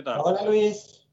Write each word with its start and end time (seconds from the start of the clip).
¿Qué 0.00 0.04
tal? 0.04 0.20
Hola 0.24 0.44
Luis, 0.46 1.06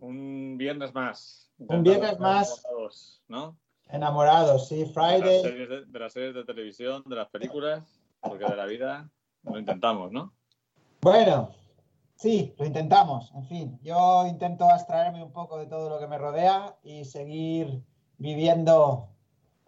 Un 0.00 0.58
viernes 0.58 0.92
más. 0.92 1.50
Un 1.56 1.82
viernes 1.82 2.18
más. 2.18 2.62
Enamorados, 2.62 3.22
¿no? 3.26 3.56
enamorados, 3.88 4.68
sí, 4.68 4.80
De 4.80 4.84
las, 4.84 4.92
Friday. 4.92 5.66
de, 5.66 5.86
de 5.86 5.98
las 5.98 6.12
series 6.12 6.34
de 6.34 6.44
televisión, 6.44 7.02
de 7.06 7.16
las 7.16 7.30
películas, 7.30 7.98
porque 8.20 8.44
de 8.44 8.54
la 8.54 8.66
vida 8.66 9.08
lo 9.44 9.58
intentamos, 9.58 10.12
¿no? 10.12 10.34
Bueno, 11.00 11.52
sí, 12.16 12.54
lo 12.58 12.66
intentamos. 12.66 13.32
En 13.34 13.46
fin, 13.46 13.78
yo 13.82 14.26
intento 14.26 14.68
abstraerme 14.68 15.22
un 15.22 15.32
poco 15.32 15.56
de 15.56 15.64
todo 15.64 15.88
lo 15.88 15.98
que 15.98 16.06
me 16.06 16.18
rodea 16.18 16.76
y 16.82 17.06
seguir 17.06 17.82
viviendo 18.18 19.08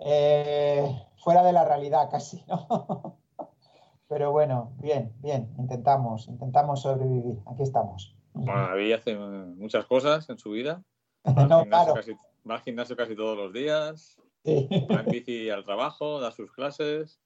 eh, 0.01 1.03
fuera 1.17 1.43
de 1.43 1.53
la 1.55 1.65
realidad 1.65 2.11
casi, 2.11 2.45
¿no? 2.47 3.17
Pero 4.09 4.33
bueno, 4.33 4.73
bien, 4.77 5.15
bien, 5.21 5.55
intentamos, 5.57 6.29
intentamos 6.29 6.83
sobrevivir. 6.83 7.41
Aquí 7.47 7.63
estamos. 7.63 8.18
Bueno, 8.45 8.69
David 8.69 8.93
hace 8.93 9.17
muchas 9.17 9.85
cosas 9.87 10.29
en 10.31 10.39
su 10.39 10.51
vida. 10.51 10.83
Va 11.27 11.43
al, 11.43 11.49
No, 11.49 11.61
gimnasio 11.61 11.93
claro, 11.93 11.95
casi, 11.95 12.13
va 12.49 12.55
al 12.55 12.61
gimnasio 12.63 12.97
casi 12.97 13.17
todos 13.17 13.37
los 13.37 13.53
días, 13.53 14.17
sí. 14.45 14.69
va 14.91 15.01
en 15.01 15.07
bici 15.07 15.51
al 15.51 15.65
trabajo, 15.65 16.21
da 16.21 16.31
sus 16.31 16.51
clases, 16.53 17.21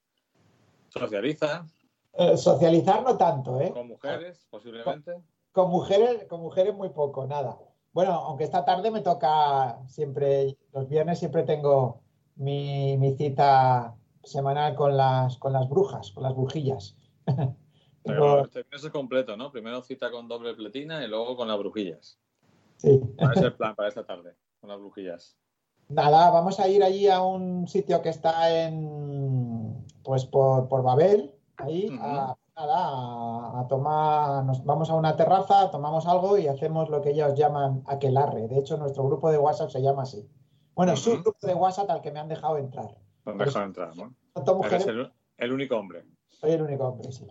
socializa 0.89 1.65
Eh, 2.13 2.35
Socializar 2.37 3.03
no 3.03 3.15
tanto, 3.17 3.59
¿eh? 3.61 3.71
con 3.71 3.87
mujeres, 3.87 4.45
posiblemente. 4.49 5.13
Con 5.51 5.69
mujeres, 5.69 6.25
con 6.25 6.41
mujeres 6.41 6.73
muy 6.75 6.89
poco, 6.89 7.25
nada. 7.27 7.57
Bueno, 7.91 8.13
aunque 8.13 8.43
esta 8.43 8.65
tarde 8.65 8.89
me 8.91 9.01
toca 9.01 9.77
siempre, 9.87 10.57
los 10.73 10.89
viernes 10.89 11.19
siempre 11.19 11.43
tengo 11.43 12.01
mi, 12.35 12.97
mi 12.97 13.15
cita 13.15 13.95
semanal 14.23 14.75
con 14.75 14.97
las, 14.97 15.37
con 15.37 15.53
las 15.53 15.69
brujas, 15.69 16.11
con 16.11 16.23
las 16.23 16.35
brujillas. 16.35 16.95
Pero 18.03 18.41
este 18.45 18.65
es 18.71 18.89
completo, 18.89 19.37
¿no? 19.37 19.51
Primero 19.51 19.81
cita 19.81 20.11
con 20.11 20.27
doble 20.27 20.53
pletina 20.55 21.03
y 21.03 21.07
luego 21.07 21.35
con 21.35 21.47
las 21.47 21.57
brujillas. 21.57 22.17
sí. 22.77 22.99
Ese 23.17 23.31
es 23.35 23.41
el 23.41 23.53
plan 23.53 23.75
para 23.75 23.89
esta 23.89 24.05
tarde, 24.05 24.35
con 24.59 24.69
las 24.69 24.79
brujillas. 24.79 25.37
Nada, 25.89 26.29
vamos 26.31 26.59
a 26.59 26.67
ir 26.67 26.83
allí 26.83 27.07
a 27.07 27.21
un 27.21 27.67
sitio 27.67 28.01
que 28.01 28.09
está 28.09 28.49
en, 28.65 29.85
pues 30.03 30.25
por, 30.25 30.67
por 30.69 30.81
Babel, 30.83 31.31
ahí, 31.57 31.87
a, 32.01 32.35
nada, 32.55 32.83
a, 33.55 33.59
a 33.61 33.67
tomar, 33.67 34.43
nos 34.45 34.63
vamos 34.63 34.89
a 34.89 34.95
una 34.95 35.15
terraza, 35.15 35.69
tomamos 35.71 36.07
algo 36.07 36.37
y 36.37 36.47
hacemos 36.47 36.89
lo 36.89 37.01
que 37.01 37.11
ellos 37.11 37.35
llaman 37.35 37.83
aquelarre. 37.87 38.47
De 38.47 38.57
hecho, 38.59 38.77
nuestro 38.77 39.03
grupo 39.05 39.29
de 39.31 39.37
WhatsApp 39.37 39.69
se 39.69 39.81
llama 39.81 40.03
así. 40.03 40.27
Bueno, 40.73 40.93
es 40.93 41.05
un 41.05 41.13
Ujú. 41.15 41.23
grupo 41.23 41.47
de 41.47 41.53
WhatsApp 41.53 41.89
al 41.91 42.01
que 42.01 42.11
me 42.11 42.19
han 42.19 42.27
dejado 42.29 42.57
entrar. 42.57 42.95
Nos 43.25 43.35
Pues- 43.35 43.47
dejan 43.47 43.63
entrar, 43.65 43.95
¿no? 43.95 44.13
Mujeres, 44.55 44.87
el, 44.87 45.11
el 45.37 45.53
único 45.53 45.77
hombre. 45.77 46.05
soy 46.31 46.51
el 46.51 46.61
único 46.63 46.85
hombre, 46.87 47.11
sí. 47.11 47.27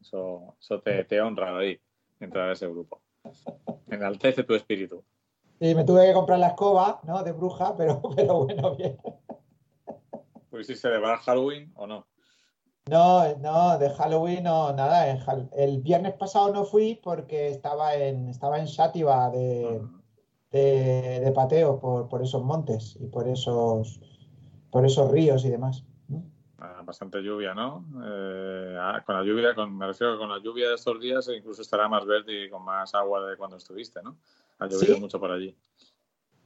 Eso, 0.00 0.54
eso 0.60 0.80
te, 0.80 1.04
te 1.04 1.20
honra 1.20 1.56
ahí, 1.58 1.78
entrar 2.20 2.48
a 2.48 2.52
ese 2.52 2.66
grupo. 2.68 3.00
Enaltece 3.90 4.44
tu 4.44 4.54
espíritu. 4.54 5.04
Y 5.60 5.74
me 5.74 5.84
tuve 5.84 6.06
que 6.06 6.12
comprar 6.12 6.38
la 6.38 6.48
escoba, 6.48 7.00
¿no? 7.04 7.22
De 7.24 7.32
bruja, 7.32 7.76
pero, 7.76 8.00
pero 8.16 8.44
bueno, 8.44 8.76
bien. 8.76 8.96
¿Fuiste 10.50 10.74
celebrar 10.76 11.18
Halloween 11.18 11.72
o 11.76 11.86
no? 11.86 12.06
No, 12.88 13.36
no, 13.38 13.78
de 13.78 13.90
Halloween 13.90 14.44
no, 14.44 14.72
nada. 14.72 15.10
en 15.10 15.18
El 15.52 15.82
viernes 15.82 16.14
pasado 16.14 16.52
no 16.52 16.64
fui 16.64 16.98
porque 17.02 17.48
estaba 17.48 17.94
en, 17.94 18.28
estaba 18.28 18.58
en 18.58 18.66
Xàtiva 18.66 19.30
de, 19.30 19.78
Mm. 19.80 20.00
de, 20.52 21.20
de 21.20 21.32
pateo 21.32 21.78
por, 21.78 22.08
por 22.08 22.22
esos 22.22 22.42
montes 22.42 22.96
y 22.98 23.06
por 23.08 23.28
esos, 23.28 24.00
por 24.70 24.86
esos 24.86 25.10
ríos 25.10 25.44
y 25.44 25.50
demás. 25.50 25.84
Ah, 26.60 26.82
Bastante 26.84 27.20
lluvia, 27.20 27.54
¿no? 27.54 27.84
Eh, 28.04 28.76
ah, 28.80 29.02
con 29.06 29.14
la 29.16 29.22
lluvia, 29.22 29.54
con, 29.54 29.76
me 29.76 29.86
refiero 29.86 30.14
que 30.14 30.18
con 30.18 30.28
la 30.28 30.38
lluvia 30.40 30.68
de 30.68 30.74
estos 30.74 31.00
días 31.00 31.28
incluso 31.36 31.62
estará 31.62 31.88
más 31.88 32.04
verde 32.04 32.46
y 32.46 32.50
con 32.50 32.64
más 32.64 32.94
agua 32.94 33.24
de 33.26 33.36
cuando 33.36 33.56
estuviste, 33.56 34.02
¿no? 34.02 34.16
Ha 34.58 34.66
llovido 34.66 34.94
Sí. 34.96 35.00
mucho 35.00 35.20
por 35.20 35.30
allí. 35.30 35.56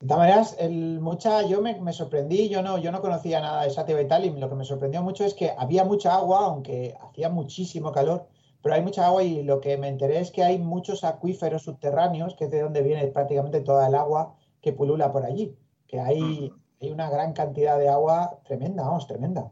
De 0.00 0.06
todas 0.08 0.18
maneras, 0.18 0.56
el, 0.58 1.00
mucha, 1.00 1.42
yo 1.46 1.62
me, 1.62 1.80
me 1.80 1.92
sorprendí, 1.92 2.48
yo 2.48 2.60
no, 2.60 2.76
yo 2.76 2.92
no 2.92 3.00
conocía 3.00 3.40
nada 3.40 3.62
de 3.62 3.70
Xàtiva 3.70 4.02
y 4.02 4.08
tal, 4.08 4.24
y 4.26 4.30
lo 4.38 4.48
que 4.50 4.56
me 4.56 4.64
sorprendió 4.64 5.00
mucho 5.02 5.24
es 5.24 5.32
que 5.32 5.52
había 5.56 5.84
mucha 5.84 6.14
agua, 6.14 6.40
aunque 6.46 6.94
hacía 7.00 7.28
muchísimo 7.30 7.92
calor, 7.92 8.26
pero 8.62 8.74
hay 8.74 8.82
mucha 8.82 9.06
agua 9.06 9.22
y 9.22 9.42
lo 9.44 9.60
que 9.60 9.78
me 9.78 9.88
enteré 9.88 10.18
es 10.18 10.30
que 10.30 10.42
hay 10.42 10.58
muchos 10.58 11.04
acuíferos 11.04 11.62
subterráneos, 11.62 12.34
que 12.34 12.44
es 12.44 12.50
de 12.50 12.62
donde 12.62 12.82
viene 12.82 13.06
prácticamente 13.06 13.60
toda 13.60 13.86
el 13.86 13.94
agua 13.94 14.34
que 14.60 14.72
pulula 14.72 15.10
por 15.10 15.24
allí, 15.24 15.56
que 15.86 16.00
hay, 16.00 16.52
hay 16.80 16.90
una 16.90 17.08
gran 17.08 17.32
cantidad 17.32 17.78
de 17.78 17.88
agua 17.88 18.40
tremenda, 18.44 18.82
vamos, 18.82 19.06
tremenda. 19.06 19.50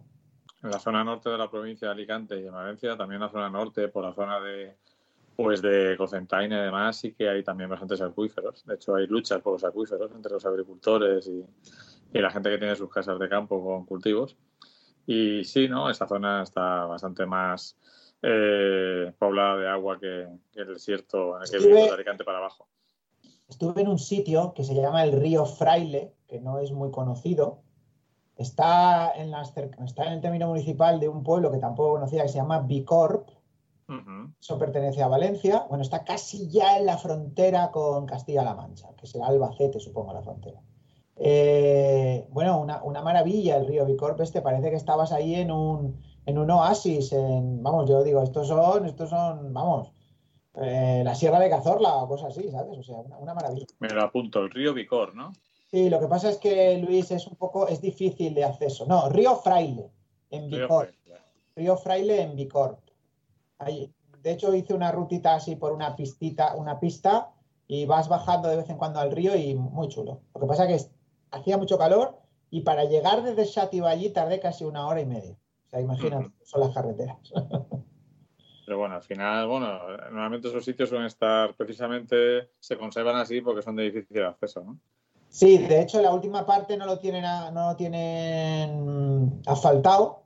En 0.63 0.71
la 0.71 0.79
zona 0.79 1.03
norte 1.03 1.31
de 1.31 1.39
la 1.39 1.51
provincia 1.51 1.89
de 1.89 1.95
Alicante 1.95 2.41
y 2.41 2.47
en 2.47 2.53
Valencia, 2.53 2.97
también 2.97 3.21
en 3.21 3.27
la 3.27 3.33
zona 3.33 3.49
norte, 3.49 3.89
por 3.89 4.05
la 4.05 4.13
zona 4.13 4.41
de 4.41 4.77
pues 5.37 5.63
de 5.63 5.95
Cocentaina 5.97 6.61
y 6.61 6.65
demás, 6.65 6.97
sí 6.97 7.13
que 7.13 7.27
hay 7.29 7.43
también 7.43 7.71
bastantes 7.71 8.03
acuíferos. 8.03 8.63
De 8.67 8.75
hecho, 8.75 8.95
hay 8.95 9.07
luchas 9.07 9.41
por 9.41 9.55
los 9.55 9.65
acuíferos 9.65 10.11
entre 10.13 10.33
los 10.33 10.45
agricultores 10.45 11.27
y, 11.29 11.43
y 12.13 12.21
la 12.21 12.31
gente 12.31 12.51
que 12.51 12.59
tiene 12.59 12.77
sus 12.77 12.91
casas 12.91 13.19
de 13.19 13.27
campo 13.27 13.65
con 13.65 13.87
cultivos. 13.87 14.37
Y 15.07 15.43
sí, 15.45 15.67
¿no? 15.67 15.89
Esta 15.89 16.07
zona 16.07 16.43
está 16.43 16.85
bastante 16.85 17.25
más 17.25 17.75
eh, 18.23 19.13
poblada 19.19 19.57
de 19.57 19.69
agua 19.69 19.99
que, 19.99 20.29
que 20.53 20.61
el 20.61 20.75
desierto 20.75 21.37
en 21.37 21.43
el 21.43 21.51
que 21.51 21.59
vivimos 21.59 21.89
de 21.89 21.95
Alicante 21.95 22.25
para 22.25 22.39
abajo. 22.39 22.69
Estuve 23.49 23.81
en 23.81 23.89
un 23.89 23.99
sitio 23.99 24.53
que 24.55 24.63
se 24.63 24.75
llama 24.75 25.03
el 25.05 25.13
río 25.13 25.47
Fraile, 25.47 26.13
que 26.29 26.39
no 26.39 26.61
es 26.61 26.71
muy 26.71 26.91
conocido. 26.91 27.63
Está 28.41 29.13
en, 29.17 29.31
las 29.31 29.53
cerca- 29.53 29.85
está 29.85 30.07
en 30.07 30.15
el 30.15 30.21
término 30.23 30.49
municipal 30.49 30.99
de 30.99 31.09
un 31.09 31.23
pueblo 31.23 31.53
que 31.53 31.59
tampoco 31.59 31.93
conocía, 31.93 32.23
que 32.23 32.29
se 32.31 32.39
llama 32.39 32.61
Bicorp. 32.61 33.29
Eso 34.41 34.57
pertenece 34.57 35.03
a 35.03 35.09
Valencia. 35.09 35.67
Bueno, 35.69 35.83
está 35.83 36.05
casi 36.05 36.49
ya 36.49 36.79
en 36.79 36.87
la 36.87 36.97
frontera 36.97 37.71
con 37.71 38.07
Castilla-La 38.07 38.55
Mancha, 38.55 38.89
que 38.97 39.07
será 39.07 39.27
Albacete, 39.27 39.79
supongo, 39.79 40.15
la 40.15 40.23
frontera. 40.23 40.61
Eh, 41.17 42.27
bueno, 42.31 42.59
una, 42.61 42.83
una 42.83 43.03
maravilla 43.03 43.57
el 43.57 43.67
río 43.67 43.85
Bicorp 43.85 44.19
este. 44.21 44.41
Parece 44.41 44.71
que 44.71 44.77
estabas 44.77 45.13
ahí 45.13 45.35
en 45.35 45.51
un, 45.51 46.01
en 46.25 46.39
un 46.39 46.51
oasis. 46.51 47.13
En, 47.13 47.63
vamos, 47.63 47.91
yo 47.91 48.03
digo, 48.03 48.23
estos 48.23 48.49
son, 48.49 48.87
estos 48.87 49.11
son, 49.11 49.53
vamos, 49.53 49.93
eh, 50.55 51.03
la 51.05 51.15
Sierra 51.15 51.39
de 51.41 51.51
Cazorla 51.51 51.97
o 51.97 52.09
cosas 52.09 52.37
así, 52.37 52.49
¿sabes? 52.51 52.79
O 52.79 52.83
sea, 52.83 52.97
una, 52.97 53.19
una 53.19 53.35
maravilla. 53.35 53.67
Me 53.81 53.89
lo 53.89 54.03
apunto, 54.03 54.39
el 54.41 54.51
río 54.51 54.73
Vicor, 54.73 55.15
¿no? 55.15 55.33
Sí, 55.73 55.89
lo 55.89 56.01
que 56.01 56.09
pasa 56.09 56.31
es 56.31 56.39
que 56.39 56.79
Luis 56.79 57.11
es 57.11 57.27
un 57.27 57.37
poco, 57.37 57.69
es 57.69 57.81
difícil 57.81 58.35
de 58.35 58.45
acceso. 58.45 58.87
No, 58.87 59.09
Río 59.09 59.37
Fraile, 59.37 59.91
en 60.31 60.51
Bicorp. 60.51 60.91
Río 61.55 61.77
Fraile 61.77 62.23
en 62.23 62.35
Bicorp. 62.35 62.81
Ahí, 63.59 63.93
de 64.23 64.33
hecho, 64.33 64.55
hice 64.55 64.75
una 64.75 64.91
rutita 64.91 65.35
así 65.35 65.57
por 65.57 65.73
una 65.73 65.95
pistita, 65.95 66.57
una 66.57 66.81
pista, 66.81 67.31
y 67.69 67.87
vas 67.87 68.09
bajando 68.09 68.49
de 68.49 68.57
vez 68.57 68.69
en 68.69 68.79
cuando 68.79 68.99
al 68.99 69.13
río 69.13 69.37
y 69.37 69.55
muy 69.55 69.87
chulo. 69.89 70.23
Lo 70.35 70.41
que 70.41 70.47
pasa 70.49 70.69
es 70.69 70.85
que 70.85 70.91
hacía 71.31 71.57
mucho 71.57 71.79
calor 71.79 72.19
y 72.51 72.63
para 72.63 72.85
llegar 72.85 73.23
desde 73.23 73.45
Xàtiva 73.45 73.89
allí 73.89 74.11
tardé 74.11 74.41
casi 74.41 74.65
una 74.65 74.89
hora 74.89 75.01
y 75.01 75.07
media. 75.07 75.39
O 75.67 75.71
sea, 75.71 75.81
imagínate, 75.81 76.33
son 76.43 76.63
las 76.63 76.75
carreteras. 76.75 77.19
Pero 78.67 78.79
bueno, 78.79 78.97
al 78.97 79.03
final, 79.03 79.47
bueno, 79.47 79.79
normalmente 80.11 80.49
esos 80.49 80.65
sitios 80.65 80.89
suelen 80.89 81.07
estar 81.07 81.55
precisamente, 81.55 82.51
se 82.59 82.77
conservan 82.77 83.17
así 83.17 83.41
porque 83.41 83.63
son 83.63 83.77
de 83.77 83.85
difícil 83.85 84.25
acceso, 84.25 84.65
¿no? 84.65 84.81
Sí, 85.31 85.59
de 85.59 85.81
hecho, 85.81 86.03
la 86.03 86.13
última 86.13 86.45
parte 86.45 86.77
no 86.77 86.87
lo 86.87 86.99
tienen, 86.99 87.25
a- 87.25 87.51
no 87.53 87.71
lo 87.71 87.77
tienen 87.77 89.41
asfaltado. 89.47 90.25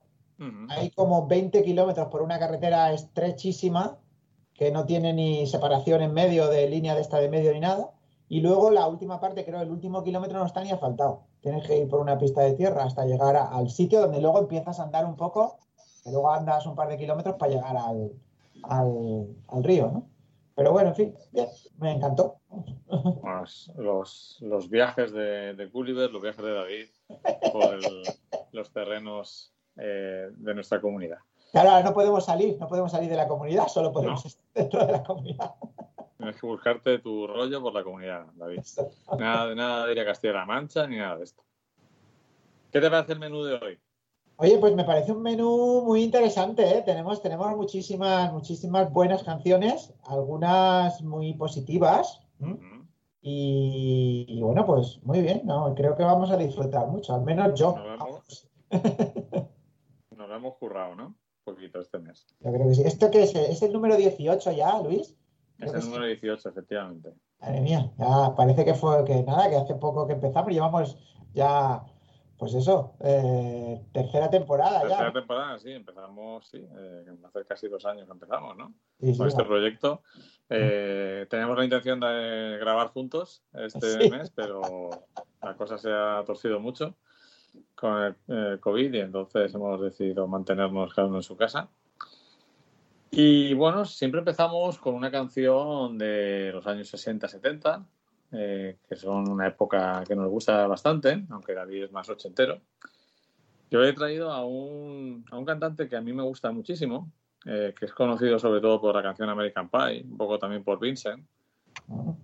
Hay 0.70 0.90
como 0.90 1.26
20 1.26 1.62
kilómetros 1.62 2.08
por 2.08 2.22
una 2.22 2.38
carretera 2.38 2.92
estrechísima 2.92 3.98
que 4.54 4.70
no 4.70 4.84
tiene 4.86 5.12
ni 5.12 5.46
separación 5.46 6.02
en 6.02 6.12
medio 6.12 6.48
de 6.48 6.68
línea 6.68 6.94
de 6.94 7.00
esta 7.02 7.18
de 7.18 7.28
medio 7.28 7.52
ni 7.52 7.60
nada. 7.60 7.90
Y 8.28 8.40
luego 8.40 8.70
la 8.70 8.86
última 8.88 9.20
parte, 9.20 9.44
creo, 9.44 9.60
el 9.60 9.70
último 9.70 10.02
kilómetro 10.02 10.38
no 10.38 10.46
está 10.46 10.62
ni 10.62 10.70
asfaltado. 10.70 11.22
Tienes 11.40 11.66
que 11.66 11.76
ir 11.78 11.88
por 11.88 12.00
una 12.00 12.18
pista 12.18 12.40
de 12.40 12.54
tierra 12.54 12.84
hasta 12.84 13.04
llegar 13.04 13.36
a- 13.36 13.48
al 13.48 13.68
sitio 13.70 14.00
donde 14.00 14.20
luego 14.20 14.38
empiezas 14.38 14.80
a 14.80 14.84
andar 14.84 15.04
un 15.04 15.16
poco 15.16 15.58
que 16.02 16.10
luego 16.10 16.30
andas 16.30 16.66
un 16.66 16.74
par 16.74 16.88
de 16.88 16.96
kilómetros 16.96 17.36
para 17.36 17.52
llegar 17.52 17.76
al, 17.76 18.12
al, 18.64 19.26
al 19.48 19.64
río, 19.64 19.90
¿no? 19.92 20.06
Pero 20.56 20.72
bueno, 20.72 20.90
en 20.90 20.94
fin, 20.94 21.14
bien, 21.32 21.48
me 21.78 21.92
encantó. 21.92 22.36
Pues 23.20 23.70
los, 23.76 24.38
los 24.40 24.70
viajes 24.70 25.12
de, 25.12 25.54
de 25.54 25.66
Gulliver, 25.66 26.10
los 26.10 26.22
viajes 26.22 26.44
de 26.44 26.52
David 26.52 26.86
por 27.52 27.74
el- 27.74 28.02
los 28.52 28.70
terrenos 28.72 29.52
eh, 29.76 30.28
de 30.30 30.54
nuestra 30.54 30.80
comunidad. 30.80 31.18
Claro, 31.50 31.70
ahora 31.70 31.84
no 31.84 31.92
podemos 31.92 32.24
salir, 32.24 32.56
no 32.60 32.68
podemos 32.68 32.92
salir 32.92 33.10
de 33.10 33.16
la 33.16 33.26
comunidad, 33.26 33.66
solo 33.68 33.92
podemos 33.92 34.24
estar 34.24 34.44
dentro 34.54 34.86
de 34.86 34.92
la 34.92 35.02
comunidad. 35.02 35.54
Tienes 36.16 36.40
que 36.40 36.46
buscarte 36.46 36.98
tu 37.00 37.26
rollo 37.26 37.60
por 37.60 37.74
la 37.74 37.82
comunidad, 37.82 38.26
David. 38.34 38.60
Nada, 39.18 39.54
nada 39.54 39.86
de 39.86 39.92
ir 39.92 40.00
a 40.00 40.04
Castilla-La 40.04 40.46
Mancha 40.46 40.86
ni 40.86 40.96
nada 40.96 41.16
de 41.18 41.24
esto. 41.24 41.42
¿Qué 42.72 42.80
te 42.80 42.90
parece 42.90 43.12
el 43.14 43.18
menú 43.20 43.42
de 43.44 43.54
hoy? 43.54 43.78
Oye, 44.36 44.58
pues 44.58 44.74
me 44.74 44.84
parece 44.84 45.12
un 45.12 45.22
menú 45.22 45.82
muy 45.84 46.02
interesante, 46.02 46.78
¿eh? 46.78 46.82
Tenemos, 46.82 47.22
tenemos 47.22 47.56
muchísimas, 47.56 48.32
muchísimas 48.32 48.92
buenas 48.92 49.22
canciones, 49.22 49.94
algunas 50.04 51.00
muy 51.02 51.34
positivas. 51.34 52.20
Y, 53.20 54.26
y 54.28 54.42
bueno, 54.42 54.66
pues 54.66 55.00
muy 55.02 55.20
bien, 55.22 55.42
¿no? 55.44 55.72
Creo 55.74 55.96
que 55.96 56.02
vamos 56.02 56.30
a 56.30 56.36
disfrutar 56.36 56.88
mucho, 56.88 57.14
al 57.14 57.22
menos 57.22 57.58
yo. 57.58 57.74
Nos 57.76 57.84
vemos. 57.84 58.48
Nos 60.16 60.28
lo 60.28 60.34
hemos 60.36 60.56
currado, 60.56 60.94
¿no? 60.94 61.06
Un 61.06 61.16
poquito 61.54 61.80
este 61.80 61.98
mes. 61.98 62.26
Yo 62.40 62.52
creo 62.52 62.68
que 62.68 62.74
sí. 62.74 62.82
¿Esto 62.84 63.10
qué 63.10 63.22
es? 63.22 63.34
¿Es 63.34 63.62
el 63.62 63.72
número 63.72 63.96
18 63.96 64.52
ya, 64.52 64.80
Luis? 64.82 65.16
Creo 65.56 65.68
Es 65.70 65.74
el 65.74 65.82
sí. 65.82 65.88
número 65.88 66.06
18, 66.06 66.48
efectivamente. 66.48 67.14
Madre 67.40 67.60
mía, 67.60 67.92
ya 67.98 68.34
parece 68.34 68.64
que 68.64 68.74
fue 68.74 69.04
que 69.04 69.22
nada, 69.22 69.48
que 69.48 69.56
hace 69.56 69.74
poco 69.74 70.06
que 70.06 70.14
empezamos, 70.14 70.52
llevamos 70.52 70.98
ya, 71.34 71.84
pues 72.38 72.54
eso, 72.54 72.94
eh, 73.00 73.80
tercera 73.92 74.28
temporada 74.28 74.80
Tercera 74.80 75.06
ya. 75.06 75.12
temporada, 75.12 75.58
sí, 75.58 75.70
empezamos, 75.72 76.46
sí, 76.48 76.58
eh, 76.78 77.04
hace 77.24 77.44
casi 77.44 77.68
dos 77.68 77.84
años 77.86 78.06
que 78.06 78.12
empezamos, 78.12 78.56
¿no? 78.56 78.74
Sí, 79.00 79.12
sí, 79.12 79.18
Con 79.18 79.28
este 79.28 79.44
proyecto. 79.44 80.02
Eh, 80.50 81.26
tenemos 81.30 81.56
la 81.56 81.64
intención 81.64 82.00
de 82.00 82.56
grabar 82.60 82.88
juntos 82.88 83.42
este 83.52 84.02
Sí. 84.04 84.10
mes, 84.10 84.30
pero 84.30 84.90
la 85.42 85.54
cosa 85.56 85.78
se 85.78 85.90
ha 85.92 86.22
torcido 86.26 86.60
mucho 86.60 86.96
con 87.76 88.02
el 88.02 88.16
eh, 88.28 88.58
COVID 88.60 88.92
y 88.94 88.98
entonces 89.00 89.54
hemos 89.54 89.80
decidido 89.80 90.26
mantenernos 90.26 90.92
cada 90.92 91.06
uno 91.06 91.18
en 91.18 91.22
su 91.22 91.36
casa. 91.36 91.68
Y 93.10 93.54
bueno, 93.54 93.84
siempre 93.84 94.18
empezamos 94.18 94.78
con 94.78 94.94
una 94.96 95.10
canción 95.10 95.96
de 95.98 96.50
los 96.52 96.66
años 96.66 96.92
60-70, 96.92 97.86
eh, 98.36 98.78
que 98.88 98.96
son 98.96 99.28
una 99.28 99.46
época 99.46 100.02
que 100.06 100.16
nos 100.16 100.28
gusta 100.28 100.66
bastante, 100.66 101.24
aunque 101.30 101.54
David 101.54 101.84
es 101.84 101.92
más 101.92 102.08
ochentero. 102.08 102.60
Yo 103.70 103.82
he 103.84 103.92
traído 103.92 104.32
a 104.32 104.44
un, 104.44 105.24
a 105.30 105.38
un 105.38 105.44
cantante 105.44 105.88
que 105.88 105.96
a 105.96 106.00
mí 106.00 106.12
me 106.12 106.22
gusta 106.22 106.50
muchísimo, 106.50 107.12
eh, 107.46 107.74
que 107.78 107.86
es 107.86 107.92
conocido 107.92 108.38
sobre 108.38 108.60
todo 108.60 108.80
por 108.80 108.94
la 108.94 109.02
canción 109.02 109.28
American 109.28 109.68
Pie, 109.68 110.04
un 110.04 110.16
poco 110.16 110.38
también 110.38 110.64
por 110.64 110.80
Vincent, 110.80 111.24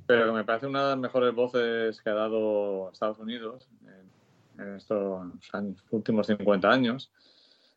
pero 0.07 0.27
que 0.27 0.33
me 0.33 0.45
parece 0.45 0.67
una 0.67 0.83
de 0.83 0.91
las 0.91 0.99
mejores 0.99 1.35
voces 1.35 2.01
que 2.03 2.11
ha 2.11 2.15
dado 2.15 2.91
Estados 2.91 3.19
Unidos 3.19 3.69
en, 3.87 4.11
en 4.63 4.77
estos 4.77 5.23
años, 5.53 5.85
últimos 5.91 6.27
50 6.27 6.69
años. 6.69 7.13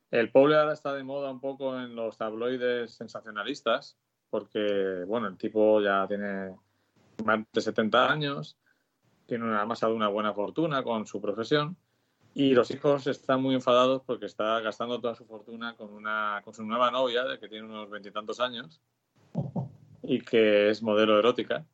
El 0.10 0.32
pobre 0.32 0.56
ahora 0.56 0.74
está 0.74 0.94
de 0.94 1.04
moda 1.04 1.32
un 1.32 1.40
poco 1.40 1.80
en 1.80 1.96
los 1.96 2.18
tabloides 2.18 2.94
sensacionalistas, 2.94 3.98
porque, 4.30 5.04
bueno, 5.06 5.28
el 5.28 5.38
tipo 5.38 5.82
ya 5.82 6.08
tiene 6.08 6.56
más 7.24 7.40
de 7.52 7.62
70 7.62 8.12
años, 8.12 8.58
tiene 9.26 9.46
una 9.46 9.66
masa 9.66 9.88
de 9.88 9.94
una 9.94 10.08
buena 10.08 10.34
fortuna 10.34 10.84
con 10.84 11.06
su 11.06 11.22
profesión, 11.22 11.78
y 12.36 12.54
los 12.54 12.72
hijos 12.72 13.06
están 13.08 13.42
muy 13.42 13.54
enfadados 13.54 14.02
porque 14.06 14.26
está 14.26 14.60
gastando 14.60 15.00
toda 15.00 15.16
su 15.16 15.26
fortuna 15.26 15.76
con, 15.76 15.94
una, 15.94 16.42
con 16.44 16.54
su 16.54 16.64
nueva 16.64 16.90
novia, 16.90 17.24
de 17.26 17.40
que 17.40 17.48
tiene 17.48 17.68
unos 17.68 17.90
veintitantos 17.90 18.40
años, 18.40 18.82
y 20.02 20.20
que 20.22 20.70
es 20.70 20.82
modelo 20.82 21.18
erótica. 21.20 21.66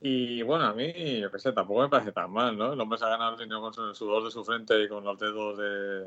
Y 0.00 0.42
bueno, 0.42 0.64
a 0.64 0.72
mí, 0.72 1.20
yo 1.20 1.30
qué 1.30 1.38
sé, 1.38 1.52
tampoco 1.52 1.82
me 1.82 1.88
parece 1.88 2.12
tan 2.12 2.30
mal, 2.30 2.56
¿no? 2.56 2.72
El 2.72 2.80
hombre 2.80 2.98
se 2.98 3.04
ha 3.04 3.08
ganado 3.08 3.32
el 3.32 3.38
dinero 3.38 3.60
con 3.60 3.88
el 3.88 3.94
sudor 3.94 4.24
de 4.24 4.30
su 4.30 4.44
frente 4.44 4.80
y 4.80 4.88
con 4.88 5.02
los 5.02 5.18
dedos 5.18 5.58
de 5.58 6.06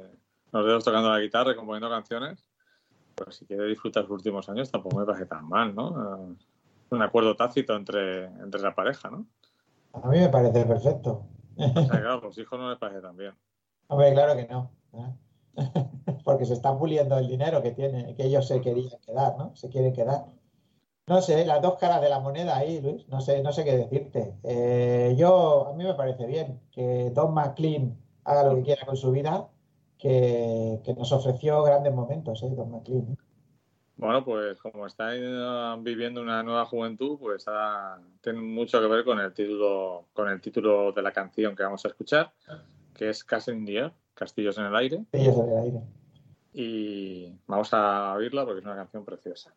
los 0.51 0.65
dedos 0.65 0.83
tocando 0.83 1.09
la 1.09 1.19
guitarra 1.19 1.51
y 1.51 1.55
componiendo 1.55 1.89
canciones. 1.89 2.45
Pues 3.15 3.35
si 3.35 3.45
quiere 3.45 3.65
disfrutar 3.65 4.03
sus 4.03 4.11
últimos 4.11 4.47
años, 4.49 4.71
tampoco 4.71 4.99
me 4.99 5.05
parece 5.05 5.25
tan 5.25 5.47
mal, 5.47 5.75
¿no? 5.75 6.35
Un 6.91 7.01
acuerdo 7.01 7.35
tácito 7.37 7.73
entre, 7.75 8.25
entre 8.25 8.61
la 8.61 8.75
pareja, 8.75 9.09
¿no? 9.09 9.25
A 9.93 10.07
mí 10.09 10.19
me 10.19 10.29
parece 10.29 10.65
perfecto. 10.65 11.25
O 11.55 11.61
sea, 11.61 11.73
claro, 12.01 12.21
los 12.21 12.37
hijos 12.37 12.59
no 12.59 12.69
les 12.69 12.77
parece 12.77 13.01
tan 13.01 13.15
bien. 13.15 13.33
Hombre, 13.87 14.13
claro 14.13 14.35
que 14.35 14.47
no. 14.47 14.71
¿eh? 14.93 15.15
Porque 16.25 16.45
se 16.45 16.53
está 16.53 16.77
puliendo 16.77 17.17
el 17.17 17.27
dinero 17.27 17.61
que 17.61 17.71
tiene, 17.71 18.13
que 18.15 18.25
ellos 18.25 18.45
se 18.45 18.59
querían 18.59 18.99
quedar, 19.05 19.37
¿no? 19.37 19.55
Se 19.55 19.69
quieren 19.69 19.93
quedar. 19.93 20.25
No 21.07 21.21
sé, 21.21 21.45
las 21.45 21.61
dos 21.61 21.77
caras 21.77 22.01
de 22.01 22.09
la 22.09 22.19
moneda 22.19 22.57
ahí, 22.57 22.81
Luis. 22.81 23.07
No 23.07 23.21
sé, 23.21 23.41
no 23.41 23.53
sé 23.53 23.63
qué 23.63 23.77
decirte. 23.77 24.35
Eh, 24.43 25.15
yo, 25.17 25.67
a 25.67 25.73
mí 25.73 25.83
me 25.85 25.93
parece 25.93 26.25
bien 26.25 26.59
que 26.71 27.09
Don 27.11 27.33
McLean 27.33 27.97
haga 28.25 28.43
lo 28.43 28.55
que 28.55 28.63
quiera 28.63 28.85
con 28.85 28.97
su 28.97 29.11
vida, 29.11 29.47
que, 29.97 30.81
que 30.83 30.93
nos 30.93 31.11
ofreció 31.11 31.63
grandes 31.63 31.93
momentos, 31.93 32.43
¿eh? 32.43 32.49
Don 32.49 32.69
McLean. 32.71 33.17
Bueno, 34.01 34.25
pues 34.25 34.59
como 34.59 34.87
estáis 34.87 35.21
eh, 35.23 35.75
viviendo 35.81 36.23
una 36.23 36.41
nueva 36.41 36.65
juventud, 36.65 37.19
pues 37.19 37.45
ah, 37.47 37.99
tiene 38.19 38.41
mucho 38.41 38.81
que 38.81 38.87
ver 38.87 39.05
con 39.05 39.19
el 39.19 39.31
título, 39.31 40.07
con 40.11 40.27
el 40.27 40.41
título 40.41 40.91
de 40.91 41.03
la 41.03 41.11
canción 41.11 41.55
que 41.55 41.61
vamos 41.61 41.85
a 41.85 41.89
escuchar, 41.89 42.31
que 42.95 43.09
es 43.09 43.23
Castle 43.23 43.53
in 43.57 43.65
the 43.67 43.77
Air, 43.77 43.91
Castillos 44.15 44.57
en 44.57 44.65
el 44.65 44.75
aire, 44.75 45.05
Ellos 45.11 45.37
en 45.37 45.51
el 45.51 45.57
aire. 45.59 45.79
y 46.51 47.31
vamos 47.45 47.71
a 47.75 48.13
oírla 48.13 48.43
porque 48.43 48.61
es 48.61 48.65
una 48.65 48.75
canción 48.75 49.05
preciosa. 49.05 49.53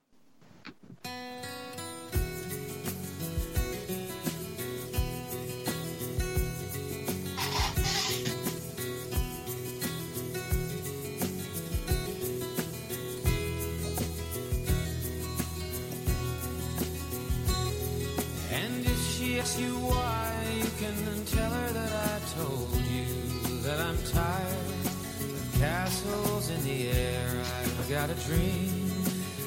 Dream 28.27 29.05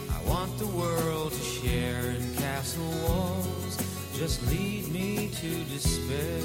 I 0.09 0.29
want 0.29 0.57
the 0.59 0.67
world 0.67 1.31
to 1.31 1.43
share, 1.43 2.11
in 2.11 2.35
castle 2.35 2.91
walls 3.07 3.77
just 4.13 4.41
lead 4.51 4.87
me 4.89 5.29
to 5.29 5.63
despair. 5.65 6.41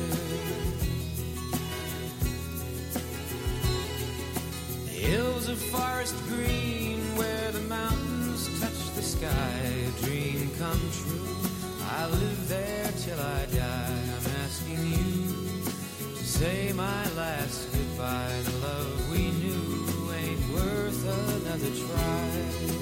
Hills 4.88 5.48
of 5.48 5.58
forest 5.58 6.14
green 6.28 7.00
where 7.16 7.50
the 7.52 7.62
mountains 7.62 8.60
touch 8.60 8.94
the 8.94 9.02
sky, 9.02 9.58
a 9.88 10.04
dream 10.04 10.50
come 10.58 10.80
true. 10.92 11.36
I 11.82 12.06
live 12.08 12.48
there 12.48 12.92
till 12.98 13.20
I 13.20 13.46
die. 13.46 14.02
I'm 14.16 14.26
asking 14.44 14.86
you 14.86 15.62
to 16.16 16.24
say 16.24 16.72
my 16.72 17.10
last 17.14 17.72
goodbye. 17.72 18.61
Another 21.12 21.70
try. 21.76 22.81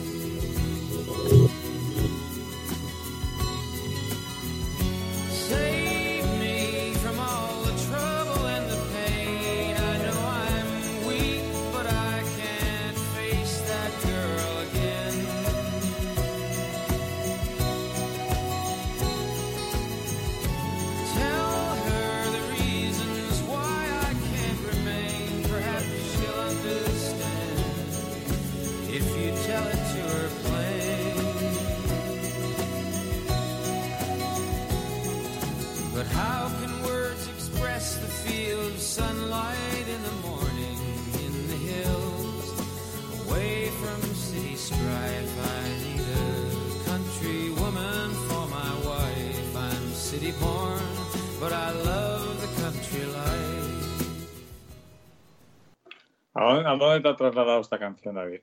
¿A 56.66 56.76
dónde, 56.76 57.00
te 57.00 57.08
ha 57.08 57.16
trasladado 57.16 57.60
esta 57.60 57.78
canción, 57.78 58.14
David? 58.14 58.40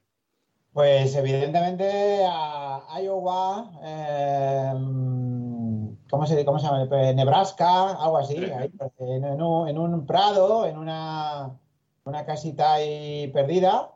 Pues 0.74 1.16
evidentemente 1.16 2.24
a 2.30 3.02
Iowa, 3.02 3.72
eh, 3.84 4.74
¿cómo, 6.10 6.26
se, 6.28 6.46
¿cómo 6.46 6.60
se 6.60 6.68
llama? 6.68 6.88
Eh, 6.92 7.14
Nebraska, 7.16 7.92
algo 7.92 8.18
así, 8.18 8.38
ahí, 8.38 8.72
en, 9.00 9.26
en 9.26 9.42
un, 9.42 9.68
en 9.68 9.78
un 9.78 10.06
prado, 10.06 10.66
en 10.68 10.78
una, 10.78 11.58
una 12.04 12.26
casita 12.26 12.74
ahí 12.74 13.28
perdida. 13.34 13.92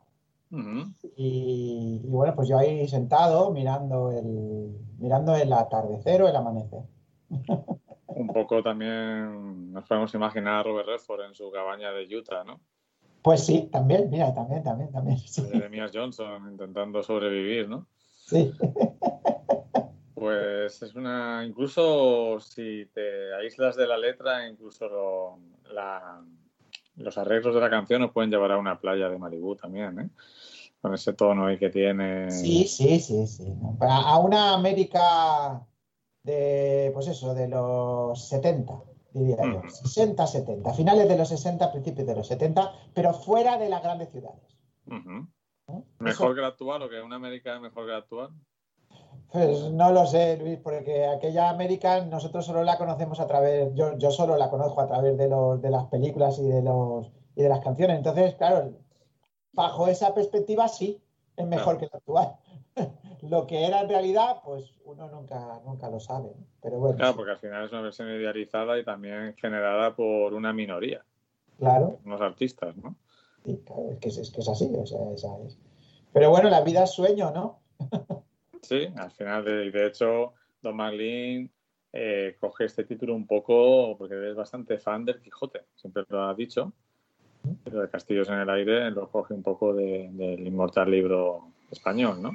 Y, 1.16 2.02
y 2.04 2.10
bueno, 2.10 2.34
pues 2.34 2.48
yo 2.48 2.58
ahí 2.58 2.86
sentado 2.86 3.52
mirando 3.52 4.10
el, 4.10 4.76
mirando 4.98 5.34
el 5.34 5.50
atardecer 5.52 6.22
o 6.22 6.28
el 6.28 6.36
amanecer. 6.36 6.82
Un 8.14 8.26
poco 8.28 8.62
también 8.62 9.72
nos 9.72 9.86
podemos 9.86 10.12
imaginar 10.14 10.56
a 10.56 10.62
Robert 10.62 10.86
Redford 10.86 11.24
en 11.24 11.34
su 11.34 11.50
cabaña 11.50 11.92
de 11.92 12.14
Utah, 12.14 12.44
¿no? 12.44 12.60
Pues 13.22 13.44
sí, 13.44 13.68
también, 13.70 14.10
mira, 14.10 14.34
también, 14.34 14.62
también, 14.62 14.90
también. 14.90 15.18
Sí, 15.18 15.42
Jeremías 15.50 15.92
Johnson 15.94 16.50
intentando 16.50 17.02
sobrevivir, 17.02 17.68
¿no? 17.68 17.86
sí. 18.26 18.52
Pues 20.14 20.80
es 20.82 20.94
una, 20.94 21.44
incluso 21.44 22.38
si 22.38 22.86
te 22.94 23.34
aíslas 23.34 23.74
de 23.76 23.86
la 23.88 23.98
letra, 23.98 24.48
incluso 24.48 24.88
lo- 24.88 25.38
la- 25.72 26.22
los 26.96 27.18
arreglos 27.18 27.54
de 27.54 27.60
la 27.60 27.70
canción 27.70 28.02
nos 28.02 28.12
pueden 28.12 28.30
llevar 28.30 28.52
a 28.52 28.58
una 28.58 28.78
playa 28.78 29.08
de 29.08 29.18
Malibú 29.18 29.56
también, 29.56 29.98
¿eh? 29.98 30.08
Con 30.80 30.94
ese 30.94 31.12
tono 31.14 31.46
ahí 31.46 31.58
que 31.58 31.70
tiene. 31.70 32.30
Sí, 32.30 32.64
sí, 32.68 33.00
sí, 33.00 33.26
sí. 33.26 33.52
A 33.80 34.18
una 34.18 34.54
América 34.54 35.60
de, 36.22 36.90
pues 36.94 37.08
eso, 37.08 37.34
de 37.34 37.48
los 37.48 38.28
70, 38.28 38.74
diría 39.14 39.36
yo. 39.42 39.58
Ujú. 39.58 39.70
60, 39.70 40.26
70. 40.26 40.74
Finales 40.74 41.08
de 41.08 41.16
los 41.16 41.28
60, 41.28 41.72
principios 41.72 42.06
de 42.06 42.14
los 42.16 42.26
70, 42.26 42.72
pero 42.94 43.12
fuera 43.12 43.58
de 43.58 43.68
las 43.68 43.82
grandes 43.82 44.10
ciudades. 44.10 44.56
¿Mejor 44.86 46.08
Eso, 46.08 46.34
que 46.34 46.40
la 46.40 46.48
actual 46.48 46.82
o 46.82 46.88
que 46.88 47.00
una 47.00 47.16
América 47.16 47.54
es 47.54 47.60
mejor 47.60 47.86
que 47.86 47.92
la 47.92 47.98
actual? 47.98 48.30
pues 49.30 49.70
no 49.72 49.92
lo 49.92 50.06
sé, 50.06 50.36
Luis, 50.36 50.58
porque 50.58 51.06
aquella 51.06 51.48
América 51.48 52.04
nosotros 52.04 52.44
solo 52.44 52.62
la 52.64 52.76
conocemos 52.76 53.18
a 53.18 53.26
través, 53.26 53.72
yo, 53.74 53.96
yo 53.96 54.10
solo 54.10 54.36
la 54.36 54.50
conozco 54.50 54.82
a 54.82 54.86
través 54.86 55.16
de, 55.16 55.26
los, 55.26 55.62
de 55.62 55.70
las 55.70 55.84
películas 55.86 56.38
y 56.38 56.46
de, 56.46 56.60
los, 56.60 57.10
y 57.34 57.42
de 57.42 57.48
las 57.48 57.60
canciones. 57.60 57.96
Entonces, 57.96 58.34
claro, 58.34 58.72
bajo 59.52 59.88
esa 59.88 60.12
perspectiva 60.12 60.68
sí, 60.68 61.02
es 61.36 61.46
mejor 61.46 61.78
Claro. 61.78 61.78
que 61.78 61.88
la 61.90 61.98
actual. 61.98 62.36
Lo 63.22 63.46
que 63.46 63.64
era 63.66 63.80
en 63.80 63.88
realidad, 63.88 64.38
pues 64.44 64.74
uno 64.84 65.08
nunca, 65.08 65.60
nunca 65.64 65.88
lo 65.88 66.00
sabe. 66.00 66.30
¿no? 66.36 66.46
Pero 66.60 66.78
bueno, 66.78 66.96
Claro, 66.96 67.14
porque 67.16 67.30
al 67.32 67.38
final 67.38 67.64
es 67.64 67.72
una 67.72 67.82
versión 67.82 68.08
idealizada 68.08 68.78
y 68.78 68.84
también 68.84 69.34
generada 69.36 69.94
por 69.94 70.34
una 70.34 70.52
minoría, 70.52 71.04
claro, 71.58 71.98
unos 72.04 72.20
artistas, 72.20 72.76
¿no? 72.76 72.96
sí, 73.44 73.60
claro, 73.64 73.90
es, 73.92 73.98
que 73.98 74.08
es, 74.08 74.18
es 74.18 74.30
que 74.30 74.40
es 74.40 74.48
así, 74.48 74.70
o 74.76 74.84
sea, 74.86 74.98
esa 75.14 75.28
es. 75.46 75.56
Pero 76.12 76.30
bueno, 76.30 76.50
la 76.50 76.60
vida 76.62 76.84
es 76.84 76.90
sueño, 76.90 77.30
¿no? 77.32 77.60
Sí, 78.62 78.86
al 78.96 79.10
final, 79.10 79.44
de, 79.44 79.70
de 79.72 79.86
hecho, 79.88 80.34
Don 80.62 80.76
McLean 80.76 81.50
eh, 81.92 82.36
coge 82.40 82.66
este 82.66 82.84
título 82.84 83.12
un 83.14 83.26
poco 83.26 83.96
porque 83.98 84.30
es 84.30 84.36
bastante 84.36 84.78
fan 84.78 85.04
del 85.04 85.20
Quijote, 85.20 85.62
siempre 85.74 86.04
lo 86.08 86.22
ha 86.22 86.32
dicho, 86.34 86.72
pero 87.64 87.80
de 87.82 87.90
Castillos 87.90 88.28
en 88.28 88.38
el 88.38 88.48
Aire 88.50 88.90
lo 88.92 89.10
coge 89.10 89.34
un 89.34 89.42
poco 89.42 89.74
de- 89.74 90.08
del 90.12 90.46
inmortal 90.46 90.88
libro 90.92 91.48
español, 91.72 92.22
¿no? 92.22 92.30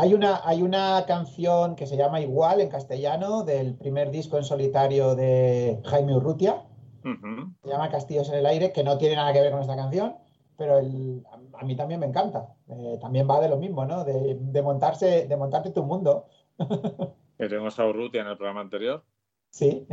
Hay 0.00 0.14
una, 0.14 0.40
hay 0.44 0.62
una 0.62 1.04
canción 1.06 1.74
que 1.74 1.86
se 1.86 1.96
llama 1.96 2.20
Igual 2.20 2.60
en 2.60 2.68
castellano 2.68 3.42
del 3.42 3.74
primer 3.74 4.10
disco 4.12 4.36
en 4.38 4.44
solitario 4.44 5.14
de 5.16 5.80
Jaime 5.84 6.14
Urrutia, 6.16 6.62
se 7.62 7.68
llama 7.68 7.90
Castillos 7.90 8.28
en 8.28 8.36
el 8.36 8.46
Aire, 8.46 8.72
que 8.72 8.84
no 8.84 8.96
tiene 8.98 9.16
nada 9.16 9.32
que 9.32 9.40
ver 9.40 9.50
con 9.50 9.60
esta 9.60 9.74
canción, 9.76 10.14
pero 10.56 10.78
el- 10.78 11.24
a, 11.30 11.60
a 11.60 11.64
mí 11.64 11.74
también 11.74 12.00
me 12.00 12.06
encanta. 12.06 12.54
Eh, 12.68 12.98
también 13.00 13.28
va 13.28 13.40
de 13.40 13.48
lo 13.48 13.56
mismo, 13.56 13.84
¿no? 13.86 14.04
De, 14.04 14.36
de 14.40 14.62
montarse, 14.62 15.26
de 15.26 15.36
montarte 15.36 15.70
tu 15.70 15.82
mundo. 15.84 16.26
Que 17.38 17.48
tenemos 17.48 17.78
a 17.78 17.86
Urrutia 17.86 18.22
en 18.22 18.26
el 18.26 18.36
programa 18.36 18.60
anterior. 18.62 19.04
Sí. 19.50 19.86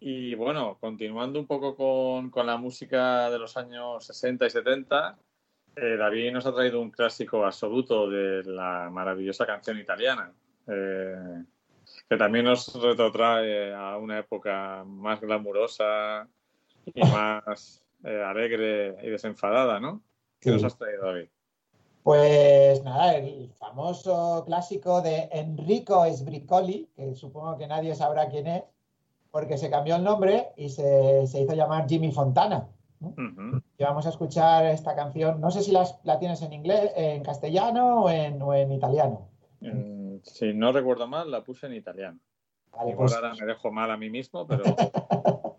Y 0.00 0.34
bueno, 0.36 0.78
continuando 0.80 1.38
un 1.38 1.46
poco 1.46 1.76
con, 1.76 2.30
con 2.30 2.46
la 2.46 2.56
música 2.56 3.28
de 3.30 3.38
los 3.38 3.56
años 3.58 4.06
60 4.06 4.46
y 4.46 4.50
70, 4.50 5.18
eh, 5.80 5.96
David 5.96 6.32
nos 6.32 6.46
ha 6.46 6.54
traído 6.54 6.80
un 6.80 6.90
clásico 6.90 7.44
absoluto 7.44 8.08
de 8.08 8.42
la 8.44 8.88
maravillosa 8.90 9.46
canción 9.46 9.78
italiana, 9.78 10.32
eh, 10.66 11.44
que 12.08 12.16
también 12.16 12.44
nos 12.46 12.74
retrotrae 12.80 13.74
a 13.74 13.96
una 13.96 14.18
época 14.18 14.84
más 14.86 15.20
glamurosa 15.20 16.28
y 16.86 17.00
más 17.02 17.84
eh, 18.04 18.22
alegre 18.22 18.96
y 19.02 19.10
desenfadada, 19.10 19.80
¿no? 19.80 20.02
¿Qué 20.40 20.50
Sí. 20.50 20.54
nos 20.54 20.64
has 20.64 20.78
traído, 20.78 21.06
David? 21.06 21.28
Pues 22.02 22.82
nada, 22.84 23.16
el 23.16 23.50
famoso 23.58 24.44
clásico 24.46 25.02
de 25.02 25.28
Enrico 25.32 26.06
Sbricoli, 26.10 26.88
que 26.96 27.14
supongo 27.14 27.58
que 27.58 27.66
nadie 27.66 27.94
sabrá 27.94 28.28
quién 28.28 28.46
es, 28.46 28.62
porque 29.30 29.58
se 29.58 29.68
cambió 29.68 29.96
el 29.96 30.04
nombre 30.04 30.48
y 30.56 30.70
se, 30.70 31.26
se 31.26 31.40
hizo 31.42 31.54
llamar 31.54 31.86
Jimmy 31.88 32.10
Fontana. 32.12 32.68
Y 33.78 33.84
vamos 33.84 34.06
a 34.06 34.08
escuchar 34.10 34.66
esta 34.66 34.94
canción, 34.94 35.40
no 35.40 35.50
sé 35.50 35.62
si 35.62 35.70
las- 35.72 35.98
la 36.04 36.18
tienes 36.18 36.42
en 36.42 36.52
inglés, 36.52 36.90
en 36.96 37.22
castellano 37.22 38.02
o 38.04 38.10
en, 38.10 38.42
o 38.42 38.52
en 38.54 38.72
italiano. 38.72 39.28
Mm, 39.60 40.16
Si 40.22 40.52
no 40.52 40.72
recuerdo 40.72 41.06
mal, 41.06 41.30
la 41.30 41.42
puse 41.44 41.66
en 41.66 41.74
italiano. 41.74 42.18
Vale, 42.72 42.94
pues 42.96 43.14
ahora 43.14 43.32
me 43.34 43.46
dejo 43.46 43.70
mal 43.70 43.90
a 43.90 43.96
mí 43.96 44.10
mismo, 44.10 44.46
pero 44.46 44.64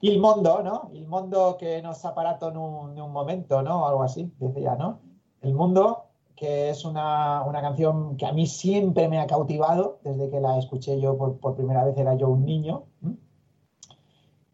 Il 0.00 0.18
mondo, 0.20 0.62
¿no? 0.64 0.90
Il 0.94 1.06
mondo 1.06 1.56
que 1.56 1.80
no 1.80 1.92
es 1.92 2.04
aparato 2.04 2.48
en 2.50 2.56
un, 2.56 2.92
en 2.96 3.02
un 3.02 3.12
momento, 3.12 3.62
¿no? 3.62 3.86
Algo 3.86 4.02
así, 4.02 4.32
decía, 4.38 4.74
¿no? 4.74 4.98
El 5.42 5.54
mundo, 5.54 6.06
que 6.34 6.70
es 6.70 6.84
una, 6.84 7.44
una 7.44 7.60
canción 7.60 8.16
que 8.16 8.26
a 8.26 8.32
mí 8.32 8.46
siempre 8.48 9.08
me 9.08 9.20
ha 9.20 9.28
cautivado, 9.28 10.00
desde 10.02 10.28
que 10.28 10.40
la 10.40 10.58
escuché 10.58 11.00
yo 11.00 11.16
por, 11.16 11.38
por 11.38 11.54
primera 11.54 11.84
vez, 11.84 11.96
era 11.96 12.14
yo 12.14 12.28
un 12.30 12.44
niño. 12.44 12.82
¿m? 13.02 13.14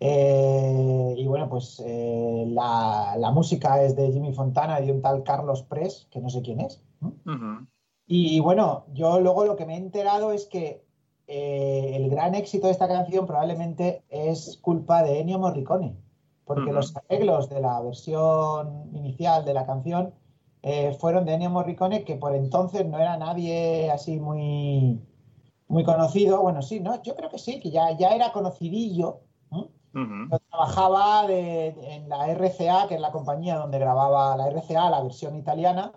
Eh, 0.00 1.14
y 1.16 1.26
bueno, 1.26 1.48
pues 1.48 1.82
eh, 1.84 2.44
la, 2.48 3.16
la 3.18 3.30
música 3.32 3.82
es 3.82 3.96
de 3.96 4.12
Jimmy 4.12 4.32
Fontana 4.32 4.80
y 4.80 4.86
de 4.86 4.92
un 4.92 5.02
tal 5.02 5.24
Carlos 5.24 5.62
Press, 5.62 6.06
que 6.10 6.20
no 6.20 6.30
sé 6.30 6.42
quién 6.42 6.60
es. 6.60 6.82
Y 8.06 8.40
bueno, 8.40 8.86
yo 8.92 9.20
luego 9.20 9.44
lo 9.44 9.56
que 9.56 9.66
me 9.66 9.74
he 9.74 9.78
enterado 9.78 10.32
es 10.32 10.46
que 10.46 10.84
eh, 11.26 11.92
el 11.94 12.08
gran 12.10 12.34
éxito 12.34 12.66
de 12.66 12.72
esta 12.72 12.88
canción 12.88 13.26
probablemente 13.26 14.04
es 14.08 14.58
culpa 14.62 15.02
de 15.02 15.20
Ennio 15.20 15.38
Morricone, 15.38 15.96
porque 16.44 16.72
los 16.72 16.96
arreglos 16.96 17.48
de 17.50 17.60
la 17.60 17.80
versión 17.82 18.90
inicial 18.94 19.44
de 19.44 19.54
la 19.54 19.66
canción 19.66 20.14
fueron 20.98 21.24
de 21.24 21.34
Ennio 21.34 21.50
Morricone, 21.50 22.04
que 22.04 22.16
por 22.16 22.34
entonces 22.34 22.86
no 22.86 22.98
era 22.98 23.16
nadie 23.16 23.90
así 23.90 24.18
muy, 24.18 25.00
muy 25.66 25.84
conocido. 25.84 26.42
Bueno, 26.42 26.62
sí, 26.62 26.80
¿no? 26.80 27.02
Yo 27.02 27.14
creo 27.14 27.30
que 27.30 27.38
sí, 27.38 27.60
que 27.60 27.70
ya, 27.70 27.96
ya 27.96 28.10
era 28.10 28.32
conocidillo. 28.32 29.20
¿No? 29.92 30.02
Ujú. 30.02 30.30
Yo 30.32 30.38
trabajaba 30.50 31.26
de- 31.26 31.68
en 31.94 32.08
la 32.08 32.28
RCA, 32.28 32.86
que 32.88 32.94
es 32.96 33.00
la 33.00 33.10
compañía 33.12 33.56
donde 33.56 33.78
grababa 33.78 34.36
la 34.36 34.48
RCA, 34.48 34.90
la 34.90 35.02
versión 35.02 35.36
italiana, 35.36 35.92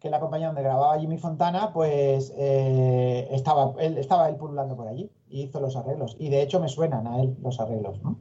que 0.00 0.08
es 0.08 0.12
la 0.12 0.20
compañía 0.20 0.48
donde 0.48 0.62
grababa 0.62 0.98
Jimmy 0.98 1.18
Fontana, 1.18 1.72
pues 1.72 2.32
eh, 2.36 3.28
estaba, 3.30 3.72
él, 3.82 3.96
estaba 3.98 4.28
él 4.28 4.36
pululando 4.36 4.76
por 4.76 4.88
allí 4.88 5.10
y 5.28 5.42
hizo 5.44 5.60
los 5.60 5.74
arreglos. 5.76 6.16
Y 6.18 6.28
de 6.28 6.42
hecho 6.42 6.60
me 6.60 6.68
suenan 6.68 7.06
a 7.06 7.20
él 7.22 7.36
los 7.42 7.58
arreglos, 7.60 8.00
¿no? 8.02 8.16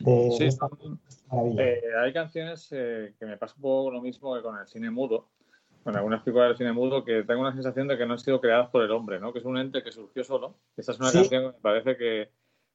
De, 0.00 0.30
Sí, 0.30 0.44
de 0.44 0.46
esta 0.46 0.68
maravilla. 1.30 1.62
Eh, 1.64 1.80
hay 2.04 2.12
canciones 2.12 2.68
eh, 2.70 3.14
que 3.18 3.26
me 3.26 3.36
pasa 3.36 3.54
un 3.56 3.62
poco 3.62 3.90
lo 3.90 4.00
mismo 4.00 4.34
que 4.34 4.42
con 4.42 4.56
el 4.58 4.66
cine 4.68 4.90
mudo, 4.92 5.26
con 5.82 5.96
algunas 5.96 6.22
películas 6.22 6.48
del 6.50 6.56
cine 6.58 6.72
mudo 6.72 7.04
que 7.04 7.24
tengo 7.24 7.40
una 7.40 7.52
sensación 7.52 7.88
de 7.88 7.98
que 7.98 8.06
no 8.06 8.12
han 8.12 8.18
sido 8.20 8.40
creadas 8.40 8.68
por 8.70 8.82
el 8.84 8.90
hombre, 8.92 9.18
¿no? 9.18 9.32
Que 9.32 9.40
es 9.40 9.44
un 9.44 9.58
ente 9.58 9.82
que 9.82 9.90
surgió 9.90 10.22
solo. 10.22 10.54
Esta 10.76 10.92
es 10.92 11.00
una 11.00 11.08
Sí. 11.10 11.18
canción 11.18 11.42
que 11.42 11.46
me 11.48 11.52
parece 11.54 11.96
que, 11.96 12.30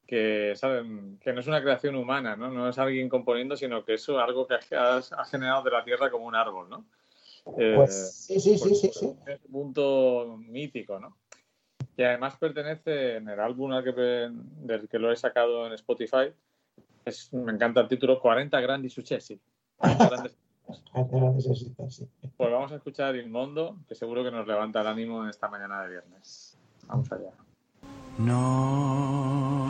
que, 0.07 0.53
¿saben? 0.55 1.17
que 1.21 1.33
no 1.33 1.39
es 1.39 1.47
una 1.47 1.61
creación 1.61 1.95
humana, 1.95 2.35
¿no? 2.35 2.49
No 2.51 2.69
es 2.69 2.77
alguien 2.77 3.09
componiendo, 3.09 3.55
sino 3.55 3.83
que 3.85 3.95
es 3.95 4.07
algo 4.09 4.47
que 4.47 4.55
ha, 4.75 5.01
generado 5.25 5.63
de 5.63 5.71
la 5.71 5.83
tierra 5.83 6.11
como 6.11 6.25
un 6.25 6.35
árbol, 6.35 6.69
¿no? 6.69 6.85
Eh, 7.57 7.73
Pues 7.75 8.13
sí, 8.13 8.39
sí, 8.39 8.57
sí, 8.57 8.75
sí, 8.75 8.91
sí. 8.93 9.15
Es 9.25 9.39
un 9.45 9.51
punto 9.51 10.37
mítico, 10.37 10.99
¿no? 10.99 11.17
Y 11.95 12.03
además 12.03 12.37
pertenece 12.37 13.17
en 13.17 13.29
el 13.29 13.39
álbum 13.39 13.71
al 13.71 13.83
que, 13.83 13.91
del 13.91 14.87
que 14.87 14.99
lo 14.99 15.11
he 15.11 15.15
sacado 15.15 15.67
en 15.67 15.73
Spotify. 15.73 16.33
Es, 17.05 17.31
me 17.33 17.51
encanta 17.51 17.81
el 17.81 17.87
título 17.87 18.19
40 18.19 18.59
Grandi 18.61 18.89
Successi. 18.89 19.39
40 19.77 20.09
grandes- 20.09 20.37
Grandes 20.93 21.45
éxitos, 21.45 21.95
sí. 21.95 22.07
Pues 22.37 22.51
vamos 22.51 22.71
a 22.71 22.75
escuchar 22.75 23.15
Il 23.15 23.29
Mondo, 23.29 23.77
que 23.87 23.95
seguro 23.95 24.23
que 24.23 24.31
nos 24.31 24.47
levanta 24.47 24.81
el 24.81 24.87
ánimo 24.87 25.23
en 25.23 25.29
esta 25.29 25.49
mañana 25.49 25.83
de 25.83 25.89
viernes. 25.89 26.57
Vamos 26.87 27.11
allá. 27.11 27.31
No, 28.17 29.69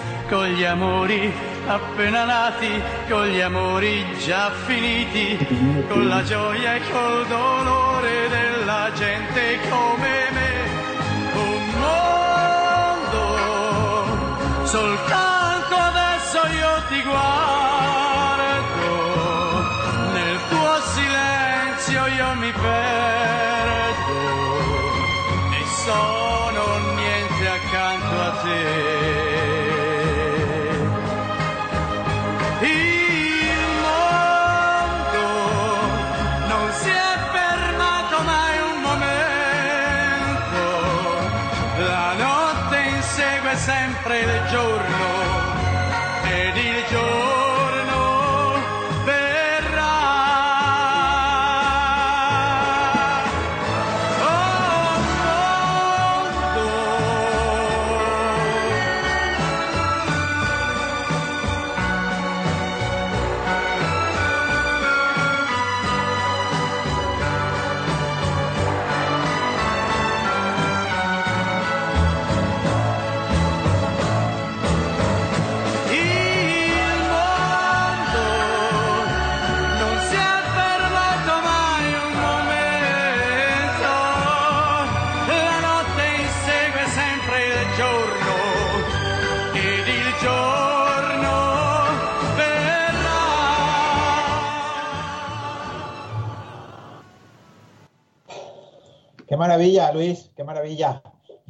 con 0.31 0.47
gli 0.47 0.63
amori 0.63 1.29
appena 1.67 2.23
nati, 2.23 2.81
con 3.09 3.25
gli 3.27 3.41
amori 3.41 4.05
già 4.17 4.49
finiti, 4.65 5.37
con 5.89 6.07
la 6.07 6.23
gioia 6.23 6.75
e 6.75 6.81
col 6.89 7.27
dolore 7.27 8.29
della 8.29 8.89
gente 8.95 9.59
come 9.69 10.29
me. 10.31 10.69
Un 11.33 11.73
mondo, 11.81 13.25
soltanto 14.63 15.75
adesso 15.75 16.37
io 16.47 16.81
ti 16.87 17.01
guardo, 17.01 18.85
nel 20.13 20.39
tuo 20.47 20.79
silenzio 20.93 22.07
io 22.07 22.35
mi 22.35 22.51
perdo 22.53 23.00
maravilla, 99.41 99.91
Luis, 99.91 100.31
qué 100.35 100.43
maravilla. 100.43 101.01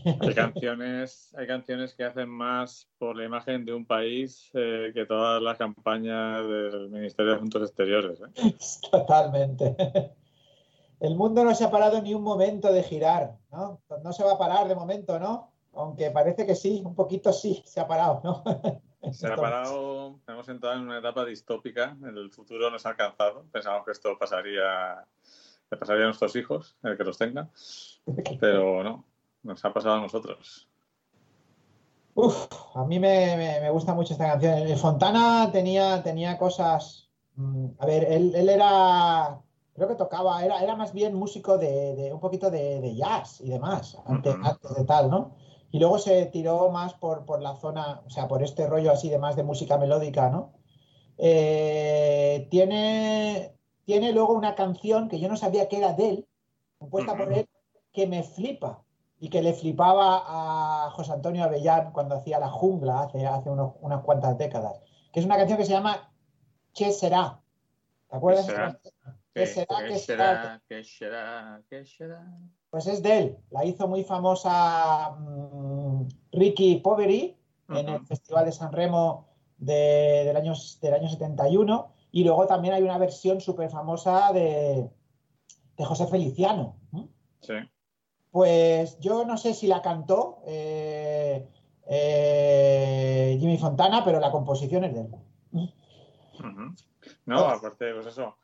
Hay 0.05 0.33
canciones, 0.33 1.35
hay 1.37 1.45
canciones 1.45 1.93
que 1.93 2.05
hacen 2.05 2.29
más 2.29 2.87
por 2.97 3.17
la 3.17 3.25
imagen 3.25 3.65
de 3.65 3.73
un 3.73 3.85
país 3.85 4.49
eh, 4.53 4.91
que 4.93 5.05
todas 5.05 5.41
las 5.41 5.57
campañas 5.57 6.47
del 6.47 6.89
Ministerio 6.89 7.31
de 7.31 7.35
Asuntos 7.35 7.63
Exteriores. 7.63 8.21
¿eh? 8.21 8.55
Totalmente. 8.91 9.75
El 11.01 11.15
mundo 11.15 11.43
no 11.43 11.53
se 11.53 11.65
ha 11.65 11.69
parado 11.69 12.01
ni 12.01 12.13
un 12.13 12.23
momento 12.23 12.71
de 12.71 12.81
girar, 12.81 13.35
¿no? 13.51 13.81
No 14.01 14.13
se 14.13 14.23
va 14.23 14.33
a 14.33 14.37
parar 14.37 14.69
de 14.69 14.75
momento, 14.75 15.19
¿no? 15.19 15.51
Aunque 15.73 16.11
parece 16.11 16.45
que 16.45 16.55
sí, 16.55 16.81
un 16.85 16.95
poquito 16.95 17.33
sí, 17.33 17.61
se 17.65 17.81
ha 17.81 17.87
parado, 17.87 18.21
¿no? 18.23 18.43
Se 19.11 19.25
ha 19.25 19.35
parado, 19.35 20.19
hemos 20.27 20.47
entrado 20.47 20.75
en 20.75 20.83
una 20.83 20.99
etapa 20.99 21.25
distópica, 21.25 21.97
el 22.05 22.29
futuro 22.29 22.69
nos 22.69 22.85
ha 22.85 22.89
alcanzado. 22.89 23.45
Pensamos 23.51 23.83
que 23.83 23.91
esto 23.93 24.15
pasaría, 24.17 25.03
le 25.71 25.77
pasaría 25.77 26.03
a 26.03 26.07
nuestros 26.07 26.35
hijos, 26.35 26.77
el 26.83 26.97
que 26.97 27.03
los 27.03 27.17
tenga, 27.17 27.49
pero 28.39 28.83
no, 28.83 29.05
nos 29.43 29.63
ha 29.65 29.73
pasado 29.73 29.95
a 29.97 30.01
nosotros. 30.01 30.69
Uf, 32.13 32.47
a 32.75 32.85
mí 32.85 32.99
me, 32.99 33.35
me- 33.37 33.61
me 33.61 33.69
gusta 33.71 33.93
mucho 33.93 34.13
esta 34.13 34.27
canción. 34.31 34.57
El 34.59 34.77
Fontana 34.77 35.49
tenía, 35.51 36.03
tenía 36.03 36.37
cosas. 36.37 37.09
mm, 37.35 37.67
A 37.79 37.85
ver, 37.85 38.03
él, 38.11 38.33
él 38.35 38.49
era. 38.49 39.41
Creo 39.73 39.87
que 39.87 39.95
tocaba, 39.95 40.43
era, 40.43 40.61
era 40.61 40.75
más 40.75 40.91
bien 40.93 41.13
músico 41.15 41.57
de, 41.57 41.95
de 41.95 42.13
un 42.13 42.19
poquito 42.19 42.51
de, 42.51 42.81
de 42.81 42.95
jazz 42.95 43.39
y 43.41 43.49
demás, 43.49 43.97
antes, 44.05 44.37
antes 44.41 44.75
de 44.75 44.83
tal, 44.85 45.09
¿no? 45.09 45.35
Y 45.71 45.79
luego 45.79 45.97
se 45.97 46.25
tiró 46.27 46.69
más 46.69 46.93
por, 46.95 47.25
por 47.25 47.41
la 47.41 47.55
zona, 47.55 48.01
o 48.05 48.09
sea, 48.09 48.27
por 48.27 48.43
este 48.43 48.67
rollo 48.67 48.91
así 48.91 49.09
de 49.09 49.17
más 49.17 49.35
de 49.37 49.43
música 49.43 49.77
melódica, 49.77 50.29
¿no? 50.29 50.53
Eh, 51.17 52.47
tiene, 52.51 53.55
tiene 53.91 54.13
luego 54.13 54.33
una 54.33 54.55
canción 54.55 55.09
que 55.09 55.19
yo 55.19 55.27
no 55.27 55.35
sabía 55.35 55.67
que 55.67 55.77
era 55.77 55.91
de 55.91 56.09
él, 56.09 56.27
compuesta 56.77 57.17
por 57.17 57.33
él, 57.33 57.49
que 57.91 58.07
me 58.07 58.23
flipa 58.23 58.81
y 59.19 59.29
que 59.29 59.41
le 59.41 59.53
flipaba 59.53 60.85
a 60.85 60.91
José 60.91 61.11
Antonio 61.11 61.43
Avellán 61.43 61.91
cuando 61.91 62.15
hacía 62.15 62.39
La 62.39 62.47
Jungla 62.49 63.01
hace, 63.01 63.27
hace 63.27 63.49
unos- 63.49 63.73
unas 63.81 64.01
cuantas 64.01 64.37
décadas, 64.37 64.79
que 65.11 65.19
es 65.19 65.25
una 65.25 65.35
canción 65.35 65.57
que 65.57 65.65
se 65.65 65.73
llama 65.73 66.09
¿Qué 66.73 66.93
será? 66.93 67.41
¿Te 68.09 68.15
acuerdas? 68.15 68.45
¿Qué 68.45 68.53
será? 68.53 68.79
¿Qué 69.33 69.45
será? 69.45 69.77
¿Qué 69.87 69.97
será? 69.99 70.61
¿Qué 70.69 70.83
será? 70.85 71.61
¿Qué 71.69 71.85
será? 71.85 72.37
Pues 72.69 72.87
es 72.87 73.03
de 73.03 73.17
él. 73.17 73.37
La 73.49 73.65
hizo 73.65 73.89
muy 73.89 74.05
famosa 74.05 75.09
mm, 75.19 76.07
Ricky 76.31 76.77
Poveri 76.77 77.37
en 77.67 77.89
el. 77.89 78.05
Festival 78.05 78.45
de 78.45 78.51
San 78.53 78.71
Remo 78.71 79.27
de- 79.57 80.23
del, 80.25 80.37
año, 80.37 80.53
del 80.81 80.93
año 80.93 81.09
71. 81.09 81.91
Y 82.11 82.23
luego 82.23 82.45
también 82.47 82.73
hay 82.73 82.83
una 82.83 82.97
versión 82.97 83.39
súper 83.41 83.69
famosa 83.69 84.31
de, 84.33 84.89
de 85.77 85.85
José 85.85 86.07
Feliciano. 86.07 86.75
Sí. 87.41 87.53
Pues 88.31 88.99
yo 88.99 89.25
no 89.25 89.37
sé 89.37 89.53
si 89.53 89.67
la 89.67 89.81
cantó 89.81 90.41
eh, 90.47 91.47
eh, 91.87 93.37
Jimmy 93.39 93.57
Fontana, 93.57 94.03
pero 94.05 94.19
la 94.19 94.31
composición 94.31 94.83
es 94.85 94.93
de 94.93 95.01
él. 95.01 95.73
No, 97.25 97.39
aparte, 97.39 97.93
pues 97.93 98.07
eso, 98.07 98.37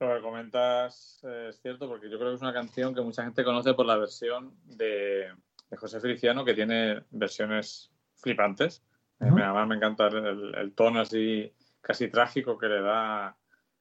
lo 0.00 0.14
que 0.16 0.22
comentas 0.22 1.20
eh, 1.24 1.48
es 1.50 1.60
cierto, 1.60 1.88
porque 1.88 2.10
yo 2.10 2.18
creo 2.18 2.30
que 2.30 2.36
es 2.36 2.42
una 2.42 2.52
canción 2.52 2.94
que 2.94 3.00
mucha 3.02 3.24
gente 3.24 3.44
conoce 3.44 3.74
por 3.74 3.86
la 3.86 3.96
versión 3.96 4.54
de, 4.64 5.26
de 5.70 5.76
José 5.76 6.00
Feliciano, 6.00 6.44
que 6.44 6.54
tiene 6.54 7.02
versiones 7.10 7.90
flipantes. 8.14 8.82
Eh, 9.20 9.30
me- 9.30 9.42
además, 9.42 9.68
me 9.68 9.76
encanta 9.76 10.06
el, 10.08 10.54
el 10.54 10.72
tono 10.74 11.00
así 11.00 11.52
casi 11.86 12.08
trágico 12.08 12.58
que 12.58 12.66
le 12.66 12.82
da 12.82 13.36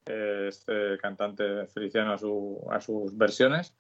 eh, 0.06 0.46
este 0.48 0.96
cantante 1.00 1.66
Feliciano 1.66 2.14
a, 2.14 2.20
su, 2.20 2.64
a 2.70 2.80
sus 2.80 3.18
versiones. 3.18 3.76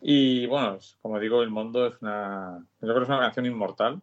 Y 0.00 0.46
bueno, 0.46 0.78
como 1.02 1.18
digo, 1.18 1.42
El 1.42 1.50
Mundo 1.50 1.86
es 1.86 2.00
una, 2.00 2.64
yo 2.80 2.88
creo 2.88 2.96
que 2.96 3.02
es 3.02 3.08
una 3.08 3.20
canción 3.20 3.44
inmortal. 3.44 4.00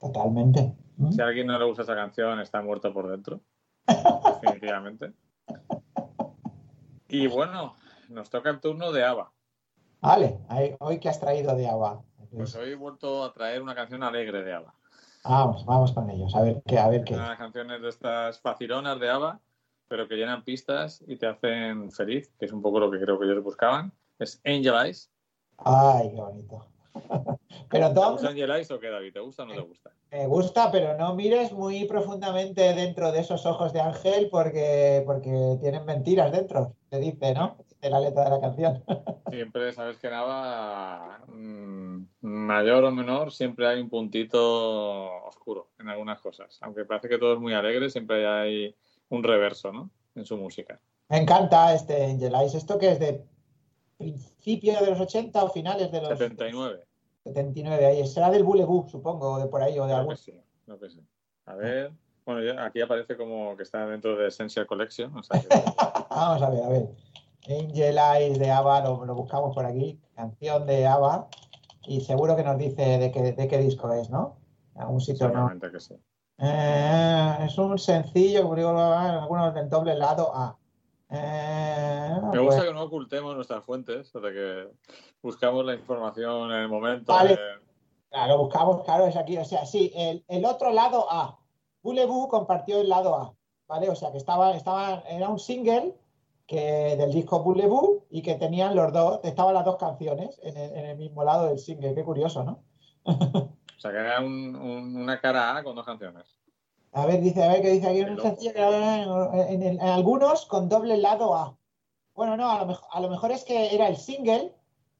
Totalmente. 0.00 0.72
¿m? 0.98 1.12
Si 1.12 1.20
a 1.20 1.26
alguien 1.26 1.48
no 1.48 1.58
le 1.58 1.66
gusta 1.66 1.82
esa 1.82 1.94
canción, 1.94 2.40
está 2.40 2.62
muerto 2.62 2.94
por 2.94 3.10
dentro. 3.10 3.42
Definitivamente. 4.40 5.12
Y 7.08 7.26
bueno, 7.26 7.76
nos 8.08 8.30
toca 8.30 8.48
el 8.48 8.60
turno 8.60 8.90
de 8.90 9.04
ABBA. 9.04 9.30
Vale, 10.00 10.38
hoy 10.80 10.98
que 10.98 11.10
has 11.10 11.20
traído 11.20 11.54
de 11.56 11.68
agua. 11.68 12.02
Pues 12.34 12.54
hoy 12.54 12.70
he 12.70 12.74
vuelto 12.74 13.22
a 13.22 13.34
traer 13.34 13.60
una 13.60 13.74
canción 13.74 14.02
alegre 14.02 14.42
de 14.42 14.54
ABBA. 14.54 14.74
Vamos, 15.24 15.64
vamos 15.64 15.92
con 15.92 16.10
ellos, 16.10 16.34
a 16.34 16.42
ver 16.42 16.62
qué, 16.66 16.78
a 16.78 16.88
ver 16.88 17.02
qué. 17.02 17.14
Canciones 17.38 17.80
de 17.80 17.88
estas 17.88 18.40
facilonas 18.40 19.00
de 19.00 19.08
ABBA, 19.08 19.40
pero 19.88 20.06
que 20.06 20.16
llenan 20.16 20.44
pistas 20.44 21.02
y 21.06 21.16
te 21.16 21.26
hacen 21.26 21.90
feliz, 21.90 22.30
que 22.38 22.44
es 22.44 22.52
un 22.52 22.60
poco 22.60 22.78
lo 22.78 22.90
que 22.90 23.00
creo 23.00 23.18
que 23.18 23.24
ellos 23.24 23.42
buscaban. 23.42 23.92
Es 24.18 24.40
Angel 24.44 24.74
Eyes. 24.74 25.10
Ay, 25.56 26.10
qué 26.10 26.16
bonito. 26.16 26.66
Pero 27.70 27.92
¿Te 27.92 28.00
gusta 28.00 28.28
Angel 28.28 28.50
Eyes 28.50 28.70
o 28.70 28.78
qué, 28.78 28.88
David? 28.88 29.12
¿Te 29.14 29.20
gusta 29.20 29.42
o 29.42 29.46
no 29.46 29.54
te 29.54 29.60
gusta? 29.60 29.90
me 30.14 30.26
gusta, 30.28 30.70
pero 30.70 30.96
no 30.96 31.16
mires 31.16 31.50
muy 31.50 31.86
profundamente 31.86 32.72
dentro 32.74 33.10
de 33.10 33.18
esos 33.18 33.46
ojos 33.46 33.72
de 33.72 33.80
Ángel 33.80 34.28
porque, 34.30 35.02
porque 35.04 35.58
tienen 35.60 35.84
mentiras 35.84 36.30
dentro, 36.30 36.76
te 36.88 37.00
dice, 37.00 37.34
¿no? 37.34 37.56
De 37.84 37.90
la 37.90 38.00
letra 38.00 38.24
de 38.24 38.30
la 38.30 38.40
canción. 38.40 38.82
Siempre 39.30 39.70
sabes 39.74 39.98
que 39.98 40.06
en 40.06 40.14
ABBA, 40.14 41.18
mm, 41.28 42.06
mayor 42.22 42.84
o 42.84 42.90
menor, 42.90 43.30
siempre 43.30 43.66
hay 43.68 43.78
un 43.78 43.90
puntito 43.90 45.12
oscuro 45.26 45.68
en 45.78 45.90
algunas 45.90 46.18
cosas. 46.22 46.56
Aunque 46.62 46.86
parece 46.86 47.10
que 47.10 47.18
todo 47.18 47.34
es 47.34 47.40
muy 47.40 47.52
alegre, 47.52 47.90
siempre 47.90 48.26
hay 48.26 48.74
un 49.10 49.22
reverso, 49.22 49.70
¿no? 49.70 49.90
En 50.14 50.24
su 50.24 50.38
música. 50.38 50.80
Me 51.10 51.18
encanta 51.18 51.74
este 51.74 52.06
Angel 52.06 52.34
Eyes. 52.34 52.54
¿Esto 52.54 52.78
que 52.78 52.92
es 52.92 52.98
de 52.98 53.22
principio 53.98 54.80
de 54.80 54.86
los 54.92 55.00
80 55.00 55.44
o 55.44 55.50
finales 55.50 55.92
de 55.92 56.00
los 56.00 56.08
79. 56.08 56.86
79? 57.24 57.84
Ahí 57.86 58.06
será 58.06 58.30
del 58.30 58.44
Bulebu, 58.44 58.88
supongo, 58.88 59.32
o 59.32 59.38
de 59.40 59.46
por 59.48 59.62
ahí, 59.62 59.78
o 59.78 59.86
de 59.86 59.92
algún. 59.92 60.16
sí, 60.16 60.32
que 60.80 60.88
sí. 60.88 61.00
A 61.44 61.54
ver. 61.54 61.92
Bueno, 62.24 62.42
ya- 62.42 62.64
aquí 62.64 62.80
aparece 62.80 63.14
como 63.18 63.54
que 63.58 63.64
está 63.64 63.86
dentro 63.86 64.16
de 64.16 64.28
Essential 64.28 64.66
Collection. 64.66 65.14
o 65.14 65.22
sea 65.22 65.38
que- 65.38 65.48
Vamos 66.10 66.42
a 66.42 66.48
ver, 66.50 66.62
a 66.64 66.68
ver. 66.70 66.88
Angel 67.48 67.98
Eyes 67.98 68.38
de 68.38 68.50
ABBA, 68.50 68.80
lo, 68.82 69.04
lo 69.04 69.14
buscamos 69.14 69.54
por 69.54 69.64
aquí. 69.66 70.00
Canción 70.14 70.66
de 70.66 70.86
ABBA. 70.86 71.28
y 71.86 72.00
seguro 72.00 72.34
que 72.36 72.42
nos 72.44 72.56
dice 72.58 72.98
de 72.98 73.12
qué, 73.12 73.32
de 73.32 73.48
qué 73.48 73.58
disco 73.58 73.92
es, 73.92 74.08
¿no? 74.10 74.36
Algún 74.74 75.00
sitio, 75.00 75.28
¿no? 75.28 75.50
Que 75.60 75.80
sí. 75.80 75.94
Eh, 76.38 77.36
es 77.42 77.58
un 77.58 77.78
sencillo, 77.78 78.42
como 78.42 78.56
digo, 78.56 78.70
algunos 78.70 79.54
del 79.54 79.68
doble 79.68 79.94
lado 79.94 80.32
A. 80.34 80.56
Eh, 81.10 82.10
Me 82.32 82.38
gusta 82.40 82.56
pues- 82.56 82.68
que 82.68 82.74
no 82.74 82.82
ocultemos 82.84 83.34
nuestras 83.36 83.62
fuentes, 83.64 84.12
de 84.12 84.20
que 84.32 84.68
buscamos 85.22 85.64
la 85.64 85.74
información 85.74 86.50
en 86.50 86.58
el 86.58 86.68
momento. 86.68 87.12
Vale. 87.12 87.30
de- 87.36 87.64
Claro, 88.10 88.38
buscamos, 88.38 88.84
claro, 88.84 89.06
es 89.06 89.16
aquí. 89.16 89.36
O 89.38 89.44
sea, 89.44 89.66
sí, 89.66 89.92
el, 89.94 90.24
el 90.28 90.44
otro 90.44 90.70
lado 90.72 91.06
A. 91.10 91.36
Bulebu 91.82 92.28
compartió 92.28 92.80
el 92.80 92.88
lado 92.88 93.14
A, 93.16 93.34
¿vale? 93.66 93.90
O 93.90 93.94
sea, 93.96 94.12
que 94.12 94.18
estaba, 94.18 94.52
estaba, 94.56 95.02
era 95.08 95.28
un 95.28 95.38
single 95.40 95.94
que, 96.46 96.96
del 96.96 97.12
disco 97.12 97.42
Bulebu 97.42 98.04
y 98.10 98.22
que 98.22 98.34
tenían 98.34 98.74
los 98.76 98.92
dos, 98.92 99.20
estaban 99.24 99.54
las 99.54 99.64
dos 99.64 99.76
canciones 99.76 100.38
en 100.42 100.56
el, 100.56 100.72
en 100.76 100.84
el 100.86 100.96
mismo 100.98 101.24
lado 101.24 101.46
del 101.46 101.58
single. 101.58 101.94
Qué 101.94 102.04
curioso, 102.04 102.44
¿no? 102.44 102.62
O 103.04 103.80
sea, 103.80 103.90
que 103.90 103.98
era 103.98 104.20
un- 104.20 104.54
un- 104.56 104.96
una 104.96 105.20
cara 105.20 105.56
A 105.56 105.62
con 105.64 105.74
dos 105.76 105.84
canciones. 105.84 106.24
A 106.92 107.06
ver, 107.06 107.20
dice, 107.20 107.42
a 107.42 107.48
ver 107.48 107.60
qué 107.62 107.70
dice 107.70 107.88
aquí. 107.88 108.00
Un 108.02 108.10
loco. 108.16 108.22
sencillo 108.22 108.52
que- 108.54 108.62
en, 109.52 109.62
en- 109.62 109.80
en 109.80 109.80
algunos 109.80 110.46
con 110.46 110.68
doble 110.68 110.96
lado 110.96 111.34
A. 111.34 111.56
Bueno, 112.14 112.36
no, 112.36 112.48
a 112.50 112.58
lo, 112.60 112.66
mejor, 112.66 112.88
a 112.92 113.00
lo 113.00 113.08
mejor 113.10 113.32
es 113.32 113.44
que 113.44 113.74
era 113.74 113.88
el 113.88 113.96
single 113.96 114.54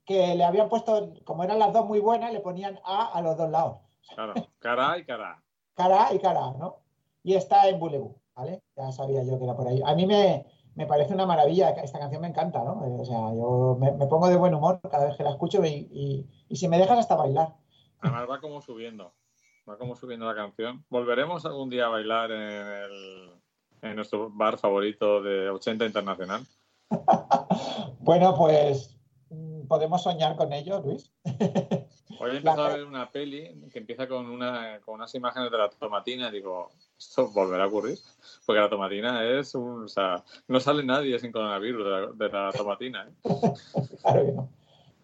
que 0.04 0.34
le 0.34 0.44
habían 0.44 0.68
puesto, 0.68 1.14
como 1.24 1.44
eran 1.44 1.58
las 1.60 1.72
dos 1.72 1.86
muy 1.86 2.00
buenas, 2.00 2.32
le 2.32 2.40
ponían 2.40 2.78
A 2.84 3.06
a 3.16 3.22
los 3.22 3.36
dos 3.36 3.48
lados. 3.50 3.78
Claro, 4.14 4.34
cara 4.58 4.92
A 4.92 4.98
y 4.98 5.04
cara 5.04 5.30
A. 5.30 5.42
cara 5.74 6.08
A 6.08 6.14
y 6.14 6.18
cara 6.18 6.46
A, 6.46 6.52
¿no? 6.54 6.80
Y 7.22 7.34
está 7.36 7.68
en 7.68 7.78
Bulebu, 7.78 8.16
¿vale? 8.34 8.60
Ya 8.76 8.90
sabía 8.92 9.22
yo 9.22 9.38
que 9.38 9.44
era 9.44 9.56
por 9.56 9.66
ahí. 9.68 9.80
A 9.84 9.94
mí 9.94 10.04
me, 10.04 10.44
me 10.76 10.86
parece 10.86 11.14
una 11.14 11.26
maravilla, 11.26 11.70
esta 11.70 11.98
canción 11.98 12.20
me 12.22 12.28
encanta, 12.28 12.62
¿no? 12.64 12.84
Eh, 12.86 12.96
O 13.00 13.04
sea, 13.04 13.18
yo 13.34 13.76
me, 13.80 13.92
me 13.92 14.06
pongo 14.06 14.28
de 14.28 14.36
buen 14.36 14.54
humor 14.54 14.80
cada 14.90 15.06
vez 15.06 15.16
que 15.16 15.22
la 15.24 15.30
escucho 15.30 15.64
y, 15.64 15.88
y- 15.92 16.26
y 16.48 16.56
si 16.56 16.68
me 16.68 16.78
dejas 16.78 16.98
hasta 16.98 17.16
bailar. 17.16 17.54
Además 18.00 18.26
va 18.28 18.40
como 18.40 18.60
subiendo. 18.60 19.12
Va 19.68 19.78
como 19.78 19.96
subiendo 19.96 20.26
la 20.26 20.34
canción. 20.34 20.84
¿Volveremos 20.90 21.46
algún 21.46 21.70
día 21.70 21.86
a 21.86 21.88
bailar 21.88 22.30
en, 22.30 22.40
el, 22.40 23.30
en 23.82 23.96
nuestro 23.96 24.30
bar 24.30 24.58
favorito 24.58 25.22
de 25.22 25.48
80 25.50 25.86
Internacional? 25.86 26.46
Bueno, 28.00 28.34
pues 28.36 28.93
podemos 29.68 30.02
soñar 30.02 30.36
con 30.36 30.52
ello, 30.52 30.80
Luis. 30.80 31.10
Hoy 32.20 32.30
he 32.30 32.36
empezado 32.36 32.64
a 32.64 32.74
ver 32.76 32.84
una 32.84 33.10
peli 33.10 33.68
que 33.72 33.80
empieza 33.80 34.06
con, 34.06 34.30
una, 34.30 34.80
con 34.80 34.94
unas 34.94 35.14
imágenes 35.14 35.50
de 35.50 35.58
la 35.58 35.68
tomatina 35.68 36.30
digo, 36.30 36.70
¿esto 36.98 37.28
volverá 37.30 37.64
a 37.64 37.66
ocurrir? 37.66 37.98
Porque 38.46 38.60
la 38.60 38.70
tomatina 38.70 39.24
es 39.24 39.54
un... 39.54 39.84
O 39.84 39.88
sea, 39.88 40.22
no 40.46 40.60
sale 40.60 40.84
nadie 40.84 41.18
sin 41.18 41.32
coronavirus 41.32 41.84
de 41.84 41.90
la, 41.90 42.06
de 42.12 42.28
la 42.28 42.52
tomatina. 42.52 43.08
¿eh? 43.08 43.12
Claro 44.02 44.26
que 44.26 44.32
no. 44.32 44.48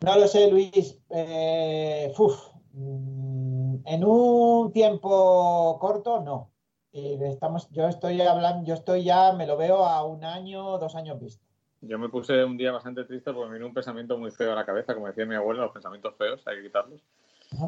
No 0.02 0.18
lo 0.18 0.28
sé, 0.28 0.50
Luis. 0.50 0.98
Eh, 1.10 2.12
uf, 2.16 2.38
mm, 2.72 3.76
en 3.84 4.04
un 4.04 4.72
tiempo 4.72 5.78
corto, 5.80 6.20
no. 6.20 6.50
Y 6.92 7.22
estamos, 7.24 7.68
yo 7.70 7.86
estoy 7.86 8.20
hablando, 8.20 8.66
yo 8.66 8.74
estoy 8.74 9.04
ya, 9.04 9.32
me 9.32 9.46
lo 9.46 9.56
veo 9.56 9.84
a 9.84 10.04
un 10.04 10.24
año, 10.24 10.78
dos 10.78 10.94
años 10.94 11.20
vista. 11.20 11.44
Yo 11.82 11.98
me 11.98 12.08
puse 12.08 12.44
un 12.44 12.56
día 12.56 12.72
bastante 12.72 13.04
triste 13.04 13.32
porque 13.32 13.48
me 13.48 13.54
vino 13.54 13.66
un 13.66 13.74
pensamiento 13.74 14.18
muy 14.18 14.30
feo 14.30 14.52
a 14.52 14.56
la 14.56 14.66
cabeza, 14.66 14.94
como 14.94 15.06
decía 15.06 15.24
mi 15.24 15.34
abuela, 15.34 15.62
los 15.62 15.72
pensamientos 15.72 16.14
feos 16.16 16.46
hay 16.46 16.56
que 16.56 16.62
quitarlos. 16.64 17.00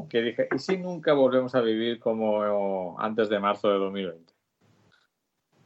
Que 0.08 0.22
dije, 0.22 0.48
¿y 0.54 0.58
si 0.58 0.76
nunca 0.76 1.12
volvemos 1.12 1.54
a 1.54 1.60
vivir 1.60 1.98
como 1.98 2.98
antes 3.00 3.28
de 3.28 3.40
marzo 3.40 3.68
de 3.68 3.78
2020? 3.78 4.32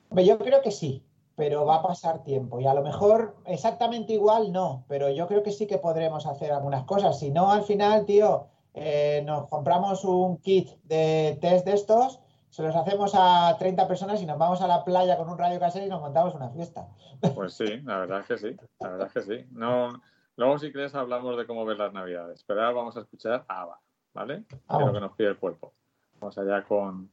Hombre, 0.08 0.24
Yo 0.24 0.38
creo 0.38 0.62
que 0.62 0.70
sí, 0.70 1.02
pero 1.34 1.66
va 1.66 1.76
a 1.76 1.82
pasar 1.82 2.22
tiempo 2.24 2.60
y 2.60 2.66
a 2.66 2.72
lo 2.72 2.82
mejor 2.82 3.36
exactamente 3.44 4.14
igual 4.14 4.52
no, 4.52 4.84
pero 4.88 5.10
yo 5.10 5.26
creo 5.26 5.42
que 5.42 5.52
sí 5.52 5.66
que 5.66 5.78
podremos 5.78 6.26
hacer 6.26 6.50
algunas 6.52 6.84
cosas. 6.84 7.18
Si 7.18 7.30
no, 7.30 7.50
al 7.50 7.64
final, 7.64 8.06
tío, 8.06 8.46
eh, 8.74 9.22
nos 9.26 9.48
compramos 9.48 10.04
un 10.04 10.38
kit 10.38 10.70
de 10.84 11.36
test 11.40 11.66
de 11.66 11.74
estos, 11.74 12.20
se 12.56 12.62
los 12.62 12.74
hacemos 12.74 13.12
a 13.14 13.54
30 13.58 13.86
personas 13.86 14.22
y 14.22 14.24
nos 14.24 14.38
vamos 14.38 14.62
a 14.62 14.66
la 14.66 14.82
playa 14.82 15.18
con 15.18 15.28
un 15.28 15.36
radio 15.36 15.60
casero 15.60 15.84
y 15.84 15.90
nos 15.90 16.00
montamos 16.00 16.34
una 16.34 16.48
fiesta. 16.48 16.88
Pues 17.34 17.52
sí, 17.52 17.82
la 17.82 17.98
verdad 17.98 18.20
es 18.20 18.26
que 18.26 18.38
sí, 18.38 18.56
la 18.80 18.88
verdad 18.92 19.06
es 19.08 19.12
que 19.12 19.20
sí. 19.20 19.46
No, 19.50 20.00
luego, 20.36 20.58
si 20.58 20.72
crees, 20.72 20.94
hablamos 20.94 21.36
de 21.36 21.46
cómo 21.46 21.66
ver 21.66 21.76
las 21.76 21.92
navidades. 21.92 22.42
Pero 22.46 22.62
ahora 22.62 22.72
vamos 22.72 22.96
a 22.96 23.00
escuchar 23.00 23.44
a 23.46 23.60
ABBA, 23.60 23.80
¿vale? 24.14 24.44
Que 24.48 24.54
es 24.54 24.62
Vamos. 24.68 24.86
lo 24.86 24.92
que 24.94 25.00
nos 25.00 25.12
pide 25.12 25.28
el 25.28 25.36
cuerpo. 25.36 25.74
Vamos 26.18 26.38
allá 26.38 26.62
con, 26.62 27.10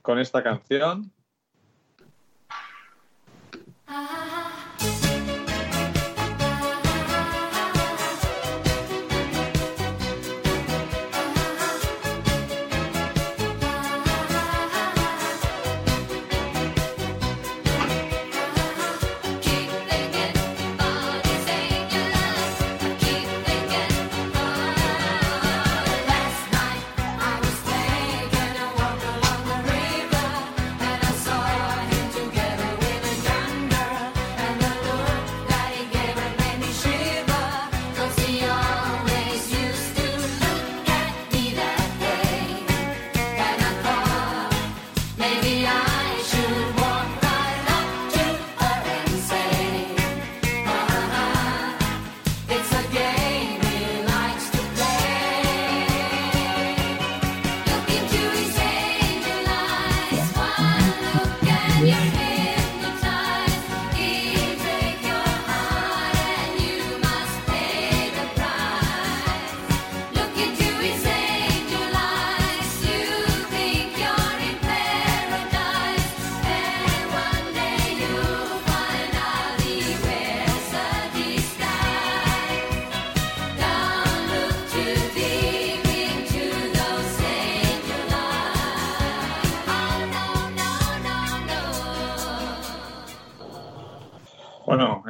con 0.00 0.18
esta 0.18 0.42
canción. 0.42 1.12
Keep 3.50 4.43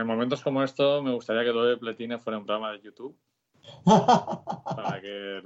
en 0.05 0.09
momentos 0.09 0.43
como 0.43 0.63
esto 0.63 1.03
me 1.03 1.15
gustaría 1.15 1.45
que 1.45 1.49
Doble 1.49 1.79
Pletina 1.79 2.19
fuera 2.19 2.39
un 2.39 2.45
programa 2.45 2.73
de 2.73 2.83
YouTube 2.83 3.17
para 3.85 5.01
que 5.01 5.43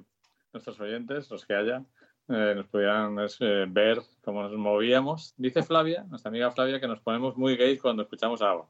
nuestros 0.53 0.81
oyentes, 0.81 1.31
los 1.31 1.47
que 1.47 1.55
haya, 1.55 1.85
eh, 2.29 2.55
nos 2.57 2.67
pudieran 2.67 3.17
eh, 3.21 3.67
ver 3.69 4.03
cómo 4.25 4.43
nos 4.43 4.53
movíamos. 4.53 5.33
Dice 5.37 5.63
Flavia, 5.63 6.03
nuestra 6.05 6.31
amiga 6.31 6.51
Flavia, 6.51 6.81
que 6.81 6.89
nos 6.89 7.01
ponemos 7.01 7.37
muy 7.37 7.57
gays 7.57 7.81
cuando 7.81 8.03
escuchamos 8.03 8.43
a 8.43 8.51
ABBA. 8.51 8.69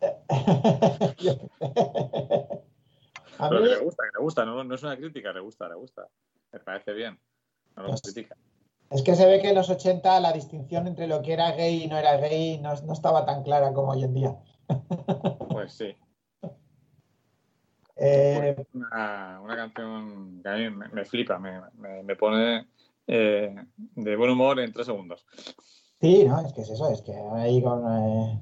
A 3.38 3.48
Pero 3.48 3.62
mí, 3.62 3.68
que 3.68 3.74
le 3.74 3.80
gusta, 3.80 4.04
que 4.04 4.18
le 4.18 4.22
gusta, 4.22 4.44
no, 4.44 4.62
no 4.62 4.74
es 4.74 4.82
una 4.82 4.98
crítica, 4.98 5.32
le 5.32 5.40
gusta, 5.40 5.66
le 5.66 5.74
gusta. 5.74 6.06
Me 6.52 6.60
parece 6.60 6.92
bien. 6.92 7.18
No 7.74 7.84
lo 7.84 7.94
critica. 7.94 8.36
es 8.90 9.02
que 9.02 9.14
se 9.14 9.26
ve 9.26 9.40
que 9.40 9.48
en 9.48 9.54
los 9.54 9.70
80 9.70 10.20
la 10.20 10.32
distinción 10.32 10.86
entre 10.86 11.06
lo 11.06 11.22
que 11.22 11.32
era 11.32 11.52
gay 11.52 11.84
y 11.84 11.88
no 11.88 11.96
era 11.96 12.18
gay 12.18 12.58
no, 12.58 12.74
no 12.82 12.92
estaba 12.92 13.24
tan 13.24 13.42
clara 13.42 13.72
como 13.72 13.92
hoy 13.92 14.04
en 14.04 14.12
día. 14.12 14.36
Pues 15.50 15.72
sí. 15.72 15.94
Eh, 18.02 18.64
Una, 18.72 19.40
una 19.42 19.56
canción 19.56 20.40
que 20.42 20.48
a 20.48 20.54
mí 20.54 20.70
me, 20.70 20.88
me 20.88 21.04
flipa, 21.04 21.38
me, 21.38 21.60
me- 21.74 22.02
me 22.02 22.16
pone 22.16 22.66
eh, 23.06 23.54
de 23.76 24.16
buen 24.16 24.30
humor 24.30 24.58
en 24.58 24.72
tres 24.72 24.86
segundos. 24.86 25.26
Sí, 26.00 26.24
no, 26.24 26.40
es 26.40 26.50
que 26.54 26.62
es 26.62 26.70
eso, 26.70 26.90
es 26.90 27.02
que 27.02 27.12
ahí 27.14 27.62
con... 27.62 27.82
eh, 27.92 28.40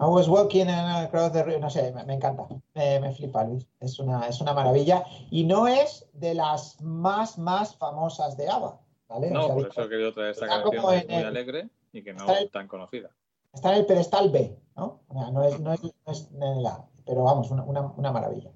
I 0.00 0.04
was 0.04 0.28
walking 0.28 0.66
across 0.66 1.32
the 1.32 1.44
river, 1.44 1.60
no 1.60 1.70
sé, 1.70 1.92
me, 2.04 2.14
encanta, 2.14 2.48
me, 2.74 2.98
me 2.98 3.14
flipa 3.14 3.44
Luis, 3.44 3.64
es 3.78 3.98
una, 4.00 4.26
es 4.26 4.40
una 4.40 4.52
maravilla 4.52 5.04
y 5.30 5.44
no 5.44 5.68
es 5.68 6.08
de 6.12 6.34
las 6.34 6.80
más, 6.82 7.38
más 7.38 7.76
famosas 7.76 8.36
de 8.36 8.48
ABBA, 8.48 8.80
¿vale? 9.08 9.30
O 9.30 9.34
No, 9.34 9.44
sea, 9.46 9.54
por 9.54 9.66
eso 9.68 9.82
he 9.84 9.88
querido 9.88 10.12
traer 10.12 10.30
esta 10.32 10.46
canción 10.48 10.82
muy 10.82 10.96
el- 11.08 11.24
alegre 11.26 11.68
y 11.92 12.02
que 12.02 12.12
no 12.12 12.26
es 12.34 12.50
tan 12.50 12.66
conocida. 12.66 13.10
Está 13.56 13.72
en 13.72 13.80
el 13.80 13.86
pedestal 13.86 14.30
B, 14.30 14.56
¿no? 14.76 15.00
O 15.08 15.14
sea, 15.14 15.30
no 15.30 15.42
es, 15.42 15.58
no 15.60 15.72
es, 15.72 15.82
no 15.82 16.12
es 16.12 16.30
en 16.32 16.42
el 16.42 16.66
A, 16.66 16.84
pero 17.04 17.24
vamos, 17.24 17.50
una, 17.50 17.64
una, 17.64 17.80
una 17.80 18.12
maravilla. 18.12 18.50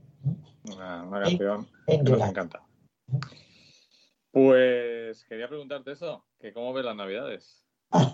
Una, 0.74 1.04
una 1.04 1.22
canción 1.22 1.66
en 1.86 2.04
que 2.04 2.12
nos 2.12 2.28
encanta. 2.28 2.62
Pues 4.30 5.24
quería 5.24 5.48
preguntarte 5.48 5.92
eso, 5.92 6.24
que 6.38 6.52
cómo 6.52 6.72
ves 6.72 6.84
las 6.84 6.96
navidades. 6.96 7.66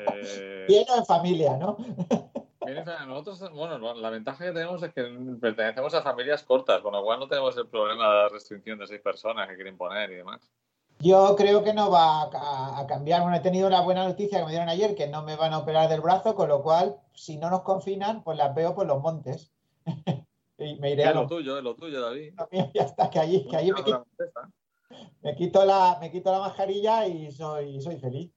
Eh, 0.00 0.64
Bien 0.68 0.84
o 0.88 0.98
en 0.98 1.04
familia, 1.04 1.56
¿no? 1.56 1.76
Nosotros, 3.06 3.52
bueno, 3.52 3.94
la 3.94 4.10
ventaja 4.10 4.44
que 4.44 4.52
tenemos 4.52 4.82
es 4.82 4.92
que 4.92 5.02
pertenecemos 5.40 5.92
a 5.94 6.02
familias 6.02 6.44
cortas, 6.44 6.80
con 6.82 6.92
lo 6.92 7.02
cual 7.02 7.18
no 7.18 7.28
tenemos 7.28 7.56
el 7.56 7.66
problema 7.66 8.08
de 8.08 8.14
la 8.14 8.28
restricción 8.28 8.78
de 8.78 8.86
seis 8.86 9.00
personas 9.00 9.48
que 9.48 9.56
quieren 9.56 9.76
poner 9.76 10.10
y 10.12 10.16
demás. 10.16 10.48
Yo 11.00 11.36
creo 11.36 11.62
que 11.62 11.72
no 11.72 11.90
va 11.90 12.22
a, 12.22 12.80
a 12.80 12.86
cambiar. 12.86 13.22
Bueno, 13.22 13.36
he 13.36 13.40
tenido 13.40 13.70
la 13.70 13.82
buena 13.82 14.06
noticia 14.06 14.38
que 14.40 14.44
me 14.44 14.50
dieron 14.50 14.68
ayer 14.68 14.94
que 14.94 15.06
no 15.06 15.22
me 15.22 15.36
van 15.36 15.52
a 15.52 15.58
operar 15.58 15.88
del 15.88 16.00
brazo, 16.00 16.34
con 16.34 16.48
lo 16.48 16.62
cual, 16.62 16.96
si 17.14 17.36
no 17.36 17.50
nos 17.50 17.62
confinan, 17.62 18.22
pues 18.24 18.36
las 18.36 18.54
veo 18.54 18.74
por 18.74 18.86
los 18.86 19.00
montes. 19.00 19.52
y 20.58 20.74
me 20.80 20.90
iré 20.90 21.04
a 21.04 21.10
Es 21.10 21.14
lo 21.14 21.26
tuyo, 21.28 21.56
es 21.58 21.62
lo 21.64 21.76
tuyo, 21.76 22.00
David. 22.00 22.34
míos, 22.52 22.68
ya 22.74 22.82
está, 22.82 23.08
que 23.10 23.20
allí, 23.20 23.46
que 23.48 23.56
allí 23.56 23.72
me, 23.72 23.84
quito, 23.84 24.04
me 25.22 25.34
quito 25.36 25.64
la, 25.64 25.98
me 26.00 26.10
quito 26.10 26.32
la 26.32 26.40
mascarilla 26.40 27.06
y 27.06 27.30
soy, 27.30 27.80
soy 27.80 27.96
feliz. 27.98 28.30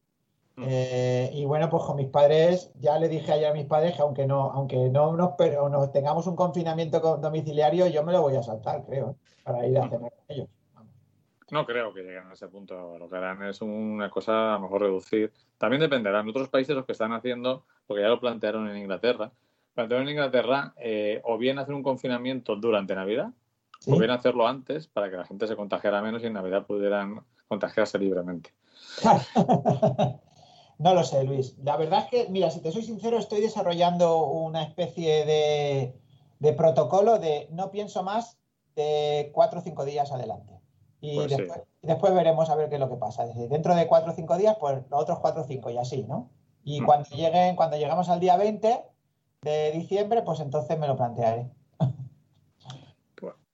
Mm. 0.56 0.66
Eh, 0.68 1.32
y 1.34 1.46
bueno, 1.46 1.70
pues 1.70 1.82
con 1.84 1.96
mis 1.96 2.10
padres, 2.10 2.72
ya 2.76 3.00
le 3.00 3.08
dije 3.08 3.32
ayer 3.32 3.48
a 3.50 3.54
mis 3.54 3.66
padres 3.66 3.96
que 3.96 4.02
aunque 4.02 4.28
no, 4.28 4.52
aunque 4.52 4.90
no 4.90 5.16
nos, 5.16 5.32
pero 5.38 5.70
nos 5.70 5.92
tengamos 5.92 6.28
un 6.28 6.36
confinamiento 6.36 7.02
co- 7.02 7.18
domiciliario, 7.18 7.88
yo 7.88 8.04
me 8.04 8.12
lo 8.12 8.22
voy 8.22 8.36
a 8.36 8.44
saltar, 8.44 8.84
creo, 8.86 9.16
para 9.44 9.66
ir 9.66 9.80
a 9.80 9.90
cenar 9.90 10.12
con 10.12 10.26
ellos. 10.28 10.50
No 11.52 11.66
creo 11.66 11.94
que 11.94 12.02
lleguen 12.02 12.28
a 12.28 12.34
ese 12.34 12.48
punto. 12.48 12.98
Lo 12.98 13.10
que 13.10 13.18
harán 13.18 13.44
es 13.44 13.62
una 13.62 14.10
cosa 14.10 14.52
a 14.52 14.54
lo 14.54 14.62
mejor 14.62 14.82
reducir. 14.82 15.32
También 15.58 15.82
dependerá. 15.82 16.22
En 16.22 16.30
otros 16.30 16.50
países 16.50 16.76
lo 16.76 16.86
que 16.86 16.94
están 16.94 17.12
haciendo, 17.12 17.66
porque 17.86 18.02
ya 18.04 18.08
lo 18.08 18.20
plantearon 18.20 18.70
en 18.70 18.78
Inglaterra, 18.78 19.32
plantearon 19.74 20.08
en 20.08 20.14
Inglaterra 20.14 20.74
eh, 20.78 21.22
o 21.26 21.38
bien 21.38 21.60
hacer 21.60 21.76
un 21.76 21.84
confinamiento 21.84 22.56
durante 22.56 22.96
Navidad 22.96 23.30
¿Sí? 23.80 23.92
o 23.92 23.98
bien 23.98 24.12
hacerlo 24.12 24.48
antes 24.48 24.88
para 24.88 25.10
que 25.10 25.18
la 25.18 25.26
gente 25.26 25.46
se 25.46 25.56
contagiara 25.56 26.02
menos 26.02 26.24
y 26.24 26.28
en 26.28 26.34
Navidad 26.34 26.66
pudieran 26.66 27.22
contagiarse 27.48 28.00
libremente. 28.00 28.54
No 30.82 30.96
lo 30.96 31.04
sé, 31.04 31.24
Luis. 31.24 31.56
La 31.60 31.78
verdad 31.78 32.06
es 32.06 32.10
que, 32.10 32.30
mira, 32.32 32.50
si 32.50 32.60
te 32.60 32.72
soy 32.72 32.82
sincero, 32.82 33.20
estoy 33.20 33.40
desarrollando 33.40 34.26
una 34.26 34.64
especie 34.64 35.26
de, 35.28 35.96
de 36.40 36.54
protocolo 36.54 37.20
de 37.20 37.48
no 37.52 37.70
pienso 37.70 38.02
más 38.02 38.40
de 38.76 39.30
cuatro 39.32 39.60
o 39.60 39.62
cinco 39.62 39.86
días 39.86 40.12
adelante. 40.12 40.61
Y 41.02 41.16
Pues 41.16 41.34
sí. 41.34 41.44
y 41.82 41.88
después 41.88 42.14
veremos 42.14 42.50
a 42.50 42.56
ver 42.56 42.70
qué 42.70 42.76
es 42.76 42.82
lo 42.82 42.90
que 42.90 42.96
pasa. 42.96 43.26
Decir, 43.26 43.50
dentro 43.50 43.76
de 43.76 43.88
cuatro 43.88 44.12
o 44.12 44.16
cinco 44.16 44.38
días, 44.38 44.56
pues 44.60 44.80
los 44.90 45.02
otros 45.02 45.20
cuatro 45.20 45.42
o 45.42 45.46
cinco 45.46 45.70
y 45.70 45.78
así, 45.78 46.04
¿no? 46.04 46.30
Y 46.64 46.82
Mm. 46.82 46.86
cuando 46.86 47.10
lleguen, 47.10 47.56
cuando 47.56 47.78
llegamos 47.78 48.08
al 48.10 48.20
día 48.20 48.38
20 48.38 48.84
de 49.42 49.72
diciembre, 49.72 50.22
pues 50.22 50.40
entonces 50.40 50.78
me 50.78 50.88
lo 50.88 50.96
plantearé. 50.96 51.50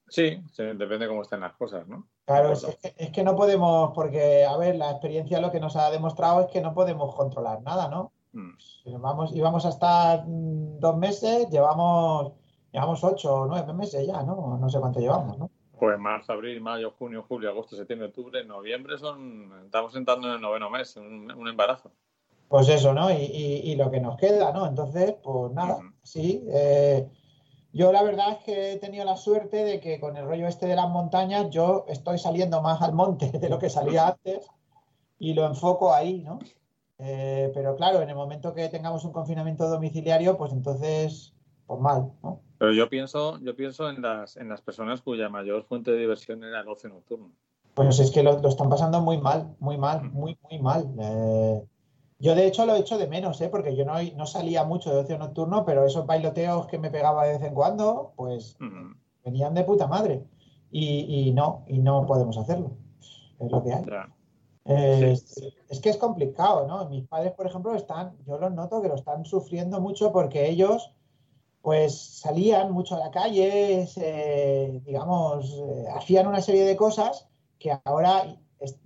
Sí, 0.10 0.42
sí, 0.54 0.64
depende 0.64 1.08
cómo 1.08 1.22
estén 1.22 1.42
las 1.42 1.54
cosas, 1.54 1.86
¿no? 1.88 2.08
Claro, 2.26 2.54
es 2.54 2.64
que, 2.82 2.94
es 2.98 3.12
que 3.12 3.24
no 3.24 3.36
podemos, 3.36 3.92
porque, 3.94 4.46
a 4.46 4.56
ver, 4.56 4.76
la 4.76 4.92
experiencia 4.92 5.42
lo 5.42 5.52
que 5.52 5.60
nos 5.60 5.76
ha 5.76 5.92
demostrado 5.92 6.42
es 6.42 6.48
que 6.48 6.62
no 6.62 6.74
podemos 6.74 7.14
controlar 7.14 7.62
nada, 7.62 7.90
¿no? 7.90 8.14
Mm. 8.32 9.02
Vamos, 9.02 9.34
íbamos 9.34 9.66
a 9.66 9.70
estar 9.70 10.26
mm, 10.26 10.80
dos 10.80 10.96
meses, 10.98 11.50
llevamos, 11.50 12.32
llevamos 12.72 13.04
ocho 13.04 13.36
o 13.36 13.46
nueve 13.48 13.74
meses 13.74 14.08
ya, 14.08 14.24
¿no? 14.24 14.58
No 14.58 14.70
sé 14.70 14.80
cuánto 14.80 15.02
llevamos, 15.02 15.38
¿no? 15.38 15.50
Pues 15.80 16.00
marzo, 16.00 16.34
abril, 16.34 16.60
mayo, 16.62 16.92
junio, 16.98 17.24
julio, 17.28 17.50
agosto, 17.50 17.76
septiembre, 17.76 18.08
octubre, 18.08 18.44
noviembre 18.44 18.98
son. 18.98 19.52
Estamos 19.66 19.96
entrando 19.96 20.28
en 20.28 20.36
el 20.36 20.42
noveno 20.42 20.70
mes, 20.70 20.96
un, 20.98 21.32
un 21.32 21.48
embarazo. 21.48 21.92
Pues 22.48 22.68
eso, 22.70 22.94
¿no? 22.94 23.12
Y, 23.12 23.16
y- 23.16 23.72
y 23.72 23.76
lo 23.76 23.92
que 23.92 24.00
nos 24.00 24.18
queda, 24.18 24.52
¿no? 24.54 24.66
Entonces, 24.66 25.16
pues 25.24 25.52
nada, 25.54 25.80
sí. 26.04 26.44
eh, 26.50 27.08
yo 27.74 27.92
la 27.92 28.02
verdad 28.04 28.32
es 28.32 28.38
que 28.40 28.72
he 28.74 28.78
tenido 28.80 29.06
la 29.06 29.18
suerte 29.18 29.64
de 29.66 29.80
que 29.80 30.00
con 30.00 30.16
el 30.18 30.26
rollo 30.26 30.48
este 30.48 30.66
de 30.66 30.76
las 30.76 30.90
montañas 30.90 31.50
yo 31.52 31.86
estoy 31.90 32.18
saliendo 32.18 32.62
más 32.62 32.82
al 32.82 32.94
monte 32.94 33.32
de 33.40 33.50
lo 33.50 33.60
que 33.60 33.70
salía 33.70 34.08
antes 34.08 34.48
y 35.20 35.34
lo 35.34 35.46
enfoco 35.46 35.94
ahí, 35.94 36.24
¿no? 36.24 36.40
Eh, 37.00 37.52
pero 37.54 37.76
claro, 37.76 38.02
en 38.02 38.10
el 38.10 38.16
momento 38.16 38.54
que 38.54 38.70
tengamos 38.70 39.06
un 39.06 39.12
confinamiento 39.12 39.70
domiciliario, 39.70 40.38
pues 40.38 40.54
entonces, 40.54 41.34
pues 41.68 41.80
mal, 41.80 42.14
¿no? 42.24 42.42
Pero 42.58 42.74
yo 42.74 42.90
pienso, 42.90 43.40
yo 43.40 43.56
pienso 43.56 43.90
en 43.90 44.02
las, 44.02 44.38
en 44.38 44.50
las 44.50 44.62
personas 44.62 45.02
cuya 45.02 45.30
mayor 45.30 45.64
fuente 45.64 45.92
de 45.92 46.00
diversión 46.00 46.44
era 46.44 46.62
el 46.62 46.68
ocio 46.68 46.90
nocturno. 46.90 47.32
Pues 47.74 48.00
es 48.00 48.10
que 48.10 48.24
lo, 48.24 48.40
lo 48.40 48.50
están 48.50 48.70
pasando 48.70 49.02
muy 49.02 49.20
mal, 49.20 49.56
muy 49.60 49.78
mal, 49.78 50.10
muy, 50.12 50.38
muy 50.50 50.60
mal. 50.60 50.90
Eh, 51.00 51.64
yo 52.20 52.34
de 52.34 52.48
hecho 52.48 52.66
lo 52.66 52.76
echo 52.76 52.98
de 52.98 53.08
menos, 53.08 53.40
¿eh? 53.42 53.50
Porque 53.50 53.76
yo 53.76 53.86
no, 53.86 53.94
no 54.16 54.26
salía 54.26 54.64
mucho 54.64 54.90
de 54.90 55.02
ocio 55.02 55.18
nocturno, 55.20 55.64
pero 55.64 55.86
esos 55.86 56.08
bailoteos 56.08 56.66
que 56.66 56.80
me 56.80 56.90
pegaba 56.90 57.26
de 57.26 57.34
vez 57.34 57.44
en 57.44 57.54
cuando, 57.54 58.14
pues 58.16 58.58
Ujú. 58.60 58.96
venían 59.24 59.54
de 59.54 59.64
puta 59.64 59.86
madre. 59.86 60.24
Y, 60.72 61.28
y 61.30 61.32
no, 61.34 61.64
y 61.68 61.78
no 61.78 62.06
podemos 62.08 62.38
hacerlo. 62.38 62.72
Es 63.40 63.52
lo 63.52 63.64
que 63.64 63.74
hay. 63.74 63.86
Eh, 64.66 65.16
Sí. 65.16 65.54
Es 65.70 65.80
que 65.80 65.90
es 65.90 65.98
complicado, 65.98 66.68
¿no? 66.68 66.90
Mis 66.90 67.08
padres, 67.08 67.32
por 67.34 67.46
ejemplo, 67.46 67.76
están, 67.76 68.18
yo 68.26 68.38
los 68.38 68.52
noto 68.52 68.82
que 68.82 68.88
lo 68.88 68.96
están 68.96 69.24
sufriendo 69.24 69.80
mucho 69.80 70.12
porque 70.12 70.50
ellos, 70.50 70.94
pues, 71.68 72.00
salían 72.22 72.72
mucho 72.72 72.96
a 72.96 73.00
la 73.00 73.12
calle, 73.12 73.86
se- 73.88 74.82
digamos, 74.86 75.52
eh, 75.54 75.84
hacían 75.98 76.26
una 76.26 76.40
serie 76.40 76.64
de 76.64 76.78
cosas 76.78 77.28
que 77.60 77.78
ahora 77.84 78.38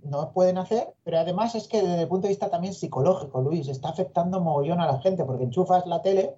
no 0.02 0.32
pueden 0.32 0.58
hacer, 0.58 0.88
pero 1.04 1.18
además 1.20 1.54
es 1.54 1.68
que 1.68 1.80
desde 1.80 2.02
el 2.02 2.08
punto 2.08 2.22
de 2.26 2.30
vista 2.30 2.50
también 2.50 2.74
psicológico, 2.74 3.40
Luis, 3.40 3.68
está 3.68 3.90
afectando 3.90 4.40
mogollón 4.40 4.80
a 4.80 4.90
la 4.90 4.98
gente 5.00 5.24
porque 5.24 5.44
enchufas 5.44 5.86
la 5.86 6.02
tele 6.02 6.34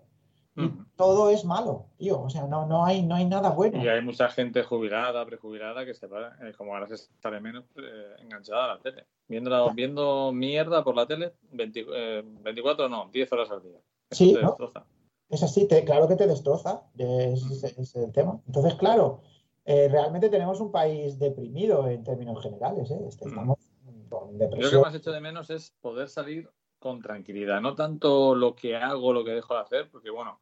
y 0.55 0.69
todo 0.97 1.31
es 1.31 1.47
malo, 1.47 1.87
tío. 1.97 2.21
O 2.21 2.29
sea, 2.29 2.47
no, 2.47 2.67
no 2.67 2.85
hay, 2.85 3.03
no 3.03 3.15
hay 3.15 3.25
nada 3.25 3.49
bueno. 3.49 3.83
Y 3.83 3.89
hay 3.89 4.03
mucha 4.03 4.29
gente 4.29 4.63
jubilada, 4.65 5.25
prejubilada, 5.25 5.87
que 5.87 5.95
se 5.95 6.07
va, 6.09 6.37
eh, 6.43 6.53
como 6.59 6.75
ahora 6.75 6.87
se 6.89 6.99
sale 7.23 7.41
menos, 7.41 7.65
eh, 7.77 8.17
enganchada 8.19 8.65
a 8.67 8.75
la 8.75 8.81
tele. 8.81 9.07
Viendo, 9.29 9.49
la- 9.49 9.73
viendo 9.73 10.31
mierda 10.31 10.85
por 10.85 10.95
la 10.95 11.07
tele 11.07 11.33
20 11.53 11.87
eh, 11.91 12.23
24, 12.23 12.87
no, 12.91 13.09
10 13.11 13.33
horas 13.33 13.51
al 13.51 13.63
día. 13.63 13.79
Eso 14.11 14.25
Sí, 14.25 14.35
te 14.35 14.43
¿no? 14.43 14.49
destroza. 14.49 14.85
Es 15.35 15.43
así, 15.43 15.67
te- 15.67 15.85
claro 15.85 16.07
que 16.07 16.15
te 16.15 16.29
destroza, 16.29 16.83
es, 16.97 17.43
es- 17.51 17.65
es 17.77 17.97
el 17.97 18.13
tema. 18.13 18.41
Entonces, 18.47 18.75
claro, 18.77 19.21
eh, 19.65 19.89
realmente 19.91 20.29
tenemos 20.29 20.61
un 20.61 20.71
país 20.71 21.19
deprimido 21.19 21.89
en 21.89 22.05
términos 22.05 22.41
generales, 22.41 22.89
¿eh? 22.93 23.01
Este-. 23.09 23.29
Estamos 23.29 23.59
con 24.09 24.31
Yo 24.31 24.31
lo 24.31 24.39
que 24.39 24.45
depresión. 24.45 24.83
más 24.83 24.95
hecho 24.95 25.11
de 25.11 25.21
menos 25.21 25.51
es 25.51 25.73
poder 25.81 26.09
salir 26.09 26.49
con 26.79 27.03
tranquilidad. 27.03 27.61
No 27.61 27.75
tanto 27.75 28.37
lo 28.37 28.55
que 28.55 28.77
hago, 28.77 29.13
lo 29.13 29.25
que 29.25 29.33
dejo 29.33 29.55
de 29.55 29.61
hacer, 29.63 29.91
porque 29.91 30.11
bueno, 30.11 30.41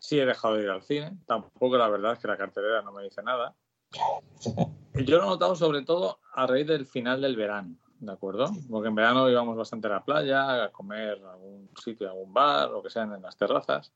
sí 0.00 0.18
he 0.18 0.26
dejado 0.26 0.56
de 0.56 0.64
ir 0.64 0.70
al 0.70 0.82
cine. 0.82 1.16
Tampoco 1.24 1.76
la 1.76 1.88
verdad 1.88 2.14
es 2.14 2.18
que 2.18 2.26
la 2.26 2.36
cartelera 2.36 2.82
no 2.82 2.90
me 2.90 3.04
dice 3.04 3.22
nada. 3.22 3.54
Yo 5.06 5.18
lo 5.18 5.22
he 5.22 5.26
notado 5.26 5.54
sobre 5.54 5.82
todo 5.82 6.18
a 6.34 6.48
raíz 6.48 6.66
del 6.66 6.84
final 6.86 7.20
del 7.20 7.36
verano, 7.36 7.76
¿de 8.00 8.10
acuerdo? 8.12 8.46
Porque 8.68 8.88
en 8.88 8.94
verano 8.96 9.30
íbamos 9.30 9.56
bastante 9.56 9.86
a 9.86 9.90
la 9.90 10.04
playa, 10.04 10.64
a 10.64 10.72
comer 10.72 11.22
a 11.24 11.32
algún 11.34 11.70
sitio, 11.80 12.08
a 12.08 12.10
algún 12.10 12.32
bar, 12.34 12.70
lo 12.70 12.82
que 12.82 12.90
sean 12.90 13.12
en 13.14 13.22
las 13.22 13.36
terrazas. 13.36 13.92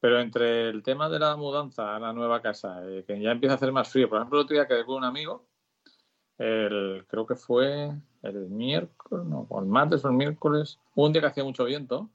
Pero 0.00 0.20
entre 0.20 0.68
el 0.68 0.82
tema 0.82 1.08
de 1.08 1.18
la 1.18 1.36
mudanza 1.36 1.96
a 1.96 1.98
la 1.98 2.12
nueva 2.12 2.40
casa, 2.40 2.80
eh, 2.84 3.04
que 3.06 3.20
ya 3.20 3.32
empieza 3.32 3.54
a 3.54 3.56
hacer 3.56 3.72
más 3.72 3.88
frío. 3.90 4.08
Por 4.08 4.18
ejemplo, 4.18 4.38
el 4.38 4.44
otro 4.44 4.54
día 4.54 4.68
quedé 4.68 4.84
con 4.84 4.96
un 4.96 5.04
amigo, 5.04 5.46
el, 6.38 7.04
creo 7.08 7.26
que 7.26 7.34
fue 7.34 7.92
el 8.22 8.48
miércoles, 8.48 9.26
no, 9.26 9.46
o 9.48 9.60
el 9.60 9.66
martes 9.66 10.04
o 10.04 10.08
el 10.08 10.14
miércoles, 10.14 10.78
un 10.94 11.12
día 11.12 11.20
que 11.20 11.28
hacía 11.28 11.44
mucho 11.44 11.64
viento 11.64 12.10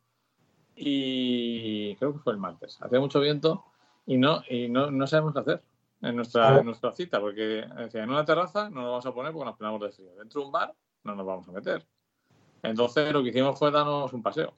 y 0.75 1.95
creo 1.97 2.13
que 2.13 2.19
fue 2.19 2.33
el 2.33 2.39
martes, 2.39 2.81
hacía 2.81 2.99
mucho 2.99 3.19
viento 3.19 3.65
y 4.05 4.17
no, 4.17 4.41
y 4.49 4.69
no, 4.69 4.89
no 4.91 5.07
sabemos 5.07 5.33
qué 5.33 5.39
hacer 5.39 5.63
en 6.01 6.15
nuestra, 6.15 6.59
en 6.59 6.65
nuestra 6.65 6.91
cita, 6.91 7.19
porque 7.19 7.65
decía, 7.77 8.03
en 8.03 8.09
una 8.09 8.25
terraza 8.25 8.69
no 8.69 8.81
nos 8.81 8.89
vamos 8.89 9.05
a 9.05 9.13
poner 9.13 9.33
porque 9.33 9.45
nos 9.45 9.57
pegamos 9.57 9.81
de 9.81 9.91
frío, 9.91 10.15
dentro 10.15 10.41
de 10.41 10.47
un 10.47 10.51
bar 10.51 10.73
no 11.03 11.15
nos 11.15 11.25
vamos 11.25 11.47
a 11.49 11.51
meter. 11.51 11.85
Entonces 12.61 13.11
lo 13.11 13.21
que 13.21 13.29
hicimos 13.29 13.59
fue 13.59 13.71
darnos 13.71 14.13
un 14.13 14.23
paseo, 14.23 14.53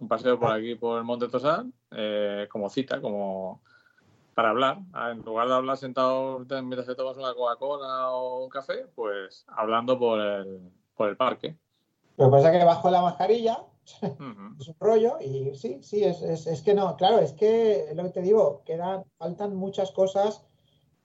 un 0.00 0.08
paseo 0.08 0.38
por 0.38 0.52
aquí, 0.52 0.74
por 0.74 0.98
el 0.98 1.04
Monte 1.04 1.28
Tosal, 1.28 1.72
eh, 1.90 2.46
como 2.50 2.68
cita, 2.70 3.00
como 3.00 3.62
para 4.34 4.50
hablar. 4.50 4.78
Ah, 4.92 5.10
En 5.10 5.22
lugar 5.22 5.48
de 5.48 5.54
hablar 5.54 5.76
sentado 5.76 6.38
mientras 6.38 6.86
te 6.86 6.94
tomas 6.94 7.16
una 7.16 7.34
Coca-Cola 7.34 8.12
o 8.12 8.44
un 8.44 8.48
café, 8.50 8.86
pues 8.94 9.44
hablando 9.48 9.98
por 9.98 10.20
el, 10.20 10.70
por 10.96 11.08
el 11.08 11.16
parque. 11.16 11.56
Lo 12.16 12.26
que 12.26 12.30
pasa 12.30 12.52
es 12.52 12.58
que 12.58 12.64
bajo 12.64 12.90
la 12.90 13.02
mascarilla 13.02 13.64
es 14.02 14.68
un 14.68 14.76
rollo 14.78 15.18
y 15.20 15.54
sí, 15.56 15.78
sí, 15.82 16.04
es, 16.04 16.22
es- 16.22 16.46
es 16.46 16.62
que 16.62 16.74
no, 16.74 16.96
claro, 16.96 17.18
es 17.18 17.32
que 17.32 17.90
lo 17.94 18.04
que 18.04 18.10
te 18.10 18.22
digo, 18.22 18.62
quedan, 18.64 19.04
faltan 19.18 19.56
muchas 19.56 19.90
cosas 19.92 20.44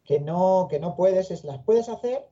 que 0.03 0.19
no, 0.19 0.67
que 0.69 0.79
no 0.79 0.95
puedes, 0.95 1.31
es, 1.31 1.43
las 1.43 1.59
puedes 1.63 1.87
hacer, 1.89 2.27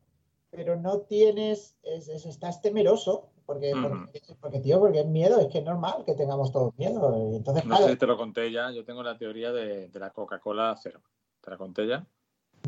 pero 0.52 0.76
no 0.76 1.00
tienes, 1.02 1.78
es- 1.84 2.10
es- 2.10 2.26
estás 2.26 2.62
temeroso, 2.62 3.31
porque, 3.46 3.74
porque, 3.82 4.22
porque, 4.40 4.60
tío, 4.60 4.80
porque 4.80 5.02
es 5.02 5.08
miedo, 5.08 5.40
es 5.40 5.48
que 5.48 5.60
es 5.60 5.66
normal 5.66 6.04
que 6.06 6.14
tengamos 6.14 6.52
todos 6.52 6.78
miedo. 6.78 7.36
Entonces, 7.36 7.66
No 7.66 7.72
claro, 7.72 7.86
sé 7.86 7.92
si 7.94 7.98
te 7.98 8.08
lo 8.08 8.18
conté 8.18 8.52
ya, 8.52 8.72
yo 8.72 8.86
tengo 8.86 9.04
la 9.04 9.18
teoría 9.18 9.52
de, 9.52 9.88
de 9.90 10.00
la 10.00 10.12
Coca-Cola 10.12 10.76
cero. 10.82 11.02
¿Te 11.42 11.52
la 11.52 11.58
conté 11.58 11.88
ya? 11.88 12.06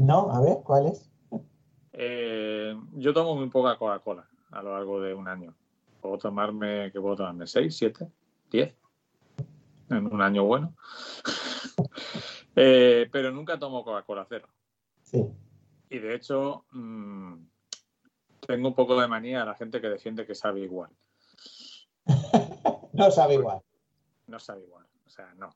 no, 0.01 0.31
a 0.31 0.41
ver, 0.41 0.57
¿cuál 0.63 0.87
es? 0.87 1.09
Eh, 1.93 2.75
yo 2.93 3.13
tomo 3.13 3.35
muy 3.35 3.49
poca 3.49 3.77
Coca-Cola 3.77 4.27
a 4.51 4.61
lo 4.63 4.73
largo 4.73 4.99
de 4.99 5.13
un 5.13 5.27
año. 5.27 5.53
Puedo 6.01 6.17
tomarme, 6.17 6.91
¿qué 6.91 6.99
puedo 6.99 7.15
tomarme? 7.15 7.45
¿6, 7.45 7.69
7, 7.69 8.07
10? 8.51 8.75
En 9.89 10.13
un 10.13 10.21
año 10.21 10.43
bueno. 10.43 10.73
Eh, 12.55 13.09
pero 13.11 13.31
nunca 13.31 13.57
tomo 13.57 13.83
Coca-Cola 13.83 14.27
cero. 14.29 14.47
Sí. 15.01 15.25
Y 15.89 15.97
de 15.97 16.13
hecho, 16.13 16.65
mm, 16.71 17.33
tengo 18.47 18.67
un 18.69 18.75
poco 18.75 18.99
de 18.99 19.07
manía 19.07 19.41
a 19.43 19.45
la 19.45 19.55
gente 19.55 19.79
que 19.81 19.89
defiende 19.89 20.25
que 20.25 20.35
sabe 20.35 20.61
igual. 20.61 20.89
No 22.93 23.09
sabe 23.09 23.33
igual. 23.35 23.59
No 24.27 24.39
sabe 24.39 24.61
igual. 24.63 24.85
O 25.05 25.09
sea, 25.09 25.33
no. 25.35 25.49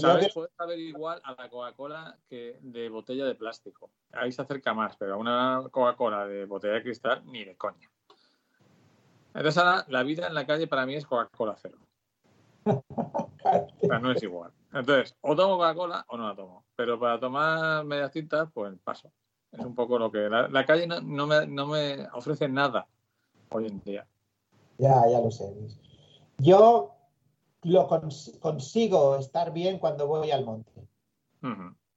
¿Sabes? 0.00 0.26
que- 0.26 0.32
Puede 0.32 0.48
saber 0.56 0.78
igual 0.80 1.20
a 1.22 1.34
la 1.34 1.48
Coca-Cola 1.48 2.18
que 2.28 2.58
de 2.60 2.88
botella 2.88 3.24
de 3.24 3.34
plástico. 3.36 3.90
Ahí 4.12 4.32
se 4.32 4.42
acerca 4.42 4.74
más, 4.74 4.96
pero 4.96 5.14
a 5.14 5.16
una 5.16 5.62
Coca-Cola 5.70 6.26
de 6.26 6.44
botella 6.44 6.74
de 6.74 6.82
cristal, 6.82 7.22
ni 7.26 7.44
de 7.44 7.56
coña. 7.56 7.88
Entonces 9.34 9.58
ahora 9.58 9.84
la 9.88 10.02
vida 10.02 10.26
en 10.26 10.34
la 10.34 10.44
calle 10.46 10.66
para 10.66 10.84
mí 10.86 10.94
es 10.96 11.06
Coca-Cola 11.06 11.54
cero. 11.56 11.78
O 12.64 13.32
sea, 13.80 13.98
no 14.00 14.12
es 14.12 14.22
igual. 14.22 14.52
Entonces, 14.72 15.16
o 15.20 15.36
tomo 15.36 15.56
Coca-Cola 15.58 16.04
o 16.08 16.16
no 16.16 16.28
la 16.28 16.34
tomo. 16.34 16.64
Pero 16.74 16.98
para 16.98 17.20
tomar 17.20 17.84
medias 17.84 18.10
tintas, 18.10 18.48
pues 18.52 18.74
paso. 18.82 19.12
Es 19.52 19.64
un 19.64 19.74
poco 19.74 19.98
lo 19.98 20.10
que... 20.10 20.28
La, 20.28 20.48
la 20.48 20.64
calle 20.64 20.86
no, 20.86 21.00
no 21.00 21.26
me, 21.26 21.46
no 21.46 21.66
me 21.66 22.08
ofrece 22.14 22.48
nada 22.48 22.86
hoy 23.50 23.66
en 23.66 23.80
día. 23.82 24.06
Ya, 24.78 25.06
ya 25.10 25.20
lo 25.20 25.30
sé. 25.30 25.54
Yo 26.38 26.94
lo 27.62 27.88
cons- 27.88 28.38
consigo 28.40 29.16
estar 29.16 29.52
bien 29.52 29.78
cuando 29.78 30.06
voy 30.06 30.30
al 30.30 30.44
monte. 30.44 30.72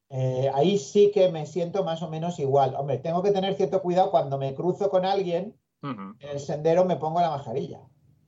Eh, 0.09 0.51
ahí 0.53 0.77
sí 0.77 1.11
que 1.13 1.29
me 1.29 1.45
siento 1.45 1.83
más 1.83 2.01
o 2.03 2.09
menos 2.09 2.39
igual. 2.39 2.75
Hombre, 2.75 2.99
tengo 2.99 3.23
que 3.23 3.31
tener 3.31 3.55
cierto 3.55 3.81
cuidado 3.81 4.11
cuando 4.11 4.37
me 4.37 4.53
cruzo 4.53 4.89
con 4.89 5.05
alguien, 5.05 5.57
en 5.81 6.29
el 6.29 6.39
sendero 6.39 6.85
me 6.85 6.97
pongo 6.97 7.21
la 7.21 7.29
mascarilla. 7.29 7.79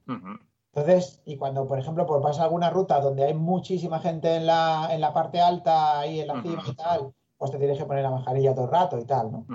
Ujú. 0.07 0.39
Entonces, 0.73 1.21
y 1.25 1.37
cuando, 1.37 1.67
por 1.67 1.79
ejemplo, 1.79 2.05
por 2.05 2.21
pasa 2.21 2.43
alguna 2.43 2.69
ruta 2.69 2.99
donde 2.99 3.25
hay 3.25 3.33
muchísima 3.33 3.99
gente 3.99 4.35
en 4.35 4.45
la, 4.45 4.89
en 4.91 5.01
la 5.01 5.13
parte 5.13 5.41
alta, 5.41 5.99
ahí 5.99 6.19
en 6.21 6.27
la 6.27 6.41
cima 6.41 6.63
y 6.67 6.75
tal, 6.75 7.13
pues 7.38 7.52
te 7.52 7.58
tienes 7.58 7.78
que 7.78 7.86
poner 7.86 8.04
la 8.04 8.12
mascarilla 8.12 8.54
todo 8.54 8.65
el 8.65 8.71
rato 8.71 9.00
y 9.00 9.06
tal, 9.06 9.32
¿no? 9.32 9.45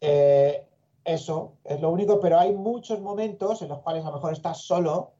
Eh, 0.00 0.66
eso 1.04 1.54
es 1.64 1.80
lo 1.80 1.90
único, 1.90 2.20
pero 2.20 2.38
hay 2.38 2.52
muchos 2.52 3.00
momentos 3.00 3.62
en 3.62 3.68
los 3.68 3.78
cuales 3.80 4.04
a 4.04 4.08
lo 4.08 4.16
mejor 4.16 4.32
estás 4.32 4.62
solo 4.62 5.12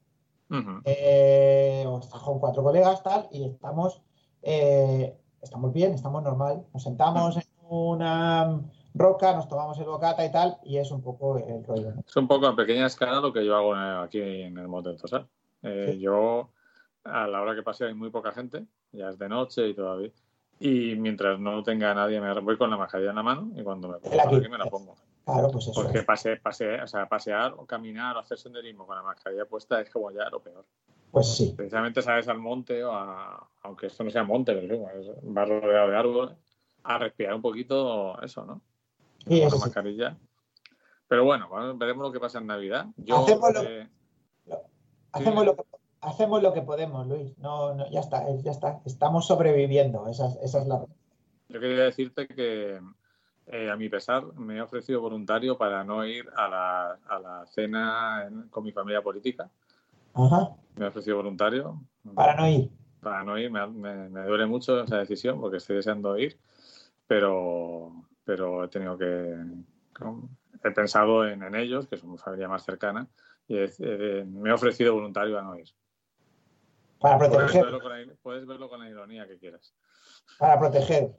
eh, 0.84 1.84
o 1.86 1.98
estás 1.98 2.20
con 2.20 2.38
cuatro 2.38 2.62
colegas 2.62 3.02
tal 3.02 3.28
y 3.30 3.44
estamos, 3.44 4.02
eh, 4.42 5.16
estamos 5.40 5.72
bien, 5.72 5.94
estamos 5.94 6.22
normal, 6.22 6.64
nos 6.72 6.82
sentamos 6.82 7.36
en 7.36 7.42
una 7.68 8.60
roca, 8.94 9.34
nos 9.34 9.48
tomamos 9.48 9.78
el 9.78 9.86
bocata 9.86 10.24
y 10.24 10.32
tal 10.32 10.58
y 10.64 10.78
es 10.78 10.90
un 10.90 11.02
poco 11.02 11.38
el 11.38 11.64
rollo. 11.64 11.92
¿no? 11.92 12.02
Es 12.06 12.16
un 12.16 12.28
poco 12.28 12.46
a 12.46 12.56
pequeña 12.56 12.86
escala 12.86 13.20
lo 13.20 13.32
que 13.32 13.44
yo 13.44 13.56
hago 13.56 13.74
aquí 13.74 14.20
en 14.20 14.58
el 14.58 14.68
Tosal. 14.96 15.28
Eh, 15.62 15.92
Sí. 15.92 16.00
Yo, 16.00 16.50
a 17.04 17.26
la 17.26 17.40
hora 17.40 17.54
que 17.54 17.62
pase, 17.62 17.86
hay 17.86 17.94
muy 17.94 18.10
poca 18.10 18.32
gente, 18.32 18.66
ya 18.92 19.08
es 19.08 19.18
de 19.18 19.28
noche 19.28 19.68
y 19.68 19.74
todavía. 19.74 20.10
Y 20.60 20.96
mientras 20.96 21.38
no 21.38 21.62
tenga 21.62 21.94
nadie, 21.94 22.20
me 22.20 22.32
voy 22.40 22.56
con 22.56 22.70
la 22.70 22.76
mascarilla 22.76 23.10
en 23.10 23.16
la 23.16 23.22
mano 23.22 23.50
y 23.54 23.62
cuando 23.62 23.88
me 23.88 23.98
pongo 23.98 24.20
aquí 24.36 24.48
me 24.48 24.58
la 24.58 24.66
pongo. 24.66 24.96
Claro, 25.24 25.48
pues 25.52 25.68
eso. 25.68 25.82
Porque 25.82 26.02
pase, 26.02 26.36
pase, 26.38 26.80
o 26.80 26.86
sea, 26.86 27.06
pasear 27.08 27.52
o 27.56 27.64
caminar 27.66 28.16
o 28.16 28.20
hacer 28.20 28.38
senderismo 28.38 28.86
con 28.86 28.96
la 28.96 29.02
mascarilla 29.02 29.44
puesta 29.44 29.80
es 29.80 29.90
como 29.90 30.10
ya 30.10 30.28
lo 30.30 30.40
peor. 30.40 30.64
Pues 31.10 31.36
sí, 31.36 31.54
Precisamente 31.56 32.02
sales 32.02 32.26
al 32.28 32.38
monte, 32.38 32.82
o 32.82 32.92
a, 32.92 33.48
aunque 33.62 33.86
esto 33.86 34.02
no 34.04 34.10
sea 34.10 34.24
monte, 34.24 34.52
pero 34.54 34.74
sí, 34.74 34.82
es- 35.00 35.16
vas 35.22 35.48
rodeado 35.48 35.88
de 35.90 35.96
árboles, 35.96 36.36
a 36.82 36.98
respirar 36.98 37.34
un 37.34 37.42
poquito 37.42 38.20
eso, 38.22 38.44
¿no? 38.44 38.60
y 39.26 39.40
con 39.40 39.50
la 39.50 39.50
sí. 39.50 39.60
mascarilla. 39.60 40.16
Pero 41.06 41.24
bueno, 41.24 41.48
veremos 41.76 42.02
lo 42.06 42.12
que 42.12 42.20
pasa 42.20 42.38
en 42.38 42.46
Navidad. 42.46 42.86
Yo, 42.96 43.18
Hacemos 43.18 43.52
lo- 43.54 43.62
eh, 43.62 43.88
Hacemos 45.12 45.44
lo 45.44 45.56
que, 45.56 45.62
hacemos 46.00 46.42
lo 46.42 46.52
que 46.52 46.62
podemos, 46.62 47.06
Luis. 47.06 47.36
No, 47.38 47.74
no, 47.74 47.88
ya 47.90 48.00
está, 48.00 48.24
ya 48.42 48.50
está. 48.50 48.80
Estamos 48.84 49.26
sobreviviendo. 49.26 50.06
Esa, 50.08 50.26
es- 50.28 50.38
esa 50.42 50.60
es 50.60 50.66
la. 50.66 50.84
yo 51.48 51.60
quería 51.60 51.84
decirte 51.84 52.26
que 52.28 52.80
eh, 53.46 53.70
a 53.70 53.76
mi 53.76 53.88
pesar 53.88 54.24
me 54.34 54.56
he 54.58 54.60
ofrecido 54.62 55.00
voluntario 55.00 55.56
para 55.56 55.82
no 55.84 56.04
ir 56.04 56.28
a 56.36 56.48
la, 56.48 56.98
a 57.08 57.18
la 57.18 57.46
cena 57.46 58.24
en- 58.26 58.48
con 58.48 58.64
mi 58.64 58.72
familia 58.72 59.02
política. 59.02 59.48
Ajá. 60.14 60.50
Me 60.76 60.84
he 60.84 60.88
ofrecido 60.88 61.16
voluntario 61.16 61.80
Para 62.14 62.34
no 62.36 62.48
ir. 62.48 62.70
para 63.00 63.22
no 63.24 63.38
ir. 63.38 63.50
Me, 63.50 63.66
me- 63.66 64.08
me 64.08 64.22
duele 64.24 64.46
mucho 64.46 64.82
esa 64.82 64.98
decisión 64.98 65.40
porque 65.40 65.56
estoy 65.58 65.76
deseando 65.76 66.16
ir, 66.18 66.38
pero, 67.06 67.92
pero 68.24 68.64
he 68.64 68.68
tenido 68.68 68.96
que... 68.98 69.34
He 70.62 70.70
pensado 70.70 71.26
en, 71.26 71.42
en 71.42 71.54
ellos, 71.54 71.86
que 71.88 71.96
son 71.96 72.12
mi 72.12 72.18
familia 72.18 72.48
más 72.48 72.64
cercana, 72.64 73.06
y 73.48 73.56
he- 73.58 74.24
me 74.24 74.50
he 74.50 74.52
ofrecido 74.52 74.94
voluntario 74.94 75.38
a 75.38 75.42
no 75.42 75.56
ir. 75.58 75.68
Para 77.00 77.18
Puedes 77.18 77.32
proteger. 77.32 77.64
verlo, 77.64 77.80
con 77.80 77.90
la, 77.90 78.14
puedes 78.22 78.46
verlo 78.46 78.68
con 78.68 78.80
la 78.80 78.88
ironía 78.88 79.26
que 79.26 79.38
quieras. 79.38 79.74
Para 80.38 80.58
proteger. 80.58 81.14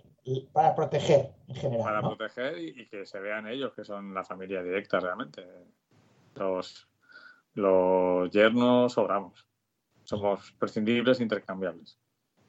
Para 0.51 0.75
proteger 0.75 1.31
en 1.47 1.55
general. 1.55 1.83
Para 1.83 2.01
¿no? 2.01 2.15
proteger 2.15 2.57
y, 2.57 2.81
y 2.81 2.87
que 2.87 3.05
se 3.05 3.19
vean 3.19 3.47
ellos, 3.47 3.73
que 3.73 3.83
son 3.83 4.13
la 4.13 4.23
familia 4.23 4.61
directa 4.61 4.99
realmente. 4.99 5.45
Los, 6.35 6.87
los 7.53 8.29
yernos 8.31 8.93
sobramos. 8.93 9.45
Somos 10.03 10.51
prescindibles, 10.53 11.21
intercambiables. 11.21 11.99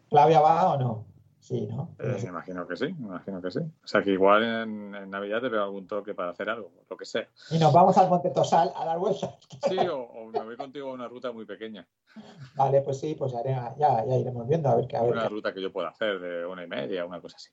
¿Claudia 0.09 0.41
va 0.41 0.73
o 0.73 0.79
no? 0.79 1.07
Sí, 1.41 1.67
¿no? 1.67 1.89
Eh, 1.99 2.19
me 2.23 2.29
imagino 2.29 2.67
que 2.67 2.77
sí, 2.77 2.93
me 2.99 3.09
imagino 3.09 3.41
que 3.41 3.51
sí. 3.51 3.59
O 3.61 3.87
sea 3.87 4.03
que 4.03 4.11
igual 4.11 4.43
en, 4.45 4.95
en 4.95 5.11
Navidad 5.11 5.41
te 5.41 5.49
veo 5.49 5.65
algún 5.65 5.87
toque 5.87 6.15
para 6.15 6.31
hacer 6.31 6.49
algo, 6.51 6.71
lo 6.89 6.97
que 6.97 7.05
sea. 7.07 7.27
Y 7.51 7.59
nos 7.59 7.73
vamos 7.73 7.97
al 7.99 8.09
Monte 8.11 8.31
Tosal 8.31 8.71
a 8.77 8.85
dar 8.85 8.99
vueltas. 8.99 9.35
Sí, 9.69 9.79
o, 9.79 10.01
o 10.03 10.27
me 10.27 10.45
voy 10.45 10.57
contigo 10.57 10.91
a 10.91 10.93
una 10.93 11.09
ruta 11.09 11.33
muy 11.33 11.47
pequeña. 11.47 11.87
Vale, 12.55 12.83
pues 12.83 13.01
sí, 13.01 13.15
pues 13.15 13.33
haré- 13.35 13.75
ya, 13.79 14.05
ya 14.05 14.17
iremos 14.17 14.47
viendo 14.47 14.69
a 14.69 14.77
ver 14.77 14.87
qué. 14.87 14.97
A 14.99 15.03
ver 15.03 15.13
Una 15.13 15.23
qué. 15.23 15.29
ruta 15.29 15.55
que 15.55 15.63
yo 15.63 15.73
pueda 15.73 15.89
hacer 15.89 16.21
de 16.21 16.45
una 16.47 16.63
y 16.63 16.67
media, 16.69 17.05
una 17.07 17.21
cosa 17.21 17.37
así. 17.37 17.51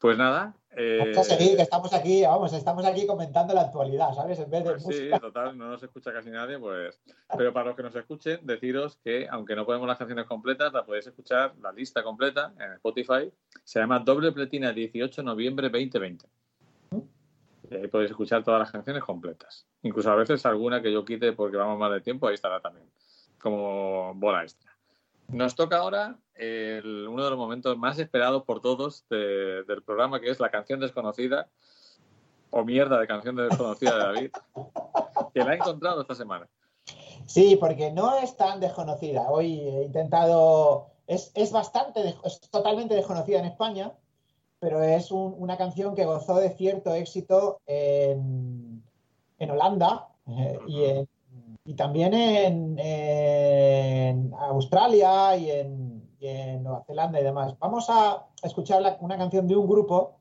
Pues 0.00 0.16
nada. 0.16 0.54
eh, 0.76 0.96
Vamos 0.98 1.18
a 1.18 1.24
seguir, 1.24 1.56
que 1.56 1.62
estamos 1.62 1.92
aquí, 1.92 2.22
vamos, 2.22 2.52
estamos 2.54 2.84
aquí 2.86 3.06
comentando 3.06 3.52
la 3.52 3.62
actualidad, 3.62 4.14
¿sabes? 4.14 4.38
En 4.38 4.50
vez 4.50 4.64
de 4.64 4.70
Pues 4.70 4.82
sí, 4.82 4.88
música. 4.88 5.18
total, 5.20 5.58
no 5.58 5.68
nos 5.68 5.82
escucha 5.82 6.10
casi 6.12 6.30
nadie, 6.30 6.58
pues. 6.58 6.98
Pero 7.36 7.52
para 7.52 7.66
los 7.66 7.76
que 7.76 7.82
nos 7.82 7.94
escuchen, 7.94 8.40
deciros 8.44 8.96
que, 9.04 9.28
aunque 9.30 9.54
no 9.54 9.66
ponemos 9.66 9.86
las 9.86 9.98
canciones 9.98 10.24
completas, 10.26 10.72
la 10.72 10.86
podéis 10.86 11.06
escuchar 11.06 11.52
la 11.60 11.70
lista 11.72 12.02
completa 12.02 12.54
en 12.58 12.72
Spotify. 12.72 13.30
Se 13.62 13.78
llama 13.78 13.98
Doble 13.98 14.32
Pletina 14.32 14.72
18 14.72 15.22
noviembre 15.22 15.68
2020. 15.68 16.26
Y 17.70 17.74
ahí 17.74 17.86
podéis 17.88 18.10
escuchar 18.10 18.42
todas 18.42 18.58
las 18.60 18.70
canciones 18.72 19.04
completas. 19.04 19.66
Incluso 19.82 20.10
a 20.10 20.16
veces 20.16 20.44
alguna 20.46 20.80
que 20.80 20.90
yo 20.92 21.04
quite 21.04 21.32
porque 21.34 21.56
vamos 21.58 21.78
mal 21.78 21.92
de 21.92 22.00
tiempo, 22.00 22.26
ahí 22.26 22.34
estará 22.34 22.58
también. 22.60 22.86
Como 23.38 24.12
bola 24.14 24.42
extra. 24.42 24.69
Nos 25.32 25.54
toca 25.54 25.78
ahora 25.78 26.16
el- 26.34 27.06
uno 27.08 27.24
de 27.24 27.30
los 27.30 27.38
momentos 27.38 27.76
más 27.76 27.98
esperados 27.98 28.44
por 28.44 28.60
todos 28.60 29.04
de- 29.08 29.62
del 29.64 29.82
programa, 29.82 30.20
que 30.20 30.30
es 30.30 30.40
la 30.40 30.50
canción 30.50 30.80
desconocida, 30.80 31.48
o 32.50 32.64
mierda 32.64 32.98
de 32.98 33.06
canción 33.06 33.36
desconocida 33.36 33.92
de 33.96 34.04
David, 34.04 34.30
que 35.32 35.40
la 35.40 35.52
he 35.52 35.56
encontrado 35.56 36.00
esta 36.00 36.14
semana. 36.14 36.48
Sí, 37.26 37.56
porque 37.56 37.92
no 37.92 38.16
es 38.18 38.36
tan 38.36 38.58
desconocida. 38.58 39.30
Hoy 39.30 39.60
he 39.60 39.82
intentado, 39.84 40.88
es, 41.06 41.30
es 41.34 41.52
bastante, 41.52 42.16
es 42.24 42.40
totalmente 42.50 42.94
desconocida 42.94 43.38
en 43.38 43.44
España, 43.44 43.92
pero 44.58 44.82
es 44.82 45.12
un- 45.12 45.34
una 45.38 45.56
canción 45.56 45.94
que 45.94 46.04
gozó 46.06 46.38
de 46.38 46.50
cierto 46.50 46.92
éxito 46.94 47.60
en, 47.66 48.82
en 49.38 49.50
Holanda 49.50 50.08
eh, 50.26 50.58
y, 50.66 50.84
en- 50.84 51.08
y 51.64 51.74
también 51.74 52.14
en, 52.14 52.78
en 52.78 54.32
Australia 54.34 55.36
y 55.36 55.50
en, 55.50 56.08
y 56.18 56.26
en 56.26 56.62
Nueva 56.62 56.82
Zelanda 56.86 57.20
y 57.20 57.24
demás. 57.24 57.56
Vamos 57.58 57.86
a 57.88 58.26
escuchar 58.42 58.82
la- 58.82 58.96
una 59.00 59.16
canción 59.18 59.46
de 59.46 59.56
un 59.56 59.68
grupo 59.68 60.16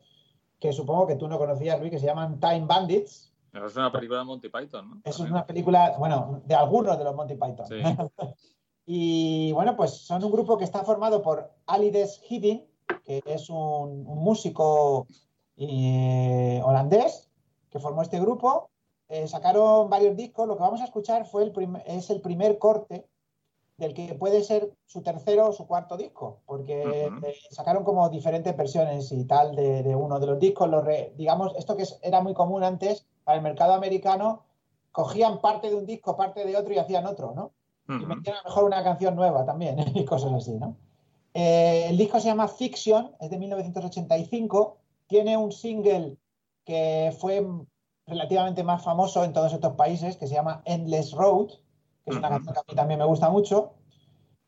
que 0.59 0.73
supongo 0.73 1.07
que 1.07 1.15
tú 1.15 1.27
no 1.27 1.37
conocías, 1.37 1.79
Luis, 1.79 1.91
que 1.91 1.99
se 1.99 2.05
llaman 2.05 2.39
Time 2.39 2.65
Bandits. 2.65 3.33
Eso 3.53 3.65
es 3.65 3.75
una 3.77 3.91
película 3.91 4.19
de 4.19 4.25
Monty 4.25 4.49
Python, 4.49 4.89
¿no? 4.89 5.01
Eso 5.03 5.23
es 5.23 5.31
una 5.31 5.45
película, 5.45 5.95
bueno, 5.97 6.41
de 6.45 6.53
algunos 6.55 6.97
de 6.97 7.03
los 7.03 7.15
Monty 7.15 7.35
Python. 7.35 7.65
Sí. 7.67 7.75
y 8.85 9.51
bueno, 9.53 9.75
pues 9.75 9.91
son 9.91 10.23
un 10.23 10.31
grupo 10.31 10.57
que 10.57 10.65
está 10.65 10.83
formado 10.83 11.21
por 11.21 11.49
Alides 11.65 12.21
Hidding, 12.29 12.65
que 13.03 13.23
es 13.25 13.49
un, 13.49 14.05
un 14.05 14.19
músico 14.19 15.07
eh, 15.57 16.61
holandés 16.63 17.29
que 17.69 17.79
formó 17.79 18.01
este 18.01 18.19
grupo. 18.19 18.69
Eh, 19.09 19.27
sacaron 19.27 19.89
varios 19.89 20.15
discos. 20.15 20.47
Lo 20.47 20.55
que 20.55 20.63
vamos 20.63 20.81
a 20.81 20.85
escuchar 20.85 21.25
fue 21.25 21.43
el 21.43 21.81
es 21.85 22.09
el 22.09 22.21
primer 22.21 22.57
corte 22.59 23.07
del 23.77 23.93
que 23.93 24.13
puede 24.13 24.43
ser 24.43 24.73
su 24.85 25.01
tercero 25.01 25.47
o 25.49 25.53
su 25.53 25.65
cuarto 25.65 25.95
disco, 25.97 26.41
porque 26.45 26.83
eh, 26.83 27.09
sacaron 27.49 27.83
como 27.83 28.09
diferentes 28.09 28.55
versiones 28.55 29.11
y 29.11 29.23
tal 29.25 29.55
de, 29.55 29.83
de 29.83 29.95
uno 29.95 30.19
de 30.19 30.27
los 30.27 30.39
discos. 30.39 30.69
Los 30.69 30.83
re- 30.83 31.13
digamos, 31.17 31.55
esto 31.57 31.75
que 31.77 31.85
era 32.01 32.21
muy 32.21 32.33
común 32.33 32.63
antes 32.63 33.05
para 33.23 33.37
el 33.37 33.43
mercado 33.43 33.73
americano, 33.73 34.43
cogían 34.91 35.39
parte 35.39 35.69
de 35.69 35.75
un 35.75 35.85
disco, 35.85 36.17
parte 36.17 36.45
de 36.45 36.57
otro 36.57 36.73
y 36.73 36.77
hacían 36.77 37.05
otro, 37.05 37.33
¿no? 37.35 37.51
y 38.03 38.05
metían 38.05 38.35
a 38.35 38.39
lo 38.43 38.49
mejor 38.49 38.63
una 38.65 38.83
canción 38.83 39.15
nueva 39.15 39.45
también 39.45 39.77
y 39.95 40.05
cosas 40.05 40.31
así, 40.33 40.51
¿no? 40.51 40.75
Eh, 41.33 41.85
el 41.89 41.97
disco 41.97 42.19
se 42.19 42.27
llama 42.27 42.47
Fiction, 42.47 43.15
es 43.19 43.29
de 43.29 43.37
1985, 43.37 44.77
tiene 45.07 45.37
un 45.37 45.51
single 45.51 46.17
que 46.65 47.15
fue 47.19 47.43
relativamente 48.09 48.63
más 48.63 48.83
famoso 48.83 49.23
en 49.23 49.33
todos 49.33 49.53
estos 49.53 49.73
países, 49.73 50.17
que 50.17 50.27
se 50.27 50.33
llama 50.33 50.61
Endless 50.65 51.11
Road, 51.13 51.47
que 52.03 52.11
es 52.11 52.17
una 52.17 52.29
canción 52.29 52.53
que 52.53 52.59
a 52.59 52.63
mí 52.67 52.75
también 52.75 52.99
me 52.99 53.05
gusta 53.05 53.29
mucho. 53.29 53.73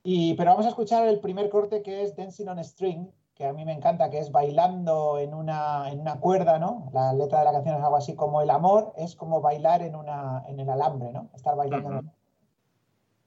Y, 0.03 0.33
pero 0.33 0.51
vamos 0.51 0.65
a 0.65 0.69
escuchar 0.69 1.07
el 1.07 1.19
primer 1.19 1.49
corte 1.49 1.83
que 1.83 2.03
es 2.03 2.15
Dancing 2.15 2.47
on 2.47 2.59
a 2.59 2.63
String, 2.63 3.07
que 3.35 3.45
a 3.45 3.53
mí 3.53 3.65
me 3.65 3.73
encanta, 3.73 4.09
que 4.09 4.19
es 4.19 4.31
bailando 4.31 5.17
en 5.19 5.33
una, 5.33 5.89
en 5.89 5.99
una 5.99 6.19
cuerda, 6.19 6.59
¿no? 6.59 6.89
La 6.93 7.13
letra 7.13 7.39
de 7.39 7.45
la 7.45 7.51
canción 7.53 7.77
es 7.77 7.83
algo 7.83 7.97
así 7.97 8.15
como 8.15 8.41
el 8.41 8.49
amor 8.49 8.93
es 8.97 9.15
como 9.15 9.41
bailar 9.41 9.81
en, 9.81 9.95
una, 9.95 10.43
en 10.47 10.59
el 10.59 10.69
alambre, 10.69 11.11
¿no? 11.11 11.29
Estar 11.33 11.55
bailando. 11.55 12.03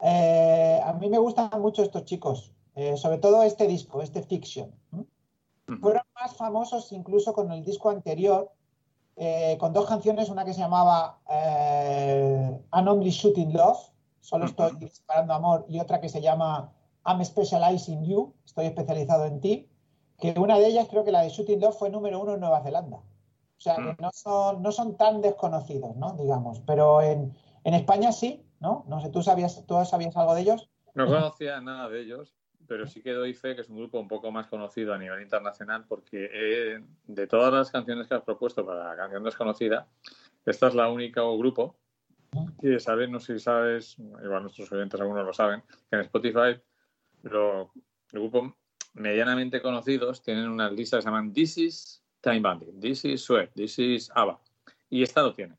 Eh, 0.01 0.81
a 0.85 0.93
mí 0.95 1.09
me 1.09 1.19
gustan 1.19 1.61
mucho 1.61 1.83
estos 1.83 2.05
chicos, 2.05 2.53
eh, 2.75 2.97
sobre 2.97 3.19
todo 3.19 3.43
este 3.43 3.67
disco, 3.67 4.03
este 4.03 4.23
Fiction. 4.23 4.71
Fueron 5.81 6.03
más 6.15 6.37
famosos 6.37 6.93
incluso 6.93 7.33
con 7.33 7.51
el 7.51 7.65
disco 7.65 7.89
anterior, 7.89 8.53
eh, 9.17 9.57
con 9.59 9.73
dos 9.73 9.87
canciones, 9.87 10.29
una 10.29 10.45
que 10.45 10.53
se 10.55 10.61
llamaba 10.61 11.21
eh, 11.31 12.59
I'm 12.73 12.89
Only 12.89 13.11
Shooting 13.11 13.53
Love, 13.53 13.79
solo 14.21 14.47
estoy 14.47 14.73
disparando 14.77 15.35
amor, 15.35 15.67
y 15.69 15.79
otra 15.81 16.01
que 16.01 16.09
se 16.09 16.21
llama 16.21 16.73
I'm 17.07 17.25
Specializing 17.25 18.05
You, 18.05 18.35
estoy 18.45 18.67
especializado 18.67 19.27
en 19.27 19.41
ti, 19.41 19.69
que 20.19 20.35
una 20.39 20.59
de 20.59 20.67
ellas, 20.67 20.89
creo 20.89 21.05
que 21.05 21.13
la 21.13 21.23
de 21.23 21.29
Shooting 21.31 21.61
Love, 21.61 21.77
fue 21.77 21.91
número 21.91 22.21
uno 22.21 22.35
en 22.35 22.41
Nueva 22.41 22.63
Zelanda. 22.63 22.97
O 22.97 23.61
sea, 23.61 23.77
que 23.77 23.83
Mm. 23.83 23.97
no 23.99 24.11
son, 24.13 24.63
no 24.63 24.73
son 24.73 24.97
tan 24.97 25.21
desconocidos, 25.21 25.97
¿no? 25.97 26.13
Digamos, 26.15 26.61
pero 26.67 27.01
en, 27.01 27.35
en 27.65 27.75
España 27.75 28.13
sí, 28.13 28.45
¿no? 28.61 28.85
No 28.89 29.01
sé, 29.01 29.11
¿tú 29.11 29.23
sabías, 29.23 29.65
¿tú 29.67 29.83
sabías 29.85 30.17
algo 30.17 30.35
de 30.35 30.43
ellos? 30.43 30.69
No 30.95 31.07
conocía 31.07 31.61
nada 31.61 31.89
de 31.89 32.03
ellos, 32.03 32.35
pero 32.67 32.87
sí 32.87 33.03
que 33.03 33.13
doy 33.13 33.35
fe 33.35 33.55
que 33.55 33.61
es 33.63 33.69
un 33.69 33.77
grupo 33.77 33.99
un 34.01 34.09
poco 34.09 34.31
más 34.33 34.47
conocido 34.47 34.95
a 34.95 34.99
nivel 34.99 35.23
internacional 35.23 35.85
porque 35.89 36.29
eh, 36.33 36.85
de 37.07 37.27
todas 37.27 37.53
las 37.53 37.71
canciones 37.71 38.07
que 38.09 38.15
has 38.15 38.23
propuesto 38.23 38.65
para 38.65 38.91
la 38.91 38.97
canción 38.97 39.23
desconocida, 39.23 39.87
esta 40.47 40.69
es 40.69 40.75
la 40.75 40.89
única 40.89 41.21
grupo 41.23 41.77
que 42.61 42.81
sabes, 42.81 43.09
no 43.09 43.21
sé 43.21 43.35
si 43.39 43.45
sabes, 43.45 43.97
igual 43.99 44.43
nuestros 44.43 44.71
oyentes 44.73 45.01
algunos 45.01 45.25
lo 45.25 45.33
saben, 45.33 45.63
que 45.89 45.97
en 45.97 46.01
Spotify 46.03 46.61
lo- 47.23 47.71
los 48.13 48.23
grupos 48.23 48.53
medianamente 48.95 49.61
conocidos 49.63 50.23
tienen 50.23 50.49
unas 50.49 50.73
listas 50.73 50.99
que 50.99 51.03
se 51.03 51.09
llaman 51.09 51.33
This 51.33 51.59
is 51.59 52.05
Time 52.21 52.41
Bandit, 52.41 52.81
This 52.81 53.05
is 53.05 53.23
Sweat, 53.25 53.53
This 53.55 53.79
is 53.79 54.11
ABBA. 54.15 54.41
Y 54.91 55.03
esta 55.03 55.23
lo 55.23 55.33
tiene. 55.33 55.57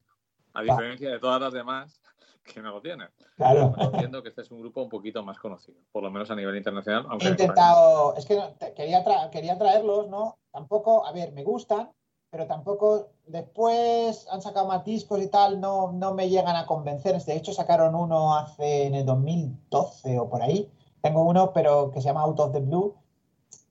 A 0.53 0.61
diferencia 0.63 1.11
de 1.11 1.19
todas 1.19 1.41
las 1.41 1.53
demás 1.53 2.01
que 2.45 2.61
no 2.61 2.71
lo 2.71 2.81
tienen. 2.81 3.09
Claro. 3.37 3.73
Entiendo 3.77 4.21
que 4.23 4.29
este 4.29 4.41
es 4.41 4.51
un 4.51 4.59
grupo 4.61 4.81
un 4.81 4.89
poquito 4.89 5.23
más 5.23 5.37
conocido, 5.39 5.77
por 5.91 6.03
lo 6.03 6.11
menos 6.11 6.29
a 6.31 6.35
nivel 6.35 6.55
internacional. 6.55 7.05
He 7.19 7.27
intentado, 7.29 8.15
es 8.15 8.25
que 8.25 8.35
no- 8.35 8.53
te- 8.53 8.73
quería, 8.73 9.03
tra- 9.03 9.29
quería 9.29 9.57
traerlos, 9.57 10.07
¿no? 10.09 10.37
Tampoco, 10.51 11.05
a 11.05 11.11
ver, 11.11 11.31
me 11.33 11.43
gustan, 11.43 11.91
pero 12.29 12.47
tampoco 12.47 13.09
después 13.27 14.27
han 14.29 14.41
sacado 14.41 14.67
más 14.67 14.83
discos 14.85 15.21
y 15.21 15.27
tal, 15.27 15.59
no, 15.59 15.91
no 15.91 16.13
me 16.13 16.29
llegan 16.29 16.55
a 16.55 16.65
convencer. 16.65 17.19
De 17.23 17.35
hecho, 17.35 17.53
sacaron 17.53 17.95
uno 17.95 18.35
hace 18.35 18.85
en 18.87 18.95
el 18.95 19.05
2012 19.05 20.19
o 20.19 20.29
por 20.29 20.41
ahí. 20.41 20.69
Tengo 21.01 21.23
uno, 21.23 21.51
pero 21.53 21.91
que 21.91 22.01
se 22.01 22.07
llama 22.07 22.21
Out 22.21 22.39
of 22.39 22.51
the 22.53 22.59
Blue. 22.59 22.95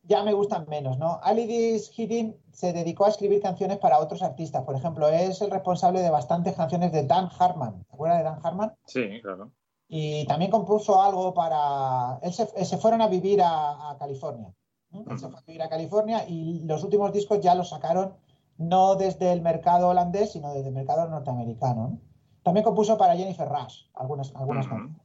Ya 0.06 0.22
me 0.22 0.34
gustan 0.34 0.66
menos, 0.68 0.98
¿no? 0.98 1.18
Alidis 1.22 1.90
Hiddin 1.98 2.36
se 2.52 2.72
dedicó 2.72 3.06
a 3.06 3.08
escribir 3.08 3.40
canciones 3.40 3.78
para 3.78 3.98
otros 3.98 4.22
artistas. 4.22 4.62
Por 4.64 4.76
ejemplo, 4.76 5.08
es 5.08 5.40
el 5.40 5.50
responsable 5.50 6.00
de 6.00 6.10
bastantes 6.10 6.54
canciones 6.54 6.92
de 6.92 7.06
Dan 7.06 7.30
Hartman. 7.38 7.84
¿Te 7.84 7.94
acuerdas 7.94 8.18
de 8.18 8.24
Dan 8.24 8.40
Hartman? 8.42 8.74
Sí, 8.84 9.20
claro. 9.22 9.50
Y 9.88 10.26
también 10.26 10.50
compuso 10.50 11.00
algo 11.02 11.32
para... 11.32 12.18
Él 12.22 12.32
se, 12.32 12.46
se 12.64 12.78
fueron 12.78 13.00
a 13.00 13.08
vivir 13.08 13.40
a, 13.40 13.90
a 13.90 13.98
California. 13.98 14.52
se 14.90 15.28
fue 15.28 15.38
a 15.38 15.42
vivir 15.46 15.62
a 15.62 15.68
California 15.68 16.28
y 16.28 16.60
los 16.64 16.84
últimos 16.84 17.12
discos 17.12 17.40
ya 17.40 17.54
los 17.54 17.70
sacaron 17.70 18.14
no 18.58 18.96
desde 18.96 19.32
el 19.32 19.40
mercado 19.40 19.88
holandés, 19.88 20.32
sino 20.32 20.52
desde 20.52 20.68
el 20.68 20.74
mercado 20.74 21.08
norteamericano. 21.08 21.88
¿no? 21.88 21.98
También 22.42 22.64
compuso 22.64 22.98
para 22.98 23.16
Jennifer 23.16 23.48
Rush 23.48 23.84
algunas, 23.94 24.34
algunas 24.34 24.66
canciones. 24.66 24.96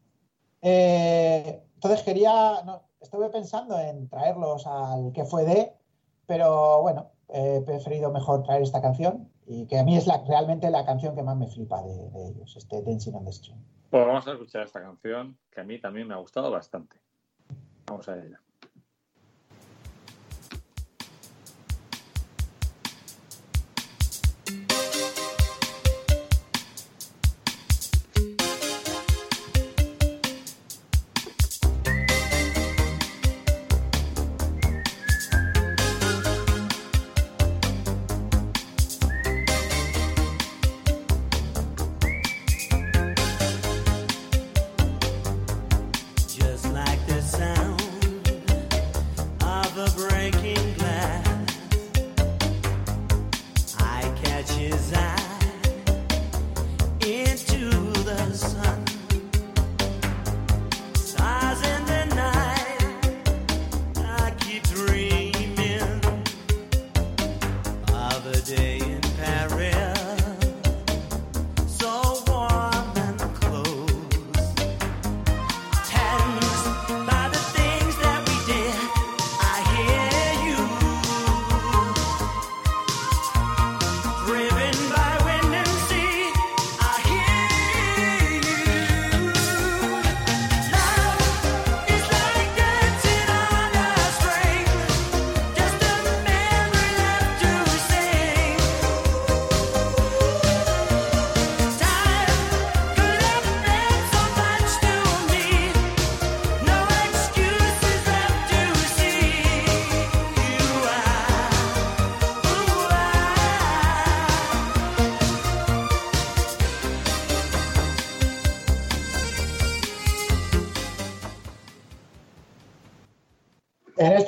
Eh, 0.61 1.63
entonces 1.75 2.03
quería... 2.03 2.63
no, 2.65 2.88
estuve 3.01 3.29
pensando 3.29 3.79
en 3.79 4.07
traerlos 4.09 4.65
al 4.67 5.11
que 5.13 5.25
fue 5.25 5.45
de, 5.45 5.73
pero 6.25 6.81
bueno, 6.81 7.11
he 7.29 7.61
preferido 7.61 8.11
mejor 8.11 8.43
traer 8.43 8.63
esta 8.63 8.81
canción 8.81 9.29
y 9.45 9.65
que 9.65 9.79
a 9.79 9.83
mí 9.83 9.97
es 9.97 10.07
la, 10.07 10.23
realmente 10.27 10.69
la 10.69 10.85
canción 10.85 11.15
que 11.15 11.23
más 11.23 11.37
me 11.37 11.47
flipa 11.47 11.81
de, 11.81 12.29
ellos, 12.29 12.55
este 12.55 12.81
Dancing 12.83 13.13
on 13.13 13.25
the 13.25 13.31
Stream. 13.31 13.59
Pues 13.89 14.05
vamos 14.05 14.27
a 14.27 14.33
escuchar 14.33 14.63
esta 14.63 14.81
canción 14.81 15.37
que 15.51 15.61
a 15.61 15.63
mí 15.63 15.79
también 15.79 16.07
me 16.07 16.13
ha 16.13 16.17
gustado 16.17 16.51
bastante. 16.51 16.97
Vamos 17.87 18.07
a 18.07 18.15
ella. 18.17 18.39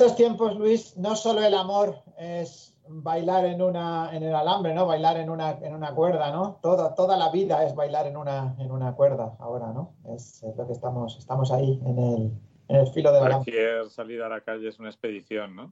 Estos 0.01 0.17
tiempos, 0.17 0.57
Luis, 0.57 0.97
no 0.97 1.15
solo 1.15 1.43
el 1.43 1.53
amor 1.53 1.95
es 2.17 2.75
bailar 2.87 3.45
en 3.45 3.61
una 3.61 4.09
en 4.11 4.23
el 4.23 4.33
alambre, 4.33 4.73
¿no? 4.73 4.87
Bailar 4.87 5.17
en 5.17 5.29
una, 5.29 5.51
en 5.61 5.75
una 5.75 5.93
cuerda, 5.93 6.31
¿no? 6.31 6.59
Todo, 6.63 6.95
toda 6.95 7.15
la 7.17 7.29
vida 7.29 7.63
es 7.63 7.75
bailar 7.75 8.07
en 8.07 8.17
una, 8.17 8.55
en 8.57 8.71
una 8.71 8.95
cuerda 8.95 9.35
ahora, 9.39 9.67
¿no? 9.67 9.93
Es, 10.15 10.41
es 10.41 10.57
lo 10.57 10.65
que 10.65 10.73
estamos, 10.73 11.17
estamos 11.19 11.51
ahí 11.51 11.79
en 11.85 11.99
el, 11.99 12.31
en 12.67 12.75
el 12.77 12.87
filo 12.87 13.11
del 13.11 13.25
alambre. 13.25 13.51
Cualquier 13.51 13.89
salida 13.91 14.25
a 14.25 14.29
la 14.29 14.41
calle 14.41 14.69
es 14.69 14.79
una 14.79 14.89
expedición, 14.89 15.55
¿no? 15.55 15.71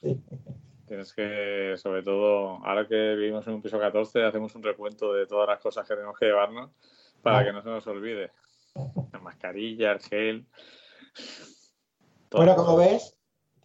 Sí. 0.00 0.18
Tienes 0.88 1.12
que, 1.12 1.74
sobre 1.76 2.02
todo, 2.02 2.64
ahora 2.64 2.88
que 2.88 3.14
vivimos 3.14 3.46
en 3.46 3.54
un 3.54 3.62
piso 3.62 3.78
14, 3.78 4.24
hacemos 4.24 4.54
un 4.54 4.62
recuento 4.62 5.12
de 5.12 5.26
todas 5.26 5.48
las 5.48 5.60
cosas 5.60 5.86
que 5.86 5.94
tenemos 5.94 6.18
que 6.18 6.24
llevarnos 6.24 6.70
para 7.22 7.44
que 7.44 7.52
no 7.52 7.60
se 7.60 7.68
nos 7.68 7.86
olvide. 7.88 8.30
La 9.12 9.18
mascarilla, 9.18 9.92
el 9.92 10.00
gel. 10.00 10.46
todo. 12.30 12.40
Bueno, 12.42 12.56
como 12.56 12.76
ves, 12.78 13.15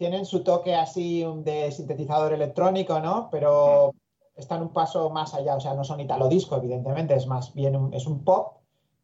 tienen 0.02 0.26
su 0.26 0.42
toque 0.42 0.74
así 0.74 1.24
de 1.44 1.70
sintetizador 1.70 2.32
electrónico, 2.32 2.98
¿no? 2.98 3.28
Pero 3.30 3.94
están 4.34 4.60
un 4.60 4.72
paso 4.72 5.10
más 5.10 5.32
allá, 5.32 5.54
o 5.54 5.60
sea, 5.60 5.74
no 5.74 5.84
son 5.84 6.00
italo 6.00 6.26
disco, 6.26 6.56
evidentemente, 6.56 7.14
es 7.14 7.28
más 7.28 7.54
bien 7.54 7.76
un, 7.76 7.94
es 7.94 8.08
un 8.08 8.24
pop. 8.24 8.54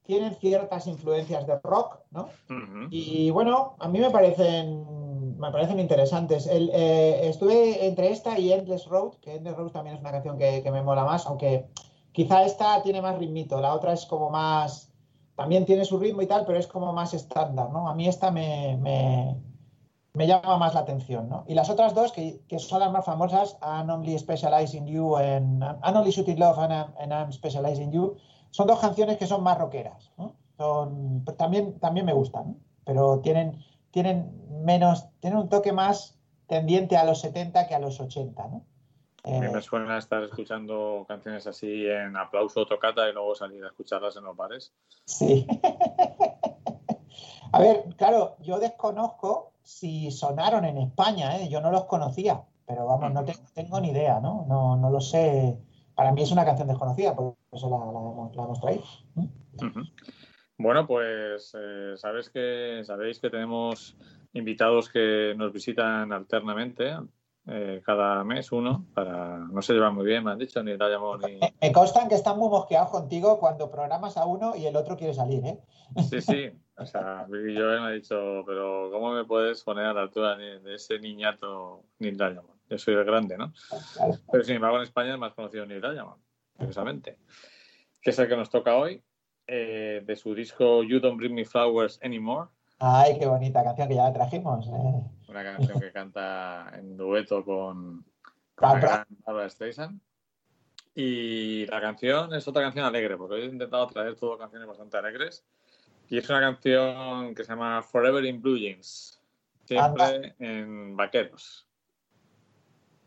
Tienen 0.03 0.34
ciertas 0.34 0.88
influencias 0.88 1.46
de 1.46 1.57
rock, 1.62 2.01
¿no? 2.11 2.30
Ujú. 2.51 2.88
Y 2.90 3.30
bueno, 3.30 3.76
a 3.78 3.86
mí 3.86 4.01
me 4.01 4.11
parecen, 4.11 5.38
me 5.38 5.53
parecen 5.53 5.78
interesantes. 5.78 6.49
El, 6.49 6.68
eh, 6.74 7.28
estuve 7.28 7.86
entre 7.86 8.11
esta 8.11 8.36
y 8.36 8.53
Endless 8.53 8.86
Road, 8.86 9.18
que 9.20 9.36
Endless 9.36 9.57
Road 9.57 9.70
también 9.70 9.94
es 9.94 10.01
una 10.01 10.11
canción 10.11 10.36
que, 10.36 10.64
que 10.64 10.72
me 10.72 10.82
mola 10.82 11.05
más, 11.05 11.26
aunque 11.26 11.68
quizá 12.11 12.42
esta 12.42 12.82
tiene 12.82 13.01
más 13.01 13.16
ritmito, 13.16 13.61
la 13.61 13.72
otra 13.72 13.92
es 13.92 14.05
como 14.05 14.30
más, 14.30 14.92
también 15.36 15.64
tiene 15.64 15.84
su 15.84 15.96
ritmo 15.96 16.22
y 16.22 16.26
tal, 16.26 16.44
pero 16.44 16.59
es 16.59 16.66
como 16.66 16.92
más 16.92 17.14
estándar, 17.14 17.70
¿no? 17.70 17.88
A 17.88 17.94
mí 17.94 18.09
esta 18.09 18.32
me, 18.32 18.76
me, 18.78 19.36
me 20.18 20.26
llama 20.26 20.58
más 20.58 20.74
la 20.74 20.80
atención, 20.80 21.28
¿no? 21.28 21.44
Y 21.46 21.54
las 21.54 21.70
otras 21.70 21.94
dos, 21.94 22.10
que, 22.10 22.40
que 22.48 22.58
son 22.58 22.80
las 22.80 22.90
más 22.90 23.04
famosas, 23.04 23.56
I'm 23.62 23.88
Only 23.88 24.18
Specialized 24.18 24.74
in 24.74 24.88
You 24.88 25.16
and 25.16 25.62
I'm 25.62 25.96
Only 25.96 26.10
Shooting 26.10 26.40
Love 26.40 26.58
and 26.58 26.72
I'm, 26.72 26.92
and 26.98 27.12
I'm 27.12 27.32
Specialized 27.32 27.80
in 27.80 27.92
You, 27.92 28.16
son 28.50 28.66
dos 28.66 28.80
canciones 28.80 29.16
que 29.16 29.28
son 29.28 29.44
más 29.44 29.56
rockeras, 29.56 30.10
¿no? 30.18 30.34
Son, 30.56 31.24
también, 31.36 31.78
también 31.78 32.04
me 32.04 32.12
gustan, 32.12 32.58
pero 32.84 33.20
tienen, 33.20 33.64
tienen 33.92 34.32
menos, 34.64 35.06
tienen 35.20 35.38
un 35.38 35.48
toque 35.48 35.72
más 35.72 36.18
tendiente 36.48 36.96
a 36.96 37.04
los 37.04 37.20
70 37.20 37.68
que 37.68 37.76
a 37.76 37.78
los 37.78 38.00
80, 38.00 38.48
¿no? 38.48 38.64
A 39.22 39.30
mí 39.30 39.46
Eh, 39.46 39.50
me 39.50 39.62
suena 39.62 39.98
estar 39.98 40.20
escuchando 40.24 41.04
canciones 41.06 41.46
así 41.46 41.86
en 41.86 42.16
aplauso 42.16 42.62
o 42.62 42.66
tocata 42.66 43.08
y 43.08 43.12
luego 43.12 43.36
salir 43.36 43.64
a 43.64 43.68
escucharlas 43.68 44.16
en 44.16 44.24
los 44.24 44.36
bares. 44.36 44.72
Sí. 45.04 45.46
A 47.52 47.60
ver, 47.60 47.84
claro, 47.96 48.36
yo 48.40 48.58
desconozco 48.58 49.52
si 49.68 50.10
sonaron 50.10 50.64
en 50.64 50.78
España, 50.78 51.36
¿eh? 51.36 51.50
Yo 51.50 51.60
no 51.60 51.70
los 51.70 51.84
conocía, 51.84 52.42
pero 52.66 52.86
vamos, 52.86 53.12
no 53.12 53.22
tengo, 53.22 53.42
tengo 53.52 53.78
ni 53.82 53.90
idea, 53.90 54.18
¿no? 54.18 54.46
No, 54.48 54.78
no 54.78 54.88
lo 54.88 54.98
sé. 54.98 55.58
Para 55.94 56.10
mí 56.10 56.22
es 56.22 56.32
una 56.32 56.46
canción 56.46 56.68
desconocida, 56.68 57.14
por 57.14 57.36
eso 57.52 57.68
la, 57.68 57.76
la 57.76 57.84
hemos, 57.84 58.34
la 58.34 58.44
hemos 58.44 58.60
traído. 58.62 58.84
Bueno, 60.56 60.86
pues 60.86 61.54
eh, 61.54 61.92
sabes 61.96 62.30
que, 62.30 62.80
sabéis 62.82 63.20
que 63.20 63.28
tenemos 63.28 63.94
invitados 64.32 64.88
que 64.88 65.34
nos 65.36 65.52
visitan 65.52 66.14
alternamente, 66.14 66.96
eh, 67.51 67.80
cada 67.84 68.22
mes 68.24 68.53
uno, 68.53 68.86
para 68.94 69.38
no 69.38 69.62
se 69.62 69.72
llevan 69.72 69.94
muy 69.94 70.05
bien, 70.05 70.22
me 70.22 70.32
han 70.32 70.38
dicho, 70.38 70.62
ni 70.62 70.76
Diamond 70.76 71.24
ni... 71.24 71.36
Me, 71.36 71.55
me 71.61 71.72
constan 71.72 72.09
que 72.09 72.14
están 72.14 72.38
muy 72.38 72.49
mosqueados 72.49 72.90
contigo 72.90 73.38
cuando 73.38 73.70
programas 73.70 74.16
a 74.16 74.26
uno 74.26 74.55
y 74.55 74.66
el 74.66 74.76
otro 74.76 74.96
quiere 74.96 75.14
salir, 75.14 75.44
¿eh? 75.46 75.59
Sí, 76.09 76.20
sí, 76.20 76.51
o 76.76 76.84
sea, 76.84 77.24
Joel 77.28 77.80
me 77.80 77.86
ha 77.86 77.90
dicho, 77.90 78.44
pero 78.46 78.90
¿cómo 78.92 79.12
me 79.12 79.24
puedes 79.24 79.62
poner 79.64 79.86
a 79.86 79.94
la 79.94 80.03
altura 80.03 80.36
de, 80.36 80.74
ese 80.74 80.99
niñato 80.99 81.84
Neil 81.99 82.16
Diamond? 82.16 82.59
Yo 82.68 82.78
soy 82.78 82.94
el 82.94 83.05
grande, 83.05 83.38
¿no? 83.38 83.53
Claro. 83.94 84.14
Pero 84.30 84.44
sin 84.44 84.57
embargo 84.57 84.76
en 84.76 84.82
España 84.82 85.14
es 85.14 85.18
más 85.18 85.32
conocido 85.32 85.64
Neil 85.64 85.80
Diamond, 85.80 86.20
precisamente, 86.57 87.18
que 88.03 88.11
es 88.11 88.18
el 88.18 88.28
que 88.28 88.36
nos 88.36 88.51
toca 88.51 88.76
hoy, 88.76 89.03
eh, 89.46 90.03
de 90.05 90.16
su 90.16 90.34
disco 90.34 90.82
You 90.82 91.01
Don't 91.01 91.16
Bring 91.16 91.34
Me 91.34 91.46
Flowers 91.46 91.99
Anymore, 92.03 92.51
Ay, 92.80 93.18
qué 93.18 93.26
bonita 93.26 93.64
canción 93.64 93.88
que 93.88 93.96
ya 93.96 94.05
la 94.05 94.12
trajimos. 94.12 94.68
¿eh? 94.68 95.03
Una 95.28 95.42
canción 95.44 95.80
que 95.80 95.92
canta 95.92 96.70
en 96.74 96.96
dueto 96.96 97.44
con, 97.44 98.04
con 98.54 98.68
la 98.68 98.74
Barbara. 98.74 98.88
gran 98.88 99.06
Barbara 99.24 99.50
Streisand. 99.50 100.00
Y 100.94 101.66
la 101.66 101.80
canción 101.80 102.34
es 102.34 102.48
otra 102.48 102.62
canción 102.62 102.84
alegre, 102.84 103.16
porque 103.16 103.34
hoy 103.36 103.42
he 103.42 103.46
intentado 103.46 103.86
traer 103.86 104.16
todo 104.16 104.36
canciones 104.36 104.66
bastante 104.66 104.96
alegres. 104.96 105.44
Y 106.08 106.18
es 106.18 106.28
una 106.28 106.40
canción 106.40 107.34
que 107.34 107.44
se 107.44 107.50
llama 107.52 107.82
Forever 107.82 108.24
in 108.24 108.40
Blue 108.40 108.56
Jeans, 108.58 109.20
siempre 109.64 110.34
en 110.38 110.96
vaqueros. 110.96 111.68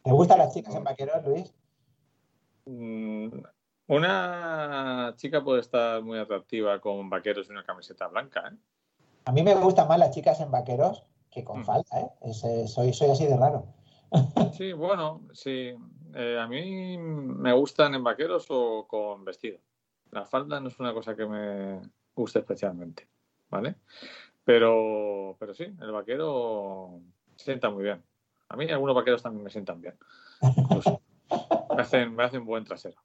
¿Te 0.03 0.11
gustan 0.11 0.37
las 0.37 0.53
chicas 0.53 0.75
en 0.75 0.83
vaqueros, 0.83 1.25
Luis? 1.25 1.53
Mm, 2.65 3.39
Una 3.87 5.13
chica 5.17 5.43
puede 5.43 5.61
estar 5.61 6.01
muy 6.01 6.17
atractiva 6.17 6.79
con 6.79 7.09
vaqueros 7.09 7.47
y 7.49 7.51
una 7.51 7.65
camiseta 7.65 8.07
blanca, 8.07 8.51
¿eh? 8.53 8.57
A 9.25 9.31
mí 9.31 9.43
me 9.43 9.53
gustan 9.53 9.87
más 9.87 9.99
las 9.99 10.11
chicas 10.11 10.39
en 10.39 10.49
vaqueros 10.49 11.03
que 11.31 11.43
con 11.43 11.61
Mm. 11.61 11.65
falda, 11.65 11.99
¿eh? 11.99 12.09
Es, 12.23 12.43
eh, 12.43 12.67
soy, 12.67 12.93
soy 12.93 13.09
así 13.11 13.25
de 13.25 13.37
raro. 13.37 13.65
Sí, 14.57 14.73
bueno, 14.73 15.21
sí. 15.33 15.73
Eh, 16.13 16.37
a 16.39 16.47
mí 16.47 16.97
me 16.97 17.53
gustan 17.53 17.95
en 17.95 18.03
vaqueros 18.03 18.45
o 18.49 18.85
con 18.87 19.23
vestido. 19.23 19.59
La 20.11 20.25
falda 20.25 20.59
no 20.59 20.67
es 20.67 20.77
una 20.79 20.93
cosa 20.93 21.15
que 21.15 21.25
me 21.25 21.79
guste 22.13 22.39
especialmente, 22.39 23.07
¿vale? 23.49 23.75
Pero, 24.43 25.37
pero 25.39 25.53
sí, 25.53 25.63
el 25.63 25.91
vaquero 25.91 26.99
sienta 27.37 27.69
muy 27.69 27.83
bien. 27.83 28.03
A 28.49 28.57
mí 28.57 28.69
algunos 28.69 28.93
vaqueros 28.95 29.23
también 29.23 29.45
me 29.45 29.49
sientan 29.49 29.79
bien. 29.79 29.95
Incluso. 30.57 30.99
Me 31.73 31.81
hacen, 31.81 32.13
me 32.13 32.23
hacen 32.25 32.45
buen 32.45 32.65
trasero. 32.65 33.01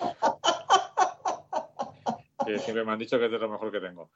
Que 2.46 2.60
siempre 2.60 2.84
me 2.84 2.92
han 2.92 2.98
dicho 3.00 3.18
que 3.18 3.24
es 3.26 3.30
de 3.32 3.40
lo 3.40 3.48
mejor 3.48 3.72
que 3.72 3.80
tengo. 3.80 4.10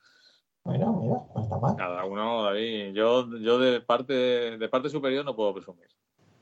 Bueno, 0.64 0.92
mira, 0.92 1.22
no 1.34 1.42
está 1.42 1.58
mal. 1.58 1.76
Cada 1.76 2.04
uno, 2.04 2.44
David. 2.44 2.92
Yo, 2.92 3.26
yo 3.38 3.58
de 3.58 3.80
parte 3.80 4.12
de 4.58 4.68
parte 4.68 4.88
superior 4.88 5.24
no 5.24 5.36
puedo 5.36 5.54
presumir. 5.54 5.88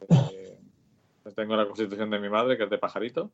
Eh, 1.30 1.34
tengo 1.34 1.56
la 1.56 1.66
constitución 1.66 2.08
de 2.08 2.18
mi 2.18 2.30
madre, 2.30 2.56
que 2.56 2.64
es 2.64 2.70
de 2.70 2.78
pajarito, 2.78 3.30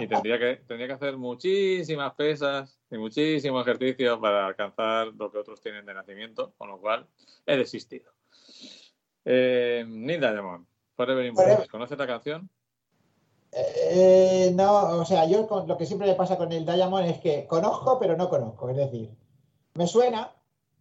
y 0.00 0.06
tendría 0.06 0.38
que, 0.38 0.62
tendría 0.66 0.86
que 0.86 0.94
hacer 0.94 1.18
muchísimas 1.18 2.14
pesas 2.14 2.78
y 2.90 2.96
muchísimos 2.96 3.66
ejercicios 3.66 4.18
para 4.18 4.46
alcanzar 4.46 5.08
lo 5.08 5.30
que 5.30 5.36
otros 5.36 5.60
tienen 5.60 5.84
de 5.84 5.92
nacimiento, 5.92 6.54
con 6.56 6.68
lo 6.68 6.80
cual 6.80 7.06
he 7.44 7.56
desistido. 7.58 8.12
Eh, 9.26 9.84
Neil 9.86 10.20
Diamond, 10.20 10.66
Forever. 10.96 11.32
Forever. 11.34 11.68
¿Conoces 11.68 11.98
la 11.98 12.06
canción? 12.06 12.48
Eh, 13.52 14.50
no, 14.54 15.00
o 15.00 15.04
sea, 15.04 15.26
yo 15.26 15.46
con, 15.46 15.68
lo 15.68 15.76
que 15.76 15.84
siempre 15.84 16.08
me 16.08 16.14
pasa 16.14 16.38
con 16.38 16.50
el 16.52 16.64
Diamond 16.64 17.06
es 17.06 17.18
que 17.18 17.46
conozco, 17.46 17.98
pero 17.98 18.16
no 18.16 18.28
conozco. 18.30 18.70
Es 18.70 18.76
decir, 18.76 19.10
me 19.74 19.86
suena, 19.86 20.32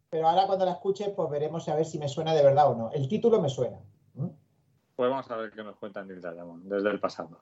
pero 0.10 0.28
ahora 0.28 0.48
cuando 0.48 0.66
la 0.66 0.72
escuche, 0.72 1.10
pues 1.10 1.30
veremos 1.30 1.68
a 1.70 1.76
ver 1.76 1.86
si 1.86 1.98
me 2.00 2.10
suena 2.10 2.34
de 2.34 2.44
verdad 2.44 2.72
o 2.72 2.76
no. 2.76 2.92
El 2.92 3.08
título 3.08 3.42
me 3.42 3.50
suena. 3.50 3.80
Pues 4.14 5.10
vamos 5.10 5.32
a 5.32 5.38
ver 5.38 5.52
qué 5.52 5.64
nos 5.64 5.78
cuenta 5.78 6.04
Neil 6.04 6.22
Diamond 6.22 6.66
desde 6.66 6.90
el 6.90 7.00
pasado. 7.00 7.42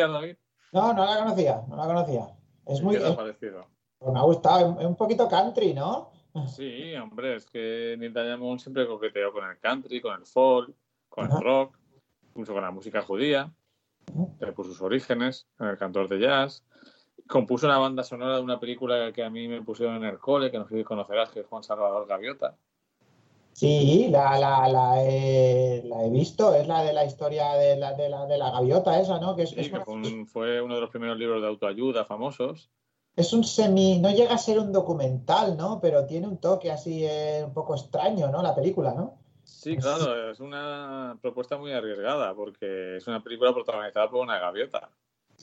Conocías, 0.00 0.10
David? 0.12 0.36
No, 0.72 0.92
no 0.92 1.04
la 1.04 1.18
conocía, 1.18 1.62
no 1.68 1.76
la 1.76 1.84
conocía. 1.86 2.26
Es 2.66 2.82
muy, 2.82 2.94
¿Qué 2.94 3.00
te 3.00 3.06
ha 3.06 3.10
es- 3.10 3.16
parecido? 3.16 3.66
pues 3.98 4.12
me 4.12 4.18
ha 4.18 4.22
gustado, 4.22 4.80
es 4.80 4.86
un 4.86 4.96
poquito 4.96 5.28
country, 5.28 5.72
¿no? 5.74 6.10
Sí, 6.48 6.94
hombre, 6.96 7.36
es 7.36 7.46
que 7.46 7.94
Neil 7.98 8.12
Diamond 8.12 8.58
siempre 8.60 8.86
coqueteó 8.86 9.32
con 9.32 9.48
el 9.48 9.58
country, 9.58 10.00
con 10.00 10.18
el 10.18 10.26
folk, 10.26 10.74
con 11.08 11.26
Ajá. 11.26 11.38
el 11.38 11.44
rock, 11.44 11.78
incluso 12.30 12.52
con 12.52 12.62
la 12.62 12.70
música 12.72 13.02
judía, 13.02 13.52
por 14.54 14.66
sus 14.66 14.80
orígenes, 14.82 15.46
en 15.60 15.68
el 15.68 15.78
cantor 15.78 16.08
de 16.08 16.18
jazz. 16.18 16.64
compuso 17.28 17.66
una 17.66 17.78
banda 17.78 18.02
sonora 18.02 18.36
de 18.36 18.42
una 18.42 18.58
película 18.60 19.12
que 19.12 19.22
a 19.24 19.30
mí 19.30 19.46
me 19.48 19.62
pusieron 19.62 19.96
en 19.96 20.04
el 20.04 20.18
cole, 20.18 20.50
que 20.50 20.58
no 20.58 20.66
sé 20.68 20.76
si 20.76 20.84
conocerás, 20.84 21.30
que 21.30 21.40
es 21.40 21.46
Juan 21.46 21.62
Salvador 21.62 22.06
Gaviota. 22.06 22.56
Sí, 23.54 24.08
la, 24.10 24.36
la, 24.38 24.68
la, 24.68 25.02
he, 25.04 25.82
la 25.84 26.04
he 26.04 26.10
visto, 26.10 26.52
es 26.54 26.66
la 26.66 26.82
de 26.82 26.92
la 26.92 27.04
historia 27.04 27.52
de 27.54 27.76
la, 27.76 27.92
de 27.94 28.08
la, 28.08 28.26
de 28.26 28.36
la 28.36 28.50
gaviota 28.50 28.98
esa, 29.00 29.20
¿no? 29.20 29.36
Que 29.36 29.44
es, 29.44 29.50
Sí, 29.50 29.60
es 29.60 29.68
que 29.68 29.76
una- 29.76 29.84
fue, 29.84 29.94
un- 29.94 30.26
fue 30.26 30.60
uno 30.60 30.74
de 30.74 30.80
los 30.80 30.90
primeros 30.90 31.16
libros 31.16 31.40
de 31.40 31.46
autoayuda 31.48 32.04
famosos. 32.04 32.70
es 33.16 33.32
un 33.32 33.44
semi, 33.44 34.00
no 34.00 34.10
llega 34.10 34.34
a 34.34 34.38
ser 34.38 34.58
un 34.58 34.72
documental, 34.72 35.56
¿no? 35.56 35.78
Pero 35.80 36.04
tiene 36.04 36.26
un 36.26 36.38
toque 36.38 36.72
así 36.72 37.04
eh, 37.06 37.44
un 37.46 37.54
poco 37.54 37.76
extraño, 37.76 38.28
¿no? 38.28 38.42
La 38.42 38.56
película, 38.56 38.92
¿no? 38.92 39.18
Sí, 39.44 39.76
claro, 39.76 40.30
es 40.32 40.40
una 40.40 41.16
propuesta 41.22 41.56
muy 41.56 41.70
arriesgada 41.72 42.34
porque 42.34 42.96
es 42.96 43.06
una 43.06 43.22
película 43.22 43.54
protagonizada 43.54 44.10
por 44.10 44.20
una 44.22 44.38
gaviota. 44.40 44.90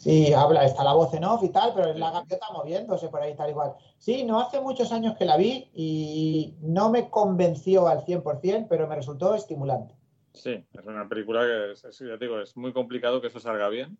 Sí, 0.02 0.34
habla, 0.34 0.66
está 0.66 0.84
la 0.84 0.94
voz 0.94 1.14
en 1.14 1.24
off 1.26 1.44
y 1.44 1.50
tal, 1.50 1.74
pero 1.76 1.92
es 1.92 1.96
la 1.96 2.10
gaviota 2.10 2.48
moviéndose 2.52 3.10
por 3.10 3.22
ahí 3.22 3.36
tal 3.36 3.52
igual. 3.52 3.76
Sí, 4.00 4.24
no 4.24 4.40
hace 4.40 4.60
muchos 4.60 4.92
años 4.92 5.16
que 5.16 5.26
la 5.26 5.38
vi 5.38 5.70
y 5.76 6.56
no 6.64 6.90
me 6.90 7.12
convenció 7.12 7.88
al 7.88 8.04
100%, 8.04 8.66
pero 8.68 8.88
me 8.88 8.96
resultó 8.96 9.36
estimulante. 9.36 9.94
Sí, 10.34 10.66
es 10.74 10.86
una 10.88 11.08
película 11.08 11.42
que, 11.42 11.74
es, 11.74 12.00
ya 12.00 12.18
te 12.18 12.26
digo, 12.26 12.40
es 12.40 12.58
muy 12.58 12.74
complicado 12.74 13.22
que 13.22 13.28
eso 13.28 13.40
salga 13.40 13.70
bien. 13.70 14.00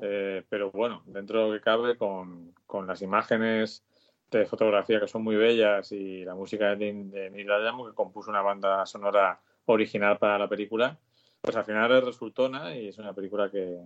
Eh, 0.00 0.44
pero 0.48 0.70
bueno, 0.70 1.02
dentro 1.04 1.40
de 1.40 1.46
lo 1.46 1.52
que 1.52 1.60
cabe, 1.60 1.98
con, 1.98 2.54
con 2.66 2.86
las 2.86 3.02
imágenes 3.02 3.84
de 4.30 4.46
fotografía 4.46 4.98
que 4.98 5.08
son 5.08 5.22
muy 5.22 5.36
bellas 5.36 5.92
y 5.92 6.24
la 6.24 6.34
música 6.34 6.74
de, 6.74 6.90
de 6.90 7.28
Neil 7.28 7.48
Diamond, 7.48 7.90
que 7.90 7.94
compuso 7.94 8.30
una 8.30 8.40
banda 8.40 8.86
sonora 8.86 9.42
original 9.66 10.16
para 10.16 10.38
la 10.38 10.48
película, 10.48 10.98
pues 11.42 11.54
al 11.54 11.66
final 11.66 11.92
es 11.92 12.02
resultona 12.02 12.74
y 12.74 12.88
es 12.88 12.96
una 12.96 13.12
película 13.12 13.50
que, 13.50 13.78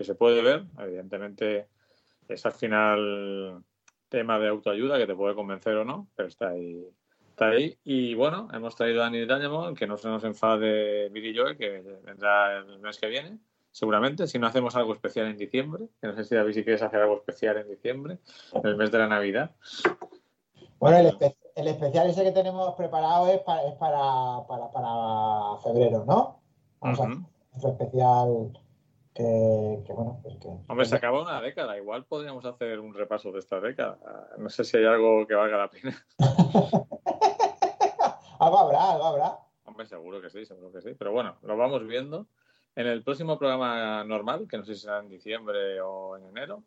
que 0.00 0.04
se 0.04 0.14
puede 0.14 0.40
ver. 0.40 0.64
Evidentemente 0.78 1.68
es 2.26 2.46
al 2.46 2.52
final 2.52 3.62
tema 4.08 4.38
de 4.38 4.48
autoayuda 4.48 4.96
que 4.96 5.06
te 5.06 5.14
puede 5.14 5.34
convencer 5.34 5.76
o 5.76 5.84
no, 5.84 6.08
pero 6.16 6.26
está 6.26 6.48
ahí. 6.48 6.88
Está 7.28 7.50
ahí. 7.50 7.76
Y 7.84 8.14
bueno, 8.14 8.48
hemos 8.54 8.74
traído 8.74 9.04
a 9.04 9.10
Neil 9.10 9.28
Diamond, 9.28 9.76
que 9.76 9.86
no 9.86 9.98
se 9.98 10.08
nos 10.08 10.24
enfade 10.24 11.10
Billy 11.10 11.36
Joel, 11.36 11.58
que 11.58 11.82
vendrá 12.02 12.56
el 12.56 12.78
mes 12.78 12.98
que 12.98 13.08
viene, 13.08 13.36
seguramente, 13.70 14.26
si 14.26 14.38
no 14.38 14.46
hacemos 14.46 14.74
algo 14.74 14.94
especial 14.94 15.26
en 15.26 15.36
diciembre, 15.36 15.84
que 16.00 16.06
no 16.06 16.14
sé 16.14 16.24
si 16.24 16.34
David 16.34 16.54
si 16.54 16.64
quieres 16.64 16.80
hacer 16.80 17.02
algo 17.02 17.18
especial 17.18 17.58
en 17.58 17.68
diciembre, 17.68 18.20
en 18.54 18.66
el 18.66 18.76
mes 18.76 18.90
de 18.90 18.98
la 18.98 19.06
Navidad. 19.06 19.50
Bueno, 20.78 20.96
el, 20.96 21.08
espe- 21.08 21.36
el 21.56 21.68
especial 21.68 22.08
ese 22.08 22.24
que 22.24 22.32
tenemos 22.32 22.74
preparado 22.74 23.30
es 23.30 23.40
para, 23.40 23.64
es 23.68 23.74
para, 23.74 24.46
para, 24.48 24.70
para 24.70 25.58
febrero, 25.62 26.06
¿no? 26.06 26.40
Vamos 26.80 27.00
a 27.00 27.04
hacer 27.04 27.18
otro 27.52 27.70
especial 27.72 28.58
que, 29.20 29.84
que, 29.86 29.92
bueno, 29.92 30.20
pues 30.22 30.36
que... 30.38 30.48
Hombre, 30.68 30.86
se 30.86 30.96
acaba 30.96 31.22
una 31.22 31.40
década, 31.40 31.76
igual 31.76 32.04
podríamos 32.04 32.44
hacer 32.44 32.80
un 32.80 32.94
repaso 32.94 33.30
de 33.32 33.38
esta 33.38 33.60
década. 33.60 33.98
No 34.38 34.48
sé 34.48 34.64
si 34.64 34.76
hay 34.76 34.84
algo 34.84 35.26
que 35.26 35.34
valga 35.34 35.58
la 35.58 35.70
pena. 35.70 35.96
algo 38.38 38.58
habrá, 38.58 38.92
algo 38.92 39.04
habrá. 39.04 39.38
Hombre, 39.64 39.86
seguro 39.86 40.20
que 40.20 40.30
sí, 40.30 40.44
seguro 40.44 40.72
que 40.72 40.80
sí. 40.80 40.94
Pero 40.98 41.12
bueno, 41.12 41.36
lo 41.42 41.56
vamos 41.56 41.86
viendo. 41.86 42.26
En 42.74 42.86
el 42.86 43.02
próximo 43.02 43.38
programa 43.38 44.04
normal, 44.04 44.46
que 44.48 44.56
no 44.56 44.64
sé 44.64 44.74
si 44.74 44.82
será 44.82 45.00
en 45.00 45.08
diciembre 45.08 45.80
o 45.80 46.16
en 46.16 46.26
enero, 46.26 46.62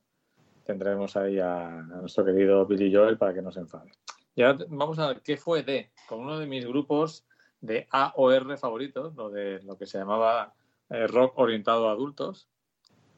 tendremos 0.66 1.16
ahí 1.18 1.40
a, 1.40 1.80
a 1.80 1.82
nuestro 1.82 2.26
querido 2.26 2.66
Billy 2.66 2.94
Joel 2.94 3.18
para 3.18 3.34
que 3.34 3.42
no 3.42 3.52
se 3.52 3.62
enfade. 3.62 3.92
Y 4.36 4.44
ahora 4.44 4.66
vamos 4.70 5.00
a 5.00 5.08
ver 5.08 5.22
qué 5.22 5.38
fue 5.38 5.64
de, 5.64 5.92
con 6.08 6.20
uno 6.20 6.40
de 6.40 6.48
mis 6.48 6.66
grupos 6.66 7.26
de 7.62 7.88
AOR 7.92 8.58
favoritos, 8.58 9.16
lo 9.16 9.30
de 9.30 9.62
lo 9.64 9.78
que 9.78 9.86
se 9.86 9.98
llamaba 9.98 10.54
eh, 10.90 11.08
rock 11.08 11.38
orientado 11.38 11.90
a 11.90 11.94
adultos. 11.94 12.48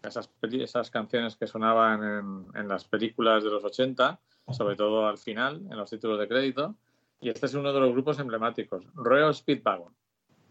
Esas, 0.03 0.29
esas 0.41 0.91
canciones 0.91 1.35
que 1.35 1.47
sonaban 1.47 2.03
en, 2.03 2.59
en 2.61 2.67
las 2.67 2.85
películas 2.85 3.43
de 3.43 3.49
los 3.49 3.63
80, 3.63 4.19
sobre 4.51 4.75
todo 4.75 5.07
al 5.07 5.17
final, 5.17 5.65
en 5.71 5.77
los 5.77 5.89
títulos 5.89 6.19
de 6.19 6.27
crédito. 6.27 6.75
Y 7.19 7.29
este 7.29 7.47
es 7.47 7.53
uno 7.55 7.73
de 7.73 7.79
los 7.79 7.91
grupos 7.91 8.19
emblemáticos, 8.19 8.85
Royal 8.93 9.33
Speedwagon 9.33 9.95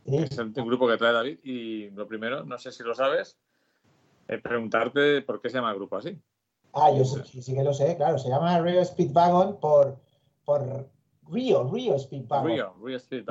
es 0.06 0.38
el 0.38 0.52
grupo 0.52 0.86
que 0.88 0.96
trae 0.96 1.12
David. 1.12 1.38
Y 1.42 1.90
lo 1.90 2.06
primero, 2.06 2.44
no 2.44 2.58
sé 2.58 2.72
si 2.72 2.82
lo 2.82 2.94
sabes, 2.94 3.36
eh, 4.28 4.38
preguntarte 4.38 5.22
por 5.22 5.40
qué 5.40 5.50
se 5.50 5.56
llama 5.56 5.70
el 5.70 5.76
grupo 5.76 5.96
así. 5.96 6.18
Ah, 6.72 6.90
yo 6.90 7.04
sí, 7.04 7.54
que 7.54 7.62
lo 7.62 7.72
sé, 7.72 7.96
claro. 7.96 8.18
Se 8.18 8.28
llama 8.28 8.60
Rio 8.60 8.84
Speedwagon 8.84 9.60
por, 9.60 9.96
por 10.44 10.88
Rio, 11.30 11.64
Rio 11.64 11.98
Speedwagon. 11.98 12.46
Rio, 12.50 12.74
Rio 12.82 12.96
Street 12.96 13.24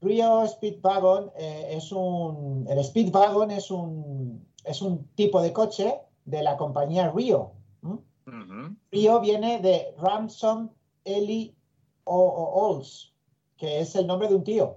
Rio, 0.00 0.46
Speedwagon 0.46 1.30
eh, 1.36 1.76
es 1.76 1.92
un. 1.92 2.66
El 2.68 2.82
Speedwagon 2.82 3.50
es 3.50 3.70
un, 3.70 4.46
es 4.64 4.82
un 4.82 5.06
tipo 5.14 5.40
de 5.42 5.52
coche 5.52 6.00
de 6.24 6.42
la 6.42 6.56
compañía 6.56 7.10
Rio. 7.10 7.52
¿m? 7.82 7.98
Ujú, 8.26 8.76
Rio 8.90 9.20
viene 9.20 9.60
de 9.60 9.94
Ransom 9.98 10.70
Eli 11.04 11.54
Olds, 12.04 13.12
que 13.56 13.80
es 13.80 13.94
el 13.96 14.06
nombre 14.06 14.28
de 14.28 14.34
un 14.34 14.44
tío. 14.44 14.76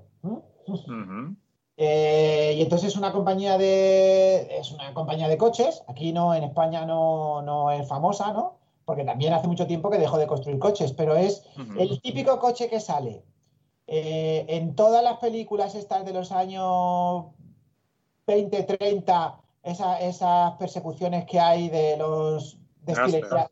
Eh, 1.83 2.53
y 2.57 2.61
entonces 2.61 2.89
es 2.89 2.95
una 2.95 3.11
compañía 3.11 3.57
de 3.57 4.59
es 4.59 4.71
una 4.71 4.93
compañía 4.93 5.27
de 5.27 5.37
coches. 5.37 5.81
Aquí 5.87 6.13
no, 6.13 6.35
en 6.35 6.43
España 6.43 6.85
no, 6.85 7.41
no 7.41 7.71
es 7.71 7.87
famosa, 7.87 8.33
¿no? 8.33 8.60
Porque 8.85 9.03
también 9.03 9.33
hace 9.33 9.47
mucho 9.47 9.67
tiempo 9.67 9.89
que 9.89 9.97
dejó 9.99 10.17
de 10.17 10.27
construir 10.27 10.59
coches, 10.59 10.91
pero 10.93 11.15
es 11.15 11.43
el 11.79 12.01
típico 12.01 12.39
coche 12.39 12.69
que 12.69 12.79
sale 12.79 13.23
eh, 13.87 14.45
en 14.47 14.75
todas 14.75 15.03
las 15.03 15.17
películas 15.17 15.75
estas 15.75 16.05
de 16.05 16.13
los 16.13 16.31
años 16.31 17.25
20, 18.27 18.63
30, 18.63 19.39
esa- 19.63 19.99
esas 19.99 20.53
persecuciones 20.57 21.25
que 21.25 21.39
hay 21.39 21.69
de 21.69 21.97
los 21.97 22.57
destilerías, 22.81 23.49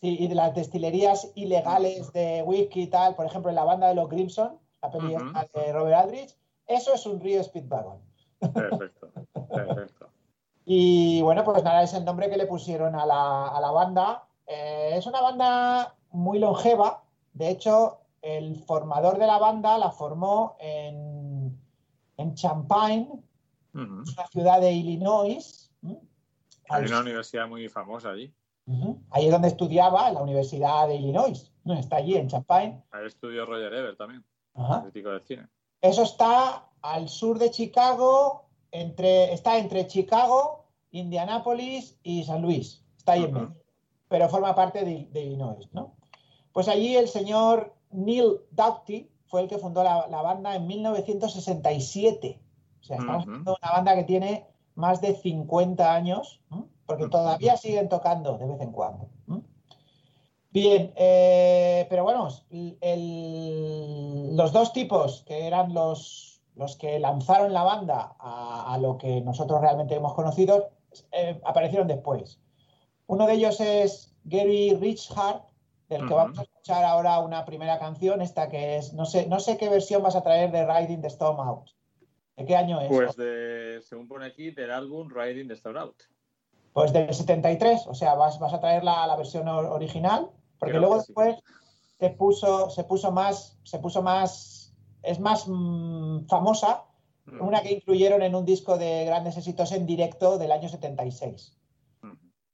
sí, 0.00 0.16
y 0.20 0.26
de 0.28 0.34
las 0.34 0.54
destilerías 0.54 1.30
ilegales 1.34 2.12
de 2.12 2.42
whisky 2.42 2.82
y 2.82 2.86
tal, 2.88 3.14
por 3.14 3.26
ejemplo, 3.26 3.50
en 3.50 3.56
la 3.56 3.64
banda 3.64 3.88
de 3.88 3.94
los 3.94 4.08
Grimson, 4.08 4.58
la 4.82 4.90
peli 4.90 5.14
esta 5.14 5.48
de 5.54 5.72
Robert 5.72 5.96
Aldrich, 5.96 6.36
eso 6.66 6.94
es 6.94 7.04
un 7.06 7.20
Rio 7.20 7.42
Speedwagon. 7.44 7.98
Perfecto, 8.40 9.10
perfecto. 9.48 10.08
Y 10.64 11.20
bueno, 11.22 11.42
pues 11.42 11.64
nada, 11.64 11.82
es 11.82 11.92
el 11.92 12.04
nombre 12.04 12.30
que 12.30 12.36
le 12.36 12.46
pusieron 12.46 12.94
a 12.94 13.04
la, 13.04 13.48
a 13.48 13.60
la 13.60 13.72
banda. 13.72 14.22
Eh, 14.46 14.92
es 14.96 15.06
una 15.06 15.20
banda 15.20 15.94
muy 16.10 16.38
longeva. 16.38 17.04
De 17.32 17.50
hecho, 17.50 18.00
el 18.20 18.56
formador 18.56 19.18
de 19.18 19.26
la 19.26 19.38
banda 19.38 19.78
la 19.78 19.90
formó 19.90 20.56
en, 20.60 21.58
en 22.16 22.34
Champaign, 22.34 23.08
Ujú. 23.74 23.84
una 23.84 24.26
ciudad 24.30 24.60
de 24.60 24.72
Illinois. 24.72 25.70
Hay 26.68 26.84
una 26.84 27.00
universidad 27.00 27.48
muy 27.48 27.68
famosa 27.68 28.10
allí. 28.10 28.32
Ujú. 28.66 29.02
Ahí 29.10 29.26
es 29.26 29.32
donde 29.32 29.48
estudiaba, 29.48 30.08
en 30.08 30.14
la 30.14 30.22
Universidad 30.22 30.86
de 30.88 30.96
Illinois. 30.96 31.50
Está 31.64 31.96
allí, 31.96 32.16
en 32.16 32.28
Champaign. 32.28 32.82
Ahí 32.90 33.06
estudió 33.06 33.44
Roger 33.46 33.72
Ebert 33.72 33.98
también, 33.98 34.24
Ajá. 34.54 34.82
crítico 34.82 35.10
de 35.10 35.20
cine. 35.20 35.48
Eso 35.80 36.02
está 36.02 36.68
al 36.80 37.08
sur 37.08 37.38
de 37.38 37.50
Chicago, 37.50 38.46
entre, 38.70 39.32
está 39.32 39.58
entre 39.58 39.86
Chicago, 39.86 40.66
Indianápolis 40.90 41.98
y 42.02 42.24
San 42.24 42.42
Luis. 42.42 42.84
Está 42.96 43.12
ahí 43.12 43.24
en 43.24 43.32
medio. 43.32 43.56
Pero 44.12 44.28
forma 44.28 44.54
parte 44.54 44.84
de, 44.84 45.06
de 45.10 45.22
Illinois, 45.22 45.68
¿no? 45.72 45.94
Pues 46.52 46.68
allí 46.68 46.94
el 46.96 47.08
señor 47.08 47.74
Neil 47.90 48.40
Doughty 48.50 49.08
fue 49.26 49.40
el 49.40 49.48
que 49.48 49.56
fundó 49.58 49.82
la, 49.82 50.06
la 50.08 50.20
banda 50.20 50.54
en 50.54 50.66
1967. 50.66 52.38
O 52.80 52.84
sea, 52.84 52.96
estamos 52.98 53.22
hablando 53.26 53.52
de 53.52 53.56
una 53.62 53.72
banda 53.72 53.94
que 53.94 54.04
tiene 54.04 54.46
más 54.74 55.00
de 55.00 55.14
50 55.14 55.94
años, 55.94 56.40
¿m? 56.50 56.64
porque 56.84 57.04
todavía 57.08 57.56
siguen 57.56 57.88
tocando 57.88 58.36
de 58.36 58.46
vez 58.46 58.60
en 58.60 58.72
cuando. 58.72 59.08
¿m? 59.28 59.40
Bien, 60.50 60.92
eh, 60.96 61.86
pero 61.88 62.04
bueno, 62.04 62.28
el- 63.12 64.36
los 64.36 64.52
dos 64.52 64.72
tipos 64.74 65.22
que 65.26 65.46
eran 65.46 65.72
los, 65.72 66.42
los 66.54 66.76
que 66.76 66.98
lanzaron 66.98 67.52
la 67.54 67.62
banda 67.62 68.14
a, 68.18 68.74
a 68.74 68.78
lo 68.78 68.98
que 68.98 69.20
nosotros 69.22 69.60
realmente 69.62 69.94
hemos 69.94 70.12
conocido, 70.14 70.70
eh, 71.12 71.40
aparecieron 71.44 71.88
después. 71.88 72.38
Uno 73.12 73.26
de 73.26 73.34
ellos 73.34 73.60
es 73.60 74.16
Gary 74.24 74.74
Richhart, 74.74 75.44
del 75.90 76.08
que 76.08 76.14
vamos 76.14 76.38
a 76.38 76.42
escuchar 76.44 76.82
ahora 76.82 77.18
una 77.18 77.44
primera 77.44 77.78
canción, 77.78 78.22
esta 78.22 78.48
que 78.48 78.78
es, 78.78 78.94
no 78.94 79.04
sé, 79.04 79.26
no 79.26 79.38
sé 79.38 79.58
qué 79.58 79.68
versión 79.68 80.02
vas 80.02 80.16
a 80.16 80.22
traer 80.22 80.50
de 80.50 80.64
Riding 80.64 81.02
the 81.02 81.08
Storm 81.08 81.38
Out. 81.38 81.68
¿De 82.38 82.46
qué 82.46 82.56
año 82.56 82.80
es? 82.80 82.88
Pues 82.88 83.14
de, 83.16 83.82
según 83.86 84.08
pone 84.08 84.24
aquí, 84.24 84.50
del 84.52 84.70
álbum 84.70 85.10
Riding 85.10 85.46
the 85.48 85.52
Star 85.52 85.76
Out. 85.76 86.04
Pues 86.72 86.94
del 86.94 87.12
73, 87.12 87.86
o 87.86 87.94
sea, 87.94 88.14
vas, 88.14 88.38
vas 88.38 88.54
a 88.54 88.60
traer 88.60 88.82
la, 88.82 89.06
la 89.06 89.14
versión 89.16 89.46
or- 89.46 89.66
original, 89.66 90.30
porque 90.58 90.70
Creo 90.72 90.80
luego 90.80 91.02
sí. 91.02 91.08
después 91.08 91.36
se 92.00 92.08
puso, 92.08 92.70
se 92.70 92.84
puso 92.84 93.12
más, 93.12 93.58
se 93.62 93.78
puso 93.78 94.00
más, 94.00 94.74
es 95.02 95.20
más 95.20 95.44
mm, 95.46 96.24
famosa, 96.28 96.84
Ujú. 97.26 97.44
una 97.44 97.60
que 97.60 97.72
incluyeron 97.72 98.22
en 98.22 98.34
un 98.34 98.46
disco 98.46 98.78
de 98.78 99.04
grandes 99.04 99.36
éxitos 99.36 99.70
en 99.72 99.84
directo 99.84 100.38
del 100.38 100.50
año 100.50 100.70
76. 100.70 101.58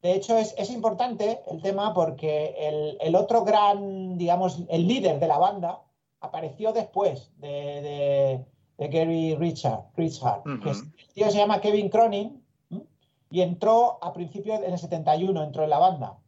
De 0.02 0.12
hecho, 0.14 0.38
es, 0.38 0.54
es 0.56 0.70
importante 0.70 1.40
el 1.50 1.60
tema 1.60 1.92
porque 1.92 2.54
el, 2.58 2.98
el 3.00 3.14
otro 3.16 3.44
gran, 3.44 4.16
digamos, 4.16 4.62
el 4.68 4.86
líder 4.86 5.18
de 5.18 5.26
la 5.28 5.38
banda 5.38 5.80
apareció 6.20 6.72
después 6.72 7.30
de, 7.38 7.48
de- 7.82 8.44
de 8.78 8.88
Gary 8.88 9.34
Richard, 9.34 9.86
Richard 9.96 10.42
que 10.62 10.70
es- 10.70 10.82
Ujú. 10.82 10.90
el 10.98 11.12
tío 11.14 11.30
se 11.32 11.38
llama 11.38 11.60
Kevin 11.60 11.88
Cronin 11.88 12.44
¿m? 12.70 12.84
y 13.30 13.40
entró 13.40 13.98
a 14.00 14.12
principios, 14.12 14.60
en 14.62 14.72
el 14.72 14.78
71, 14.78 15.42
entró 15.42 15.64
en 15.64 15.70
la 15.70 15.78
banda. 15.80 16.18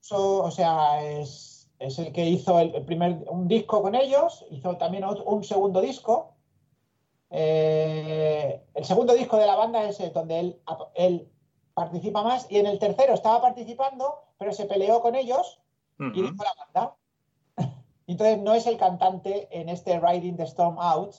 So- 0.00 0.42
o 0.42 0.50
sea, 0.50 1.00
es, 1.04 1.70
es 1.78 1.98
el 2.00 2.12
que 2.12 2.26
hizo 2.26 2.58
el, 2.58 2.74
el 2.74 2.84
primer 2.84 3.24
un 3.30 3.46
disco 3.46 3.80
con 3.82 3.94
ellos, 3.94 4.44
hizo 4.50 4.76
también 4.78 5.04
otro- 5.04 5.24
un 5.26 5.44
segundo 5.44 5.80
disco. 5.80 6.34
Eh, 7.30 8.60
el 8.74 8.84
segundo 8.84 9.14
disco 9.14 9.36
de 9.36 9.46
la 9.46 9.54
banda 9.54 9.88
es 9.88 10.00
el 10.00 10.12
donde 10.12 10.40
él, 10.40 10.60
él 10.94 11.28
participa 11.78 12.24
más 12.24 12.46
y 12.50 12.58
en 12.58 12.66
el 12.66 12.80
tercero 12.80 13.14
estaba 13.14 13.40
participando, 13.40 14.16
pero 14.36 14.52
se 14.52 14.66
peleó 14.66 15.00
con 15.00 15.14
ellos 15.14 15.60
y 15.98 16.22
dejó 16.22 16.42
la 16.42 16.54
banda. 16.58 16.94
Entonces 18.08 18.38
no 18.40 18.52
es 18.54 18.66
el 18.66 18.76
cantante 18.76 19.48
en 19.52 19.68
este 19.68 20.00
Riding 20.00 20.36
the 20.36 20.42
Storm 20.42 20.76
Out 20.80 21.14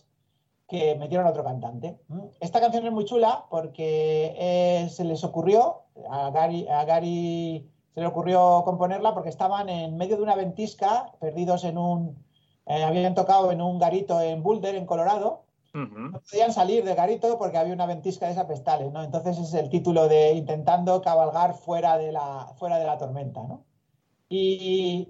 que 0.68 0.96
metieron 0.96 1.28
otro 1.28 1.46
cantante. 1.46 1.98
¿Mm? 2.10 2.26
Esta 2.42 2.60
canción 2.60 2.86
es 2.86 2.92
muy 2.92 3.06
chula 3.06 3.46
porque 3.50 4.36
eh, 4.38 4.90
se 4.90 5.06
les 5.06 5.24
ocurrió, 5.24 5.84
a 6.10 6.30
Gary, 6.32 6.68
a 6.68 6.84
Gary 6.84 7.70
se 7.94 8.02
le 8.02 8.08
ocurrió 8.08 8.64
componerla 8.66 9.14
porque 9.14 9.30
estaban 9.30 9.70
en 9.70 9.96
medio 9.96 10.18
de 10.18 10.24
una 10.24 10.36
ventisca, 10.36 11.14
perdidos 11.22 11.64
en 11.64 11.78
un... 11.78 12.18
eh, 12.66 12.84
habían 12.84 13.16
tocado 13.16 13.52
en 13.54 13.62
un 13.62 13.80
garito 13.80 14.20
en 14.20 14.44
Boulder, 14.44 14.76
en 14.76 14.86
Colorado, 14.86 15.46
No 15.74 16.22
podían 16.22 16.52
salir 16.52 16.84
del 16.84 16.96
garito 16.96 17.38
porque 17.38 17.58
había 17.58 17.74
una 17.74 17.86
ventisca 17.86 18.26
de 18.26 18.34
desapestales, 18.34 18.92
¿no? 18.92 19.04
Entonces 19.04 19.38
es 19.38 19.54
el 19.54 19.70
título 19.70 20.08
de 20.08 20.34
intentando 20.34 21.02
cabalgar 21.02 21.54
fuera 21.54 21.98
de 21.98 22.12
la, 22.12 22.54
fuera 22.58 22.80
de 22.80 22.86
la 22.86 22.98
tormenta, 22.98 23.42
¿no? 23.44 23.66
Y 24.30 25.10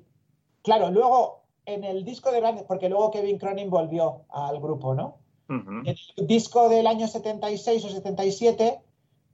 claro, 0.62 0.91
luego 0.91 1.43
en 1.66 1.84
el 1.84 2.03
disco 2.03 2.32
de 2.32 2.39
grandes, 2.39 2.66
porque 2.66 2.89
luego 2.89 3.12
Kevin 3.12 3.38
Cronin 3.38 3.70
volvió 3.70 4.26
al 4.30 4.60
grupo, 4.60 4.93
¿no? 4.93 5.18
Ujú. 5.49 5.82
En 5.86 5.95
el 6.18 6.28
disco 6.28 6.70
del 6.70 6.88
año 6.88 7.07
76 7.07 7.86
o 7.86 7.89
77, 7.89 8.82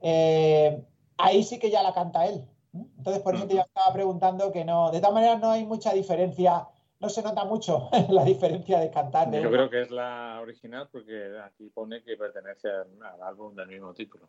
eh, 0.02 0.84
ahí 1.18 1.44
sí 1.44 1.60
que 1.60 1.72
ya 1.72 1.84
la 1.84 1.94
canta 1.94 2.26
él. 2.28 2.46
Entonces, 2.98 3.22
por 3.24 3.36
eso 3.36 3.48
te 3.48 3.58
estaba 3.58 3.94
preguntando 3.94 4.52
que 4.52 4.66
no, 4.66 4.92
de 4.92 5.00
todas 5.00 5.14
maneras 5.14 5.40
no 5.40 5.52
hay 5.52 5.66
mucha 5.66 5.94
diferencia, 5.94 6.68
no 7.00 7.10
se 7.10 7.22
nota 7.22 7.46
mucho 7.46 7.90
la 8.10 8.24
diferencia 8.24 8.80
de 8.80 8.90
cantar. 8.90 9.30
de 9.30 9.42
Yo 9.42 9.52
creo 9.52 9.70
que 9.70 9.82
es 9.82 9.92
la 9.92 10.40
original 10.42 10.88
porque 10.92 11.38
aquí 11.44 11.70
pone 11.70 12.04
que 12.04 12.16
pertenece 12.18 12.70
al, 12.70 12.88
al 13.02 13.22
álbum 13.22 13.56
del 13.56 13.68
mismo 13.68 13.94
título. 13.94 14.28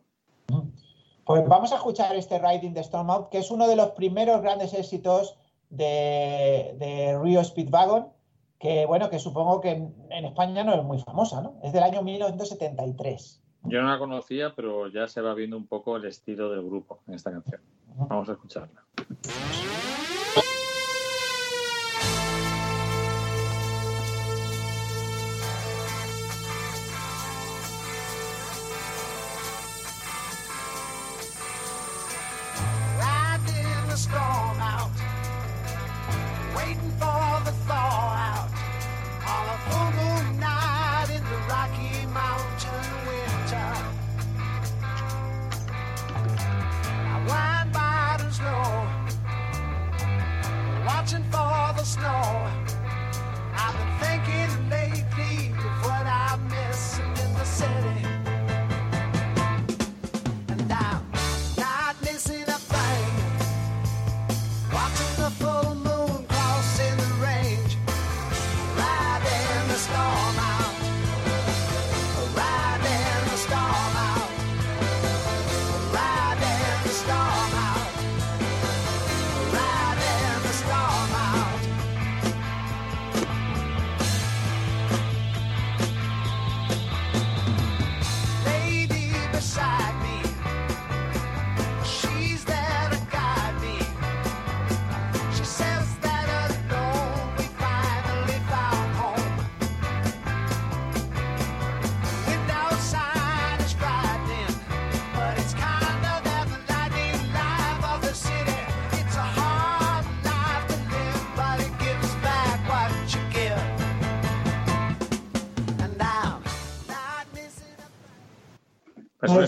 Pues 1.25 1.45
vamos 1.47 1.73
a 1.73 1.75
escuchar 1.75 2.15
este 2.15 2.39
Riding 2.39 2.73
the 2.73 2.79
Storm 2.79 3.09
Out, 3.09 3.29
que 3.29 3.39
es 3.39 3.51
uno 3.51 3.67
de 3.67 3.75
los 3.75 3.91
primeros 3.91 4.41
grandes 4.41 4.73
éxitos 4.73 5.37
de, 5.69 6.73
de 6.79 7.19
Rio 7.21 7.43
Speedwagon, 7.43 8.07
que 8.59 8.85
bueno, 8.85 9.09
que 9.09 9.19
supongo 9.19 9.59
que 9.59 9.71
en, 9.71 9.93
en 10.09 10.25
España 10.25 10.63
no 10.63 10.73
es 10.73 10.83
muy 10.83 10.99
famosa, 10.99 11.41
¿no? 11.41 11.59
Es 11.63 11.73
del 11.73 11.83
año 11.83 12.01
1973. 12.01 13.43
Yo 13.63 13.81
no 13.81 13.89
la 13.89 13.99
conocía, 13.99 14.53
pero 14.55 14.87
ya 14.87 15.07
se 15.09 15.19
va 15.19 15.33
viendo 15.33 15.57
un 15.57 15.67
poco 15.67 15.97
el 15.97 16.05
estilo 16.05 16.49
del 16.49 16.63
grupo 16.63 17.01
en 17.07 17.15
esta 17.15 17.31
canción. 17.31 17.61
Vamos 17.97 18.29
a 18.29 18.33
escucharla. 18.33 18.85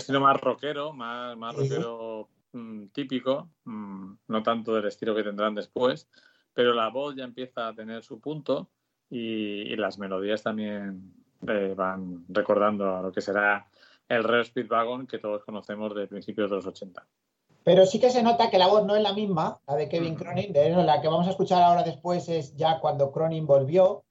Estilo 0.10 0.22
más 0.22 0.42
rockero, 0.42 0.92
más, 0.92 1.38
más 1.38 1.56
rockero 1.56 2.30
mm, 2.54 2.88
típico, 2.88 3.50
mm, 3.66 4.14
no 4.28 4.44
tanto 4.44 4.74
del 4.74 4.88
estilo 4.88 5.14
que 5.14 5.22
tendrán 5.22 5.54
después, 5.54 6.10
pero 6.52 6.74
la 6.74 6.90
voz 6.90 7.16
ya 7.16 7.24
empieza 7.24 7.68
a 7.68 7.76
tener 7.76 8.02
su 8.02 8.20
punto 8.20 8.72
y, 9.08 9.72
y 9.72 9.76
las 9.76 10.00
melodías 10.00 10.42
también 10.42 11.14
eh, 11.48 11.76
van 11.78 12.26
recordando 12.28 12.96
a 12.96 13.04
lo 13.04 13.12
que 13.12 13.22
será 13.22 13.68
el 14.08 14.24
Rare 14.24 14.46
Speedwagon 14.46 15.06
que 15.06 15.20
todos 15.20 15.44
conocemos 15.44 15.94
de 15.94 16.08
principios 16.08 16.50
de 16.50 16.56
los 16.56 16.66
80. 16.66 17.06
Pero 17.64 17.86
sí 17.86 18.00
que 18.00 18.10
se 18.10 18.24
nota 18.24 18.50
que 18.50 18.58
la 18.58 18.68
voz 18.68 18.86
no 18.86 18.96
es 18.96 19.04
la 19.04 19.14
misma, 19.14 19.60
la 19.68 19.76
de 19.76 19.90
Kevin. 19.90 20.16
Cronin. 20.16 20.52
De 20.52 20.72
la 20.72 21.02
que 21.02 21.08
vamos 21.08 21.28
a 21.28 21.32
escuchar 21.32 21.62
ahora 21.62 21.84
después 21.84 22.28
es 22.30 22.56
ya 22.56 22.80
cuando 22.80 23.12
Cronin 23.12 23.46
volvió. 23.46 24.06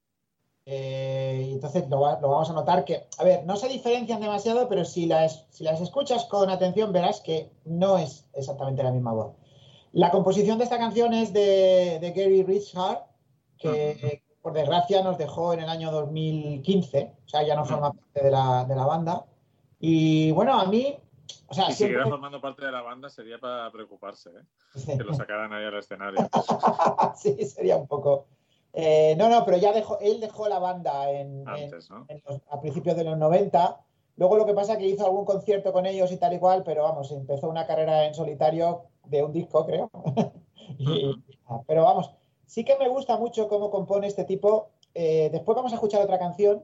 Eh, 0.71 1.49
entonces 1.51 1.89
lo, 1.89 1.97
lo 1.97 2.29
vamos 2.29 2.47
a 2.51 2.53
notar 2.53 2.85
que, 2.85 3.07
a 3.17 3.23
ver, 3.23 3.43
no 3.43 3.55
se 3.55 3.67
diferencian 3.67 4.21
demasiado, 4.21 4.69
pero 4.69 4.85
si 4.85 5.07
las, 5.07 5.47
si 5.49 5.63
las 5.63 5.81
escuchas 5.81 6.25
con 6.25 6.47
atención 6.51 6.93
verás 6.93 7.21
que 7.21 7.49
no 7.65 7.97
es 7.97 8.27
exactamente 8.33 8.83
la 8.83 8.91
misma 8.91 9.13
voz. 9.13 9.33
La 9.93 10.11
composición 10.11 10.59
de 10.59 10.65
esta 10.65 10.77
canción 10.77 11.15
es 11.15 11.33
de, 11.33 11.97
de 11.99 12.11
Gary 12.11 12.43
Richard, 12.43 12.99
que 13.57 13.67
Ujú. 13.97 14.07
eh, 14.07 14.23
por 14.43 14.53
desgracia 14.53 15.01
nos 15.01 15.17
dejó 15.17 15.53
en 15.53 15.61
el 15.61 15.69
año 15.69 15.91
2015, 15.91 17.13
o 17.25 17.29
sea, 17.29 17.41
ya 17.41 17.55
no 17.55 17.65
forma 17.65 17.91
parte 17.91 18.23
de 18.23 18.29
la, 18.29 18.63
de 18.65 18.75
la 18.75 18.85
banda. 18.85 19.25
Y 19.79 20.29
bueno, 20.33 20.53
a 20.53 20.65
mí, 20.67 20.95
o 21.47 21.53
sea, 21.55 21.63
Y 21.63 21.71
si 21.71 21.77
siempre... 21.77 21.95
siguiera 21.95 22.09
formando 22.11 22.39
parte 22.39 22.63
de 22.63 22.71
la 22.71 22.83
banda 22.83 23.09
sería 23.09 23.39
para 23.39 23.71
preocuparse, 23.71 24.29
¿eh? 24.29 24.97
que 24.97 25.03
lo 25.03 25.15
sacaran 25.15 25.51
ahí 25.51 25.65
al 25.65 25.79
escenario. 25.79 26.29
sí, 27.17 27.43
sería 27.43 27.75
un 27.75 27.87
poco. 27.87 28.27
Eh, 28.73 29.15
no, 29.17 29.29
no, 29.29 29.45
pero 29.45 29.57
ya 29.57 29.73
dejó, 29.73 29.97
él 29.99 30.19
dejó 30.19 30.47
la 30.47 30.59
banda 30.59 31.09
en, 31.11 31.43
en- 31.57 31.69
en 32.07 32.21
los- 32.27 32.41
a 32.49 32.61
principios 32.61 32.95
de 32.95 33.03
los 33.03 33.17
90. 33.17 33.79
Luego 34.15 34.35
lo 34.37 34.45
que 34.45 34.53
pasa 34.53 34.73
es 34.73 34.79
que 34.79 34.87
hizo 34.87 35.05
algún 35.05 35.25
concierto 35.25 35.71
con 35.73 35.85
ellos 35.85 36.11
y 36.11 36.17
tal 36.17 36.33
y 36.33 36.39
cual, 36.39 36.63
pero 36.63 36.83
vamos, 36.83 37.11
empezó 37.11 37.49
una 37.49 37.65
carrera 37.65 38.05
en 38.05 38.13
solitario 38.13 38.83
de 39.05 39.23
un 39.23 39.31
disco, 39.33 39.65
creo. 39.65 39.89
Y- 40.77 41.11
pero 41.67 41.83
vamos, 41.83 42.11
sí 42.45 42.63
que 42.63 42.77
me 42.77 42.87
gusta 42.89 43.17
mucho 43.17 43.47
cómo 43.47 43.71
compone 43.71 44.05
este 44.07 44.23
tipo. 44.23 44.69
Eh, 44.93 45.29
después 45.31 45.55
vamos 45.55 45.71
a 45.71 45.75
escuchar 45.75 46.01
otra 46.01 46.19
canción 46.19 46.63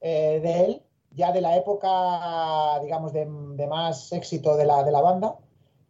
eh, 0.00 0.40
de 0.42 0.64
él, 0.64 0.82
ya 1.10 1.32
de 1.32 1.42
la 1.42 1.56
época, 1.56 2.80
digamos, 2.82 3.12
de, 3.12 3.26
de 3.26 3.66
más 3.66 4.10
éxito 4.12 4.56
de 4.56 4.64
la, 4.64 4.82
de 4.84 4.90
la 4.92 5.00
banda, 5.02 5.36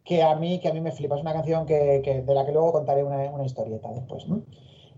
que 0.03 0.21
a 0.21 0.35
mí, 0.35 0.59
que 0.59 0.67
a 0.67 0.73
mí 0.73 0.81
me 0.81 0.91
flipa. 0.91 1.15
Es 1.15 1.21
una 1.21 1.33
canción 1.33 1.65
que, 1.65 2.01
que- 2.03 2.21
de 2.21 2.33
la 2.35 2.45
que 2.45 2.51
luego 2.51 2.71
contaré 2.73 3.03
una, 3.03 3.17
una 3.31 3.45
historieta 3.45 3.89
después. 3.91 4.27
¿no? 4.27 4.41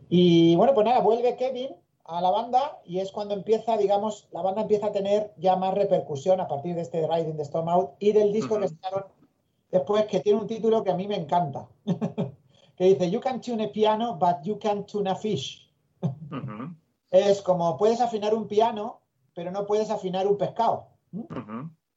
Y 0.09 0.55
bueno, 0.55 0.73
pues 0.73 0.85
nada, 0.85 0.99
vuelve 0.99 1.35
Kevin 1.35 1.75
a 2.05 2.21
la 2.21 2.29
banda 2.29 2.79
y 2.85 2.99
es 2.99 3.11
cuando 3.11 3.33
empieza, 3.33 3.77
digamos, 3.77 4.27
la 4.31 4.41
banda 4.41 4.61
empieza 4.61 4.87
a 4.87 4.91
tener 4.91 5.33
ya 5.37 5.55
más 5.55 5.73
repercusión 5.73 6.39
a 6.39 6.47
partir 6.47 6.75
de 6.75 6.81
este 6.81 7.07
Riding 7.07 7.37
the 7.37 7.43
Storm 7.43 7.67
Out 7.69 7.91
y 7.99 8.11
del 8.11 8.31
disco 8.31 8.59
que 8.59 8.65
Ujú. 8.65 8.75
sacaron 8.75 9.05
después, 9.71 10.05
que 10.05 10.19
tiene 10.19 10.39
un 10.39 10.47
título 10.47 10.83
que 10.83 10.91
a 10.91 10.95
mí 10.95 11.07
me 11.07 11.15
encanta, 11.15 11.67
que 12.77 12.83
dice, 12.85 13.09
You 13.09 13.19
can 13.19 13.41
tune 13.41 13.63
a 13.63 13.71
piano, 13.71 14.15
but 14.15 14.43
you 14.43 14.59
can't 14.59 14.87
tune 14.87 15.09
a 15.09 15.15
fish. 15.15 15.69
Es 17.11 17.41
como, 17.41 17.77
puedes 17.77 18.01
afinar 18.01 18.33
un 18.33 18.47
piano, 18.47 19.01
pero 19.33 19.51
no 19.51 19.65
puedes 19.65 19.89
afinar 19.89 20.27
un 20.27 20.37
pescado. 20.37 20.87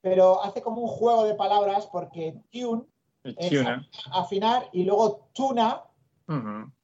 Pero 0.01 0.43
hace 0.43 0.63
como 0.63 0.83
un 0.83 0.89
juego 0.89 1.25
de 1.25 1.35
palabras 1.35 1.87
porque 1.87 2.41
tune 2.51 2.85
es 3.25 3.67
afinar 4.13 4.69
y 4.73 4.85
luego 4.85 5.29
tuna, 5.33 5.85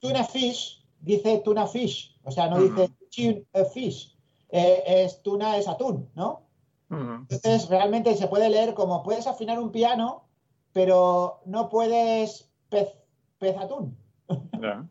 tuna 0.01 0.25
fish, 0.25 0.84
dice 1.05 1.39
tuna 1.39 1.67
fish, 1.67 2.19
o 2.25 2.31
sea, 2.31 2.49
no 2.49 2.59
dice 2.59 2.91
tuna 3.15 3.65
fish, 3.67 4.17
Eh, 4.51 4.83
es 4.87 5.23
tuna 5.23 5.57
es 5.57 5.69
atún, 5.69 6.11
¿no? 6.15 6.43
Entonces, 6.91 7.69
realmente 7.69 8.15
se 8.15 8.29
puede 8.29 8.49
leer 8.49 8.75
como 8.75 9.03
puedes 9.03 9.27
afinar 9.27 9.59
un 9.59 9.73
piano, 9.73 10.25
pero 10.73 11.41
no 11.45 11.69
puedes 11.69 12.49
pez, 12.69 12.95
pez 13.39 13.57
atún. 13.57 13.97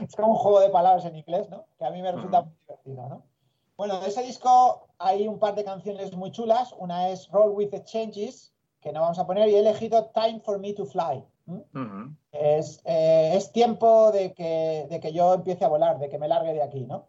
Es 0.00 0.14
como 0.14 0.32
un 0.32 0.36
juego 0.36 0.60
de 0.60 0.70
palabras 0.70 1.04
en 1.04 1.16
inglés, 1.16 1.50
¿no? 1.50 1.66
Que 1.76 1.84
a 1.84 1.90
mí 1.90 2.00
me 2.00 2.12
resulta 2.12 2.42
muy 2.42 2.54
divertido, 2.60 3.08
¿no? 3.08 3.22
Bueno, 3.76 3.98
de 4.00 4.08
ese 4.08 4.22
disco 4.22 4.88
hay 4.98 5.26
un 5.26 5.40
par 5.40 5.56
de 5.56 5.64
canciones 5.64 6.14
muy 6.14 6.30
chulas. 6.30 6.72
Una 6.78 7.08
es 7.08 7.28
Roll 7.30 7.50
with 7.50 7.70
the 7.70 7.82
Changes, 7.82 8.54
que 8.80 8.92
no 8.92 9.00
vamos 9.00 9.18
a 9.18 9.26
poner, 9.26 9.48
y 9.48 9.56
he 9.56 9.58
elegido 9.58 10.10
Time 10.14 10.40
for 10.40 10.60
Me 10.60 10.72
to 10.72 10.84
Fly. 10.84 11.24
Eh, 12.84 13.32
es 13.34 13.52
tiempo 13.52 14.12
de 14.12 14.32
que, 14.34 14.86
de 14.88 15.00
que 15.00 15.12
yo 15.12 15.34
empiece 15.34 15.64
a 15.64 15.68
volar, 15.68 15.98
de 15.98 16.08
que 16.08 16.18
me 16.18 16.28
largue 16.28 16.52
de 16.54 16.62
aquí, 16.62 16.84
¿no? 16.86 17.06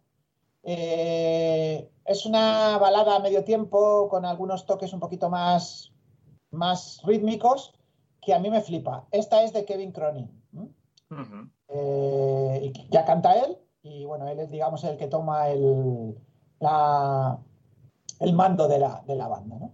Eh, 0.63 1.89
es 2.05 2.25
una 2.25 2.77
balada 2.77 3.15
a 3.15 3.19
medio 3.19 3.43
tiempo 3.43 4.07
con 4.09 4.25
algunos 4.25 4.65
toques 4.65 4.93
un 4.93 4.99
poquito 4.99 5.29
más, 5.29 5.91
más 6.51 7.01
rítmicos 7.03 7.73
que 8.21 8.33
a 8.33 8.39
mí 8.39 8.49
me 8.49 8.61
flipa. 8.61 9.05
Esta 9.11 9.43
es 9.43 9.51
de 9.53 9.65
Kevin 9.65 9.91
Cronin. 9.91 10.29
Eh, 11.67 12.59
y 12.73 12.89
ya 12.89 13.05
canta 13.05 13.33
él 13.33 13.57
y 13.81 14.05
bueno, 14.05 14.27
él 14.27 14.39
es 14.39 14.49
digamos 14.51 14.83
el 14.83 14.97
que 14.97 15.07
toma 15.07 15.49
el, 15.49 16.15
la- 16.59 17.39
el 18.19 18.33
mando 18.33 18.67
de 18.67 18.79
la, 18.79 19.03
de 19.05 19.15
la 19.15 19.27
banda, 19.27 19.57
¿no? 19.59 19.73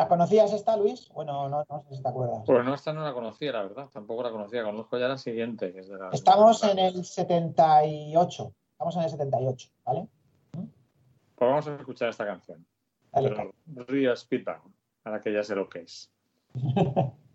¿La 0.00 0.08
conocías 0.08 0.50
esta, 0.54 0.78
Luis? 0.78 1.10
Bueno, 1.12 1.50
no, 1.50 1.62
no 1.68 1.80
sé 1.82 1.94
si 1.94 2.02
te 2.02 2.08
acuerdas. 2.08 2.42
Pues 2.46 2.64
no, 2.64 2.72
esta 2.72 2.90
no 2.94 3.04
la 3.04 3.12
conocía, 3.12 3.52
la 3.52 3.64
verdad. 3.64 3.90
Tampoco 3.92 4.22
la 4.22 4.30
conocía. 4.30 4.64
Conozco 4.64 4.96
ya 4.96 5.08
la 5.08 5.18
siguiente, 5.18 5.74
que 5.74 5.80
es 5.80 5.88
de 5.90 5.98
la. 5.98 6.08
Estamos 6.08 6.64
en 6.64 6.78
el 6.78 7.04
78. 7.04 8.52
Estamos 8.72 8.96
en 8.96 9.02
el 9.02 9.10
78, 9.10 9.68
¿vale? 9.84 10.08
Pues 10.52 11.50
vamos 11.50 11.68
a 11.68 11.74
escuchar 11.76 12.08
esta 12.08 12.24
canción. 12.24 12.64
Dale, 13.12 13.28
Pero 13.28 13.52
Real 13.88 14.16
Speedbang, 14.16 14.62
ahora 15.04 15.20
que 15.20 15.34
ya 15.34 15.44
sé 15.44 15.54
lo 15.54 15.68
que 15.68 15.80
es. 15.80 16.10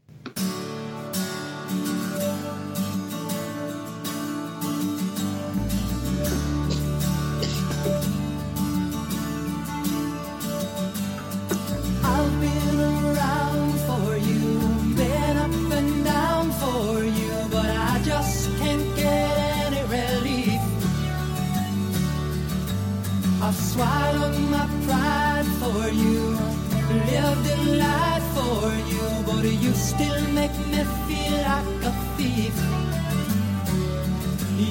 light 27.66 28.24
for 28.36 28.68
you, 28.92 29.06
but 29.26 29.44
you 29.64 29.72
still 29.74 30.22
make 30.34 30.56
me 30.72 30.82
feel 31.08 31.38
like 31.50 31.84
a 31.90 31.94
thief. 32.16 32.56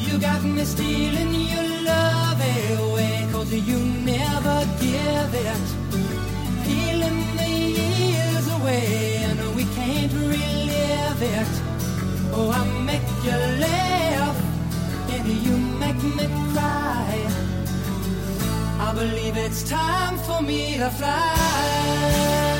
You 0.09 0.19
got 0.19 0.43
me 0.45 0.65
stealing 0.65 1.35
your 1.35 1.69
love 1.83 2.41
away, 2.81 3.27
cause 3.33 3.53
you 3.53 3.79
never 4.13 4.59
give 4.81 5.35
it 5.35 5.85
peeling 6.65 7.37
the 7.37 7.51
years 7.81 8.47
away 8.59 8.87
and 9.29 9.39
we 9.57 9.65
can't 9.79 10.13
relive 10.13 11.23
it. 11.37 11.53
Oh, 12.37 12.51
I 12.61 12.63
make 12.91 13.09
you 13.27 13.39
laugh 13.67 14.39
and 15.15 15.27
you 15.47 15.57
make 15.85 16.01
me 16.19 16.27
cry. 16.53 17.13
I 18.87 18.89
believe 18.95 19.37
it's 19.37 19.63
time 19.69 20.17
for 20.27 20.41
me 20.43 20.79
to 20.79 20.91
fly. 20.91 22.54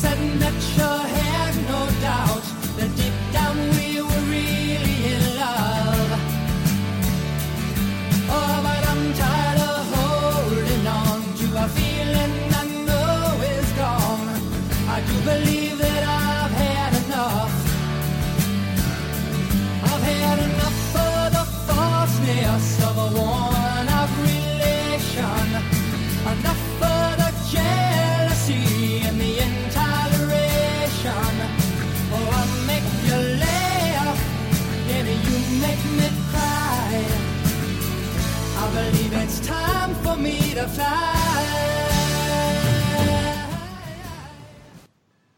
Said 0.00 0.40
that 0.40 0.54
you 0.78 0.99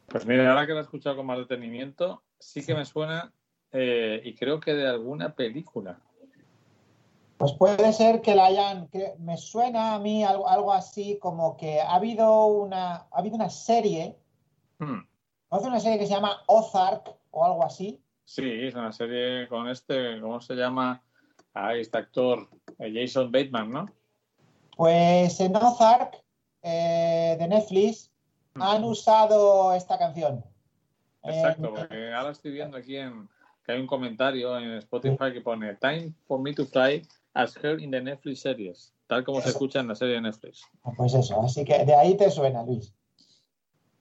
Pues 0.09 0.27
mira, 0.27 0.51
ahora 0.51 0.66
que 0.66 0.73
la 0.73 0.81
he 0.81 0.83
escuchado 0.83 1.16
con 1.16 1.27
más 1.27 1.39
detenimiento, 1.39 2.23
sí 2.39 2.64
que 2.64 2.75
me 2.75 2.85
suena 2.85 3.33
eh, 3.73 4.20
y 4.25 4.35
creo 4.35 4.61
que 4.61 4.75
de 4.75 4.87
alguna 4.87 5.35
película. 5.35 5.99
Pues 7.39 7.53
puede 7.55 7.93
ser 7.93 8.20
que 8.20 8.35
la 8.35 8.47
hayan. 8.47 8.89
que 8.89 9.14
me 9.18 9.37
suena 9.37 9.95
a 9.95 9.99
mí 9.99 10.23
algo, 10.23 10.49
algo 10.49 10.73
así 10.73 11.18
como 11.20 11.57
que 11.57 11.81
ha 11.81 11.95
habido 11.95 12.47
una, 12.47 12.95
ha 12.95 13.09
habido 13.12 13.37
una 13.37 13.49
serie, 13.49 14.16
Hmm. 14.79 15.07
hace 15.51 15.66
una 15.68 15.79
serie 15.79 15.99
que 15.99 16.07
se 16.07 16.12
llama 16.12 16.43
Ozark 16.47 17.14
o 17.31 17.45
algo 17.45 17.64
así. 17.64 18.03
Sí, 18.25 18.43
es 18.45 18.75
una 18.75 18.93
serie 18.93 19.47
con 19.49 19.68
este, 19.68 20.20
¿cómo 20.20 20.41
se 20.41 20.55
llama? 20.55 21.03
Ah, 21.55 21.75
este 21.75 21.99
actor, 21.99 22.49
eh, 22.79 22.93
Jason 22.93 23.31
Bateman, 23.31 23.70
¿no? 23.70 23.87
Pues 24.77 25.41
en 25.41 25.55
Ozark 25.57 26.23
eh, 26.62 27.37
de 27.39 27.49
Netflix 27.49 28.11
han 28.55 28.85
usado 28.85 29.73
esta 29.75 29.99
canción. 29.99 30.45
Exacto, 31.23 31.66
Eh, 31.68 31.73
porque 31.77 32.12
ahora 32.12 32.33
estoy 32.33 32.53
viendo 32.53 32.77
aquí 32.77 32.97
en, 32.97 33.29
que 33.64 33.73
hay 33.73 33.81
un 33.81 33.87
comentario 33.87 34.59
en 34.59 34.73
Spotify 34.79 35.33
que 35.33 35.41
pone 35.41 35.75
Time 35.77 36.12
for 36.27 36.41
me 36.41 36.53
to 36.53 36.66
fly 36.66 37.07
as 37.35 37.57
heard 37.57 37.81
in 37.81 37.91
the 37.91 38.01
Netflix 38.01 38.41
series, 38.41 38.93
tal 39.07 39.25
como 39.25 39.41
se 39.41 39.51
escucha 39.51 39.81
en 39.81 39.89
la 39.89 39.95
serie 39.95 40.14
de 40.16 40.20
Netflix. 40.23 40.62
Pues 40.97 41.14
eso, 41.14 41.41
así 41.43 41.64
que 41.64 41.85
de 41.85 41.95
ahí 41.95 42.16
te 42.16 42.31
suena, 42.31 42.62
Luis. 42.64 42.93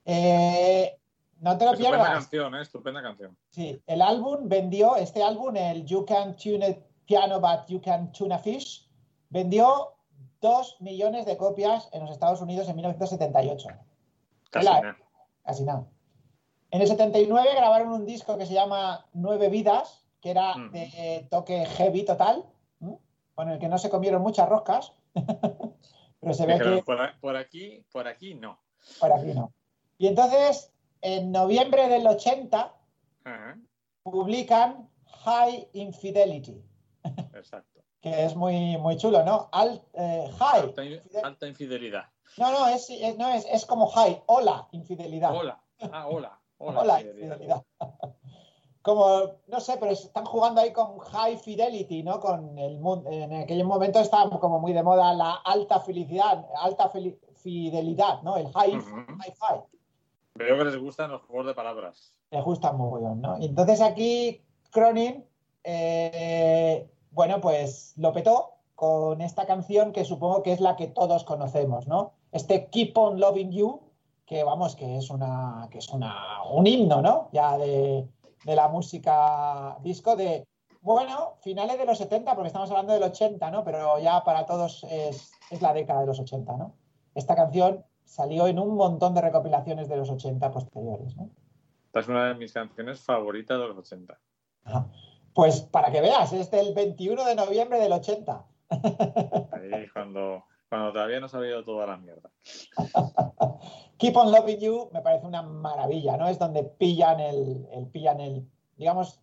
Eh, 0.04 0.98
no 1.40 1.56
te 1.58 1.64
lo 1.64 1.72
Estupenda 1.72 1.98
pierdas. 1.98 2.12
canción, 2.20 2.54
¿eh? 2.56 2.62
Estupenda 2.62 3.02
canción. 3.02 3.36
Sí, 3.50 3.80
el 3.86 4.02
álbum 4.02 4.48
vendió, 4.48 4.96
este 4.96 5.22
álbum, 5.22 5.56
el 5.56 5.84
You 5.84 6.04
Can 6.04 6.36
Tune 6.36 6.66
a 6.66 6.76
Piano 7.06 7.40
But 7.40 7.66
You 7.68 7.80
Can 7.80 8.12
Tune 8.12 8.34
a 8.34 8.38
Fish, 8.38 8.88
vendió 9.30 9.92
2 10.42 10.76
millones 10.80 11.24
de 11.24 11.36
copias 11.38 11.88
en 11.92 12.00
los 12.02 12.10
Estados 12.10 12.40
Unidos 12.42 12.68
en 12.68 12.74
1978. 12.76 13.68
Casi 14.50 14.66
Hola. 14.66 14.80
nada. 14.82 14.96
Casi 15.44 15.64
nada. 15.64 15.86
En 16.70 16.82
el 16.82 16.88
79 16.88 17.48
grabaron 17.54 17.92
un 17.92 18.04
disco 18.04 18.36
que 18.36 18.44
se 18.46 18.52
llama 18.54 19.06
Nueve 19.14 19.48
Vidas, 19.48 20.04
que 20.20 20.30
era 20.30 20.54
Mm. 20.56 20.72
de 20.72 21.26
toque 21.30 21.64
heavy 21.64 22.04
total, 22.04 22.44
¿m? 22.80 22.98
con 23.34 23.48
el 23.50 23.58
que 23.58 23.68
no 23.68 23.78
se 23.78 23.88
comieron 23.88 24.20
muchas 24.22 24.48
roscas. 24.48 24.92
Pero 26.20 26.34
se 26.34 26.46
ve 26.46 26.58
que 26.58 26.82
por, 26.82 27.36
aquí, 27.36 27.84
por 27.92 28.06
aquí 28.08 28.34
no. 28.34 28.58
por 29.00 29.12
aquí 29.12 29.32
no. 29.34 29.52
Y 29.98 30.06
entonces, 30.08 30.72
en 31.00 31.30
noviembre 31.32 31.88
del 31.88 32.06
80, 32.06 32.74
Ajá, 33.24 33.58
publican 34.02 34.88
High 35.24 35.68
Infidelity, 35.74 36.62
exacto. 37.34 37.71
Que 38.02 38.24
es 38.24 38.34
muy, 38.36 38.76
muy 38.76 38.96
chulo, 38.98 39.24
¿no? 39.24 39.48
Eh, 39.94 40.30
high. 40.38 40.60
Alta, 40.62 40.84
in- 40.84 41.00
alta 41.22 41.46
infidelidad. 41.46 42.04
No, 42.36 42.50
no, 42.50 42.68
es, 42.68 42.90
es- 42.90 43.16
no 43.16 43.28
es, 43.30 43.46
es 43.50 43.64
como 43.64 43.86
high. 43.86 44.22
Hola, 44.26 44.68
infidelidad. 44.72 45.34
Hola. 45.34 45.62
Ah, 45.92 46.06
hola. 46.08 46.38
Hola, 46.58 46.80
Hola, 46.80 47.00
infidelidad. 47.00 47.32
infidelidad. 47.36 47.62
Como, 48.82 49.36
no 49.46 49.60
sé, 49.60 49.76
pero 49.78 49.92
están 49.92 50.24
jugando 50.24 50.60
ahí 50.60 50.72
con 50.72 50.98
High 50.98 51.36
Fidelity, 51.38 52.02
¿no? 52.02 52.18
Con 52.18 52.58
el 52.58 52.80
mu- 52.80 53.04
en 53.08 53.32
aquel 53.32 53.62
momento 53.64 54.00
estaba 54.00 54.40
como 54.40 54.58
muy 54.58 54.72
de 54.72 54.82
moda 54.82 55.14
la 55.14 55.34
alta 55.34 55.78
felicidad, 55.78 56.44
alta 56.56 56.90
feli- 56.92 57.16
fidelidad, 57.36 58.22
¿no? 58.22 58.36
El 58.36 58.50
high, 58.52 58.76
Ujú. 58.76 58.90
high 59.20 59.32
five. 59.38 59.62
Veo 60.34 60.58
que 60.58 60.64
les 60.64 60.76
gustan 60.80 61.12
los 61.12 61.22
juegos 61.22 61.46
de 61.46 61.54
palabras. 61.54 62.12
Les 62.32 62.42
gusta 62.44 62.72
muy 62.72 63.00
bien, 63.02 63.20
¿no? 63.20 63.38
Y 63.38 63.44
entonces 63.46 63.80
aquí 63.80 64.42
Cronin 64.72 65.24
eh, 65.62 66.90
bueno, 67.12 67.40
pues 67.40 67.94
lo 67.96 68.12
petó 68.12 68.54
con 68.74 69.20
esta 69.20 69.46
canción 69.46 69.92
que 69.92 70.04
supongo 70.04 70.42
que 70.42 70.52
es 70.52 70.60
la 70.60 70.76
que 70.76 70.88
todos 70.88 71.24
conocemos, 71.24 71.86
¿no? 71.86 72.14
Este 72.32 72.66
Keep 72.66 72.96
on 72.96 73.20
Loving 73.20 73.52
You, 73.52 73.80
que 74.26 74.42
vamos, 74.42 74.74
que 74.74 74.96
es 74.96 75.10
una, 75.10 75.68
que 75.70 75.78
es 75.78 75.88
una, 75.90 76.42
un 76.50 76.66
himno, 76.66 77.02
¿no? 77.02 77.28
Ya 77.32 77.58
de, 77.58 78.08
de 78.44 78.56
la 78.56 78.68
música 78.68 79.76
disco 79.82 80.16
de, 80.16 80.46
bueno, 80.80 81.34
finales 81.42 81.78
de 81.78 81.84
los 81.84 81.98
70, 81.98 82.34
porque 82.34 82.48
estamos 82.48 82.70
hablando 82.70 82.92
del 82.92 83.02
80, 83.04 83.50
¿no? 83.50 83.62
Pero 83.62 83.98
ya 84.00 84.24
para 84.24 84.46
todos 84.46 84.84
es, 84.90 85.32
es 85.50 85.62
la 85.62 85.72
década 85.72 86.00
de 86.00 86.06
los 86.06 86.18
80, 86.18 86.56
¿no? 86.56 86.74
Esta 87.14 87.36
canción 87.36 87.84
salió 88.04 88.46
en 88.46 88.58
un 88.58 88.74
montón 88.74 89.14
de 89.14 89.20
recopilaciones 89.20 89.88
de 89.88 89.96
los 89.96 90.10
80 90.10 90.50
posteriores, 90.50 91.16
¿no? 91.16 91.30
Esta 91.86 92.00
es 92.00 92.08
una 92.08 92.28
de 92.28 92.34
mis 92.34 92.52
canciones 92.52 93.00
favoritas 93.00 93.60
de 93.60 93.68
los 93.68 93.76
80. 93.76 94.18
Ajá. 94.64 94.88
Pues 95.34 95.60
para 95.60 95.90
que 95.90 96.00
veas, 96.00 96.32
es 96.32 96.50
del 96.50 96.74
21 96.74 97.24
de 97.24 97.34
noviembre 97.34 97.78
del 97.78 97.92
80. 97.92 98.44
Ahí 98.70 99.88
cuando, 99.92 100.44
cuando 100.68 100.92
todavía 100.92 101.20
no 101.20 101.28
se 101.28 101.36
ha 101.38 101.46
ido 101.46 101.64
toda 101.64 101.86
la 101.86 101.96
mierda. 101.96 102.30
Keep 103.98 104.16
on 104.16 104.32
Loving 104.32 104.58
You 104.60 104.90
me 104.92 105.00
parece 105.00 105.26
una 105.26 105.42
maravilla, 105.42 106.16
¿no? 106.16 106.28
Es 106.28 106.38
donde 106.38 106.64
pillan 106.64 107.20
el, 107.20 107.66
el- 107.72 107.86
pillan 107.88 108.20
el, 108.20 108.48
digamos, 108.76 109.20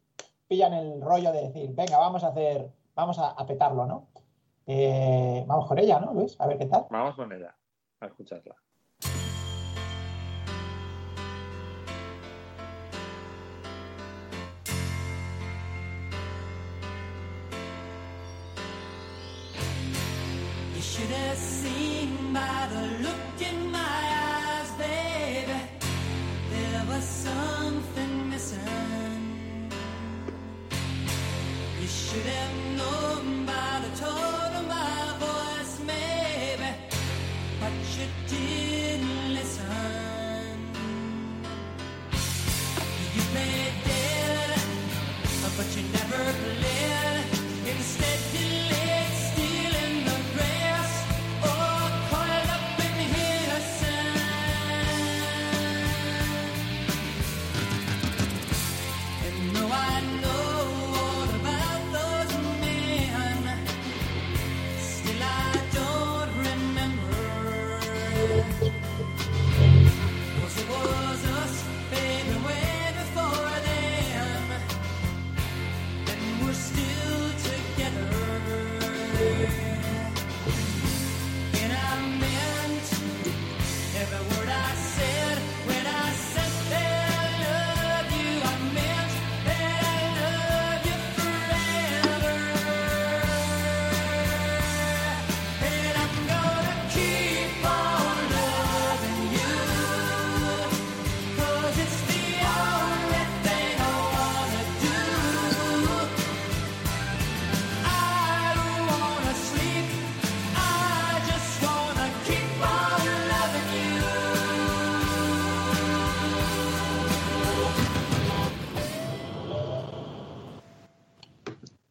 pillan 0.48 0.74
el 0.74 1.02
rollo 1.02 1.32
de 1.32 1.42
decir, 1.50 1.72
venga, 1.74 1.98
vamos 1.98 2.24
a 2.24 2.30
hacer, 2.30 2.72
vamos 2.96 3.20
a, 3.20 3.30
a 3.32 3.46
petarlo, 3.46 3.86
¿no? 3.86 4.08
Eh, 4.66 5.44
vamos 5.48 5.68
con 5.68 5.78
ella, 5.80 6.00
¿no, 6.00 6.14
Luis? 6.14 6.40
A 6.40 6.48
ver 6.48 6.58
qué 6.58 6.66
tal. 6.66 6.86
Vamos 6.90 7.16
con 7.16 7.32
ella, 7.34 7.56
a 8.00 8.06
escucharla. 8.06 8.56
see. 21.40 21.89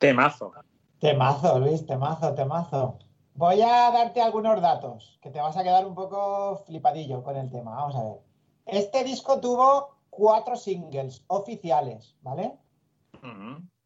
Temazo. 0.08 0.52
Temazo, 1.00 1.58
Luis, 1.58 1.84
temazo, 1.86 2.34
temazo. 2.34 2.98
Voy 3.34 3.60
a 3.62 3.90
darte 3.90 4.20
algunos 4.22 4.60
datos, 4.60 5.18
que 5.22 5.30
te 5.30 5.40
vas 5.40 5.56
a 5.56 5.62
quedar 5.62 5.86
un 5.86 5.94
poco 5.94 6.56
flipadillo 6.66 7.22
con 7.22 7.36
el 7.36 7.50
tema. 7.50 7.74
Vamos 7.74 7.94
a 7.94 8.02
ver. 8.04 8.20
Este 8.66 9.04
disco 9.04 9.38
tuvo 9.38 9.96
cuatro 10.10 10.56
singles 10.56 11.22
oficiales, 11.28 12.16
¿vale? 12.22 12.56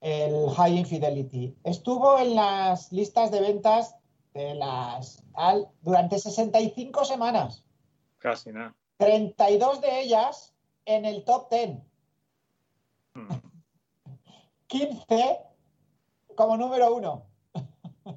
El 0.01 0.49
High 0.51 0.79
Infidelity. 0.79 1.57
Estuvo 1.65 2.19
en 2.19 2.35
las 2.37 2.93
listas 2.93 3.31
de 3.31 3.41
ventas 3.41 3.97
de 4.33 4.55
las 4.55 5.23
al- 5.35 5.69
durante 5.83 6.19
65 6.19 7.05
semanas, 7.05 7.65
Casi 8.19 8.53
nada. 8.53 8.75
32 8.99 9.81
de 9.81 10.01
ellas 10.03 10.55
en 10.87 11.05
el 11.05 11.25
top 11.25 11.51
10, 11.51 11.79
Mm. 13.15 13.29
15 14.69 15.39
como 16.35 16.57
número 16.57 16.95
uno. 16.95 17.25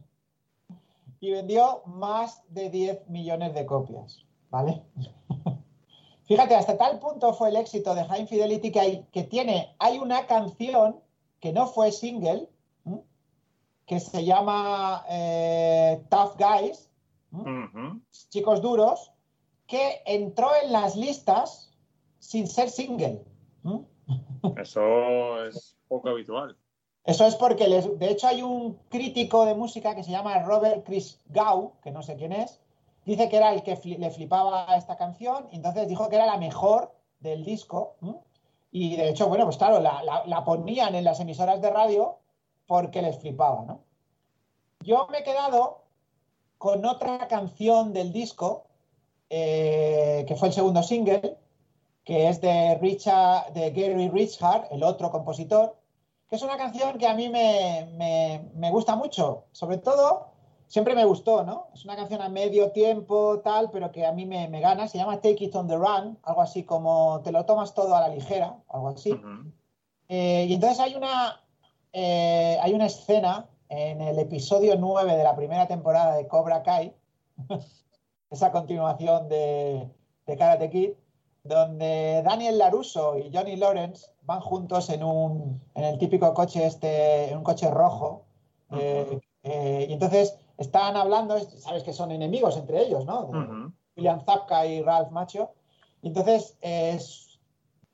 y 1.19 1.31
vendió 1.31 1.83
más 1.85 2.43
de 2.49 2.69
10 2.69 3.09
millones 3.09 3.53
de 3.53 3.65
copias, 3.65 4.25
¿vale? 4.49 4.83
Fíjate, 6.25 6.55
hasta 6.55 6.77
tal 6.77 6.99
punto 6.99 7.33
fue 7.33 7.49
el 7.49 7.55
éxito 7.55 7.93
de 7.93 8.03
High 8.03 8.21
Infidelity 8.21 8.71
que, 8.71 8.79
hay, 8.79 9.03
que 9.11 9.23
tiene, 9.23 9.75
hay 9.77 9.99
una 9.99 10.25
canción 10.25 10.99
que 11.39 11.53
no 11.53 11.67
fue 11.67 11.91
single, 11.91 12.49
¿m? 12.85 13.03
que 13.85 13.99
se 13.99 14.25
llama 14.25 15.05
eh, 15.07 16.03
Tough 16.09 16.35
Guys, 16.39 16.89
chicos 18.29 18.61
duros, 18.61 19.11
que 19.67 20.01
entró 20.05 20.49
en 20.63 20.71
las 20.71 20.95
listas 20.95 21.71
sin 22.17 22.47
ser 22.47 22.71
single. 22.71 23.23
¿m? 23.63 23.85
Eso 24.57 25.45
es 25.45 25.77
poco 25.87 26.09
habitual. 26.09 26.57
Eso 27.05 27.25
es 27.27 27.35
porque, 27.35 27.67
de 27.67 28.09
hecho, 28.09 28.27
hay 28.27 28.41
un 28.41 28.79
crítico 28.89 29.45
de 29.45 29.53
música 29.53 29.93
que 29.95 30.03
se 30.03 30.11
llama 30.11 30.39
Robert 30.39 30.83
Chris 30.85 31.19
Gau, 31.27 31.73
que 31.83 31.91
no 31.91 32.01
sé 32.01 32.15
quién 32.15 32.31
es, 32.31 32.59
dice 33.05 33.29
que 33.29 33.37
era 33.37 33.53
el 33.53 33.61
que 33.61 33.79
le 33.97 34.09
flipaba 34.09 34.71
a 34.71 34.75
esta 34.77 34.97
canción, 34.97 35.47
y 35.51 35.57
entonces 35.57 35.87
dijo 35.87 36.09
que 36.09 36.15
era 36.15 36.25
la 36.25 36.37
mejor 36.37 36.91
del 37.19 37.45
disco. 37.45 37.95
Y 38.71 38.95
de 38.95 39.09
hecho, 39.09 39.27
bueno, 39.27 39.45
pues 39.45 39.57
claro, 39.57 39.79
la, 39.79 40.01
la- 40.03 40.25
la 40.25 40.43
ponían 40.43 40.95
en 40.95 41.03
las 41.03 41.19
emisoras 41.19 41.61
de 41.61 41.69
radio 41.69 42.17
porque 42.65 43.01
les 43.03 43.17
flipaba, 43.19 43.63
¿no? 43.65 43.81
Yo 44.81 45.07
me 45.11 45.19
he 45.19 45.23
quedado 45.23 45.81
con 46.57 46.85
otra 46.85 47.27
canción 47.27 47.93
del 47.93 48.11
disco, 48.13 48.65
eh, 49.29 50.25
que 50.27 50.35
fue 50.35 50.47
el 50.49 50.53
segundo 50.53 50.81
single, 50.83 51.37
que 52.03 52.29
es 52.29 52.41
de, 52.41 52.77
Richard, 52.81 53.53
de 53.53 53.71
Gary 53.71 54.09
Richard, 54.09 54.67
el 54.71 54.83
otro 54.83 55.11
compositor, 55.11 55.75
que 56.35 56.45
es 56.45 56.51
una 56.51 56.57
canción 56.57 56.97
que 56.97 57.07
a 57.07 57.13
mí 57.13 57.29
me, 57.29 57.87
me- 57.93 58.49
me 58.55 58.69
gusta 58.71 58.95
mucho. 58.97 59.45
Sobre 59.53 59.77
todo, 59.77 60.27
siempre 60.67 60.93
me 60.95 61.05
gustó, 61.05 61.43
¿no? 61.43 61.67
Es 61.73 61.85
una 61.85 61.95
canción 61.95 62.21
a 62.21 62.27
medio 62.27 62.71
tiempo, 62.71 63.39
tal, 63.39 63.71
pero 63.71 63.91
que 63.91 64.05
a 64.05 64.11
mí 64.11 64.25
me, 64.25 64.49
me 64.49 64.59
gana. 64.59 64.87
Se 64.89 64.97
llama 64.97 65.21
Take 65.21 65.45
It 65.45 65.55
on 65.55 65.67
the 65.67 65.77
Run, 65.77 66.19
algo 66.23 66.41
así 66.41 66.63
como 66.63 67.21
te 67.23 67.31
lo 67.31 67.45
tomas 67.45 67.73
todo 67.73 67.95
a 67.95 68.01
la 68.01 68.09
ligera, 68.09 68.57
algo 68.67 68.89
así. 68.89 69.11
Eh, 70.09 70.45
y 70.49 70.53
entonces 70.55 70.79
hay 70.81 70.95
una, 70.95 71.41
eh, 71.93 72.59
hay 72.61 72.73
una 72.73 72.87
escena 72.87 73.47
en 73.69 74.01
el 74.01 74.19
episodio 74.19 74.75
9 74.77 75.15
de 75.15 75.23
la 75.23 75.35
primera 75.35 75.67
temporada 75.67 76.15
de 76.15 76.27
Cobra 76.27 76.61
Kai, 76.63 76.93
esa 78.29 78.51
continuación 78.51 79.29
de, 79.29 79.89
de 80.25 80.37
Karate 80.37 80.69
Kid, 80.69 80.91
donde 81.45 82.21
Daniel 82.25 82.57
Laruso 82.57 83.17
y 83.17 83.31
Johnny 83.33 83.55
Lawrence 83.55 84.07
van 84.23 84.41
juntos 84.41 84.89
en 84.89 85.03
un 85.03 85.61
en 85.75 85.83
el 85.83 85.97
típico 85.99 86.33
coche 86.33 86.65
este, 86.65 87.29
en 87.31 87.37
un 87.37 87.43
coche 87.43 87.69
rojo. 87.71 88.23
eh, 88.71 89.19
eh, 89.43 89.85
y 89.89 89.93
entonces 89.93 90.37
están 90.57 90.97
hablando, 90.97 91.39
sabes 91.39 91.83
que 91.83 91.93
son 91.93 92.11
enemigos 92.11 92.57
entre 92.57 92.81
ellos, 92.81 93.05
¿no? 93.05 93.29
William 93.95 94.19
Zapka 94.25 94.65
y 94.65 94.81
Ralph 94.81 95.11
Macho. 95.11 95.51
Y 96.01 96.07
entonces 96.07 96.57
es- 96.61 97.39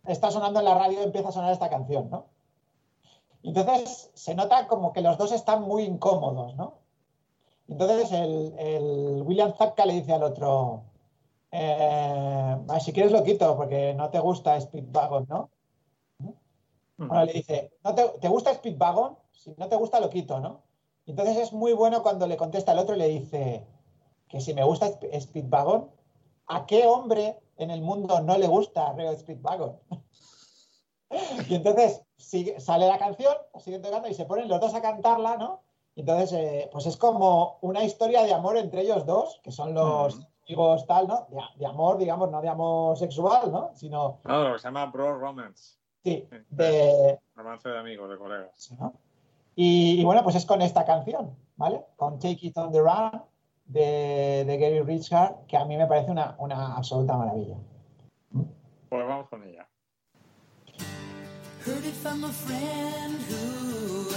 está 0.06 0.32
sonando 0.32 0.60
en 0.60 0.66
la 0.66 0.76
radio, 0.76 1.02
empieza 1.04 1.30
a 1.30 1.32
sonar 1.34 1.52
esta 1.52 1.70
canción, 1.70 2.10
¿no? 2.10 2.28
Entonces 3.44 4.12
se 4.14 4.34
nota 4.36 4.68
como 4.68 4.94
que 4.94 5.02
los 5.02 5.18
dos 5.18 5.32
están 5.32 5.64
muy 5.64 5.84
incómodos, 5.84 6.56
¿no? 6.56 6.76
Entonces 7.68 8.12
el, 8.12 8.54
el 8.58 9.22
William 9.24 9.54
Zabka 9.58 9.86
le 9.86 9.94
dice 9.94 10.14
al 10.14 10.24
otro, 10.24 10.84
eh, 11.52 12.58
"Ah, 12.70 12.80
si 12.80 12.94
quieres 12.94 13.12
lo 13.12 13.24
quito 13.24 13.56
porque 13.58 13.94
no 13.94 14.10
te 14.10 14.20
gusta 14.20 14.60
Speedwagon, 14.60 15.26
¿no? 15.30 15.50
Bueno, 16.98 17.26
le 17.26 17.34
dice, 17.34 17.72
¿no 17.84 17.96
te, 17.96 18.08
te 18.20 18.28
gusta 18.28 18.54
Speedwagon? 18.54 19.18
Si 19.32 19.54
no 19.58 19.68
te 19.68 19.76
gusta 19.76 20.00
lo 20.00 20.10
quito, 20.10 20.40
¿no? 20.40 20.62
Entonces 21.08 21.38
es 21.38 21.52
muy 21.54 21.74
bueno 21.74 22.04
cuando 22.04 22.28
le 22.28 22.38
contesta 22.38 22.72
el 22.74 22.80
otro 22.80 22.96
y 22.96 23.00
le 23.00 23.08
dice 23.08 23.66
que 24.30 24.40
si 24.40 24.54
me 24.54 24.64
gusta 24.64 24.86
Sp- 24.94 25.10
Speedwagon, 25.20 25.90
¿a 26.48 26.66
qué 26.66 26.86
hombre 26.86 27.40
en 27.58 27.72
el 27.72 27.82
mundo 27.82 28.22
no 28.22 28.38
le 28.38 28.48
gusta 28.48 28.94
Reo 28.94 29.18
Speedwagon? 29.18 29.80
y 31.50 31.56
entonces 31.56 32.04
sigue- 32.18 32.60
sale 32.60 32.88
la 32.88 32.98
canción, 33.00 33.36
siguen 33.60 33.82
tocando 33.82 34.08
y 34.08 34.14
se 34.14 34.26
ponen 34.26 34.48
los 34.48 34.60
dos 34.62 34.74
a 34.74 34.82
cantarla, 34.82 35.38
¿no? 35.38 35.62
Entonces, 35.96 36.32
eh, 36.34 36.70
pues 36.72 36.86
es 36.86 36.96
como 36.96 37.58
una 37.62 37.84
historia 37.84 38.24
de 38.24 38.34
amor 38.34 38.58
entre 38.58 38.82
ellos 38.82 39.06
dos, 39.06 39.42
que 39.44 39.52
son 39.52 39.74
los 39.74 40.16
Ujú. 40.16 40.26
Amigos 40.52 40.86
tal, 40.86 41.08
¿no? 41.08 41.28
De, 41.30 41.40
de 41.58 41.66
amor, 41.66 41.98
digamos, 41.98 42.30
no 42.30 42.42
de 42.42 42.50
amor 42.50 42.98
sexual, 42.98 43.52
¿no? 43.52 43.72
Sino, 43.74 44.20
No, 44.26 44.44
lo 44.50 44.54
que 44.54 44.60
se 44.60 44.68
llama 44.68 44.86
Bro 44.88 45.18
Romance. 45.20 45.78
sí, 46.04 46.28
Sí. 46.30 46.38
de, 46.50 47.20
Romance 47.36 47.70
de 47.70 47.78
amigos, 47.80 48.10
de 48.10 48.18
colegas. 48.18 48.52
Sí, 48.56 48.76
¿no? 48.80 48.94
Y, 49.56 50.00
y 50.02 50.04
bueno, 50.04 50.24
pues 50.24 50.36
es 50.36 50.46
con 50.46 50.62
esta 50.62 50.86
canción, 50.86 51.36
¿vale? 51.56 51.86
Con 51.96 52.20
Take 52.20 52.40
It 52.42 52.58
on 52.58 52.72
the 52.72 52.80
Run 52.82 53.22
de, 53.66 54.44
de 54.46 54.58
Gary 54.58 54.82
Richard, 54.82 55.46
que 55.48 55.58
a 55.58 55.66
mí 55.66 55.78
me 55.78 55.88
parece 55.88 56.12
una, 56.12 56.36
una 56.40 56.76
absoluta 56.76 57.16
maravilla. 57.18 57.56
Pues 58.90 59.08
vamos 59.08 59.30
con 59.30 59.44
ella. 59.44 59.68
Heard 61.66 61.86
it 61.86 61.94
from 61.94 62.24
a 62.24 62.30
friend 62.30 63.20
who 63.30 64.10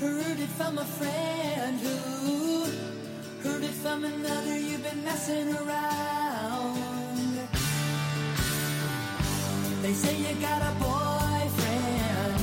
heard 0.00 0.38
it 0.40 0.48
from 0.56 0.78
a 0.78 0.84
friend 0.84 1.78
who 1.80 2.64
heard 3.42 3.62
it 3.62 3.70
from 3.70 4.04
another. 4.04 4.58
You've 4.58 4.82
been 4.82 5.04
messing 5.04 5.54
around. 5.54 6.78
They 9.82 9.92
say 9.92 10.16
you 10.16 10.34
got 10.40 10.60
a 10.62 10.72
boyfriend. 10.84 12.40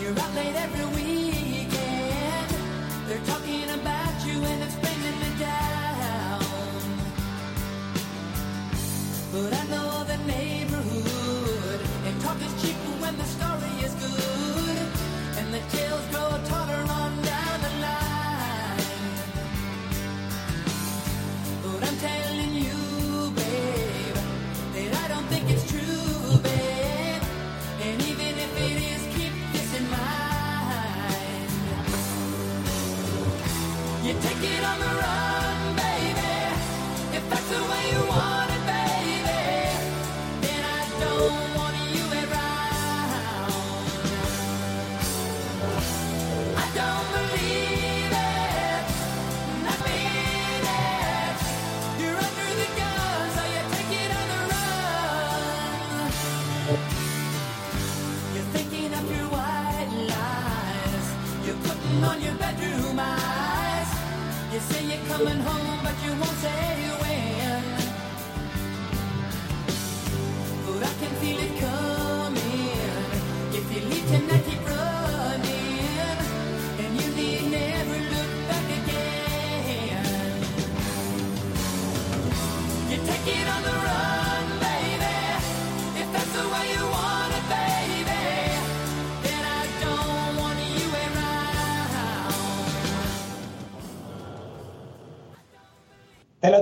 You're 0.00 0.18
out 0.18 0.34
late 0.34 0.56
every 0.56 0.86
weekend. 0.96 2.50
They're 3.06 3.26
talking 3.26 3.68
about 3.78 4.26
you 4.26 4.36
and 4.50 4.62
it's 4.62 4.76
bringing 4.76 5.18
me 5.24 5.30
down. 5.38 6.40
But 9.32 9.52
I 9.52 9.64
know 9.68 9.89
coming 65.20 65.40
home, 65.40 65.69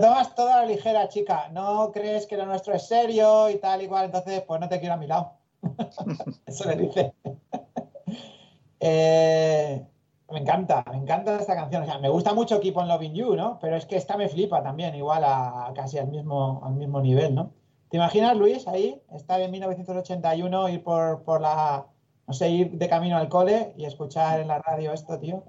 tomas 0.00 0.34
toda 0.34 0.54
a 0.54 0.62
la 0.62 0.66
ligera, 0.66 1.08
chica. 1.08 1.48
No 1.50 1.90
crees 1.92 2.26
que 2.26 2.36
lo 2.36 2.46
nuestro 2.46 2.74
es 2.74 2.86
serio 2.86 3.48
y 3.50 3.56
tal, 3.58 3.82
igual, 3.82 4.06
entonces 4.06 4.42
pues 4.42 4.60
no 4.60 4.68
te 4.68 4.78
quiero 4.80 4.94
a 4.94 4.98
mi 4.98 5.06
lado. 5.06 5.32
Eso 6.46 6.68
le 6.68 6.76
dice. 6.76 7.12
Eh, 8.80 9.84
me 10.30 10.38
encanta, 10.38 10.84
me 10.92 10.98
encanta 10.98 11.36
esta 11.36 11.56
canción. 11.56 11.82
O 11.82 11.84
sea, 11.84 11.98
me 11.98 12.08
gusta 12.08 12.32
mucho 12.32 12.60
Keep 12.60 12.76
on 12.76 12.86
Loving 12.86 13.12
You, 13.12 13.34
¿no? 13.34 13.58
Pero 13.60 13.74
es 13.74 13.86
que 13.86 13.96
esta 13.96 14.16
me 14.16 14.28
flipa 14.28 14.62
también, 14.62 14.94
igual 14.94 15.24
a, 15.24 15.72
casi 15.74 15.98
al 15.98 16.06
mismo, 16.06 16.62
al 16.64 16.74
mismo 16.74 17.00
nivel, 17.00 17.34
¿no? 17.34 17.50
¿Te 17.90 17.96
imaginas, 17.96 18.36
Luis, 18.36 18.68
ahí, 18.68 19.02
estar 19.12 19.40
en 19.40 19.50
1981, 19.50 20.68
ir 20.68 20.82
por, 20.84 21.24
por 21.24 21.40
la, 21.40 21.86
no 22.28 22.34
sé, 22.34 22.50
ir 22.50 22.70
de 22.70 22.88
camino 22.88 23.16
al 23.16 23.28
cole 23.28 23.72
y 23.76 23.84
escuchar 23.84 24.38
en 24.38 24.46
la 24.48 24.60
radio 24.60 24.92
esto, 24.92 25.18
tío? 25.18 25.42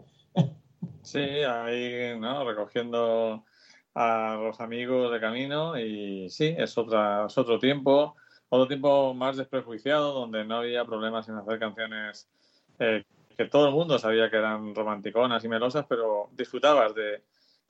Sí, 1.02 1.20
ahí, 1.20 2.18
¿no? 2.18 2.46
Recogiendo 2.46 3.44
a 4.02 4.38
los 4.38 4.62
amigos 4.62 5.12
de 5.12 5.20
camino 5.20 5.78
y 5.78 6.30
sí, 6.30 6.56
es 6.58 6.78
otra, 6.78 7.26
es 7.26 7.38
otro 7.38 7.60
tiempo, 7.60 8.16
otro 8.48 8.66
tiempo 8.66 9.14
más 9.14 9.36
desprejuiciado, 9.36 10.14
donde 10.14 10.46
no 10.46 10.60
había 10.60 10.86
problemas 10.86 11.28
en 11.28 11.36
hacer 11.36 11.60
canciones 11.60 12.30
eh, 12.80 13.04
que 13.38 13.46
todo 13.46 13.68
el 13.68 13.74
mundo 13.74 14.00
sabía 14.00 14.30
que 14.30 14.38
eran 14.38 14.74
romanticonas 14.74 15.44
y 15.44 15.50
melosas, 15.50 15.86
pero 15.90 16.30
disfrutabas 16.32 16.96
de, 16.96 17.24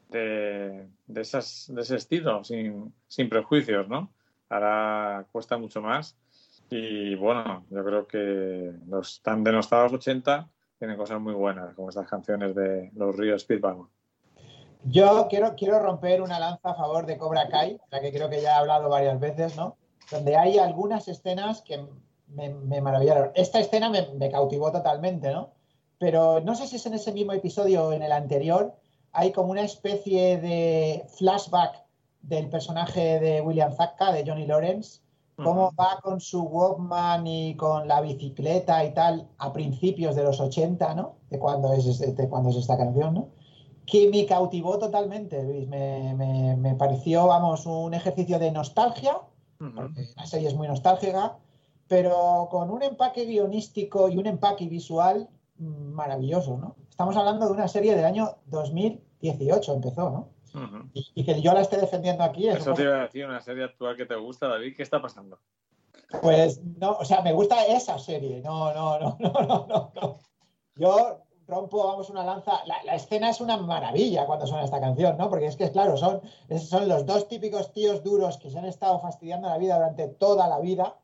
de, 0.10 0.88
de 1.07 1.22
esas, 1.22 1.72
de 1.73 1.81
ese 1.81 1.95
estilo, 1.95 2.43
sin, 2.43 2.93
sin 3.07 3.27
prejuicios, 3.27 3.88
¿no? 3.88 4.14
Ahora 4.49 5.26
cuesta 5.31 5.57
mucho 5.57 5.81
más 5.81 6.15
y 6.69 7.15
bueno, 7.15 7.65
yo 7.72 7.84
creo 7.84 8.07
que 8.07 8.72
los 8.88 9.19
tan 9.23 9.43
denostados 9.43 9.93
80 9.93 10.47
tienen 10.77 10.95
cosas 10.95 11.19
muy 11.19 11.34
buenas, 11.34 11.73
como 11.73 11.89
estas 11.89 12.07
canciones 12.07 12.53
de 12.53 12.91
los 12.93 13.15
ríos 13.15 13.41
Speedwagon. 13.41 13.89
Yo 14.84 15.27
quiero, 15.30 15.56
quiero 15.56 15.80
romper 15.80 16.22
una 16.22 16.39
lanza 16.39 16.72
a 16.72 16.76
favor 16.76 17.06
de 17.06 17.18
Cobra 17.18 17.49
Kai, 17.49 17.80
la 17.91 17.99
que 17.99 18.11
creo 18.11 18.30
que 18.30 18.41
ya 18.41 18.51
he 18.51 18.60
hablado 18.60 18.89
varias 18.89 19.19
veces, 19.19 19.56
¿no? 19.56 19.77
Donde 20.10 20.38
hay 20.38 20.57
algunas 20.57 21.07
escenas 21.07 21.61
que 21.61 21.85
me, 22.27 22.49
me 22.49 22.81
maravillaron. 22.81 23.31
Esta 23.35 23.60
escena 23.60 23.89
me, 23.89 24.07
me 24.14 24.31
cautivó 24.31 24.72
totalmente, 24.72 25.31
¿no? 25.31 25.51
Pero 25.97 26.39
no 26.39 26.56
sé 26.56 26.68
si 26.68 26.77
es 26.77 26.85
en 26.85 26.93
ese 26.93 27.11
mismo 27.11 27.34
episodio 27.34 27.88
o 27.88 27.91
en 27.91 28.03
el 28.03 28.14
anterior, 28.14 28.73
hay 29.11 29.31
como 29.31 29.51
una 29.51 29.64
especie 29.64 30.38
de 30.38 31.06
flashback 31.18 31.84
del 32.22 32.49
personaje 32.49 33.19
de 33.19 33.41
William 33.41 33.73
Zabka, 33.73 34.11
de 34.11 34.26
Johnny 34.26 34.45
Lawrence, 34.45 35.01
cómo 35.35 35.72
va 35.80 35.99
con 36.01 36.19
su 36.19 36.41
Walkman 36.43 37.26
y 37.26 37.56
con 37.56 37.88
la 37.88 38.01
bicicleta 38.01 38.84
y 38.84 38.93
tal 38.93 39.27
a 39.38 39.53
principios 39.53 40.15
de 40.15 40.23
los 40.23 40.39
80, 40.39 40.93
¿no? 40.95 41.15
De 41.30 41.39
cuando 41.39 41.73
es, 41.73 41.99
de 41.99 42.30
cuando 42.30 42.49
es 42.49 42.57
esta 42.57 42.77
canción, 42.77 43.14
¿no? 43.14 43.30
Que 43.90 44.10
me 44.10 44.26
cautivó 44.26 44.78
totalmente, 44.78 45.41
Luis. 45.44 45.68
Me, 45.68 46.14
me- 46.16 46.56
me 46.57 46.76
pareció, 46.76 47.28
vamos, 47.28 47.66
un 47.66 47.94
ejercicio 47.94 48.38
de 48.40 48.52
nostalgia, 48.52 49.18
Ujú. 49.60 49.72
porque 49.74 50.07
la 50.16 50.26
serie 50.26 50.48
es 50.48 50.56
muy 50.56 50.68
nostálgica, 50.68 51.38
pero 51.88 52.48
con 52.52 52.70
un 52.70 52.84
empaque 52.84 53.26
guionístico 53.26 54.10
y 54.10 54.18
un 54.18 54.28
empaque 54.28 54.68
visual 54.68 55.28
maravilloso, 55.57 56.57
¿no? 56.57 56.76
Estamos 56.90 57.16
hablando 57.18 57.48
de 57.48 57.53
una 57.53 57.68
serie 57.68 57.95
del 57.95 58.06
año 58.06 58.38
2018, 58.48 59.74
empezó, 59.74 60.10
¿no? 60.10 60.30
Y, 60.94 61.06
y 61.16 61.24
que 61.24 61.41
yo 61.41 61.53
la 61.53 61.61
esté 61.61 61.78
defendiendo 61.78 62.24
aquí 62.24 62.48
es 62.48 62.57
Eso 62.57 62.72
un 62.72 62.76
te 62.76 62.84
iba 62.84 62.95
a 62.95 63.02
decir, 63.03 63.26
una 63.26 63.40
serie 63.41 63.64
actual 63.66 63.95
que 63.95 64.06
te 64.06 64.16
gusta, 64.16 64.48
David, 64.48 64.76
¿qué 64.76 64.84
está 64.84 65.02
pasando? 65.02 65.40
Pues 66.22 66.60
no, 66.64 66.91
o 66.94 67.06
sea, 67.06 67.22
me 67.22 67.34
gusta 67.34 67.66
esa 67.66 67.99
serie. 67.99 68.41
No, 68.41 68.74
no, 68.74 68.99
no, 68.99 69.18
no, 69.20 69.66
no. 69.68 69.91
no. 69.94 70.20
Yo 70.76 71.20
rompo, 71.49 71.85
vamos, 71.85 72.09
una 72.09 72.23
lanza. 72.23 72.63
La, 72.65 72.81
la 72.84 72.95
escena 72.95 73.30
es 73.30 73.41
una 73.41 73.57
maravilla 73.57 74.26
cuando 74.26 74.47
suena 74.47 74.63
esta 74.63 74.80
canción, 74.80 75.17
¿no? 75.17 75.30
Porque 75.30 75.47
es 75.47 75.55
que, 75.55 75.71
claro, 75.71 75.97
son, 75.97 76.21
son 76.59 76.88
los 76.88 77.05
dos 77.05 77.27
típicos 77.27 77.73
tíos 77.73 78.03
duros 78.03 78.38
que 78.38 78.49
se 78.49 78.57
han 78.59 78.65
estado 78.65 78.99
fastidiando 78.99 79.49
la 79.49 79.57
vida 79.57 79.76
durante 79.76 80.07
toda 80.07 80.47
la 80.47 80.59
vida, 80.59 80.95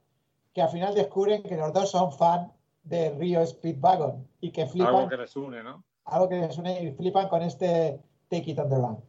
que 0.53 0.61
al 0.61 0.69
final 0.69 0.93
descubren 0.95 1.43
que 1.43 1.57
los 1.57 1.73
dos 1.73 1.89
son 1.91 2.11
fan 2.13 2.53
de 2.83 3.09
Río 3.09 3.45
Speedwagon 3.45 4.27
y 4.39 4.51
que 4.51 4.67
flipan, 4.67 4.95
Algo 4.95 5.09
que 5.09 5.17
les 5.17 5.35
une, 5.35 5.63
¿no? 5.63 5.83
algo 6.05 6.29
que 6.29 6.35
les 6.37 6.57
une 6.57 6.83
y 6.83 6.91
flipan 6.91 7.27
con 7.27 7.41
este 7.41 7.99
Take 8.29 8.51
It 8.51 8.59
on 8.59 8.69
the 8.69 8.75
Run. 8.75 9.03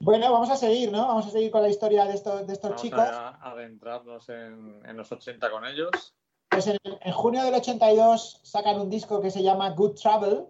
Bueno, 0.00 0.32
vamos 0.32 0.50
a 0.50 0.56
seguir, 0.56 0.90
¿no? 0.90 1.06
Vamos 1.06 1.26
a 1.26 1.30
seguir 1.30 1.50
con 1.50 1.62
la 1.62 1.68
historia 1.68 2.04
de 2.04 2.14
estos, 2.14 2.46
de 2.46 2.52
estos 2.52 2.70
Vamos 2.70 2.82
chicos. 2.82 3.00
a 3.00 3.50
adentrarnos 3.50 4.28
en, 4.28 4.82
en 4.84 4.96
los 4.96 5.10
80 5.12 5.50
con 5.50 5.64
ellos. 5.64 6.14
Pues 6.48 6.66
en, 6.66 6.78
junio 7.12 7.42
del 7.44 7.54
82 7.54 8.40
sacan 8.42 8.80
un 8.80 8.90
disco 8.90 9.20
que 9.20 9.30
se 9.30 9.42
llama 9.42 9.70
Good 9.70 9.94
Travel, 9.94 10.46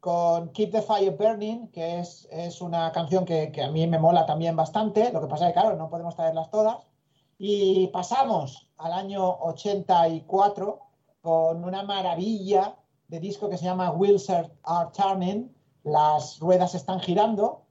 con 0.00 0.50
Keep 0.50 0.72
the 0.72 0.82
Fire 0.82 1.16
Burning, 1.16 1.68
que 1.68 2.00
es, 2.00 2.28
es 2.30 2.60
una 2.60 2.92
canción 2.92 3.24
que, 3.24 3.50
que 3.52 3.62
a 3.62 3.70
mí 3.70 3.86
me 3.86 3.98
mola 3.98 4.26
también 4.26 4.56
bastante. 4.56 5.12
Lo 5.12 5.20
que 5.20 5.26
pasa 5.26 5.48
es 5.48 5.54
que, 5.54 5.60
claro, 5.60 5.76
no 5.76 5.88
podemos 5.88 6.14
traerlas 6.14 6.50
todas. 6.50 6.78
Y 7.38 7.88
pasamos 7.88 8.68
al 8.76 8.92
año 8.92 9.38
84 9.40 10.80
con 11.22 11.64
una 11.64 11.82
maravilla 11.82 12.76
de 13.08 13.20
disco 13.20 13.48
que 13.48 13.58
se 13.58 13.64
llama 13.64 13.92
Wheels 13.92 14.28
Are 14.30 14.50
Turning, 14.94 15.54
las 15.84 16.38
ruedas 16.38 16.74
están 16.74 17.00
girando, 17.00 17.62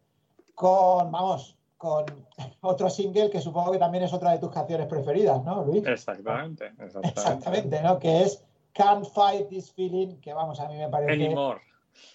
con, 0.56 1.12
vamos, 1.12 1.58
con 1.84 2.06
otro 2.62 2.90
single 2.90 3.30
que 3.30 3.42
supongo 3.42 3.74
que 3.74 3.78
también 3.78 4.06
es 4.06 4.14
otra 4.14 4.32
de 4.32 4.40
tus 4.40 4.50
canciones 4.52 4.88
preferidas, 4.88 5.44
¿no, 5.44 5.66
Luis? 5.66 5.86
Exactamente, 5.86 6.68
exactamente. 6.80 7.10
Exactamente, 7.10 7.82
¿no? 7.84 8.00
Que 8.00 8.22
es 8.24 8.42
Can't 8.72 9.06
Fight 9.06 9.50
This 9.50 9.74
Feeling, 9.74 10.22
que 10.22 10.34
vamos, 10.34 10.60
a 10.62 10.68
mí 10.70 10.78
me 10.78 10.88
parece... 10.88 11.12
Anymore. 11.26 11.62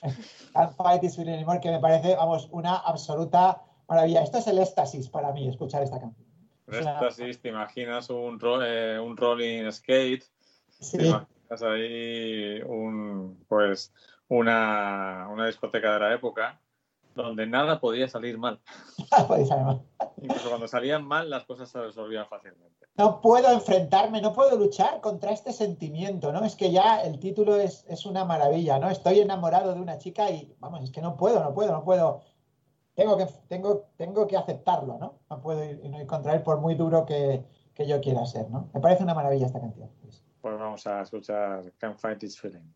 Can't 0.54 0.74
Fight 0.74 1.02
This 1.02 1.16
Feeling 1.16 1.34
Anymore, 1.34 1.60
que 1.60 1.70
me 1.70 1.78
parece, 1.80 2.16
vamos, 2.16 2.48
una 2.50 2.76
absoluta 2.76 3.62
maravilla. 3.88 4.22
Esto 4.22 4.38
es 4.38 4.46
el 4.46 4.58
éxtasis 4.58 5.08
para 5.10 5.32
mí, 5.32 5.46
escuchar 5.46 5.82
esta 5.82 6.00
canción. 6.00 6.26
Una- 6.66 6.78
Éxtasis, 6.78 7.40
te 7.40 7.48
imaginas 7.48 8.08
un, 8.10 8.40
ro- 8.40 8.64
eh, 8.64 8.98
un 8.98 9.16
rolling 9.16 9.70
skate, 9.70 10.24
Sí, 10.80 10.96
te 10.96 11.06
imaginas 11.08 11.62
ahí 11.62 12.60
un, 12.62 13.44
pues, 13.48 13.92
una, 14.28 15.28
una 15.30 15.46
discoteca 15.46 15.94
de 15.94 16.00
la 16.00 16.14
época 16.14 16.60
donde 17.22 17.46
nada 17.46 17.80
podía 17.80 18.08
salir 18.08 18.38
mal. 18.38 18.60
podéis 19.28 19.48
saber 19.48 19.64
más. 19.64 19.78
Incluso 20.20 20.48
cuando 20.48 20.68
salían 20.68 21.04
mal, 21.04 21.30
las 21.30 21.44
cosas 21.44 21.68
se 21.68 21.80
resolvían 21.80 22.26
fácilmente. 22.26 22.86
No 22.96 23.20
puedo 23.20 23.52
enfrentarme, 23.52 24.20
no 24.20 24.32
puedo 24.32 24.56
luchar 24.56 25.00
contra 25.00 25.30
este 25.30 25.52
sentimiento, 25.52 26.32
¿no? 26.32 26.44
Es 26.44 26.56
que 26.56 26.72
ya 26.72 27.00
el 27.02 27.20
título 27.20 27.56
es, 27.56 27.84
es 27.88 28.06
una 28.06 28.24
maravilla, 28.24 28.78
¿no? 28.78 28.90
Estoy 28.90 29.20
enamorado 29.20 29.74
de 29.74 29.80
una 29.80 29.98
chica 29.98 30.30
y, 30.30 30.54
vamos, 30.58 30.82
es 30.82 30.90
que 30.90 31.00
no 31.00 31.16
puedo, 31.16 31.42
no 31.42 31.54
puedo, 31.54 31.72
no 31.72 31.84
puedo. 31.84 32.22
Tengo 32.94 33.16
que, 33.16 33.26
tengo, 33.48 33.86
tengo 33.96 34.26
que 34.26 34.36
aceptarlo, 34.36 34.98
¿no? 34.98 35.20
No 35.30 35.40
puedo 35.40 35.64
ir, 35.64 35.80
ir 35.84 36.06
contra 36.06 36.34
él 36.34 36.42
por 36.42 36.58
muy 36.58 36.74
duro 36.74 37.06
que, 37.06 37.44
que 37.78 37.86
yo 37.86 38.00
quiera 38.00 38.26
ser, 38.26 38.50
¿no? 38.50 38.68
Me 38.74 38.80
parece 38.80 39.04
una 39.04 39.14
maravilla 39.14 39.46
esta 39.46 39.60
canción. 39.60 39.88
Pues 40.40 40.58
vamos 40.58 40.86
a 40.86 41.02
escuchar 41.02 41.72
Can't 41.78 41.96
Fight 41.96 42.18
This 42.18 42.40
Feeling. 42.40 42.74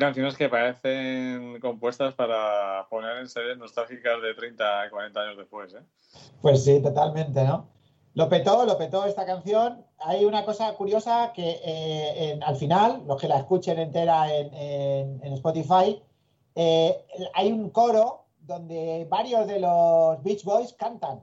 Canciones 0.00 0.36
que 0.36 0.48
parecen 0.48 1.60
compuestas 1.60 2.14
para 2.14 2.86
poner 2.90 3.18
en 3.18 3.28
series 3.28 3.56
nostálgicas 3.58 4.20
de 4.20 4.34
30 4.34 4.86
y 4.86 4.90
40 4.90 5.20
años 5.20 5.36
después. 5.36 5.72
¿eh? 5.74 5.82
Pues 6.42 6.64
sí, 6.64 6.82
totalmente, 6.82 7.44
¿no? 7.44 7.68
Lo 8.14 8.28
petó, 8.28 8.64
lo 8.66 8.76
petó 8.76 9.04
esta 9.06 9.24
canción. 9.24 9.86
Hay 10.00 10.24
una 10.24 10.44
cosa 10.44 10.74
curiosa 10.74 11.32
que 11.32 11.60
eh, 11.64 12.32
en- 12.32 12.42
al 12.42 12.56
final, 12.56 13.04
los 13.06 13.20
que 13.20 13.28
la 13.28 13.38
escuchen 13.38 13.78
entera 13.78 14.34
en, 14.34 14.52
en- 14.52 15.20
en 15.24 15.32
Spotify, 15.34 16.02
eh, 16.56 17.06
hay 17.34 17.52
un 17.52 17.70
coro 17.70 18.24
donde 18.40 19.06
varios 19.08 19.46
de 19.46 19.60
los 19.60 20.20
Beach 20.24 20.42
Boys 20.42 20.72
cantan. 20.72 21.20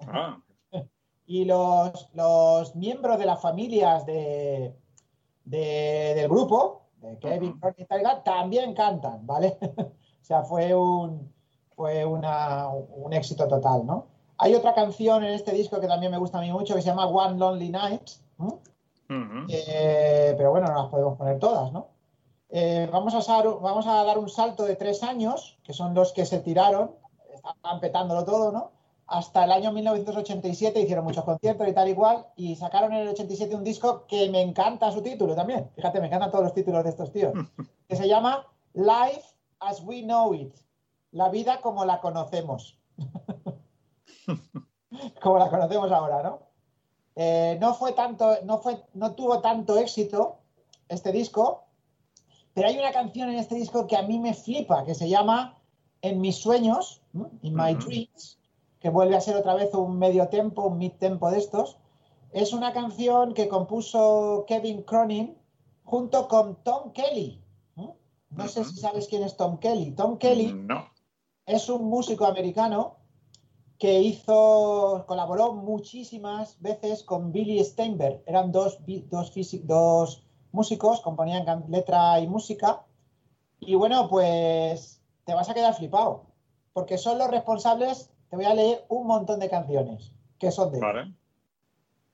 Ah, 0.00 0.38
y 1.26 1.46
los, 1.46 2.10
los 2.12 2.76
miembros 2.76 3.18
de 3.18 3.24
las 3.24 3.40
familias 3.40 4.04
de, 4.04 4.74
de- 5.44 6.12
del 6.14 6.28
grupo, 6.28 6.87
de 7.00 7.18
Kevin, 7.18 7.50
Ujú. 7.50 7.60
Courtney 7.60 7.86
y 7.90 7.94
Tyga, 7.96 8.22
también 8.22 8.74
cantan, 8.74 9.26
¿vale? 9.26 9.58
o 10.20 10.24
sea, 10.24 10.42
fue 10.42 10.74
un, 10.74 11.32
fue 11.76 12.04
una- 12.04 12.68
un 12.68 13.12
éxito 13.12 13.46
total, 13.48 13.86
¿no? 13.86 14.06
Hay 14.38 14.54
otra 14.54 14.74
canción 14.74 15.24
en 15.24 15.34
este 15.34 15.52
disco 15.52 15.80
que 15.80 15.88
también 15.88 16.12
me 16.12 16.18
gusta 16.18 16.38
a 16.38 16.40
mí 16.40 16.52
mucho 16.52 16.74
que 16.74 16.82
se 16.82 16.88
llama 16.88 17.06
One 17.06 17.38
Lonely 17.38 17.70
Night. 17.70 18.08
Eh, 19.48 20.34
pero 20.36 20.50
bueno, 20.50 20.66
no 20.68 20.82
las 20.82 20.90
podemos 20.90 21.16
poner 21.16 21.38
todas, 21.38 21.72
¿no? 21.72 21.88
Eh, 22.50 22.88
vamos, 22.92 23.14
a 23.14 23.18
usar- 23.18 23.60
vamos 23.60 23.86
a 23.86 24.04
dar 24.04 24.18
un 24.18 24.28
salto 24.28 24.64
de 24.64 24.76
tres 24.76 25.02
años, 25.02 25.58
que 25.64 25.72
son 25.72 25.94
los 25.94 26.12
que 26.12 26.24
se 26.26 26.38
tiraron, 26.40 26.92
estaban 27.34 27.80
petándolo 27.80 28.24
todo, 28.24 28.52
¿no? 28.52 28.72
Hasta 29.08 29.44
el 29.44 29.52
año 29.52 29.72
1987 29.72 30.80
hicieron 30.80 31.04
muchos 31.04 31.24
conciertos 31.24 31.66
y 31.66 31.72
tal 31.72 31.88
igual, 31.88 32.26
y 32.36 32.56
sacaron 32.56 32.92
en 32.92 33.00
el 33.00 33.08
87 33.08 33.54
un 33.54 33.64
disco 33.64 34.06
que 34.06 34.28
me 34.28 34.42
encanta 34.42 34.92
su 34.92 35.02
título 35.02 35.34
también. 35.34 35.70
Fíjate, 35.74 35.98
me 35.98 36.08
encantan 36.08 36.30
todos 36.30 36.44
los 36.44 36.52
títulos 36.52 36.84
de 36.84 36.90
estos 36.90 37.10
tíos. 37.10 37.32
Que 37.88 37.96
se 37.96 38.06
llama 38.06 38.46
Life 38.74 39.22
as 39.60 39.82
We 39.82 40.02
Know 40.02 40.34
It. 40.34 40.54
La 41.12 41.30
vida 41.30 41.62
como 41.62 41.86
la 41.86 42.02
conocemos. 42.02 42.78
como 45.22 45.38
la 45.38 45.48
conocemos 45.48 45.90
ahora, 45.90 46.22
¿no? 46.22 46.40
Eh, 47.16 47.56
no 47.62 47.72
fue 47.72 47.92
tanto, 47.92 48.36
no 48.44 48.58
fue, 48.58 48.84
no 48.92 49.14
tuvo 49.14 49.40
tanto 49.40 49.78
éxito 49.78 50.36
este 50.90 51.12
disco, 51.12 51.64
pero 52.52 52.68
hay 52.68 52.78
una 52.78 52.92
canción 52.92 53.30
en 53.30 53.38
este 53.38 53.54
disco 53.54 53.86
que 53.86 53.96
a 53.96 54.02
mí 54.02 54.18
me 54.18 54.34
flipa, 54.34 54.84
que 54.84 54.94
se 54.94 55.08
llama 55.08 55.56
En 56.02 56.20
mis 56.20 56.36
sueños. 56.36 57.00
In 57.42 57.54
My. 57.54 57.74
Dreams, 57.74 58.37
que 58.80 58.90
vuelve 58.90 59.16
a 59.16 59.20
ser 59.20 59.36
otra 59.36 59.54
vez 59.54 59.74
un 59.74 59.98
medio 59.98 60.28
tempo, 60.28 60.66
un 60.66 60.78
mid 60.78 60.92
tempo 60.92 61.30
de 61.30 61.38
estos. 61.38 61.78
Es 62.32 62.52
una 62.52 62.72
canción 62.72 63.34
que 63.34 63.48
compuso 63.48 64.44
Kevin 64.46 64.82
Cronin 64.82 65.36
junto 65.84 66.28
con 66.28 66.56
Tom 66.62 66.92
Kelly. 66.92 67.42
¿Mm? 67.76 67.88
No 68.30 68.48
sé 68.48 68.64
si 68.64 68.76
sabes 68.76 69.08
quién 69.08 69.22
es 69.22 69.36
Tom 69.36 69.58
Kelly. 69.58 69.92
Tom 69.92 70.18
Kelly 70.18 70.52
No. 70.52 70.86
es 71.46 71.68
un 71.68 71.86
músico 71.86 72.26
americano 72.26 72.96
que 73.78 74.00
hizo, 74.00 75.04
colaboró 75.06 75.54
muchísimas 75.54 76.60
veces 76.60 77.04
con 77.04 77.32
Billy 77.32 77.64
Steinberg. 77.64 78.22
Eran 78.26 78.50
dos, 78.50 78.80
dos, 79.08 79.32
dos 79.62 80.26
músicos, 80.50 81.00
componían 81.00 81.64
letra 81.68 82.18
y 82.20 82.26
música. 82.26 82.84
Y 83.60 83.76
bueno, 83.76 84.08
pues 84.08 85.00
te 85.24 85.34
vas 85.34 85.48
a 85.48 85.54
quedar 85.54 85.74
flipado, 85.74 86.26
porque 86.72 86.98
son 86.98 87.18
los 87.18 87.30
responsables, 87.30 88.10
te 88.30 88.36
voy 88.36 88.44
a 88.44 88.54
leer 88.54 88.84
un 88.88 89.06
montón 89.06 89.40
de 89.40 89.48
canciones 89.48 90.12
que 90.38 90.50
son 90.50 90.72
de 90.72 90.80
Vale. 90.80 91.12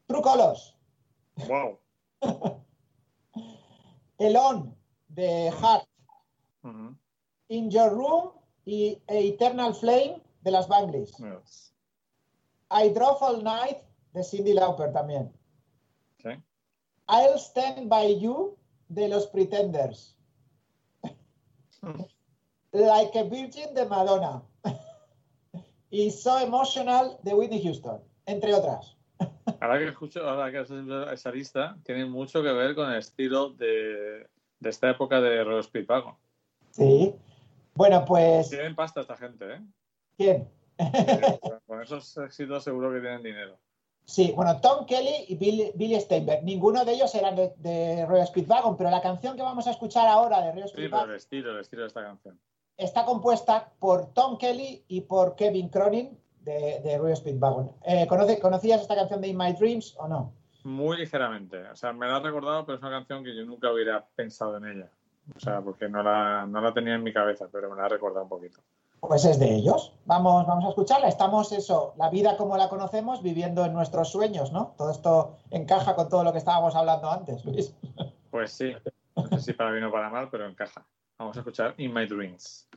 True 0.07 0.23
Colors, 0.23 0.77
Wow. 1.49 1.79
Elon 4.19 4.75
de 5.09 5.51
Heart. 5.51 5.89
In 7.49 7.71
Your 7.71 7.91
Room 7.93 8.31
y 8.65 9.03
Eternal 9.07 9.75
Flame 9.75 10.23
de 10.43 10.51
las 10.51 10.67
Bangles. 10.69 11.13
Yes. 11.19 11.75
I 12.71 12.89
Drove 12.91 13.19
All 13.21 13.43
Night 13.43 13.79
de 14.15 14.25
Cindy 14.25 14.55
Lauper 14.55 14.93
también. 14.93 15.31
Sí. 16.23 16.31
I'll 17.09 17.39
Stand 17.39 17.89
By 17.91 18.19
You 18.19 18.57
de 18.89 19.09
los 19.09 19.27
Pretenders. 19.27 20.17
like 22.73 23.15
a 23.15 23.25
Virgin 23.25 23.75
de 23.75 23.85
Madonna. 23.87 24.43
Y 25.95 26.11
So 26.11 26.39
Emotional 26.41 27.17
de 27.23 27.35
Whitney 27.35 27.63
Houston, 27.63 28.01
entre 28.27 28.53
otras. 28.55 28.97
Ahora 29.61 29.79
que 29.79 29.89
escucho, 29.89 30.29
ahora 30.29 30.51
que 30.51 30.61
esa 31.13 31.31
lista, 31.31 31.77
tiene 31.85 32.05
mucho 32.07 32.43
que 32.43 32.51
ver 32.53 32.75
con 32.75 32.91
el 32.91 32.99
estilo 32.99 33.51
de, 33.51 34.27
de 34.59 34.71
esta 34.71 34.91
época 34.91 35.21
de 35.21 35.45
Royal 35.45 35.63
Speedwagon. 35.63 36.17
Sí. 36.71 37.15
Bueno, 37.75 38.05
pues, 38.05 38.51
Tienen 38.51 38.75
pasta 38.75 39.01
esta 39.03 39.17
gente, 39.17 39.45
¿eh? 39.55 39.61
¿quién? 40.17 40.49
Con- 41.41 41.61
Con 41.67 41.83
esos 41.83 42.17
éxitos 42.19 42.65
seguro 42.65 42.93
que 42.93 43.01
tienen 43.01 43.23
dinero. 43.23 43.59
Sí, 44.05 44.33
bueno, 44.35 44.61
Tom 44.61 44.85
Kelly 44.87 45.25
y 45.29 45.37
Billy, 45.37 45.73
Billy 45.75 45.99
Steinberg. 46.01 46.43
Ninguno 46.43 46.85
de 46.85 46.93
ellos 46.93 47.15
eran 47.15 47.37
de, 47.37 47.53
de 47.59 48.05
Royal 48.07 48.27
Speedwagon, 48.27 48.77
pero 48.77 48.91
la 48.91 49.01
canción 49.01 49.37
que 49.37 49.43
vamos 49.43 49.67
a 49.67 49.71
escuchar 49.71 50.09
ahora 50.09 50.41
de 50.43 50.53
Royal 50.53 50.69
Sí, 50.69 50.75
pero 50.75 50.89
Speedwagon 50.89 51.11
el 51.11 51.17
estilo, 51.17 51.51
el 51.53 51.61
estilo 51.61 51.83
de 51.83 51.89
esta 51.89 52.03
canción. 52.03 52.39
Está 52.77 53.05
compuesta 53.05 53.71
por 53.79 54.07
Tom 54.13 54.39
Kelly 54.39 54.85
y 54.89 55.03
por 55.03 55.37
Kevin 55.37 55.69
Cronin 55.69 56.19
de, 56.41 56.81
de 56.81 56.99
Royal 56.99 57.17
Speedwagon. 57.17 57.73
Eh, 57.85 58.07
¿conoce- 58.09 58.41
¿Conocías 58.41 58.81
esta 58.83 58.95
canción 58.97 59.21
de 59.21 59.29
In 59.29 59.37
My 59.39 59.53
Dreams 59.53 59.95
o 59.99 60.09
no? 60.09 60.33
Muy 60.65 60.97
ligeramente. 60.97 61.59
O 61.69 61.77
sea, 61.77 61.93
me 61.93 62.07
la 62.07 62.17
ha 62.17 62.21
recordado, 62.21 62.65
pero 62.65 62.77
es 62.77 62.83
una 62.83 62.91
canción 62.93 63.23
que 63.25 63.35
yo 63.37 63.45
nunca 63.45 63.73
hubiera 63.73 64.05
pensado 64.17 64.57
en 64.57 64.65
ella. 64.67 64.89
O 65.37 65.41
sea, 65.41 65.61
porque 65.63 65.89
no 65.89 66.03
la, 66.03 66.47
no 66.47 66.61
la 66.61 66.73
tenía 66.75 66.95
en 66.95 67.03
mi 67.03 67.13
cabeza, 67.13 67.47
pero 67.51 67.71
me 67.71 67.77
la 67.77 67.85
ha 67.87 67.89
recordado 67.89 68.25
un 68.25 68.29
poquito. 68.29 68.61
Pues 69.01 69.25
es 69.27 69.39
de 69.39 69.55
ellos. 69.55 69.95
Vamos, 70.07 70.47
vamos 70.47 70.65
a 70.65 70.69
escucharla. 70.71 71.09
Estamos 71.09 71.53
eso, 71.53 71.93
la 71.99 72.09
vida 72.09 72.37
como 72.39 72.57
la 72.57 72.69
conocemos, 72.71 73.23
viviendo 73.23 73.65
en 73.67 73.75
nuestros 73.75 74.11
sueños, 74.11 74.53
¿no? 74.53 74.75
Todo 74.79 74.91
esto 74.91 75.37
encaja 75.51 75.95
con 75.95 76.09
todo 76.09 76.25
lo 76.25 76.33
que 76.33 76.39
estábamos 76.39 76.75
hablando 76.75 77.11
antes, 77.11 77.45
Luis. 77.45 77.75
Pues 78.31 78.53
sí, 78.53 78.73
no 79.17 79.27
sé 79.29 79.41
si 79.41 79.53
para 79.53 79.71
bien 79.73 79.85
o 79.85 79.93
para 79.93 80.09
mal, 80.09 80.29
pero 80.31 80.47
encaja. 80.49 80.87
Vamos 81.19 81.37
a 81.37 81.41
escuchar 81.41 81.75
In 81.79 81.93
My 81.93 82.07
Dreams. 82.07 82.69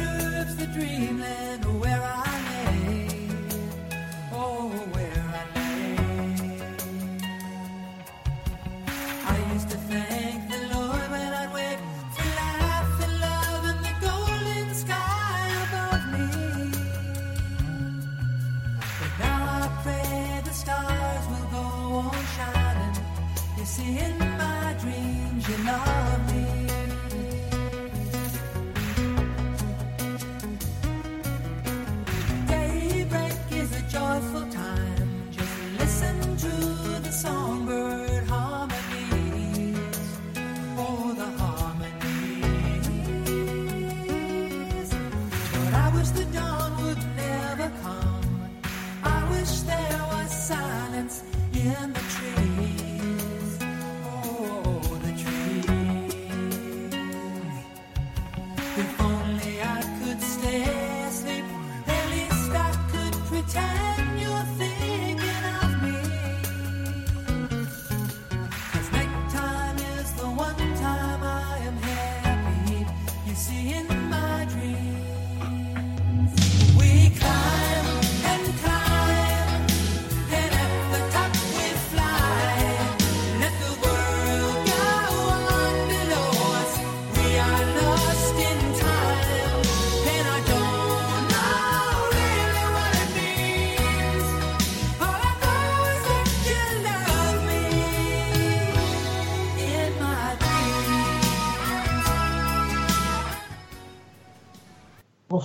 Disturbs 0.00 0.56
the 0.56 0.66
dreamland 0.66 1.39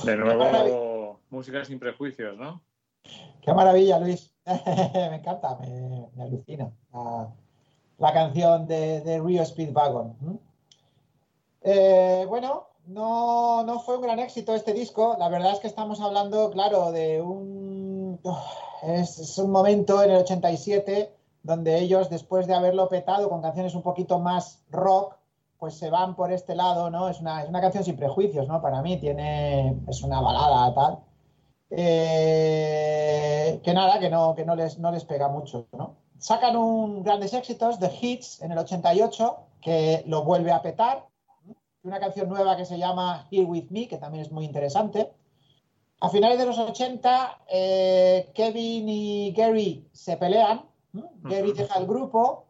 De 0.06 0.16
nuevo, 0.16 1.20
música 1.30 1.66
sin 1.66 1.80
prejuicios, 1.80 2.38
¿no? 2.38 2.62
Qué 3.42 3.54
maravilla, 3.54 4.00
Luis. 4.00 4.34
me 4.46 5.16
encanta, 5.16 5.58
me, 5.60 6.08
me 6.16 6.24
alucina 6.24 6.72
la, 6.94 7.34
la 7.98 8.14
canción 8.14 8.68
de, 8.68 9.02
de 9.02 9.20
Rio 9.20 9.44
Speedwagon. 9.44 10.40
Eh, 11.62 12.26
bueno, 12.28 12.68
no, 12.86 13.64
no 13.64 13.80
fue 13.80 13.98
un 13.98 14.04
gran 14.04 14.20
éxito 14.20 14.54
este 14.54 14.74
disco. 14.74 15.16
La 15.18 15.30
verdad 15.30 15.54
es 15.54 15.60
que 15.60 15.68
estamos 15.68 16.00
hablando, 16.00 16.52
claro, 16.52 16.92
de 16.92 17.22
un... 17.22 18.20
es 18.84 19.38
un 19.40 19.52
momento 19.52 20.04
en 20.04 20.12
el 20.12 20.18
87 20.18 21.12
donde 21.42 21.80
ellos, 21.80 22.10
después 22.10 22.48
de 22.48 22.56
haberlo 22.56 22.90
petado 22.90 23.30
con 23.30 23.42
canciones 23.42 23.76
un 23.76 23.84
poquito 23.84 24.20
más 24.20 24.64
rock, 24.72 25.16
pues 25.66 25.80
se 25.80 25.90
van 25.90 26.16
por 26.16 26.32
este 26.32 26.54
lado, 26.54 26.92
¿no? 26.92 27.10
Es 27.10 27.20
una, 27.20 27.42
es 27.42 27.50
una 27.50 27.60
canción 27.60 27.84
sin 27.84 27.98
prejuicios, 27.98 28.48
¿no? 28.48 28.62
Para 28.62 28.84
mí 28.84 28.98
tiene... 28.98 29.82
es 29.88 30.04
una 30.04 30.22
balada 30.22 30.72
tal. 30.76 31.00
Eh, 31.72 33.60
que 33.64 33.74
nada, 33.74 34.00
que 34.00 34.12
no, 34.12 34.36
que 34.36 34.46
no 34.46 34.56
les, 34.56 34.78
no 34.78 34.92
les 34.92 35.06
pega 35.06 35.28
mucho, 35.28 35.66
¿no? 35.72 35.96
Sacan 36.20 36.56
un 36.56 37.02
grandes 37.02 37.34
éxitos, 37.34 37.80
The 37.80 37.90
Hits, 38.00 38.44
en 38.44 38.52
el 38.52 38.60
88, 38.60 39.38
que 39.60 40.04
lo 40.06 40.24
vuelve 40.24 40.52
a 40.52 40.62
petar. 40.62 41.08
Una 41.82 42.00
canción 42.00 42.30
nueva 42.30 42.56
que 42.58 42.66
se 42.66 42.78
llama 42.78 43.28
Here 43.32 43.46
With 43.46 43.72
Me, 43.72 43.88
que 43.88 43.98
también 43.98 44.24
es 44.24 44.32
muy 44.32 44.46
interesante. 44.46 45.14
A 46.00 46.10
finales 46.10 46.38
de 46.38 46.46
los 46.46 46.60
80, 46.60 47.40
eh, 47.50 48.32
Kevin 48.36 48.88
y 48.88 49.32
Gary 49.32 49.90
se 49.94 50.16
pelean. 50.16 50.64
Gary 51.24 51.54
deja 51.54 51.80
el 51.80 51.88
grupo 51.88 52.45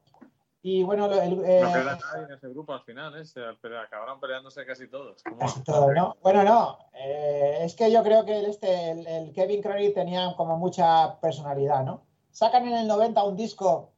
y 0.68 0.82
bueno, 0.82 1.06
el, 1.12 1.46
eh, 1.46 1.62
No 1.62 1.72
queda 1.72 1.84
nadie 1.96 2.26
en 2.28 2.32
ese 2.32 2.48
grupo 2.48 2.74
al 2.74 2.82
final, 2.82 3.16
¿eh? 3.22 3.24
Se, 3.24 3.40
pero 3.62 3.80
acabaron 3.80 4.20
peleándose 4.20 4.66
casi 4.66 4.88
todos. 4.88 5.22
Casi 5.38 5.62
todo, 5.62 5.94
¿no? 5.94 6.18
Bueno, 6.24 6.44
no, 6.44 6.80
eh, 6.92 7.60
es 7.62 7.76
que 7.76 7.92
yo 7.92 8.02
creo 8.02 8.26
que 8.26 8.40
el, 8.40 8.46
este, 8.46 8.90
el, 8.90 9.06
el 9.06 9.32
Kevin 9.32 9.62
Crowley 9.62 9.94
tenía 9.94 10.34
como 10.36 10.58
mucha 10.58 11.20
personalidad, 11.20 11.84
¿no? 11.84 12.02
Sacan 12.32 12.68
en 12.68 12.78
el 12.78 12.88
90 12.88 13.24
un 13.26 13.36
disco 13.36 13.92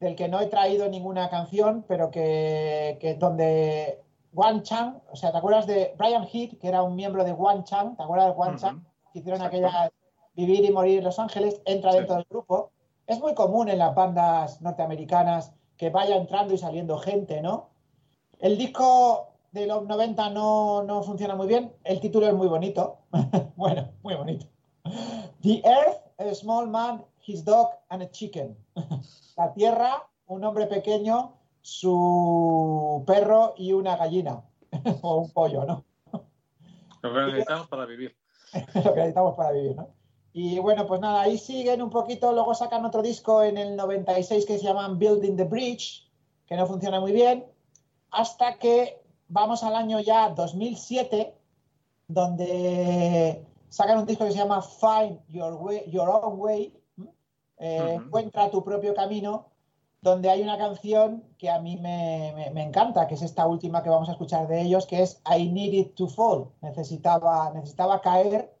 del 0.00 0.16
que 0.16 0.28
no 0.28 0.40
he 0.40 0.46
traído 0.46 0.88
ninguna 0.88 1.28
canción, 1.28 1.84
pero 1.86 2.10
que, 2.10 2.96
que 3.02 3.16
donde 3.16 4.02
Wan 4.32 4.62
Chang, 4.62 5.02
o 5.12 5.16
sea, 5.16 5.30
¿te 5.30 5.36
acuerdas 5.36 5.66
de 5.66 5.94
Brian 5.98 6.26
Heath, 6.26 6.58
que 6.58 6.68
era 6.68 6.82
un 6.82 6.96
miembro 6.96 7.22
de 7.22 7.34
Wan 7.34 7.64
Chang? 7.64 7.98
¿Te 7.98 8.02
acuerdas 8.02 8.28
de 8.28 8.32
Wan 8.32 8.54
Ujú. 8.54 8.58
Chang? 8.60 8.84
Que 9.12 9.18
hicieron 9.18 9.42
Exacto. 9.42 9.58
aquella 9.58 9.92
Vivir 10.32 10.64
y 10.64 10.72
Morir 10.72 11.00
en 11.00 11.04
Los 11.04 11.18
Ángeles, 11.18 11.60
entra 11.66 11.92
Sí. 11.92 11.98
dentro 11.98 12.16
del 12.16 12.26
grupo. 12.30 12.70
Es 13.06 13.20
muy 13.20 13.34
común 13.34 13.68
en 13.68 13.78
las 13.78 13.94
bandas 13.94 14.62
norteamericanas 14.62 15.52
que 15.78 15.90
vaya 15.90 16.16
entrando 16.16 16.52
y 16.52 16.58
saliendo 16.58 16.98
gente, 16.98 17.40
¿no? 17.40 17.70
El 18.40 18.58
disco 18.58 19.28
de 19.52 19.66
los 19.66 19.86
90 19.86 20.30
no, 20.30 20.82
no 20.82 21.02
funciona 21.02 21.36
muy 21.36 21.46
bien. 21.46 21.72
El 21.84 22.00
título 22.00 22.26
es 22.26 22.34
muy 22.34 22.48
bonito. 22.48 22.98
bueno, 23.56 23.92
muy 24.02 24.14
bonito. 24.14 24.46
The 25.42 25.62
Earth, 25.64 26.02
a 26.18 26.34
small 26.34 26.68
man, 26.68 27.04
his 27.24 27.44
dog 27.44 27.70
and 27.88 28.02
a 28.02 28.10
chicken. 28.10 28.56
La 29.36 29.54
Tierra, 29.54 30.06
un 30.26 30.44
hombre 30.44 30.66
pequeño, 30.66 31.34
su 31.62 33.04
perro 33.06 33.54
y 33.56 33.72
una 33.72 33.96
gallina. 33.96 34.42
o 35.02 35.16
un 35.16 35.30
pollo, 35.30 35.64
¿no? 35.64 35.84
Lo 37.02 37.14
que 37.14 37.20
necesitamos 37.20 37.68
para 37.68 37.86
vivir. 37.86 38.16
lo 38.74 38.92
que 38.92 39.00
necesitamos 39.00 39.36
para 39.36 39.52
vivir, 39.52 39.76
¿no? 39.76 39.97
Y 40.40 40.58
bueno, 40.60 40.86
pues 40.86 41.00
nada, 41.00 41.22
ahí 41.22 41.36
siguen 41.36 41.82
un 41.82 41.90
poquito, 41.90 42.32
luego 42.32 42.54
sacan 42.54 42.84
otro 42.84 43.02
disco 43.02 43.42
en 43.42 43.58
el 43.58 43.74
96 43.74 44.46
que 44.46 44.56
se 44.58 44.64
llaman 44.64 44.96
Building 44.96 45.34
the 45.36 45.42
Bridge, 45.44 46.08
que 46.46 46.54
no 46.56 46.64
funciona 46.66 47.00
muy 47.00 47.10
bien, 47.10 47.44
hasta 48.12 48.56
que 48.58 49.02
vamos 49.26 49.64
al 49.64 49.74
año 49.74 49.98
ya 49.98 50.28
2007, 50.30 51.34
donde 52.06 53.44
sacan 53.68 53.98
un 53.98 54.06
disco 54.06 54.24
que 54.24 54.30
se 54.32 54.38
llama 54.38 54.62
Find 54.62 55.18
Your, 55.28 55.54
Way- 55.54 55.90
Your 55.90 56.08
Own 56.08 56.38
Way. 56.40 56.72
Eh, 57.58 57.94
encuentra 57.94 58.48
tu 58.50 58.62
propio 58.62 58.94
camino, 58.94 59.46
donde 60.00 60.30
hay 60.30 60.42
una 60.42 60.56
canción 60.56 61.24
que 61.38 61.50
a 61.50 61.60
mí 61.60 61.76
me, 61.76 62.32
me- 62.36 62.50
me 62.50 62.62
encanta, 62.62 63.08
que 63.08 63.14
es 63.14 63.22
esta 63.22 63.46
última 63.46 63.82
que 63.82 63.90
vamos 63.90 64.08
a 64.08 64.12
escuchar 64.12 64.46
de 64.46 64.62
ellos, 64.62 64.86
que 64.86 65.02
es 65.02 65.20
I 65.28 65.48
Needed 65.48 65.94
to 65.96 66.06
Fall. 66.06 66.46
Necesitaba, 66.62 67.50
necesitaba 67.52 68.00
caer 68.00 68.56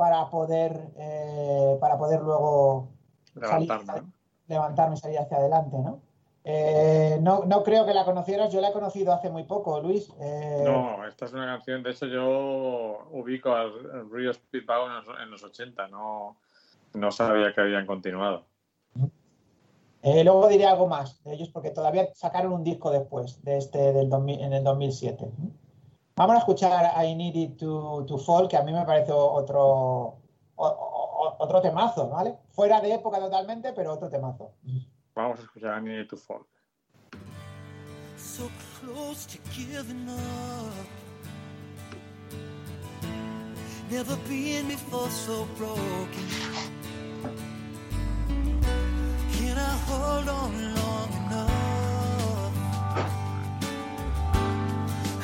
para 0.00 0.30
poder, 0.30 0.92
eh, 0.96 1.76
para 1.78 1.98
poder 1.98 2.22
luego 2.22 2.88
Levantarme. 3.34 4.00
¿no? 4.00 4.12
levantarme 4.48 4.94
y 4.94 4.98
salir 4.98 5.18
hacia 5.18 5.36
adelante, 5.36 5.76
¿no? 5.78 6.00
Eh, 6.42 7.18
no, 7.20 7.44
no 7.44 7.62
creo 7.62 7.84
que 7.84 7.92
la 7.92 8.06
conocieras, 8.06 8.50
yo 8.50 8.62
la 8.62 8.70
he 8.70 8.72
conocido 8.72 9.12
hace 9.12 9.28
muy 9.28 9.44
poco, 9.44 9.78
Luis. 9.82 10.10
Eh, 10.18 10.62
No, 10.64 11.06
esta 11.06 11.26
es 11.26 11.34
una 11.34 11.44
canción, 11.44 11.82
de 11.82 11.90
hecho 11.90 12.06
yo 12.06 13.08
ubico 13.12 13.54
al, 13.54 13.72
al 13.92 14.10
Río 14.10 14.32
Speedbow 14.32 14.86
en 14.86 14.94
los, 14.94 15.06
en 15.22 15.30
los 15.30 15.44
80, 15.44 15.88
no, 15.88 16.38
no 16.94 17.10
sabía 17.12 17.52
que 17.54 17.60
habían 17.60 17.84
continuado. 17.84 18.46
eh, 20.02 20.24
luego 20.24 20.48
diré 20.48 20.64
algo 20.64 20.86
más 20.86 21.22
de 21.24 21.34
ellos 21.34 21.50
porque 21.50 21.70
todavía 21.72 22.08
sacaron 22.14 22.54
un 22.54 22.64
disco 22.64 22.90
después 22.90 23.42
de 23.44 23.58
este 23.58 23.92
del 23.92 24.08
2000 24.08 24.40
en 24.40 24.52
el 24.54 24.64
2007. 24.64 25.26
Vamos 26.20 26.36
a 26.36 26.38
escuchar 26.40 27.02
I 27.02 27.14
Needed 27.14 27.56
to, 27.56 28.04
to 28.06 28.18
Fall, 28.18 28.46
que 28.46 28.54
a 28.58 28.62
mí 28.62 28.74
me 28.74 28.84
parece 28.84 29.10
otro, 29.10 29.58
o- 29.64 30.18
o- 30.54 31.36
otro 31.38 31.62
temazo, 31.62 32.10
¿vale? 32.10 32.36
Fuera 32.50 32.78
de 32.78 32.92
época 32.92 33.18
totalmente, 33.18 33.72
pero 33.72 33.94
otro 33.94 34.10
temazo. 34.10 34.52
Vamos 35.14 35.38
a 35.40 35.42
escuchar 35.44 35.78
I 35.78 35.82
Need 35.82 36.08
to 36.08 36.18
Fall. 36.18 36.44
so 38.18 38.50
close 38.82 39.24
to 39.26 39.38
giving 39.56 40.06
up. 40.10 40.86
Never 43.90 44.14
been 44.28 44.68
before 44.68 45.08
so 45.10 45.46
broken. 45.56 46.28
Can 49.32 49.56
I 49.56 49.74
hold 49.88 50.28
on 50.28 50.74
long 50.74 51.08
enough? 51.24 52.52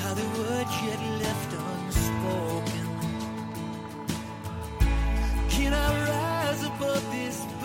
How 0.03 0.15
Can 5.67 5.75
I 5.75 5.91
rise 6.09 6.63
above 6.65 7.11
this 7.11 7.56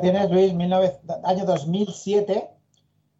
Tienes, 0.00 0.30
Luis, 0.30 0.56
19 0.56 1.00
año 1.24 1.44
2007. 1.44 2.50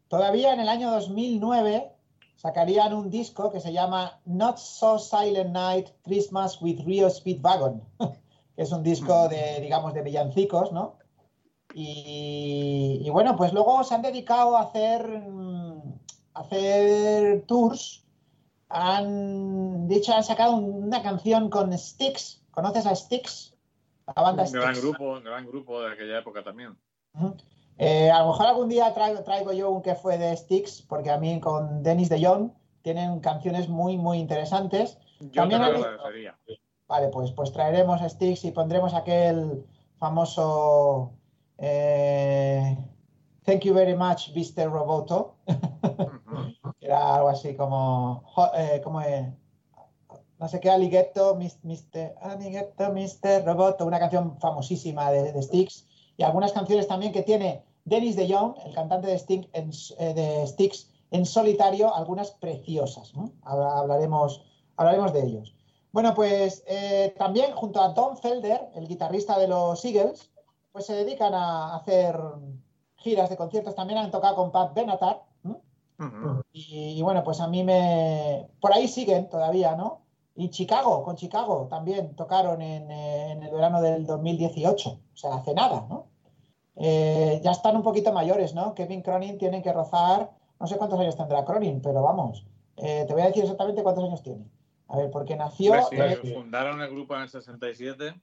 Todavía 0.08 0.52
en 0.54 0.60
el 0.60 0.68
año 0.68 0.90
2009 0.90 1.92
sacarían 2.36 2.94
un 2.94 3.10
disco 3.10 3.50
que 3.50 3.60
se 3.60 3.72
llama 3.72 4.20
Not 4.24 4.58
So 4.58 4.98
Silent 4.98 5.50
Night 5.50 5.88
Christmas 6.04 6.60
with 6.62 6.80
Rio 6.84 7.10
Speedwagon, 7.10 7.82
que 7.98 8.62
es 8.62 8.72
un 8.72 8.82
disco 8.82 9.28
de, 9.28 9.60
digamos, 9.60 9.92
de 9.94 10.02
villancicos, 10.02 10.72
¿no? 10.72 10.98
Y, 11.74 13.02
y 13.04 13.10
bueno, 13.10 13.36
pues 13.36 13.52
luego 13.52 13.84
se 13.84 13.94
han 13.94 14.02
dedicado 14.02 14.56
a 14.56 14.62
hacer, 14.62 15.06
mm, 15.06 15.82
a 16.34 16.40
hacer 16.40 17.44
tours. 17.46 18.04
Han 18.68 19.88
dicho, 19.88 20.14
han 20.14 20.24
sacado 20.24 20.56
una 20.56 21.02
canción 21.02 21.50
con 21.50 21.76
Styx. 21.76 22.42
¿Conoces 22.50 22.86
a 22.86 22.94
Styx? 22.94 23.57
La 24.16 24.22
banda 24.22 24.44
Un 24.44 24.52
gran 24.52 24.74
grupo, 24.74 25.12
un 25.12 25.24
gran 25.24 25.46
grupo 25.46 25.82
de 25.82 25.92
aquella 25.92 26.18
época 26.18 26.42
también. 26.42 26.76
Eh, 27.78 28.10
a 28.10 28.20
lo 28.20 28.28
mejor 28.28 28.46
algún 28.46 28.68
día 28.68 28.92
traigo, 28.94 29.22
traigo 29.22 29.52
yo 29.52 29.70
un 29.70 29.82
que 29.82 29.94
fue 29.94 30.18
de 30.18 30.36
Styx, 30.36 30.82
porque 30.82 31.10
a 31.10 31.18
mí 31.18 31.38
con 31.40 31.82
Dennis 31.82 32.08
de 32.08 32.24
Jong 32.24 32.50
tienen 32.82 33.20
canciones 33.20 33.68
muy, 33.68 33.96
muy 33.96 34.18
interesantes. 34.18 34.98
Yo 35.20 35.42
También 35.42 35.62
te 35.62 35.72
lo 35.72 35.78
agradecería. 35.78 36.38
Vale, 36.86 37.08
pues, 37.08 37.32
pues 37.32 37.52
traeremos 37.52 38.00
Styx 38.00 38.44
y 38.44 38.50
pondremos 38.50 38.94
aquel 38.94 39.64
famoso 39.98 41.12
eh, 41.58 42.76
Thank 43.44 43.64
you 43.64 43.72
very 43.72 43.96
much, 43.96 44.30
Mr. 44.34 44.70
Roboto, 44.70 45.36
que 46.80 46.86
era 46.86 47.14
algo 47.14 47.30
así 47.30 47.56
como, 47.56 48.22
eh, 48.54 48.80
como 48.84 49.00
no 50.38 50.48
sé 50.48 50.60
qué, 50.60 50.70
Alligator, 50.70 51.36
Mr. 51.36 52.14
Alligator, 52.20 52.92
Mr. 52.92 53.44
Roboto, 53.44 53.86
una 53.86 53.98
canción 53.98 54.38
famosísima 54.38 55.10
de, 55.10 55.32
de 55.32 55.42
Styx, 55.42 55.86
y 56.16 56.22
algunas 56.22 56.52
canciones 56.52 56.86
también 56.86 57.12
que 57.12 57.22
tiene 57.22 57.64
Dennis 57.84 58.16
de 58.16 58.32
Jong, 58.32 58.54
el 58.64 58.74
cantante 58.74 59.08
de, 59.08 59.18
Sting, 59.18 59.46
en, 59.52 59.70
eh, 59.98 60.14
de 60.14 60.46
Styx, 60.46 60.90
en 61.10 61.24
solitario, 61.24 61.94
algunas 61.94 62.32
preciosas. 62.32 63.12
Hablaremos, 63.42 64.44
hablaremos 64.76 65.12
de 65.12 65.24
ellos. 65.24 65.54
Bueno, 65.92 66.14
pues 66.14 66.62
eh, 66.66 67.14
también 67.18 67.52
junto 67.52 67.80
a 67.80 67.94
Tom 67.94 68.16
Felder, 68.16 68.68
el 68.74 68.86
guitarrista 68.86 69.38
de 69.38 69.48
los 69.48 69.82
Eagles, 69.84 70.30
pues 70.70 70.86
se 70.86 70.94
dedican 70.94 71.32
a 71.34 71.76
hacer 71.76 72.20
giras 72.96 73.30
de 73.30 73.36
conciertos. 73.36 73.74
También 73.74 73.98
han 73.98 74.10
tocado 74.10 74.36
con 74.36 74.52
Pat 74.52 74.74
Benatar. 74.74 75.22
y 76.52 77.00
bueno, 77.02 77.24
pues 77.24 77.40
a 77.40 77.48
mí 77.48 77.64
me... 77.64 78.48
Por 78.60 78.72
ahí 78.72 78.86
siguen 78.86 79.28
todavía, 79.30 79.74
¿no? 79.76 80.02
Y 80.40 80.50
Chicago, 80.50 81.02
con 81.02 81.16
Chicago 81.16 81.66
también 81.68 82.14
tocaron 82.14 82.62
en, 82.62 82.88
eh, 82.92 83.32
en 83.32 83.42
el 83.42 83.50
verano 83.50 83.82
del 83.82 84.06
2018, 84.06 84.88
o 84.88 85.16
sea, 85.16 85.34
hace 85.34 85.52
nada, 85.52 85.84
¿no? 85.88 86.06
Eh, 86.76 87.40
ya 87.42 87.50
están 87.50 87.74
un 87.74 87.82
poquito 87.82 88.12
mayores, 88.12 88.54
¿no? 88.54 88.72
Kevin 88.72 89.02
Cronin 89.02 89.36
tiene 89.36 89.64
que 89.64 89.72
rozar, 89.72 90.30
no 90.60 90.66
sé 90.68 90.76
cuántos 90.76 91.00
años 91.00 91.16
tendrá 91.16 91.44
Cronin, 91.44 91.82
pero 91.82 92.04
vamos, 92.04 92.46
eh, 92.76 93.04
te 93.08 93.12
voy 93.14 93.22
a 93.22 93.26
decir 93.26 93.42
exactamente 93.42 93.82
cuántos 93.82 94.04
años 94.04 94.22
tiene. 94.22 94.44
A 94.86 94.98
ver, 94.98 95.10
porque 95.10 95.34
nació 95.34 95.74
sí, 95.90 96.32
fundaron 96.32 96.80
el 96.82 96.90
grupo 96.90 97.16
en 97.16 97.22
el 97.22 97.28
67. 97.28 98.14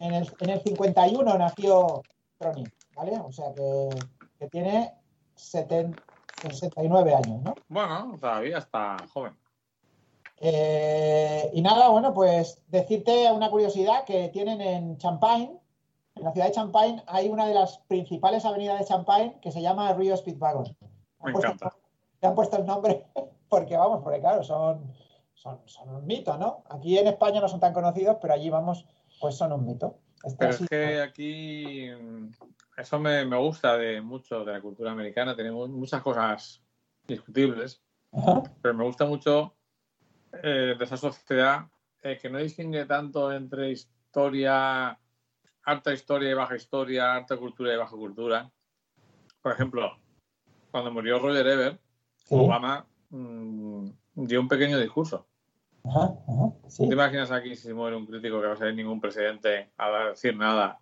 en, 0.00 0.14
el, 0.14 0.28
en 0.40 0.50
el 0.50 0.60
51 0.62 1.38
nació 1.38 2.02
Cronin, 2.40 2.72
¿vale? 2.96 3.20
O 3.20 3.30
sea 3.30 3.54
que, 3.54 3.88
que 4.36 4.48
tiene 4.48 4.92
70 5.36 6.02
69 6.42 7.14
años, 7.14 7.42
¿no? 7.42 7.54
Bueno, 7.68 8.18
todavía 8.20 8.58
está 8.58 8.96
joven. 9.12 9.32
Eh, 10.44 11.50
y 11.54 11.62
nada, 11.62 11.88
bueno, 11.90 12.12
pues 12.12 12.60
decirte 12.66 13.30
una 13.30 13.48
curiosidad 13.48 14.04
que 14.04 14.28
tienen 14.30 14.60
en 14.60 14.98
Champagne, 14.98 15.56
en 16.16 16.24
la 16.24 16.32
ciudad 16.32 16.48
de 16.48 16.52
Champagne, 16.52 17.00
hay 17.06 17.28
una 17.28 17.46
de 17.46 17.54
las 17.54 17.78
principales 17.86 18.44
avenidas 18.44 18.80
de 18.80 18.84
Champagne 18.84 19.38
que 19.40 19.52
se 19.52 19.62
llama 19.62 19.92
Rio 19.94 20.16
Speedwagon. 20.16 20.76
Me 21.24 21.30
puesto- 21.32 21.52
encanta. 21.52 21.76
Le 22.20 22.28
han 22.28 22.34
puesto 22.34 22.56
el 22.58 22.66
nombre 22.66 23.06
porque, 23.48 23.76
vamos, 23.76 24.00
porque 24.02 24.18
claro, 24.18 24.42
son, 24.42 24.92
son, 25.34 25.60
son 25.64 25.88
un 25.94 26.06
mito, 26.06 26.36
¿no? 26.36 26.64
Aquí 26.70 26.98
en 26.98 27.06
España 27.06 27.40
no 27.40 27.48
son 27.48 27.60
tan 27.60 27.72
conocidos, 27.72 28.16
pero 28.20 28.34
allí, 28.34 28.50
vamos, 28.50 28.84
pues 29.20 29.36
son 29.36 29.52
un 29.52 29.64
mito. 29.64 29.94
Este 30.24 30.36
Pero 30.38 30.50
así- 30.50 30.64
es 30.64 30.70
que 30.70 31.00
aquí 31.02 31.86
mm, 31.88 32.30
eso 32.78 32.98
me, 32.98 33.24
me 33.24 33.36
gusta 33.38 33.76
de 33.76 34.00
mucho 34.00 34.44
de 34.44 34.52
la 34.54 34.60
cultura 34.60 34.90
americana. 34.90 35.36
Tenemos 35.36 35.68
muchas 35.68 36.02
cosas 36.02 36.60
discutibles, 37.06 37.80
Ajá. 38.12 38.42
pero 38.60 38.74
me 38.74 38.84
gusta 38.84 39.04
mucho 39.04 39.54
eh, 40.42 40.74
de 40.78 40.84
esa 40.84 40.96
sociedad 40.96 41.66
eh, 42.02 42.18
que 42.20 42.30
no 42.30 42.38
distingue 42.38 42.84
tanto 42.86 43.32
entre 43.32 43.70
historia, 43.70 44.98
alta 45.64 45.92
historia 45.92 46.30
y 46.30 46.34
baja 46.34 46.56
historia, 46.56 47.14
alta 47.14 47.36
cultura 47.36 47.74
y 47.74 47.76
baja 47.76 47.96
cultura. 47.96 48.50
Por 49.40 49.52
ejemplo, 49.52 49.98
cuando 50.70 50.90
murió 50.90 51.18
Roger 51.18 51.46
Ebert, 51.46 51.80
Sí. 52.24 52.36
Obama 52.38 52.86
mm, 53.10 53.88
dio 54.14 54.40
un 54.40 54.48
pequeño 54.48 54.78
discurso. 54.78 55.26
Ajá, 55.84 56.14
ajá, 56.28 56.52
sí. 56.68 56.86
¿Te 56.86 56.94
imaginas 56.94 57.32
aquí 57.32 57.56
si 57.56 57.72
muere 57.72 57.96
un 57.96 58.06
crítico 58.06 58.40
que 58.40 58.46
va 58.46 58.52
a 58.52 58.56
ser 58.56 58.74
ningún 58.74 59.00
presidente 59.00 59.70
a 59.76 60.10
decir 60.10 60.36
nada 60.36 60.78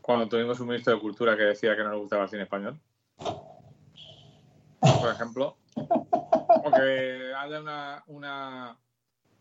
cuando 0.00 0.28
tuvimos 0.28 0.60
un 0.60 0.68
ministro 0.68 0.94
de 0.94 1.00
Cultura 1.00 1.36
que 1.36 1.42
decía 1.42 1.76
que 1.76 1.82
no 1.82 1.90
le 1.90 1.98
gustaba 1.98 2.22
el 2.22 2.28
cine 2.28 2.44
español? 2.44 2.80
Por 3.18 5.10
ejemplo. 5.12 5.56
O 5.74 6.70
que 6.70 7.32
haya 7.36 7.60
una, 7.60 8.04
una, 8.06 8.78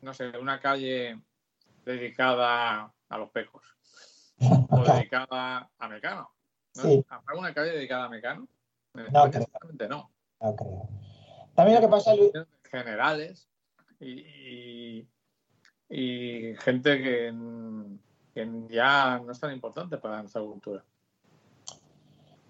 no 0.06 0.14
sé, 0.14 0.30
una 0.38 0.60
calle 0.61 1.19
dedicada 1.84 2.94
a 3.10 3.18
los 3.18 3.30
pecos. 3.32 3.64
O 4.40 4.84
dedicada 5.10 5.69
a 5.77 5.88
Mecano. 5.90 6.30
¿no? 6.76 6.82
Sí. 6.84 7.03
¿Habrá 7.10 7.38
una 7.40 7.53
calle 7.53 7.72
dedicada 7.72 8.06
a 8.06 8.10
Mecano? 8.10 8.48
No 8.94 9.30
creo. 9.32 9.45
no. 9.90 10.11
No 10.40 10.56
creo. 10.56 10.90
También 11.56 11.82
lo 11.82 11.88
que 11.88 11.91
pasa, 11.91 12.15
Luis, 12.15 12.32
generales 12.69 13.49
y, 13.99 14.11
y- 14.19 15.10
y 15.90 16.56
gente 16.57 17.02
que, 17.02 17.34
que 18.34 18.49
ya 18.69 19.19
no 19.19 19.32
es 19.32 19.40
tan 19.40 19.53
importante 19.53 19.98
para 19.98 20.19
nuestra 20.22 20.41
cultura. 20.41 20.84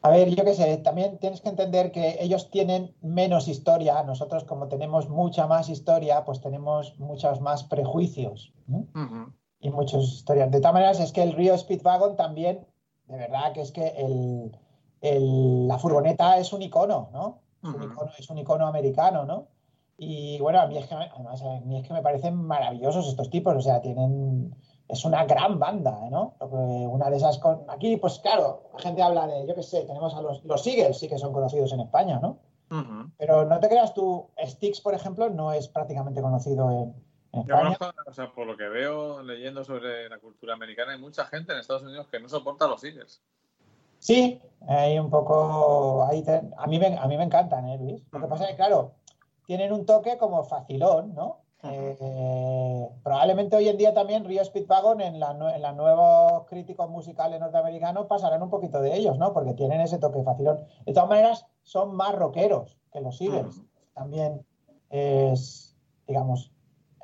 A 0.05 0.09
ver, 0.11 0.27
yo 0.35 0.43
qué 0.45 0.53
sé, 0.53 0.77
también 0.77 1.17
tienes 1.17 1.41
que 1.41 1.49
entender 1.49 1.91
que 1.91 2.17
ellos 2.19 2.51
tienen 2.51 2.95
menos 3.01 3.47
historia, 3.47 4.03
nosotros 4.03 4.43
como 4.43 4.67
tenemos 4.67 5.09
mucha 5.09 5.47
más 5.47 5.67
historia, 5.67 6.23
pues 6.25 6.41
tenemos 6.41 6.99
muchos 6.99 7.41
más 7.41 7.63
prejuicios 7.63 8.53
¿no? 8.67 8.85
y 9.59 9.69
muchas 9.71 10.03
historias. 10.03 10.51
De 10.51 10.59
todas 10.59 10.73
maneras, 10.73 10.99
es 10.99 11.11
que 11.11 11.23
el 11.23 11.33
Río 11.33 11.57
Speedwagon 11.57 12.15
también, 12.17 12.67
de 13.07 13.17
verdad 13.17 13.51
que 13.53 13.61
es 13.61 13.71
que 13.71 13.87
el, 13.97 14.51
el- 15.01 15.67
la 15.67 15.79
furgoneta 15.79 16.37
es 16.37 16.53
un 16.53 16.61
icono, 16.61 17.09
¿no? 17.11 17.41
Es 17.63 17.69
un 17.73 17.81
icono, 17.91 18.11
es 18.19 18.29
un 18.29 18.37
icono 18.37 18.67
americano, 18.67 19.25
¿no? 19.25 19.47
Y 19.97 20.37
bueno, 20.39 20.59
a 20.61 20.67
mí 20.67 20.77
es 20.77 20.85
que, 20.87 20.93
además, 20.93 21.41
a 21.41 21.61
mí 21.61 21.77
es 21.79 21.87
que 21.87 21.93
me 21.93 22.03
parecen 22.03 22.35
maravillosos 22.35 23.07
estos 23.07 23.29
tipos, 23.31 23.55
o 23.55 23.61
sea, 23.61 23.81
tienen, 23.81 24.53
es 24.87 25.03
una 25.05 25.25
gran 25.25 25.57
banda, 25.59 25.97
¿no? 26.11 26.35
Lo 26.39 26.49
que- 26.49 26.55
Una 26.55 27.09
de 27.09 27.17
esas, 27.17 27.37
con, 27.39 27.63
aquí, 27.69 27.97
pues 27.97 28.19
claro, 28.19 28.69
la 28.73 28.79
gente 28.79 29.01
habla 29.01 29.25
de, 29.27 29.47
yo 29.47 29.55
qué 29.55 29.63
sé, 29.63 29.83
tenemos 29.85 30.13
a 30.15 30.21
los, 30.21 30.43
los 30.45 30.65
Eagles, 30.67 30.97
sí 30.99 31.07
que 31.09 31.17
son 31.17 31.33
conocidos 31.33 31.71
en 31.73 31.79
España, 31.81 32.19
¿no? 32.21 32.37
Pero 33.17 33.45
no 33.45 33.59
te 33.59 33.69
creas 33.69 33.93
tú, 33.93 34.29
Styx, 34.43 34.81
por 34.81 34.93
ejemplo, 34.93 35.29
no 35.29 35.53
es 35.53 35.67
prácticamente 35.69 36.21
conocido 36.21 36.69
en, 36.71 36.93
en 37.31 37.45
Yo 37.47 37.55
España. 37.55 37.77
conozco, 37.77 38.09
o 38.09 38.13
sea, 38.13 38.31
por 38.33 38.45
lo 38.47 38.57
que 38.57 38.67
veo 38.67 39.21
leyendo 39.23 39.63
sobre 39.63 40.09
la 40.09 40.17
cultura 40.19 40.53
americana, 40.55 40.91
hay 40.93 40.99
mucha 40.99 41.25
gente 41.25 41.53
en 41.53 41.59
Estados 41.59 41.83
Unidos 41.83 42.07
que 42.11 42.19
no 42.19 42.27
soporta 42.27 42.65
a 42.65 42.67
los 42.67 42.83
Eagles. 42.83 43.21
Sí, 43.99 44.41
hay 44.67 44.99
un 44.99 45.09
poco. 45.09 46.05
ahí 46.05 46.21
te- 46.23 46.41
a, 46.57 46.67
mí 46.67 46.79
me, 46.79 46.97
a 46.97 47.07
mí 47.07 47.17
me 47.17 47.23
encantan, 47.23 47.67
¿eh, 47.69 47.77
Luis? 47.77 48.03
Lo 48.11 48.19
que 48.19 48.27
pasa 48.27 48.43
es 48.45 48.49
que, 48.51 48.55
claro, 48.57 48.91
tienen 49.45 49.71
un 49.71 49.85
toque 49.85 50.17
como 50.17 50.43
facilón, 50.43 51.13
¿no? 51.15 51.44
Eh, 51.63 52.89
probablemente 53.03 53.55
hoy 53.55 53.69
en 53.69 53.77
día 53.77 53.93
también 53.93 54.23
Rio 54.23 54.45
Speedwagon 54.45 55.01
en, 55.01 55.19
la, 55.19 55.31
en 55.31 55.61
los 55.61 55.75
nuevos 55.75 56.45
críticos 56.47 56.89
musicales 56.89 57.39
norteamericanos 57.39 58.05
pasarán 58.05 58.43
un 58.43 58.49
poquito 58.49 58.81
de 58.81 58.95
ellos, 58.95 59.17
¿no? 59.17 59.33
Porque 59.33 59.53
tienen 59.53 59.81
ese 59.81 59.97
toque 59.97 60.21
facilón. 60.23 60.59
De 60.85 60.93
todas 60.93 61.09
maneras, 61.09 61.45
son 61.63 61.95
más 61.95 62.13
rockeros 62.13 62.77
que 62.91 63.01
los 63.01 63.19
Eagles. 63.19 63.61
También 63.93 64.45
es, 64.89 65.75
digamos, 66.07 66.51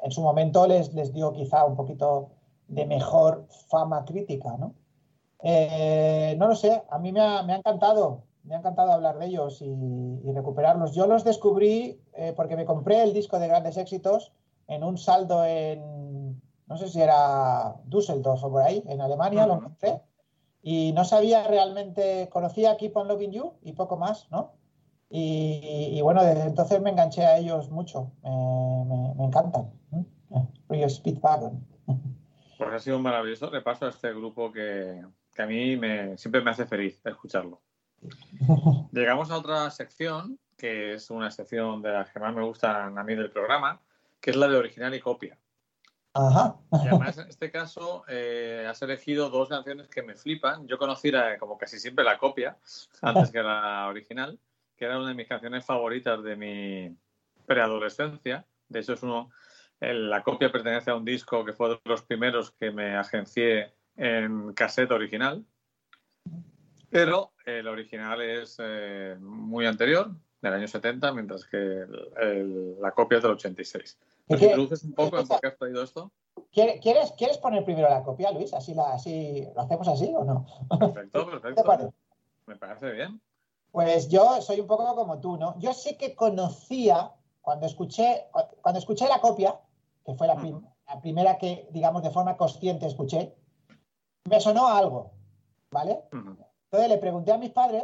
en 0.03 0.11
su 0.11 0.22
momento 0.22 0.68
les, 0.68 0.94
les 0.94 1.11
dio 1.11 1.32
quizá 1.32 1.65
un 1.65 1.76
poquito 1.76 2.30
de 2.68 2.86
mejor 2.86 3.48
fama 3.69 4.06
crítica, 4.06 4.56
¿no? 4.57 4.76
Eh, 5.44 6.36
no 6.38 6.48
lo 6.48 6.56
sé, 6.56 6.84
a 6.90 6.99
mí 6.99 7.11
me 7.11 7.19
ha, 7.19 7.41
me 7.41 7.53
ha 7.53 7.57
encantado, 7.57 8.26
me 8.44 8.53
ha 8.53 8.60
encantado 8.60 8.91
hablar 8.91 9.18
de 9.18 9.26
ellos 9.26 9.61
y, 9.61 9.65
y 10.23 10.32
recuperarlos. 10.32 10.94
Yo 10.94 11.07
los 11.07 11.23
descubrí 11.23 11.99
eh, 12.14 12.34
porque 12.36 12.56
me 12.56 12.65
compré 12.65 13.02
el 13.02 13.11
disco 13.11 13.40
de 13.40 13.48
grandes 13.48 13.78
éxitos 13.78 14.34
en 14.73 14.84
un 14.84 14.98
saldo 14.98 15.43
en, 15.45 16.41
no 16.68 16.77
sé 16.77 16.88
si 16.88 17.02
era 17.02 17.76
Düsseldorf 17.85 18.43
o 18.43 18.52
por 18.52 18.64
ahí, 18.64 18.81
en 18.88 19.02
Alemania, 19.02 19.45
lo 19.45 19.53
Ujú. 19.53 19.61
encontré. 19.65 20.02
Y 20.64 20.93
no 20.93 21.03
sabía 21.03 21.48
realmente, 21.48 22.30
conocía 22.31 22.77
Keep 22.77 22.95
on 22.95 23.07
Loving 23.07 23.31
You 23.31 23.53
y 23.64 23.73
poco 23.73 23.98
más, 23.98 24.27
¿no? 24.31 24.53
Y, 25.10 25.89
y 25.91 26.02
bueno, 26.02 26.23
desde 26.23 26.43
entonces 26.43 26.81
me 26.81 26.91
enganché 26.91 27.26
a 27.26 27.38
ellos 27.38 27.69
mucho, 27.69 28.11
me, 28.23 28.85
me- 28.85 29.14
me 29.15 29.26
encantan. 29.26 29.72
¿eh? 29.91 30.06
Rio 30.69 30.88
Speedwagon. 30.89 31.65
Pues 32.57 32.69
ha 32.73 32.80
sido 32.80 32.95
un 32.98 33.03
maravilloso 33.03 33.49
repaso 33.49 33.88
a 33.88 33.89
este 33.89 34.14
grupo 34.14 34.52
que, 34.53 35.03
que 35.34 35.41
a 35.41 35.48
mí 35.48 35.76
me, 35.76 36.18
siempre 36.18 36.41
me 36.41 36.52
hace 36.52 36.65
feliz 36.65 37.02
escucharlo. 37.06 37.60
Llegamos 38.93 39.31
a 39.31 39.38
otra 39.38 39.69
sección, 39.72 40.39
que 40.57 40.93
es 40.93 41.10
una 41.10 41.30
sección 41.31 41.81
de 41.81 41.91
las 41.91 42.10
que 42.11 42.19
más 42.19 42.34
me 42.34 42.45
gustan 42.45 42.98
a 42.98 43.03
mí 43.03 43.15
del 43.15 43.31
programa, 43.31 43.81
que 44.22 44.30
es 44.30 44.38
la 44.38 44.48
de 44.48 44.56
original 44.56 44.93
y 44.95 44.99
copia. 45.02 45.38
Ajá. 46.14 46.56
Y 46.72 46.88
además, 46.88 47.18
en 47.18 47.27
este 47.30 47.49
caso, 47.52 48.03
eh, 48.07 48.65
has 48.69 48.81
elegido 48.81 49.30
dos 49.30 49.49
canciones 49.49 49.88
que 49.88 50.03
me 50.03 50.15
flipan. 50.15 50.68
Yo 50.68 50.77
conocí 50.77 51.10
la- 51.10 51.38
como 51.38 51.57
casi 51.57 51.80
siempre 51.80 52.03
la 52.06 52.18
copia, 52.18 52.57
antes 53.02 53.31
que 53.31 53.41
la 53.41 53.88
original, 53.88 54.38
que 54.77 54.85
era 54.85 54.99
una 54.99 55.10
de 55.10 55.15
mis 55.15 55.27
canciones 55.27 55.65
favoritas 55.65 56.22
de 56.23 56.35
mi 56.35 56.95
preadolescencia. 57.45 58.45
De 58.68 58.80
hecho, 58.80 58.93
es 58.93 59.03
uno, 59.03 59.31
el- 59.80 60.10
la 60.10 60.22
copia 60.22 60.52
pertenece 60.52 60.91
a 60.91 60.95
un 60.95 61.06
disco 61.06 61.43
que 61.45 61.53
fue 61.53 61.69
de 61.69 61.80
los 61.85 62.02
primeros 62.03 62.52
que 62.52 62.72
me 62.72 62.95
agencié 62.95 63.73
en 63.95 64.53
cassette 64.53 64.91
original. 64.91 65.45
Pero 66.89 67.31
el 67.45 67.68
original 67.69 68.22
es 68.22 68.57
eh, 68.60 69.15
muy 69.19 69.65
anterior, 69.65 70.11
del 70.41 70.53
año 70.53 70.68
70, 70.68 71.11
mientras 71.13 71.45
que 71.45 71.57
el- 71.57 72.09
el- 72.22 72.81
la 72.81 72.91
copia 72.91 73.18
es 73.18 73.23
del 73.23 73.34
86. 73.34 73.97
¿Y 74.27 74.34
¿Nos 74.34 74.41
introduces 74.41 74.84
un 74.84 74.93
poco 74.93 75.19
en 75.19 75.27
por 75.27 75.39
qué 75.39 75.47
has 75.47 75.57
traído 75.57 75.84
esto? 75.84 76.11
¿Quiere- 76.51 76.80
¿Quieres, 76.80 77.11
¿Quieres 77.13 77.38
poner 77.38 77.63
primero 77.63 77.89
la 77.89 78.03
copia, 78.03 78.31
Luis? 78.31 78.53
¿Así, 78.53 78.73
la, 78.73 78.93
así 78.93 79.47
¿Lo 79.55 79.61
hacemos 79.61 79.88
así 79.88 80.11
o 80.15 80.23
no? 80.23 80.45
Perfecto, 80.80 81.26
¿Qué 81.26 81.31
te 81.31 81.39
perfecto. 81.39 81.63
parece? 81.63 81.91
Me 82.47 82.55
parece 82.55 82.91
bien. 82.91 83.22
Pues 83.72 84.09
yo 84.09 84.41
soy 84.41 84.59
un 84.59 84.68
poco 84.68 84.95
como 84.95 85.19
tú, 85.22 85.38
¿no? 85.38 85.57
Yo 85.59 85.73
sé 85.73 85.95
que 85.97 86.15
conocía, 86.15 87.11
cuando 87.41 87.65
escuché, 87.68 88.26
cuando 88.61 88.80
escuché 88.80 89.07
la 89.07 89.22
copia, 89.22 89.59
que 90.05 90.13
fue 90.15 90.27
la, 90.27 90.35
prim- 90.35 90.61
la 90.88 90.99
primera 91.01 91.38
que, 91.38 91.68
digamos, 91.72 92.03
de 92.03 92.09
forma 92.11 92.35
consciente 92.35 92.85
escuché, 92.88 93.34
me 94.30 94.39
sonó 94.41 94.68
algo, 94.68 95.11
¿vale? 95.72 96.01
Entonces 96.11 96.89
le 96.89 96.97
pregunté 96.97 97.31
a 97.31 97.38
mis 97.38 97.51
padres 97.51 97.84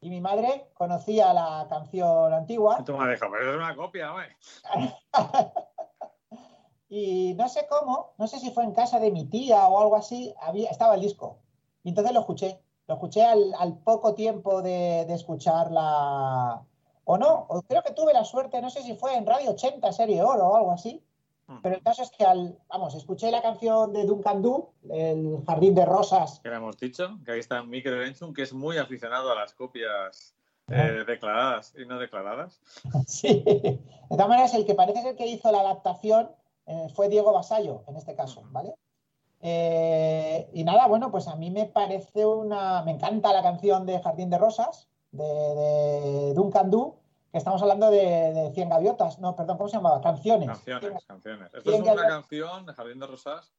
y 0.00 0.10
mi 0.10 0.20
madre 0.20 0.70
conocía 0.74 1.32
la 1.32 1.66
canción 1.68 2.32
antigua 2.32 2.82
Tú 2.84 2.96
me 2.96 3.04
has 3.04 3.10
dejado, 3.10 3.32
pero 3.32 3.50
es 3.50 3.56
una 3.56 3.76
copia, 3.76 4.12
güey. 4.12 4.26
y 6.88 7.34
no 7.34 7.48
sé 7.48 7.66
cómo, 7.68 8.14
no 8.18 8.26
sé 8.26 8.38
si 8.38 8.50
fue 8.50 8.64
en 8.64 8.72
casa 8.72 8.98
de 8.98 9.10
mi 9.10 9.26
tía 9.26 9.68
o 9.68 9.80
algo 9.80 9.96
así, 9.96 10.34
había, 10.40 10.70
estaba 10.70 10.94
el 10.94 11.02
disco. 11.02 11.38
Y 11.82 11.90
entonces 11.90 12.14
lo 12.14 12.20
escuché. 12.20 12.62
Lo 12.86 12.94
escuché 12.94 13.24
al, 13.24 13.54
al 13.58 13.78
poco 13.78 14.14
tiempo 14.14 14.62
de, 14.62 15.04
de 15.06 15.14
escuchar 15.14 15.70
la, 15.70 16.64
o 17.04 17.18
no, 17.18 17.46
o 17.48 17.62
creo 17.62 17.82
que 17.82 17.92
tuve 17.92 18.12
la 18.12 18.24
suerte, 18.24 18.60
no 18.60 18.70
sé 18.70 18.82
si 18.82 18.94
fue 18.94 19.16
en 19.16 19.26
Radio 19.26 19.50
80, 19.50 19.92
Serie 19.92 20.22
Oro 20.22 20.48
o 20.48 20.56
algo 20.56 20.72
así, 20.72 21.04
pero 21.62 21.74
el 21.76 21.82
caso 21.82 22.02
es 22.02 22.10
que 22.10 22.24
al, 22.24 22.58
vamos, 22.68 22.94
escuché 22.94 23.30
la 23.30 23.42
canción 23.42 23.92
de 23.92 24.04
Duncan 24.04 24.42
Du, 24.42 24.70
El 24.88 25.42
Jardín 25.46 25.74
de 25.74 25.84
Rosas, 25.84 26.40
Que 26.40 26.50
le 26.50 26.56
hemos 26.56 26.76
dicho, 26.78 27.18
que 27.24 27.32
ahí 27.32 27.40
está 27.40 27.62
Mikel 27.62 27.94
Erenchun, 27.94 28.32
que 28.34 28.42
es 28.42 28.52
muy 28.52 28.78
aficionado 28.78 29.30
a 29.30 29.34
las 29.34 29.54
copias 29.54 30.34
Ah. 30.72 30.86
eh, 30.86 31.04
declaradas 31.04 31.74
y 31.76 31.84
no 31.84 31.98
declaradas. 31.98 32.60
Sí. 33.06 33.42
De 33.44 33.80
todas 34.08 34.28
maneras, 34.28 34.54
el 34.54 34.64
que 34.64 34.74
parece 34.74 35.02
ser 35.02 35.16
que 35.16 35.26
hizo 35.26 35.50
la 35.50 35.60
adaptación 35.60 36.30
eh, 36.66 36.86
fue 36.94 37.08
Diego 37.08 37.32
Basallo, 37.32 37.82
en 37.88 37.96
este 37.96 38.14
caso, 38.14 38.42
¿vale? 38.50 38.74
Eh, 39.40 40.48
y 40.52 40.62
nada, 40.64 40.86
bueno, 40.86 41.10
pues 41.10 41.26
a 41.26 41.34
mí 41.34 41.50
me 41.50 41.66
parece 41.66 42.24
una. 42.26 42.82
Me 42.82 42.92
encanta 42.92 43.32
la 43.32 43.42
canción 43.42 43.86
de 43.86 44.00
Jardín 44.00 44.30
de 44.30 44.38
Rosas, 44.38 44.88
de, 45.10 45.24
de 45.24 46.34
Duncan 46.34 46.70
Du, 46.70 46.99
que 47.30 47.38
estamos 47.38 47.62
hablando 47.62 47.90
de, 47.90 48.32
de 48.32 48.50
100 48.52 48.68
gaviotas, 48.68 49.18
no, 49.20 49.36
perdón, 49.36 49.56
¿cómo 49.56 49.68
se 49.68 49.76
llamaba? 49.76 50.00
Canciones. 50.00 50.48
Canciones, 50.48 51.04
canciones. 51.06 51.50
Esto 51.54 51.70
es 51.72 51.76
una 51.80 51.86
gaviotas. 51.94 52.10
canción 52.12 52.66
de 52.66 52.72
Jardín 52.74 52.98
de 53.00 53.06
Rosas 53.06 53.52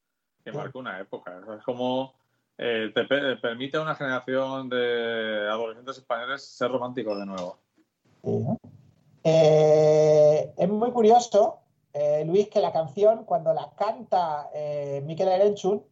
que 0.43 0.51
Sí. 0.51 0.57
marcó 0.57 0.79
una 0.79 0.99
época. 0.99 1.39
Es 1.57 1.63
como 1.63 2.13
eh, 2.57 2.91
te 2.93 3.05
pe- 3.05 3.37
permite 3.37 3.77
a 3.77 3.81
una 3.81 3.95
generación 3.95 4.69
de 4.69 5.47
adolescentes 5.49 5.97
españoles 5.97 6.43
ser 6.45 6.69
románticos 6.71 7.17
de 7.17 7.25
nuevo. 7.25 7.57
Eh, 9.23 10.53
es 10.57 10.69
muy 10.69 10.91
curioso, 10.91 11.59
eh, 11.93 12.23
Luis, 12.25 12.49
que 12.49 12.59
la 12.59 12.71
canción, 12.71 13.23
cuando 13.25 13.53
la 13.53 13.69
canta 13.75 14.49
eh, 14.53 15.01
Mikel 15.05 15.27
Erenchun, 15.27 15.83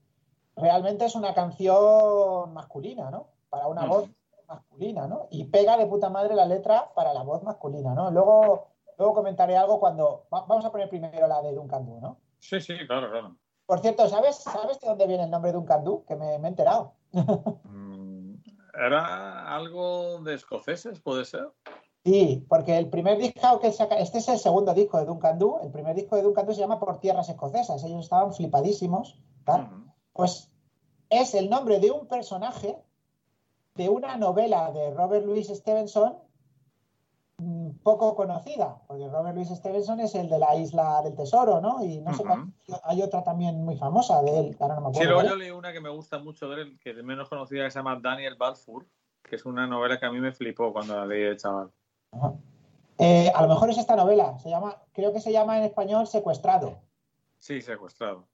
realmente 0.56 1.06
es 1.06 1.16
una 1.16 1.34
canción 1.34 2.54
masculina, 2.54 3.10
¿no? 3.12 3.28
Para 3.50 3.68
una 3.68 3.86
voz 3.86 4.10
masculina, 4.50 5.08
¿no? 5.08 5.28
Y 5.30 5.46
pega 5.46 5.78
de 5.78 5.86
puta 5.86 6.10
madre 6.10 6.36
la 6.36 6.46
letra 6.46 6.92
para 6.96 7.14
la 7.14 7.24
voz 7.24 7.44
masculina, 7.44 7.94
¿no? 7.94 8.12
Luego, 8.12 8.68
luego 8.98 9.14
comentaré 9.14 9.56
algo 9.56 9.80
cuando... 9.80 10.26
va- 10.34 10.46
vamos 10.46 10.66
a 10.66 10.72
poner 10.72 10.90
primero 10.90 11.28
la 11.28 11.42
de 11.42 11.54
Duncan 11.54 11.86
Du, 11.86 12.00
¿no? 12.02 12.18
Sí, 12.40 12.60
sí, 12.60 12.74
claro, 12.88 13.10
claro. 13.10 13.36
Por 13.66 13.80
cierto, 13.80 14.10
¿sabes, 14.10 14.38
¿sabes 14.38 14.80
de 14.80 14.88
dónde 14.88 15.06
viene 15.08 15.24
el 15.26 15.30
nombre 15.30 15.52
Duncan 15.52 15.84
Du? 15.84 16.04
Que 16.06 16.16
me, 16.16 16.38
me 16.40 16.48
he 16.48 16.50
enterado. 16.50 16.94
Mm, 17.64 18.36
¿Era 18.74 19.56
algo 19.56 20.20
de 20.22 20.34
escoceses, 20.36 21.00
puede 21.02 21.26
ser? 21.26 21.50
Sí, 22.06 22.46
porque 22.48 22.78
el 22.78 22.90
primer 22.90 23.18
disco 23.18 23.60
que 23.60 23.72
saca, 23.72 23.98
este 23.98 24.20
es 24.20 24.30
el 24.30 24.38
segundo 24.40 24.74
disco 24.74 24.98
de 24.98 25.06
Duncan 25.06 25.38
Du, 25.38 25.60
el 25.62 25.70
primer 25.72 25.96
disco 25.96 26.16
de 26.16 26.22
Duncan 26.24 26.46
Du 26.46 26.54
se 26.54 26.62
llama 26.62 26.80
Por 26.80 27.00
Tierras 27.00 27.28
Escocesas, 27.30 27.84
ellos 27.84 28.04
estaban 28.06 28.34
flipadísimos, 28.34 29.20
¿tal? 29.44 29.70
Pues 30.14 30.50
es 31.10 31.34
el 31.36 31.50
nombre 31.50 31.80
de 31.80 31.92
un 31.92 32.08
personaje 32.08 32.78
de 33.80 33.88
una 33.88 34.18
novela 34.18 34.72
de 34.74 34.92
Robert 34.92 35.26
Louis 35.26 35.48
Stevenson 35.48 36.18
mm, 37.38 37.70
poco 37.82 38.14
conocida, 38.14 38.78
porque 38.86 39.08
Robert 39.08 39.36
Louis 39.36 39.48
Stevenson 39.48 40.02
es 40.02 40.16
el 40.16 40.28
de 40.28 40.38
la 40.38 40.54
Isla 40.58 41.02
del 41.02 41.16
Tesoro, 41.16 41.62
¿no? 41.62 41.82
Y 41.82 42.02
no 42.02 42.12
Ujú. 42.12 42.24
cuál- 42.24 42.54
hay 42.84 43.02
otra 43.02 43.24
también 43.24 43.64
muy 43.64 43.78
famosa 43.78 44.22
de 44.22 44.38
él, 44.38 44.58
que 44.58 44.64
ahora 44.64 44.76
no 44.76 44.90
me 44.90 44.94
Sí, 44.94 45.06
luego 45.06 45.24
yo 45.24 45.36
leí 45.38 45.50
una 45.52 45.72
que 45.72 45.80
me 45.80 45.88
gusta 45.88 46.20
mucho 46.20 46.50
de 46.50 46.64
él, 46.64 46.80
que 46.84 46.90
es 46.90 47.04
menos 47.04 47.30
conocida, 47.30 47.64
que 47.64 47.72
se 47.72 47.80
llama 47.80 47.98
Daniel 48.04 48.36
Balfour, 48.36 48.86
que 49.24 49.38
es 49.38 49.46
una 49.46 49.66
novela 49.66 49.98
que 49.98 50.06
a 50.06 50.12
mí 50.12 50.20
me 50.20 50.34
flipó 50.34 50.74
cuando 50.74 50.98
la 50.98 51.06
leí 51.06 51.24
de 51.24 51.38
chaval. 51.38 51.72
Eh, 52.98 53.32
a 53.34 53.42
lo 53.42 53.48
mejor 53.48 53.70
es 53.70 53.78
esta 53.78 53.96
novela, 53.96 54.38
se 54.40 54.50
llama, 54.50 54.76
creo 54.92 55.14
que 55.14 55.22
se 55.22 55.32
llama 55.32 55.58
en 55.58 55.64
español 55.64 56.06
Secuestrado. 56.06 56.80
Sí, 57.38 57.62
secuestrado. 57.62 58.28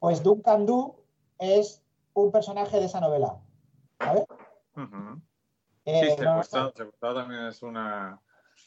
Pues 0.00 0.22
Duncan 0.22 0.66
Du 0.66 0.96
es 1.38 1.82
un 2.12 2.30
personaje 2.30 2.78
de 2.78 2.84
esa 2.84 3.00
novela. 3.00 3.38
¿Sabes? 3.98 4.24
Eh, 5.84 6.00
Sí, 6.04 6.08
no- 6.10 6.16
secuestrado, 6.16 6.72
secuestrado 6.76 7.14
también 7.16 7.46
es 7.46 7.62
una 7.62 8.20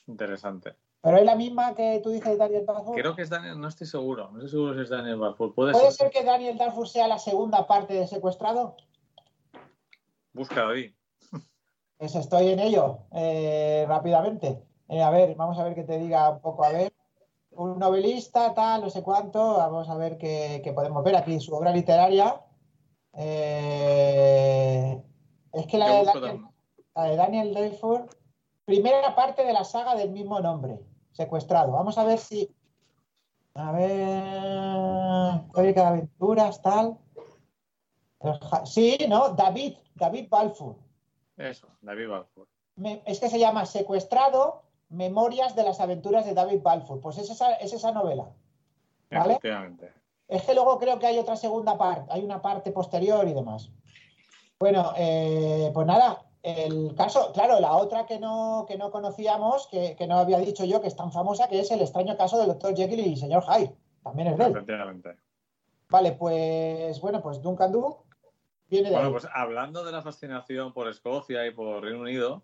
interesante. 0.07 0.75
pero 1.01 1.17
es 1.17 1.23
la 1.25 1.35
misma 1.35 1.73
que 1.75 1.99
tú 2.03 2.09
dices 2.09 2.31
de 2.31 2.37
Daniel 2.37 2.65
Darfur. 2.65 2.95
Creo 2.95 3.15
que 3.15 3.21
es 3.21 3.29
Daniel, 3.29 3.59
no 3.59 3.67
estoy 3.67 3.87
seguro, 3.87 4.29
no 4.31 4.37
estoy 4.37 4.49
seguro 4.49 4.73
si 4.75 4.81
es 4.81 4.89
Daniel 4.89 5.17
Balfour. 5.19 5.53
Puede, 5.53 5.71
¿Puede 5.73 5.91
ser. 5.91 5.93
ser 5.93 6.11
que 6.11 6.23
Daniel 6.23 6.57
Darfur 6.57 6.87
sea 6.87 7.07
la 7.07 7.19
segunda 7.19 7.65
parte 7.67 7.93
de 7.93 8.07
Secuestrado? 8.07 8.75
Busca 10.33 10.61
David. 10.63 10.93
Pues 11.97 12.13
estoy 12.15 12.49
en 12.49 12.59
ello 12.59 12.99
eh, 13.13 13.85
rápidamente. 13.87 14.61
Eh, 14.89 15.01
a 15.01 15.09
ver, 15.09 15.35
vamos 15.35 15.57
a 15.57 15.63
ver 15.63 15.73
que 15.75 15.83
te 15.83 15.97
diga 15.97 16.29
un 16.29 16.41
poco, 16.41 16.63
a 16.65 16.69
ver. 16.71 16.91
Un 17.51 17.79
novelista, 17.79 18.53
tal, 18.53 18.81
no 18.81 18.89
sé 18.89 19.01
cuánto. 19.01 19.55
Vamos 19.57 19.87
a 19.89 19.95
ver 19.95 20.17
qué, 20.17 20.59
qué 20.63 20.73
podemos 20.73 21.01
ver 21.05 21.15
aquí. 21.15 21.39
Su 21.39 21.55
obra 21.55 21.71
literaria. 21.71 22.41
Eh, 23.13 25.01
es 25.55 25.67
que 25.67 25.77
la 25.77 25.87
de, 25.89 26.05
Daniel, 26.05 26.41
la 26.95 27.03
de 27.03 27.15
Daniel 27.15 27.53
Darfur, 27.53 28.07
primera 28.65 29.15
parte 29.15 29.43
de 29.45 29.53
la 29.53 29.63
saga 29.63 29.95
del 29.95 30.11
mismo 30.11 30.39
nombre, 30.39 30.79
Secuestrado. 31.11 31.71
Vamos 31.71 31.97
a 31.97 32.03
ver 32.03 32.19
si. 32.19 32.53
A 33.53 33.71
ver. 33.71 35.51
Crónica 35.53 35.81
de 35.81 35.87
aventuras, 35.87 36.61
tal. 36.61 36.97
Sí, 38.65 38.97
¿no? 39.07 39.29
David, 39.29 39.75
David 39.95 40.27
Balfour. 40.29 40.75
Eso, 41.37 41.67
David 41.81 42.09
Balfour. 42.09 42.47
Me- 42.75 43.01
es 43.05 43.19
que 43.19 43.29
se 43.29 43.39
llama 43.39 43.65
Secuestrado, 43.65 44.63
Memorias 44.89 45.55
de 45.55 45.63
las 45.63 45.79
aventuras 45.79 46.25
de 46.25 46.33
David 46.33 46.61
Balfour. 46.61 46.99
Pues 46.99 47.17
es 47.17 47.29
esa, 47.29 47.53
es 47.55 47.71
esa 47.73 47.91
novela. 47.91 48.29
¿Vale? 49.11 49.33
Efectivamente. 49.33 49.93
Es 50.27 50.43
que 50.43 50.55
luego 50.55 50.77
creo 50.79 50.97
que 50.99 51.05
hay 51.07 51.19
otra 51.19 51.35
segunda 51.35 51.77
parte, 51.77 52.11
hay 52.11 52.23
una 52.25 52.41
parte 52.41 52.71
posterior 52.71 53.27
y 53.27 53.33
demás. 53.33 53.71
Bueno, 54.59 54.93
eh, 54.97 55.69
pues 55.73 55.85
nada, 55.85 56.21
el 56.43 56.93
caso, 56.95 57.31
claro, 57.33 57.59
la 57.59 57.73
otra 57.73 58.05
que 58.05 58.19
no, 58.19 58.65
que 58.67 58.77
no 58.77 58.89
conocíamos, 58.91 59.67
que, 59.67 59.95
que 59.95 60.07
no 60.07 60.17
había 60.17 60.37
dicho 60.39 60.63
yo, 60.63 60.81
que 60.81 60.87
es 60.87 60.95
tan 60.95 61.11
famosa, 61.11 61.47
que 61.47 61.59
es 61.59 61.71
el 61.71 61.81
extraño 61.81 62.15
caso 62.17 62.37
del 62.37 62.47
doctor 62.47 62.75
Jekyll 62.75 62.99
y 63.01 63.17
señor 63.17 63.43
Hyde. 63.43 63.75
También 64.03 64.27
es. 64.29 64.39
Efectivamente. 64.39 65.17
Vale, 65.89 66.13
pues 66.13 66.99
bueno, 67.01 67.21
pues 67.21 67.41
Duncan 67.41 67.71
Du 67.71 67.97
viene 68.69 68.89
de 68.89 68.95
Bueno, 68.95 69.07
ahí. 69.07 69.13
pues 69.13 69.27
hablando 69.33 69.83
de 69.83 69.91
la 69.91 70.01
fascinación 70.01 70.73
por 70.73 70.87
Escocia 70.87 71.45
y 71.45 71.51
por 71.51 71.83
Reino 71.83 72.01
Unido, 72.01 72.43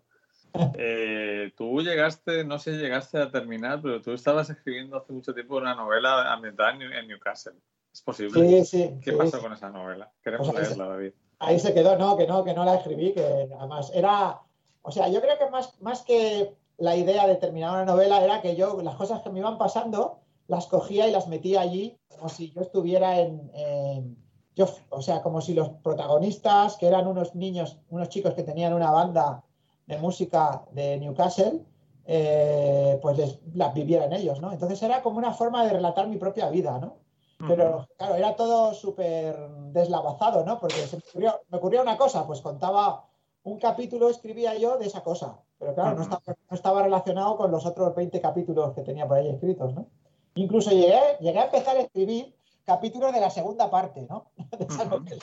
eh, 0.76 1.52
tú 1.56 1.80
llegaste, 1.80 2.44
no 2.44 2.58
sé 2.58 2.72
si 2.74 2.78
llegaste 2.78 3.18
a 3.18 3.30
terminar, 3.30 3.80
pero 3.80 4.02
tú 4.02 4.12
estabas 4.12 4.50
escribiendo 4.50 4.96
hace 4.98 5.12
mucho 5.12 5.32
tiempo 5.32 5.56
una 5.56 5.74
novela 5.74 6.32
ambientada 6.32 6.72
en 6.72 6.78
New- 6.80 6.92
en 6.92 7.08
Newcastle. 7.08 7.54
¿Es 7.92 8.02
posible? 8.02 8.40
Sí, 8.40 8.64
sí. 8.64 9.00
¿Qué 9.02 9.12
sí, 9.12 9.16
pasó 9.16 9.36
sí. 9.38 9.42
con 9.42 9.52
esa 9.52 9.70
novela? 9.70 10.10
Queremos 10.22 10.50
Pues 10.50 10.68
leerla, 10.68 10.86
David. 10.88 11.12
Ahí 11.44 11.58
se 11.58 11.74
quedó, 11.74 11.98
no, 11.98 12.16
que 12.16 12.26
no, 12.26 12.44
que 12.44 12.54
no 12.54 12.64
la 12.64 12.76
escribí, 12.76 13.12
que 13.12 13.48
además 13.58 13.90
era, 13.92 14.42
o 14.82 14.92
sea, 14.92 15.08
yo 15.08 15.20
creo 15.20 15.36
que 15.38 15.50
más, 15.50 15.80
más 15.80 16.02
que 16.02 16.54
la 16.78 16.96
idea 16.96 17.26
de 17.26 17.34
terminar 17.34 17.72
una 17.72 17.84
novela 17.84 18.22
era 18.24 18.40
que 18.40 18.54
yo 18.54 18.80
las 18.80 18.94
cosas 18.94 19.22
que 19.22 19.30
me 19.30 19.40
iban 19.40 19.58
pasando 19.58 20.20
las 20.46 20.66
cogía 20.66 21.08
y 21.08 21.12
las 21.12 21.26
metía 21.26 21.60
allí 21.60 21.98
como 22.08 22.28
si 22.28 22.52
yo 22.52 22.60
estuviera 22.60 23.18
en, 23.18 24.16
yo, 24.54 24.66
o 24.90 25.02
sea, 25.02 25.20
como 25.22 25.40
si 25.40 25.54
los 25.54 25.70
protagonistas, 25.82 26.76
que 26.76 26.86
eran 26.86 27.08
unos 27.08 27.34
niños, 27.34 27.78
unos 27.90 28.08
chicos 28.08 28.34
que 28.34 28.44
tenían 28.44 28.72
una 28.72 28.92
banda 28.92 29.42
de 29.86 29.98
música 29.98 30.62
de 30.70 30.98
Newcastle, 30.98 31.60
eh, 32.04 32.98
pues 33.02 33.16
les, 33.16 33.38
las 33.54 33.74
vivieran 33.74 34.12
ellos, 34.12 34.40
¿no? 34.40 34.52
Entonces 34.52 34.80
era 34.82 35.02
como 35.02 35.18
una 35.18 35.32
forma 35.32 35.64
de 35.64 35.72
relatar 35.72 36.06
mi 36.06 36.18
propia 36.18 36.48
vida, 36.50 36.78
¿no? 36.78 37.01
Pero 37.46 37.88
claro, 37.96 38.14
era 38.14 38.36
todo 38.36 38.74
súper 38.74 39.36
deslavazado, 39.72 40.44
¿no? 40.44 40.58
Porque 40.58 40.76
se 40.76 40.96
me 40.96 41.02
ocurrió, 41.08 41.40
me 41.48 41.58
ocurrió 41.58 41.82
una 41.82 41.96
cosa, 41.96 42.26
pues 42.26 42.40
contaba 42.40 43.08
un 43.44 43.58
capítulo, 43.58 44.08
escribía 44.08 44.56
yo 44.56 44.78
de 44.78 44.86
esa 44.86 45.02
cosa. 45.02 45.40
Pero 45.58 45.74
claro, 45.74 45.96
no 45.96 46.02
estaba, 46.02 46.22
no 46.26 46.56
estaba 46.56 46.82
relacionado 46.82 47.36
con 47.36 47.50
los 47.50 47.66
otros 47.66 47.94
20 47.94 48.20
capítulos 48.20 48.74
que 48.74 48.82
tenía 48.82 49.06
por 49.06 49.16
ahí 49.16 49.28
escritos, 49.28 49.74
¿no? 49.74 49.86
Incluso 50.34 50.70
llegué, 50.70 51.00
llegué 51.20 51.38
a 51.38 51.44
empezar 51.44 51.76
a 51.76 51.80
escribir 51.80 52.34
capítulos 52.64 53.12
de 53.12 53.20
la 53.20 53.30
segunda 53.30 53.70
parte, 53.70 54.06
¿no? 54.08 54.30
De 54.58 54.64
esa 54.64 54.84
Ujú. 54.84 54.98
novela, 54.98 55.22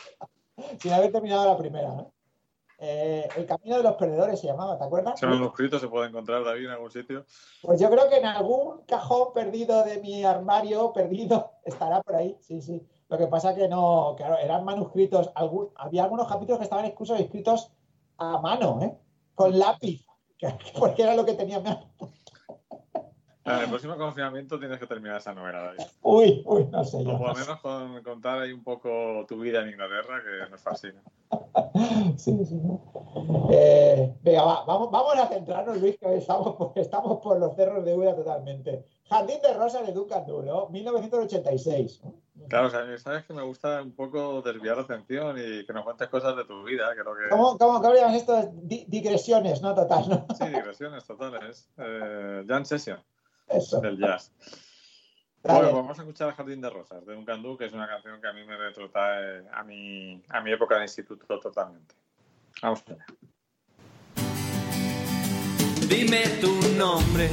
sin 0.80 0.94
haber 0.94 1.12
terminado 1.12 1.46
la 1.46 1.58
primera, 1.58 1.90
¿no? 1.90 2.12
Eh, 2.82 3.28
el 3.36 3.46
camino 3.46 3.76
de 3.78 3.84
los 3.84 3.96
perdedores 3.96 4.40
se 4.40 4.48
llamaba, 4.48 4.78
¿te 4.78 4.86
acuerdas? 4.86 5.16
¿Ese 5.16 5.28
manuscrito 5.28 5.78
se 5.80 5.90
puede 5.90 6.08
encontrar, 6.08 6.44
David, 6.46 6.66
en 6.66 6.72
algún 6.72 6.90
sitio? 6.92 7.26
Pues 7.62 7.80
yo 7.80 7.90
creo 7.90 8.10
que 8.10 8.18
en 8.18 8.26
algún 8.26 8.84
cajón 8.86 9.34
perdido 9.34 9.84
de 9.84 10.00
mi 10.00 10.24
armario, 10.24 10.94
perdido, 10.94 11.52
estará 11.66 12.02
por 12.02 12.16
ahí, 12.16 12.38
sí, 12.40 12.62
sí. 12.62 12.82
Lo 13.10 13.18
que 13.18 13.28
pasa 13.28 13.54
que 13.54 13.68
no, 13.68 14.14
claro, 14.16 14.38
eran 14.38 14.64
manuscritos, 14.64 15.30
algún, 15.36 15.70
había 15.76 16.04
algunos 16.04 16.28
capítulos 16.28 16.60
que 16.60 16.64
estaban 16.64 16.86
incluso 16.86 17.16
escritos 17.16 17.72
a 18.18 18.38
mano, 18.40 18.80
¿eh? 18.82 18.98
Con 19.36 19.60
lápiz, 19.60 20.06
que- 20.38 20.56
porque 20.78 21.04
era 21.04 21.16
lo 21.16 21.26
que 21.26 21.34
tenía. 21.34 21.60
mano. 21.60 21.92
En 23.56 23.60
el 23.62 23.70
próximo 23.70 23.98
confinamiento 23.98 24.60
tienes 24.60 24.80
que 24.80 24.88
terminar 24.88 25.18
esa 25.18 25.34
novela, 25.34 25.60
David. 25.64 25.84
Uy, 26.02 26.44
uy, 26.46 26.66
no 26.72 26.84
sé 26.84 27.04
yo. 27.04 27.16
O 27.16 27.18
por 27.18 27.28
lo 27.30 27.34
menos 27.36 27.60
con, 27.62 28.04
contar 28.04 28.40
ahí 28.40 28.52
un 28.52 28.64
poco 28.64 29.26
tu 29.28 29.40
vida 29.40 29.62
en 29.62 29.70
Inglaterra, 29.70 30.22
que 30.24 30.50
nos 30.50 30.62
fascina. 30.62 31.02
Sí, 32.18 32.38
sí. 32.46 32.60
Eh, 33.52 34.14
venga, 34.22 34.44
va, 34.44 34.66
vamos, 34.66 34.92
vamos 34.92 35.16
a 35.18 35.28
centrarnos, 35.28 35.80
Luis, 35.80 35.98
que 35.98 36.16
estamos 36.18 36.56
por, 36.56 36.72
estamos 36.76 37.20
por 37.22 37.40
los 37.40 37.56
cerros 37.56 37.86
de 37.86 37.94
Úbeda 37.94 38.16
totalmente. 38.16 38.86
Jardín 39.08 39.40
de 39.42 39.54
Rosas 39.54 39.86
de 39.86 39.94
Duncan 39.94 40.26
Du, 40.26 40.42
¿no? 40.42 40.68
1986. 40.70 42.02
¿no? 42.04 42.14
Claro, 42.48 42.68
o 42.68 42.70
sea, 42.70 42.98
sabes 42.98 43.26
que 43.26 43.34
me 43.34 43.44
gusta 43.44 43.82
un 43.82 43.94
poco 43.94 44.42
desviar 44.42 44.78
la 44.78 44.84
atención 44.84 45.38
y 45.38 45.66
que 45.66 45.74
nos 45.74 45.84
cuentes 45.84 46.08
cosas 46.10 46.36
de 46.36 46.46
tu 46.46 46.64
vida, 46.64 46.88
creo 46.94 47.14
que... 47.16 47.30
¿Cómo, 47.30 47.58
cómo, 47.58 47.82
cómo 47.82 47.94
llaman 47.94 48.16
esto? 48.16 48.50
Di- 48.54 48.86
digresiones, 48.88 49.62
¿no? 49.62 49.74
Total, 49.76 50.10
¿no? 50.10 50.26
Sí, 50.36 50.46
digresiones 50.48 51.06
totales. 51.06 51.70
Eh, 51.78 52.44
Jam 52.48 52.66
Session, 52.66 53.00
Eso. 53.50 53.82
del 53.82 53.98
jazz. 53.98 54.32
Bueno, 55.42 55.62
pues 55.62 55.74
vamos 55.74 56.00
a 56.00 56.02
escuchar 56.02 56.36
Jardín 56.36 56.60
de 56.60 56.70
Rosas, 56.70 57.06
de 57.06 57.16
Duncan 57.16 57.42
Du, 57.42 57.58
que 57.58 57.66
es 57.66 57.74
una 57.74 57.88
canción 57.88 58.20
que 58.20 58.28
a 58.28 58.34
mí 58.34 58.44
me 58.46 58.58
retrotrae 58.58 59.48
a 59.54 59.64
mi, 59.64 60.22
a 60.30 60.42
mi 60.42 60.52
época 60.52 60.76
de 60.76 60.84
instituto 60.84 61.40
totalmente. 61.40 61.96
Vamos 62.62 62.84
allá. 62.88 63.06
Dime 65.88 66.22
tu 66.42 66.54
nombre 66.78 67.30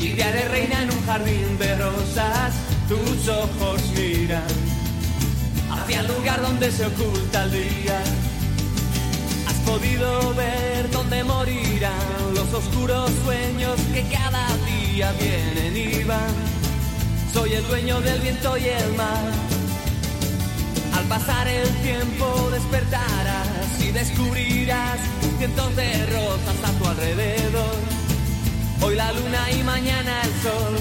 y 0.00 0.14
te 0.14 0.22
haré 0.22 0.48
reina 0.48 0.82
en 0.82 0.90
un 0.90 1.04
jardín 1.04 1.58
de 1.58 1.76
rosas. 1.76 2.54
Tus 2.88 3.28
ojos 3.28 3.82
miran 3.96 4.46
hacia 5.70 6.00
el 6.00 6.06
lugar 6.06 6.40
donde 6.40 6.70
se 6.70 6.86
oculta 6.86 7.44
el 7.44 7.50
día. 7.50 8.00
Has 9.48 9.56
podido 9.68 10.32
ver 10.34 10.90
dónde 10.90 11.24
morirán 11.24 12.34
los 12.34 12.54
oscuros 12.54 13.10
sueños 13.24 13.78
que 13.92 14.02
cada 14.10 14.46
día 14.58 14.77
vienen 14.98 15.76
y 15.76 16.02
van. 16.04 16.34
Soy 17.32 17.52
el 17.52 17.66
dueño 17.68 18.00
del 18.00 18.20
viento 18.20 18.56
y 18.58 18.64
el 18.64 18.94
mar. 18.94 19.32
Al 20.92 21.04
pasar 21.04 21.46
el 21.46 21.68
tiempo 21.82 22.50
despertarás 22.50 23.80
y 23.80 23.92
descubrirás 23.92 24.98
cientos 25.38 25.76
de 25.76 26.06
rosas 26.06 26.56
a 26.64 26.78
tu 26.78 26.86
alrededor. 26.88 27.76
Hoy 28.82 28.96
la 28.96 29.12
luna 29.12 29.50
y 29.52 29.62
mañana 29.62 30.22
el 30.22 30.32
sol. 30.42 30.74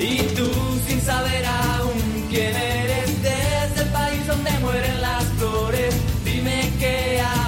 Y 0.00 0.16
tú 0.34 0.50
sin 0.88 1.00
saber 1.02 1.44
aún 1.44 2.26
quién 2.30 2.56
eres 2.56 3.22
desde 3.22 3.82
el 3.82 3.88
país 3.90 4.26
donde 4.26 4.50
mueren 4.60 5.00
las 5.02 5.24
flores. 5.38 5.94
Dime 6.24 6.72
que 6.78 7.20
aún 7.20 7.39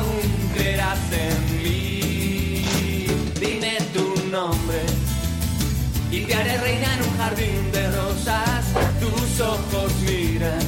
y 6.12 6.20
te 6.26 6.34
haré 6.34 6.58
reina 6.58 6.94
en 6.94 7.02
un 7.02 7.16
jardín 7.16 7.72
de 7.72 7.90
rosas. 7.90 8.64
Tus 9.00 9.40
ojos 9.40 9.92
miran 10.06 10.60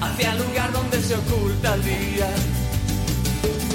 hacia 0.00 0.32
el 0.32 0.38
lugar 0.38 0.72
donde 0.72 1.02
se 1.02 1.16
oculta 1.16 1.74
el 1.74 1.82
día. 1.82 2.30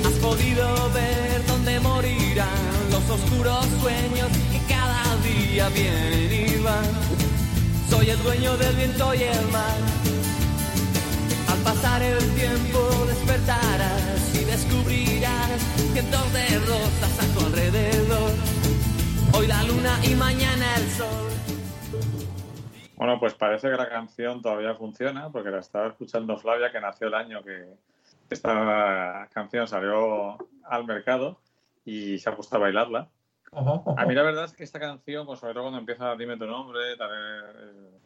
Has 0.06 0.14
podido 0.14 0.91
ver 0.91 1.45
dónde 1.45 1.80
morirán 1.82 2.73
los 2.90 3.03
oscuros 3.10 3.65
sueños 3.82 4.30
que 4.52 4.73
cada 4.73 5.03
día 5.18 5.68
vienen 5.69 6.49
y 6.49 6.64
van. 6.64 6.86
Soy 7.90 8.10
el 8.10 8.23
dueño 8.23 8.56
del 8.57 8.76
viento 8.77 9.14
y 9.14 9.23
el 9.23 9.48
mar. 9.52 9.77
Al 11.52 11.60
pasar 11.60 12.02
el 12.02 12.18
tiempo 12.34 12.80
despertarás 13.07 14.22
y 14.34 14.45
descubrirás 14.45 15.60
cientos 15.91 16.34
de 16.34 16.60
rosas 16.60 17.14
a 17.19 17.26
tu 17.34 17.45
alrededor. 17.45 18.55
Hoy 19.38 19.48
la 19.48 19.64
luna 19.64 19.99
y 20.06 20.16
mañana 20.16 20.78
el 20.78 20.88
sol. 20.91 21.30
Bueno, 22.95 23.20
pues 23.20 23.34
parece 23.34 23.70
que 23.70 23.76
la 23.76 23.90
canción 23.90 24.41
todavía 24.41 24.74
funciona, 24.76 25.30
porque 25.30 25.49
la 25.49 25.60
estaba 25.60 25.88
escuchando 25.88 26.38
Flavia, 26.38 26.72
que 26.72 26.80
nació 26.80 27.07
el 27.07 27.16
año 27.16 27.44
que 27.44 27.66
esta 28.30 29.28
canción 29.34 29.68
salió 29.68 30.38
al 30.64 30.86
mercado 30.86 31.41
y 31.84 32.18
se 32.18 32.30
ha 32.30 32.36
puesto 32.36 32.56
a 32.56 32.60
bailarla. 32.60 33.10
Ajá, 33.52 33.82
ajá. 33.86 34.02
A 34.02 34.06
mí 34.06 34.16
la 34.16 34.24
verdad 34.24 34.45
es 34.45 34.53
que 34.53 34.64
esta 34.64 34.80
canción, 34.80 35.26
pues 35.26 35.40
sobre 35.40 35.53
todo 35.53 35.64
cuando 35.64 35.80
empieza 35.80 36.16
Dime 36.16 36.38
tu 36.38 36.45
nombre, 36.45 36.95
Daré 36.95 37.40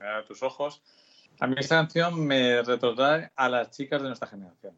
eh, 0.01 0.19
a 0.19 0.25
tus 0.25 0.41
ojos, 0.41 0.81
a 1.39 1.45
mí 1.45 1.53
esta 1.59 1.75
canción 1.75 2.25
me 2.25 2.63
retrotrae 2.63 3.31
a 3.35 3.49
las 3.49 3.69
chicas 3.69 4.01
de 4.01 4.07
nuestra 4.07 4.27
generación. 4.27 4.73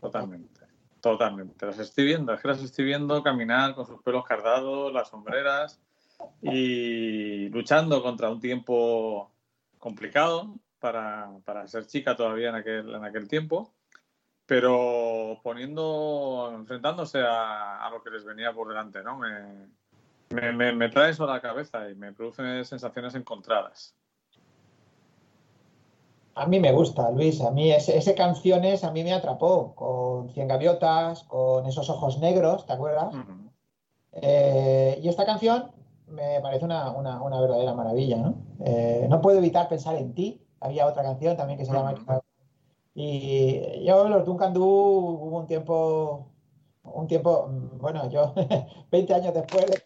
Totalmente. 0.00 0.62
Totalmente. 1.00 1.64
Las 1.64 1.78
estoy 1.78 2.06
viendo, 2.06 2.32
es 2.32 2.40
que 2.40 2.48
las 2.48 2.60
estoy 2.60 2.86
viendo 2.86 3.22
caminar 3.22 3.76
con 3.76 3.86
sus 3.86 4.02
pelos 4.02 4.24
cardados, 4.24 4.92
las 4.92 5.08
sombreras 5.08 5.80
y 6.42 7.48
luchando 7.50 8.02
contra 8.02 8.30
un 8.30 8.40
tiempo 8.40 9.30
complicado 9.78 10.54
para, 10.78 11.30
para 11.44 11.66
ser 11.66 11.86
chica 11.86 12.16
todavía 12.16 12.50
en 12.50 12.56
aquel, 12.56 12.94
en 12.94 13.04
aquel 13.04 13.28
tiempo, 13.28 13.72
pero 14.46 15.40
poniendo, 15.42 16.52
enfrentándose 16.54 17.20
a, 17.20 17.84
a 17.86 17.90
lo 17.90 18.02
que 18.02 18.10
les 18.10 18.24
venía 18.24 18.52
por 18.52 18.68
delante, 18.68 19.02
¿no? 19.02 19.16
Me, 19.18 19.68
me, 20.30 20.52
me- 20.52 20.72
me 20.72 20.88
trae 20.88 21.10
eso 21.10 21.24
a 21.24 21.34
la 21.34 21.40
cabeza 21.40 21.88
y 21.90 21.94
me 21.94 22.12
produce 22.12 22.64
sensaciones 22.64 23.14
encontradas. 23.14 23.94
A 26.34 26.46
mí 26.46 26.58
me 26.60 26.72
gusta, 26.72 27.10
Luis. 27.10 27.42
A 27.42 27.50
mí 27.50 27.70
ese, 27.70 27.96
ese 27.98 28.14
canciones 28.14 28.84
a 28.84 28.90
mí 28.90 29.04
me 29.04 29.12
atrapó 29.12 29.74
con 29.74 30.30
Cien 30.30 30.48
Gaviotas, 30.48 31.24
con 31.24 31.66
esos 31.66 31.90
ojos 31.90 32.18
negros, 32.18 32.66
¿te 32.66 32.72
acuerdas? 32.72 33.14
Ujú. 33.14 33.52
Eh, 34.12 34.98
y 35.02 35.08
esta 35.08 35.26
canción 35.26 35.70
me 36.12 36.40
parece 36.40 36.64
una, 36.64 36.90
una- 36.92 37.22
una 37.22 37.40
verdadera 37.40 37.74
maravilla, 37.74 38.18
¿no? 38.18 38.34
Eh, 38.64 39.06
no 39.10 39.20
puedo 39.20 39.38
evitar 39.38 39.68
pensar 39.68 39.96
en 39.96 40.14
ti. 40.14 40.40
Había 40.60 40.86
otra 40.86 41.02
canción 41.02 41.36
también 41.36 41.58
que 41.58 41.64
se 41.64 41.72
llama... 41.72 41.96
Y 42.94 43.84
yo, 43.86 44.06
los 44.08 44.26
Duncan 44.26 44.52
Du, 44.52 44.64
hubo 44.64 45.38
un 45.38 45.46
tiempo, 45.46 46.26
un 46.84 47.06
tiempo, 47.06 47.48
mm, 47.48 47.78
bueno, 47.78 48.10
yo 48.10 48.34
20 48.90 49.14
años 49.14 49.32
después 49.32 49.66
de 49.68 49.82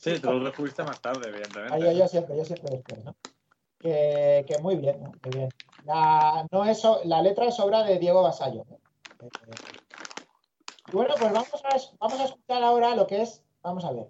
Sí, 0.00 0.18
tú 0.18 0.32
lo 0.32 0.44
descubriste 0.46 0.82
más 0.82 1.00
tarde, 1.02 1.26
Ah, 1.26 1.28
evidentemente. 1.28 1.84
yo, 1.84 1.92
yo 1.92 2.08
siempre, 2.08 2.36
yo 2.38 2.44
siempre 2.44 2.70
después, 2.70 3.04
¿no? 3.04 3.14
Que, 3.82 4.44
que 4.48 4.58
muy 4.58 4.76
bien, 4.76 5.02
¿no? 5.02 5.14
Muy 5.22 5.32
bien. 5.34 5.54
La, 5.84 6.46
no 6.50 6.64
es, 6.64 6.82
la 7.04 7.22
letra 7.22 7.46
es 7.46 7.60
obra 7.60 7.82
de 7.84 7.98
Diego 7.98 8.22
Basallo. 8.22 8.64
¿no? 8.68 8.78
Eh, 9.26 9.58
y 10.86 10.92
bueno, 10.92 11.14
pues 11.18 11.32
vamos 11.32 11.62
a, 11.64 11.76
vamos 12.00 12.20
a 12.20 12.24
escuchar 12.24 12.62
ahora 12.62 12.96
lo 12.96 13.06
que 13.06 13.22
es, 13.22 13.44
vamos 13.62 13.84
a 13.84 13.92
ver. 13.92 14.08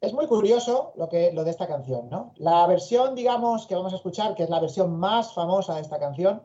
Es 0.00 0.14
muy 0.14 0.26
curioso 0.26 0.92
lo, 0.96 1.08
que, 1.08 1.32
lo 1.32 1.44
de 1.44 1.50
esta 1.50 1.66
canción, 1.66 2.08
¿no? 2.08 2.32
La 2.36 2.66
versión, 2.66 3.14
digamos, 3.14 3.66
que 3.66 3.74
vamos 3.74 3.92
a 3.92 3.96
escuchar, 3.96 4.34
que 4.34 4.44
es 4.44 4.50
la 4.50 4.60
versión 4.60 4.98
más 4.98 5.34
famosa 5.34 5.74
de 5.74 5.82
esta 5.82 5.98
canción, 5.98 6.42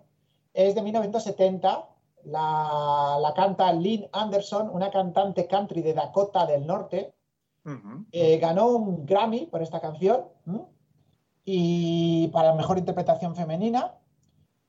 es 0.53 0.75
de 0.75 0.81
1970. 0.81 1.89
La, 2.25 3.17
la 3.21 3.33
canta 3.33 3.71
Lynn 3.71 4.09
Anderson, 4.11 4.69
una 4.73 4.89
cantante 4.89 5.47
country 5.47 5.81
de 5.83 5.93
Dakota 5.93 6.45
del 6.45 6.65
Norte, 6.65 7.13
eh, 8.11 8.37
ganó 8.37 8.67
un 8.67 9.05
Grammy 9.05 9.47
por 9.47 9.63
esta 9.63 9.79
canción 9.79 10.25
¿m? 10.45 10.61
y 11.43 12.27
para 12.27 12.53
mejor 12.53 12.77
interpretación 12.77 13.35
femenina. 13.35 13.95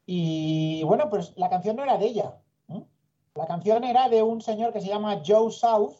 Y 0.06 0.82
bueno, 0.84 1.10
pues 1.10 1.34
la 1.36 1.50
canción 1.50 1.76
no 1.76 1.82
era 1.82 1.98
de 1.98 2.06
ella. 2.06 2.38
¿m? 2.68 2.86
La 3.34 3.46
canción 3.46 3.84
era 3.84 4.08
de 4.08 4.22
un 4.22 4.40
señor 4.40 4.72
que 4.72 4.80
se 4.80 4.88
llama 4.88 5.20
Joe 5.26 5.52
South. 5.52 5.96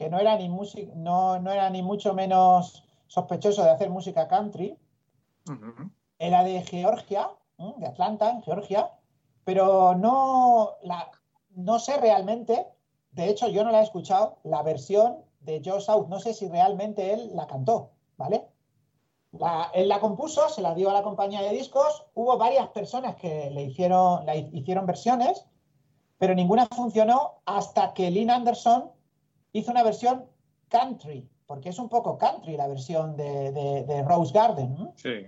Que 0.00 0.08
no 0.08 0.18
era 0.18 0.34
ni 0.38 0.48
no, 0.48 1.38
no 1.40 1.52
era 1.52 1.68
ni 1.68 1.82
mucho 1.82 2.14
menos 2.14 2.82
sospechoso 3.06 3.62
de 3.62 3.68
hacer 3.68 3.90
música 3.90 4.28
country. 4.28 4.78
Era 6.18 6.42
de 6.42 6.62
Georgia, 6.62 7.28
de 7.58 7.86
Atlanta, 7.86 8.30
en 8.30 8.42
Georgia, 8.42 8.92
pero 9.44 9.94
no, 9.94 10.70
la, 10.84 11.10
no 11.50 11.78
sé 11.78 11.98
realmente, 11.98 12.66
de 13.12 13.28
hecho 13.28 13.48
yo 13.48 13.62
no 13.62 13.70
la 13.70 13.80
he 13.80 13.84
escuchado, 13.84 14.38
la 14.42 14.62
versión 14.62 15.18
de 15.40 15.60
Joe 15.62 15.82
South, 15.82 16.06
no 16.08 16.18
sé 16.18 16.32
si 16.32 16.48
realmente 16.48 17.12
él 17.12 17.32
la 17.36 17.46
cantó, 17.46 17.90
¿vale? 18.16 18.48
La- 19.32 19.70
él 19.74 19.86
la 19.90 20.00
compuso, 20.00 20.48
se 20.48 20.62
la 20.62 20.74
dio 20.74 20.88
a 20.88 20.94
la 20.94 21.02
compañía 21.02 21.42
de 21.42 21.50
discos, 21.50 22.06
hubo 22.14 22.38
varias 22.38 22.68
personas 22.68 23.16
que 23.16 23.50
le 23.50 23.64
hicieron, 23.64 24.24
la 24.24 24.34
hicieron 24.34 24.86
versiones, 24.86 25.44
pero 26.16 26.34
ninguna 26.34 26.66
funcionó 26.74 27.42
hasta 27.44 27.92
que 27.92 28.10
Lynn 28.10 28.30
Anderson 28.30 28.92
hizo 29.52 29.70
una 29.70 29.82
versión 29.82 30.26
country, 30.68 31.28
porque 31.46 31.68
es 31.70 31.78
un 31.78 31.88
poco 31.88 32.16
country 32.18 32.56
la 32.56 32.68
versión 32.68 33.16
de, 33.16 33.52
de- 33.52 33.84
de 33.84 34.02
Rose 34.02 34.32
Garden. 34.32 34.74
¿no? 34.74 34.92
Sí. 34.96 35.26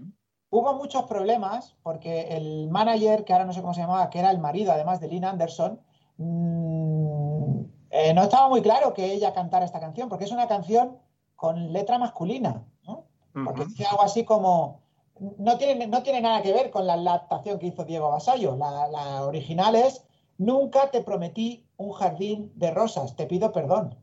Hubo 0.51 0.75
muchos 0.75 1.05
problemas 1.05 1.77
porque 1.83 2.37
el 2.37 2.69
manager, 2.69 3.25
que 3.25 3.33
ahora 3.33 3.47
no 3.47 3.53
sé 3.53 3.61
cómo 3.63 3.75
se 3.75 3.81
llamaba, 3.81 4.11
que 4.11 4.19
era 4.19 4.31
el 4.31 4.39
marido 4.39 4.71
además 4.73 5.01
de 5.01 5.09
Lynn 5.09 5.25
Anderson, 5.25 5.81
mm, 6.19 7.61
eh, 7.91 8.15
no 8.15 8.23
estaba 8.23 8.49
muy 8.49 8.63
claro 8.63 8.93
que 8.95 9.13
ella 9.13 9.33
cantara 9.33 9.65
esta 9.65 9.81
canción, 9.81 10.09
porque 10.09 10.25
es 10.25 10.33
una 10.33 10.47
canción 10.49 10.99
con 11.37 11.73
letra 11.73 11.99
masculina, 11.99 12.65
¿no? 12.87 13.05
Porque 13.33 13.63
Ujú. 13.63 13.71
dice 13.71 13.87
algo 13.87 14.03
así 14.03 14.25
como, 14.25 14.81
no 15.39 15.59
tiene, 15.59 15.87
no 15.87 16.03
tiene 16.03 16.21
nada 16.21 16.43
que 16.43 16.53
ver 16.53 16.71
con 16.71 16.87
la 16.87 16.95
adaptación 16.95 17.59
que 17.59 17.67
hizo 17.69 17.85
Diego 17.85 18.11
Basallo. 18.11 18.57
La, 18.57 18.89
la 18.89 19.25
original 19.25 19.75
es, 19.75 20.05
nunca 20.39 20.91
te 20.91 21.03
prometí 21.03 21.67
un 21.77 21.93
jardín 21.93 22.53
de 22.57 22.71
rosas, 22.71 23.17
te 23.17 23.27
pido 23.27 23.53
perdón. 23.53 23.97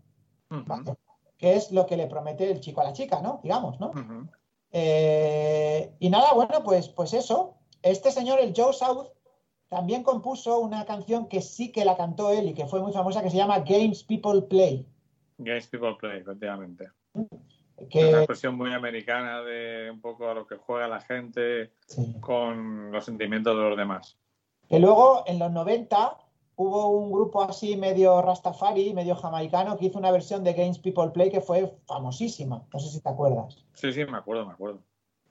Que 1.38 1.56
es 1.56 1.72
lo 1.72 1.86
que 1.86 1.98
le 1.98 2.08
promete 2.08 2.50
el 2.52 2.60
chico 2.60 2.82
a 2.82 2.86
la 2.86 2.94
chica, 2.94 3.22
¿no? 3.22 3.40
Digamos, 3.44 3.80
¿no? 3.80 3.92
Eh, 4.72 5.96
y 6.00 6.10
nada, 6.10 6.34
bueno, 6.34 6.64
pues, 6.64 6.90
pues 6.90 7.14
eso. 7.14 7.56
Este 7.82 8.12
señor, 8.12 8.40
el 8.40 8.54
Joe 8.56 8.74
South, 8.74 9.08
también 9.70 10.04
compuso 10.04 10.60
una 10.60 10.86
canción 10.86 11.28
que 11.28 11.42
sí 11.42 11.72
que 11.72 11.86
la 11.86 11.96
cantó 11.96 12.32
él 12.32 12.50
y 12.50 12.54
que 12.54 12.66
fue 12.66 12.82
muy 12.82 12.92
famosa, 12.92 13.22
que 13.22 13.30
se 13.30 13.38
llama 13.38 13.60
Games 13.60 14.04
People 14.04 14.42
Play. 14.42 14.86
Games 15.38 15.68
People 15.68 15.96
Play, 16.00 16.20
efectivamente. 16.20 16.90
Una 17.14 17.28
Que, 17.90 18.10
expresión 18.10 18.56
muy 18.56 18.74
americana 18.74 19.42
de 19.42 19.90
un 19.92 20.02
poco 20.02 20.28
a 20.28 20.34
lo 20.34 20.46
que 20.46 20.58
juega 20.58 20.88
la 20.88 21.00
gente 21.00 21.72
sí. 21.88 22.16
con 22.20 22.92
los 22.92 23.06
sentimientos 23.06 23.56
de 23.56 23.70
los 23.70 23.78
demás. 23.78 24.18
Que 24.68 24.80
luego, 24.80 25.24
en 25.26 25.40
los 25.40 25.52
90, 25.52 26.18
hubo 26.60 26.90
un 26.90 27.10
grupo 27.10 27.42
así 27.42 27.78
medio 27.78 28.22
rastafari, 28.22 28.94
medio 28.94 29.16
jamaicano, 29.16 29.78
que 29.78 29.86
hizo 29.86 29.98
una 29.98 30.12
versión 30.12 30.44
de 30.44 30.52
Games 30.52 30.78
People 30.78 31.10
Play 31.12 31.30
que 31.32 31.40
fue 31.40 31.74
famosísima. 31.86 32.66
No 32.74 32.80
sé 32.82 32.90
si 32.90 33.00
te 33.00 33.08
acuerdas. 33.08 33.64
Sí, 33.74 33.94
sí, 33.94 34.04
me 34.04 34.18
acuerdo, 34.18 34.46
me 34.46 34.52
acuerdo. 34.52 34.82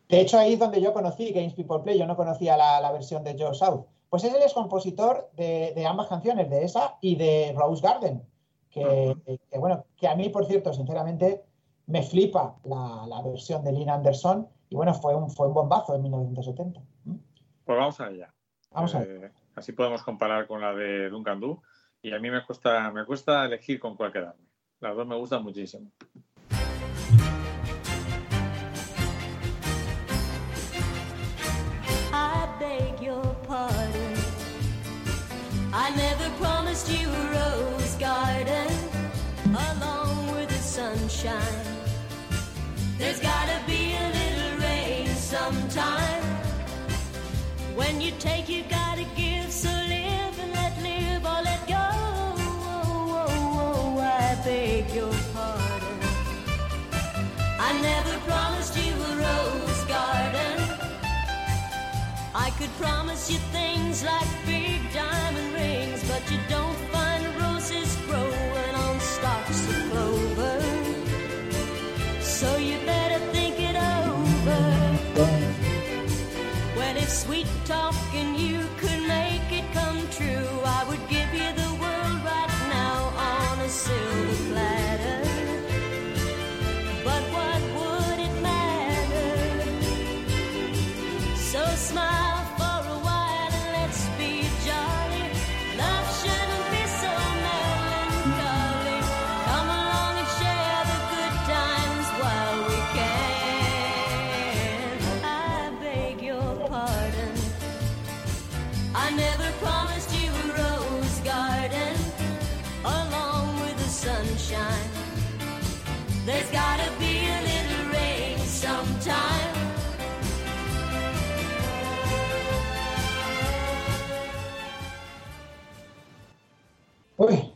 De 0.09 0.23
hecho, 0.23 0.39
ahí 0.39 0.55
es 0.55 0.59
donde 0.59 0.81
yo 0.81 0.95
conocí 0.95 1.31
Games 1.33 1.53
People 1.53 1.81
Play. 1.81 1.99
Yo 1.99 2.07
no 2.07 2.17
conocía 2.17 2.57
la, 2.57 2.81
la 2.81 2.93
versión 2.93 3.25
de 3.25 3.37
Joe 3.39 3.53
South. 3.53 3.85
Pues 4.09 4.25
es 4.25 4.33
el 4.33 4.41
ex 4.41 4.55
compositor 4.55 5.31
de, 5.37 5.75
de 5.75 5.87
ambas 5.87 6.07
canciones, 6.07 6.49
de 6.49 6.65
esa 6.65 6.97
y 7.03 7.17
de 7.17 7.55
Rose 7.55 7.87
Garden. 7.87 8.23
Que, 8.71 9.15
que, 9.51 9.59
bueno, 9.59 9.85
que 9.99 10.09
a 10.09 10.17
mí, 10.17 10.31
por 10.31 10.47
cierto, 10.47 10.73
sinceramente, 10.73 11.45
me 11.87 12.03
flipa 12.03 12.57
la, 12.65 13.05
la 13.07 13.21
versión 13.21 13.63
de 13.65 13.73
Lynn 13.73 13.91
Anderson. 13.91 14.49
Y 14.71 14.77
bueno, 14.77 14.95
fue 14.95 15.15
un, 15.15 15.31
fue 15.31 15.49
un 15.49 15.53
bombazo 15.53 15.95
en 15.95 16.03
1970. 16.05 16.81
¿Mm? 17.05 17.17
Pues 17.67 17.79
vamos 17.79 18.01
allá. 18.01 18.33
Vamos 18.71 18.95
a 18.95 19.01
ver. 19.01 19.33
Así 19.59 19.73
podemos 19.73 20.05
comparar 20.05 20.47
con 20.47 20.61
la 20.61 20.73
de 20.73 21.11
Duncan 21.11 21.41
Du. 21.41 21.61
Y 22.01 22.13
a 22.13 22.21
mí 22.21 22.31
me 22.31 22.45
cuesta, 22.45 22.93
me 22.93 23.05
cuesta 23.05 23.45
elegir 23.45 23.81
con 23.81 23.97
cuál 23.97 24.13
quedarme. 24.13 24.47
Las 24.79 24.95
dos 24.95 25.05
me 25.05 25.17
gustan 25.17 25.43
muchísimo. 25.43 25.91
There's 42.99 43.21
gotta 43.21 43.61
be 43.67 43.95
a 43.95 44.07
little 44.19 44.59
rain 44.59 45.09
sometime. 45.09 46.23
When 47.75 48.01
you 48.01 48.13
take, 48.19 48.49
you 48.49 48.65
could 62.59 62.77
promise 62.77 63.31
you 63.31 63.39
things 63.53 64.03
like 64.03 64.29
big 64.45 64.81
diamond 64.93 65.55
rings, 65.55 66.03
but 66.09 66.29
you 66.29 66.39
don't 66.49 66.77
find 66.91 67.25
roses 67.41 67.95
growing 68.07 68.75
on 68.75 68.99
stalks 68.99 69.69
of 69.69 69.91
clover. 69.91 70.61
So 72.21 72.57
you 72.57 72.77
better 72.85 73.21
think 73.33 73.55
it 73.61 73.77
over. 73.77 74.63
Well, 76.77 76.97
if 76.97 77.09
sweet 77.09 77.47
talking 77.65 78.35
you 78.35 78.48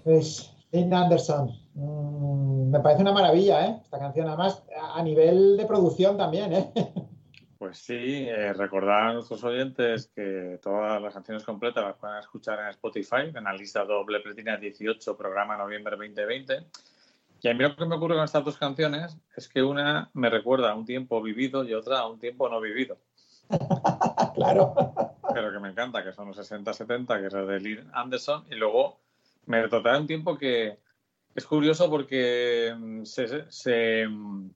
Pues 0.04 0.54
Lynn 0.72 0.92
Anderson. 0.92 1.50
Mm, 1.74 2.70
me 2.70 2.80
parece 2.80 3.02
una 3.02 3.12
maravilla, 3.12 3.66
¿eh? 3.66 3.80
Esta 3.82 3.98
canción, 3.98 4.26
además, 4.28 4.62
a 4.94 5.02
nivel 5.02 5.56
de 5.56 5.66
producción 5.66 6.16
también, 6.16 6.52
¿eh? 6.52 6.72
Pues 7.62 7.78
sí, 7.78 8.26
eh, 8.28 8.52
recordar 8.54 9.02
a 9.04 9.12
nuestros 9.12 9.44
oyentes 9.44 10.10
que 10.16 10.58
todas 10.60 11.00
las 11.00 11.14
canciones 11.14 11.44
completas 11.44 11.84
las 11.84 11.94
pueden 11.94 12.18
escuchar 12.18 12.58
en 12.58 12.70
Spotify, 12.70 13.30
en 13.32 13.44
la 13.44 13.52
lista 13.52 13.84
doble 13.84 14.18
Pretina 14.18 14.56
18, 14.56 15.16
programa 15.16 15.56
noviembre 15.56 15.96
2020. 15.96 16.66
Y 17.40 17.48
a 17.48 17.54
mí 17.54 17.62
lo 17.62 17.76
que 17.76 17.84
me 17.84 17.94
ocurre 17.94 18.16
con 18.16 18.24
estas 18.24 18.44
dos 18.44 18.58
canciones 18.58 19.16
es 19.36 19.48
que 19.48 19.62
una 19.62 20.10
me 20.12 20.28
recuerda 20.28 20.72
a 20.72 20.74
un 20.74 20.84
tiempo 20.84 21.22
vivido 21.22 21.62
y 21.62 21.72
otra 21.72 22.00
a 22.00 22.08
un 22.08 22.18
tiempo 22.18 22.48
no 22.48 22.60
vivido. 22.60 22.98
claro. 24.34 24.74
Pero 25.32 25.52
que 25.52 25.60
me 25.60 25.68
encanta, 25.68 26.02
que 26.02 26.12
son 26.12 26.26
los 26.26 26.38
60-70, 26.38 27.20
que 27.20 27.26
es 27.28 27.32
de 27.32 27.60
Lynn 27.60 27.90
Anderson. 27.92 28.44
Y 28.50 28.56
luego 28.56 28.98
me 29.46 29.62
retrotrae 29.62 30.00
un 30.00 30.06
tiempo 30.06 30.36
que 30.36 30.78
es 31.34 31.46
curioso 31.46 31.88
porque 31.88 32.74
mm, 32.76 33.04
se, 33.04 33.50
se, 33.50 34.06
mm, 34.06 34.50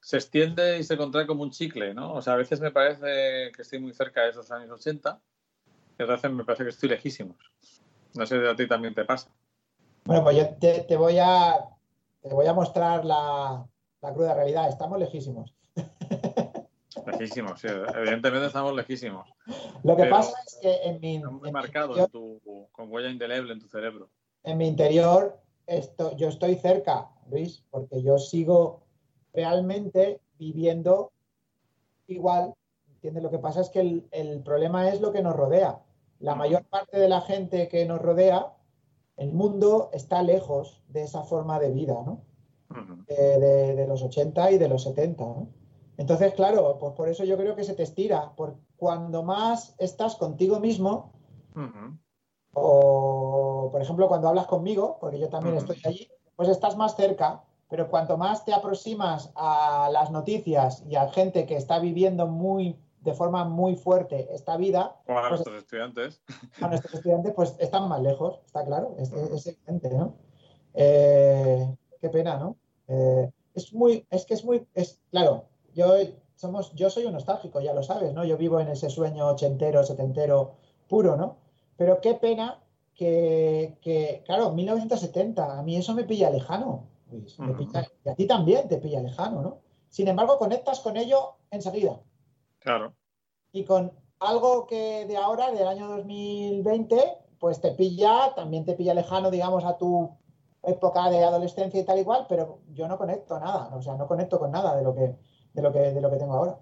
se 0.00 0.16
extiende 0.16 0.78
y 0.78 0.84
se 0.84 0.96
contrae 0.96 1.26
como 1.26 1.42
un 1.42 1.50
chicle, 1.50 1.94
¿no? 1.94 2.14
O 2.14 2.22
sea, 2.22 2.34
a 2.34 2.36
veces 2.36 2.60
me 2.60 2.70
parece 2.70 3.52
que 3.54 3.62
estoy 3.62 3.80
muy 3.80 3.92
cerca 3.92 4.22
de 4.22 4.30
esos 4.30 4.50
años 4.50 4.70
80 4.70 5.20
y 5.98 6.02
otras 6.02 6.22
veces 6.22 6.36
me 6.36 6.44
parece 6.44 6.64
que 6.64 6.70
estoy 6.70 6.88
lejísimos. 6.88 7.36
No 8.14 8.26
sé 8.26 8.40
si 8.40 8.46
a 8.46 8.56
ti 8.56 8.66
también 8.66 8.94
te 8.94 9.04
pasa. 9.04 9.30
Bueno, 10.04 10.24
pues 10.24 10.36
yo 10.36 10.48
te, 10.60 10.80
te 10.80 10.96
voy 10.96 11.18
a 11.18 11.56
te 12.22 12.28
voy 12.28 12.46
a 12.46 12.52
mostrar 12.52 13.04
la, 13.04 13.66
la 14.00 14.14
cruda 14.14 14.34
realidad. 14.34 14.68
Estamos 14.68 14.98
lejísimos. 14.98 15.54
Lejísimos, 17.06 17.60
sí. 17.60 17.66
Evidentemente 17.68 18.46
estamos 18.46 18.74
lejísimos. 18.74 19.28
Lo 19.82 19.96
que 19.96 20.06
pasa 20.06 20.32
es 20.46 20.58
que 20.60 20.82
en 20.84 21.00
mi, 21.00 21.18
muy 21.18 21.48
en 21.48 21.52
marcado 21.52 21.96
en 21.96 22.06
tu, 22.08 22.68
con 22.70 22.92
huella 22.92 23.08
indeleble 23.08 23.52
en 23.52 23.60
tu 23.60 23.66
cerebro. 23.66 24.08
En 24.44 24.58
mi 24.58 24.66
interior 24.68 25.38
esto, 25.66 26.16
yo 26.16 26.28
estoy 26.28 26.56
cerca, 26.56 27.10
Luis, 27.30 27.64
porque 27.70 28.02
yo 28.02 28.18
sigo 28.18 28.80
realmente 29.32 30.20
viviendo 30.38 31.12
igual. 32.06 32.54
¿Entiendes? 32.94 33.22
Lo 33.22 33.30
que 33.30 33.38
pasa 33.38 33.60
es 33.60 33.70
que 33.70 33.80
el, 33.80 34.08
el 34.12 34.42
problema 34.42 34.88
es 34.88 35.00
lo 35.00 35.12
que 35.12 35.22
nos 35.22 35.34
rodea. 35.34 35.80
La 36.20 36.34
mayor 36.34 36.64
parte 36.64 36.98
de 36.98 37.08
la 37.08 37.20
gente 37.20 37.68
que 37.68 37.84
nos 37.84 38.00
rodea, 38.00 38.52
el 39.16 39.32
mundo 39.32 39.90
está 39.92 40.22
lejos 40.22 40.82
de 40.88 41.02
esa 41.02 41.22
forma 41.24 41.58
de 41.58 41.70
vida, 41.70 41.94
¿no? 42.06 42.20
De, 43.08 43.38
de- 43.40 43.74
de 43.74 43.86
los 43.86 44.02
80 44.02 44.50
y 44.52 44.58
de 44.58 44.68
los 44.68 44.82
70. 44.84 45.24
¿no? 45.24 45.48
Entonces, 45.96 46.32
claro, 46.34 46.78
pues 46.78 46.94
por 46.94 47.08
eso 47.08 47.24
yo 47.24 47.36
creo 47.36 47.54
que 47.56 47.64
se 47.64 47.74
te 47.74 47.82
estira. 47.82 48.32
Por 48.36 48.56
cuando 48.76 49.22
más 49.22 49.74
estás 49.78 50.16
contigo 50.16 50.58
mismo. 50.60 51.12
O 52.54 53.68
por 53.70 53.80
ejemplo 53.82 54.08
cuando 54.08 54.28
hablas 54.28 54.46
conmigo, 54.46 54.98
porque 55.00 55.18
yo 55.18 55.28
también 55.28 55.56
estoy 55.56 55.80
allí, 55.84 56.08
pues 56.36 56.48
estás 56.48 56.76
más 56.76 56.96
cerca. 56.96 57.42
Pero 57.68 57.88
cuanto 57.88 58.18
más 58.18 58.44
te 58.44 58.52
aproximas 58.52 59.32
a 59.34 59.88
las 59.90 60.10
noticias 60.10 60.84
y 60.86 60.96
a 60.96 61.08
gente 61.08 61.46
que 61.46 61.56
está 61.56 61.78
viviendo 61.78 62.26
muy 62.26 62.76
de 63.00 63.14
forma 63.14 63.44
muy 63.46 63.76
fuerte 63.76 64.28
esta 64.34 64.58
vida, 64.58 65.00
Como 65.06 65.18
a 65.18 65.22
pues 65.22 65.30
nuestros 65.30 65.56
estudiantes. 65.56 66.20
a 66.60 66.68
nuestros 66.68 66.92
estudiantes 66.94 67.32
pues 67.34 67.56
están 67.58 67.88
más 67.88 68.02
lejos, 68.02 68.40
está 68.44 68.62
claro, 68.64 68.94
es, 68.98 69.10
es- 69.12 69.30
es 69.30 69.46
evidente, 69.46 69.88
¿no? 69.88 70.14
Eh, 70.74 71.74
qué 72.00 72.08
pena, 72.10 72.36
¿no? 72.36 72.56
Eh, 72.88 73.30
es 73.54 73.72
muy, 73.72 74.06
es 74.10 74.26
que 74.26 74.34
es 74.34 74.44
muy, 74.44 74.66
es 74.74 75.00
claro, 75.10 75.44
yo 75.74 75.94
somos, 76.36 76.72
yo 76.74 76.90
soy 76.90 77.06
un 77.06 77.12
nostálgico, 77.14 77.60
ya 77.60 77.72
lo 77.72 77.82
sabes, 77.82 78.12
¿no? 78.12 78.24
Yo 78.24 78.36
vivo 78.36 78.60
en 78.60 78.68
ese 78.68 78.90
sueño 78.90 79.26
ochentero, 79.28 79.82
setentero 79.84 80.56
puro, 80.88 81.16
¿no? 81.16 81.36
Pero 81.76 82.00
qué 82.00 82.14
pena 82.14 82.60
que, 82.94 83.76
que, 83.80 84.22
claro, 84.26 84.52
1970, 84.52 85.58
a 85.58 85.62
mí 85.62 85.76
eso 85.76 85.94
me 85.94 86.04
pilla 86.04 86.30
lejano, 86.30 86.88
Luis, 87.10 87.38
me 87.38 87.52
Ujú. 87.52 87.58
pilla- 87.66 87.86
y 88.04 88.08
a 88.08 88.14
ti 88.14 88.26
también 88.26 88.68
te 88.68 88.78
pilla 88.78 89.00
lejano, 89.00 89.42
¿no? 89.42 89.58
Sin 89.88 90.08
embargo, 90.08 90.38
conectas 90.38 90.80
con 90.80 90.96
ello 90.96 91.34
enseguida 91.50 92.00
Claro. 92.60 92.94
y 93.52 93.64
con 93.64 93.92
algo 94.20 94.66
que 94.66 95.04
de 95.06 95.16
ahora, 95.16 95.50
del 95.50 95.66
año 95.66 95.88
2020, 95.88 97.18
pues 97.38 97.60
te 97.60 97.72
pilla, 97.72 98.32
también 98.36 98.64
te 98.64 98.74
pilla 98.74 98.94
lejano, 98.94 99.30
digamos, 99.30 99.64
a 99.64 99.76
tu 99.76 100.10
época 100.62 101.10
de 101.10 101.24
adolescencia 101.24 101.80
y 101.80 101.84
tal 101.84 101.98
igual, 101.98 102.26
pero 102.28 102.60
yo 102.72 102.86
no 102.86 102.96
conecto 102.96 103.38
nada, 103.40 103.74
o 103.74 103.82
sea, 103.82 103.94
no 103.96 104.06
conecto 104.06 104.38
con 104.38 104.52
nada 104.52 104.76
de 104.76 104.84
lo 104.84 104.94
que, 104.94 105.16
de 105.52 105.62
lo 105.62 105.72
que, 105.72 105.78
de 105.80 106.00
lo 106.00 106.08
que 106.10 106.16
tengo 106.18 106.34
ahora. 106.34 106.58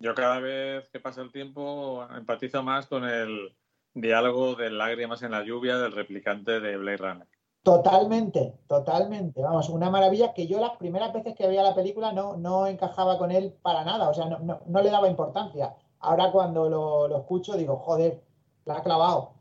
Yo 0.00 0.14
cada 0.14 0.38
vez 0.38 0.86
que 0.90 1.00
pasa 1.00 1.22
el 1.22 1.32
tiempo 1.32 2.06
empatizo 2.14 2.62
más 2.62 2.86
con 2.86 3.04
el 3.04 3.56
diálogo 3.94 4.54
de 4.56 4.70
lágrimas 4.70 5.22
en 5.22 5.30
la 5.30 5.44
lluvia 5.44 5.78
del 5.78 5.92
replicante 5.92 6.60
de 6.60 6.76
Blade 6.76 6.96
Runner. 6.96 7.28
Totalmente, 7.62 8.54
totalmente. 8.68 9.40
Vamos, 9.40 9.70
una 9.70 9.88
maravilla 9.88 10.34
que 10.34 10.46
yo 10.46 10.60
las 10.60 10.76
primeras 10.76 11.12
veces 11.14 11.34
que 11.34 11.46
veía 11.46 11.62
la 11.62 11.74
película 11.74 12.12
no, 12.12 12.36
no 12.36 12.66
encajaba 12.66 13.16
con 13.16 13.30
él 13.30 13.54
para 13.62 13.84
nada, 13.84 14.08
o 14.10 14.14
sea, 14.14 14.26
no, 14.26 14.38
no- 14.40 14.60
no 14.66 14.82
le 14.82 14.90
daba 14.90 15.08
importancia. 15.08 15.74
Ahora 16.00 16.30
cuando 16.30 16.68
lo, 16.68 17.08
lo 17.08 17.16
escucho 17.16 17.56
digo, 17.56 17.76
joder, 17.76 18.20
la 18.66 18.76
ha 18.76 18.82
clavado. 18.82 19.32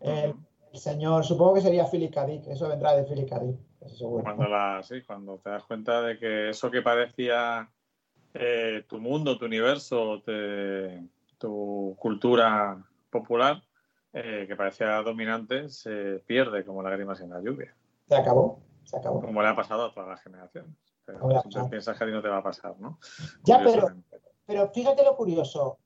El, 0.00 0.34
el 0.72 0.78
señor, 0.80 1.24
supongo 1.24 1.54
que 1.54 1.60
sería 1.60 1.86
Philip 1.86 2.12
K. 2.12 2.26
Eso 2.48 2.68
vendrá 2.68 2.96
de 2.96 3.04
Philip 3.04 3.28
K. 3.28 3.40
Cuando, 4.22 4.48
la, 4.48 4.82
sí, 4.82 5.02
cuando 5.06 5.38
te 5.38 5.50
das 5.50 5.62
cuenta 5.64 6.02
de 6.02 6.18
que 6.18 6.48
eso 6.50 6.70
que 6.72 6.82
parecía 6.82 7.70
eh, 8.34 8.84
tu 8.88 8.98
mundo, 8.98 9.38
tu 9.38 9.44
universo, 9.46 10.20
te- 10.24 11.00
tu 11.38 11.94
cultura 11.98 12.84
popular, 13.10 13.62
eh, 14.12 14.44
que 14.48 14.56
parecía 14.56 15.02
dominante, 15.02 15.68
se 15.68 16.22
pierde 16.26 16.64
como 16.64 16.82
lágrimas 16.82 17.20
en 17.20 17.30
la 17.30 17.40
lluvia, 17.40 17.74
Se 18.08 18.16
acabó, 18.16 18.60
se 18.84 18.96
acabó. 18.96 19.20
como 19.20 19.42
le 19.42 19.48
ha 19.48 19.56
pasado 19.56 19.86
a 19.86 19.92
todas 19.94 20.08
las 20.08 20.22
generaciones. 20.22 20.74
Pero 21.04 21.20
pasado. 21.28 21.70
piensas 21.70 21.96
que 21.96 22.04
a 22.04 22.06
ti 22.06 22.12
no 22.12 22.20
te 22.22 22.28
va 22.28 22.38
a 22.38 22.42
pasar, 22.42 22.74
¿no? 22.78 22.98
Ya, 23.44 23.62
pero, 23.64 23.88
pero 24.46 24.68
fíjate 24.70 25.02
lo 25.04 25.16
curioso. 25.16 25.78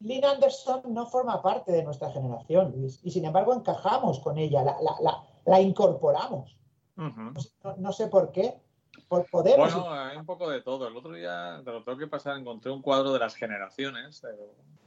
Lynn 0.00 0.24
Anderson 0.24 0.82
no 0.88 1.06
forma 1.06 1.40
parte 1.42 1.72
de 1.72 1.82
nuestra 1.84 2.10
generación, 2.10 2.72
Luis, 2.76 2.98
y 3.04 3.10
sin 3.10 3.24
embargo 3.24 3.52
encajamos 3.54 4.18
con 4.20 4.38
ella, 4.38 4.62
la, 4.64 4.76
la- 4.80 4.96
la- 5.02 5.22
la 5.44 5.60
incorporamos. 5.60 6.56
No, 6.96 7.32
no 7.78 7.92
sé 7.92 8.08
por 8.08 8.32
qué. 8.32 8.60
Por 9.08 9.28
podemos. 9.30 9.72
Bueno, 9.74 9.90
hay 9.92 10.16
un 10.16 10.24
poco 10.26 10.48
de 10.48 10.60
todo. 10.62 10.86
El 10.88 10.96
otro 10.96 11.12
día, 11.12 11.60
te 11.64 11.70
lo 11.70 11.82
tengo 11.84 11.98
que 11.98 12.06
pasar, 12.06 12.36
encontré 12.38 12.70
un 12.70 12.80
cuadro 12.82 13.12
de 13.12 13.18
las 13.18 13.34
generaciones, 13.34 14.22
de 14.22 14.30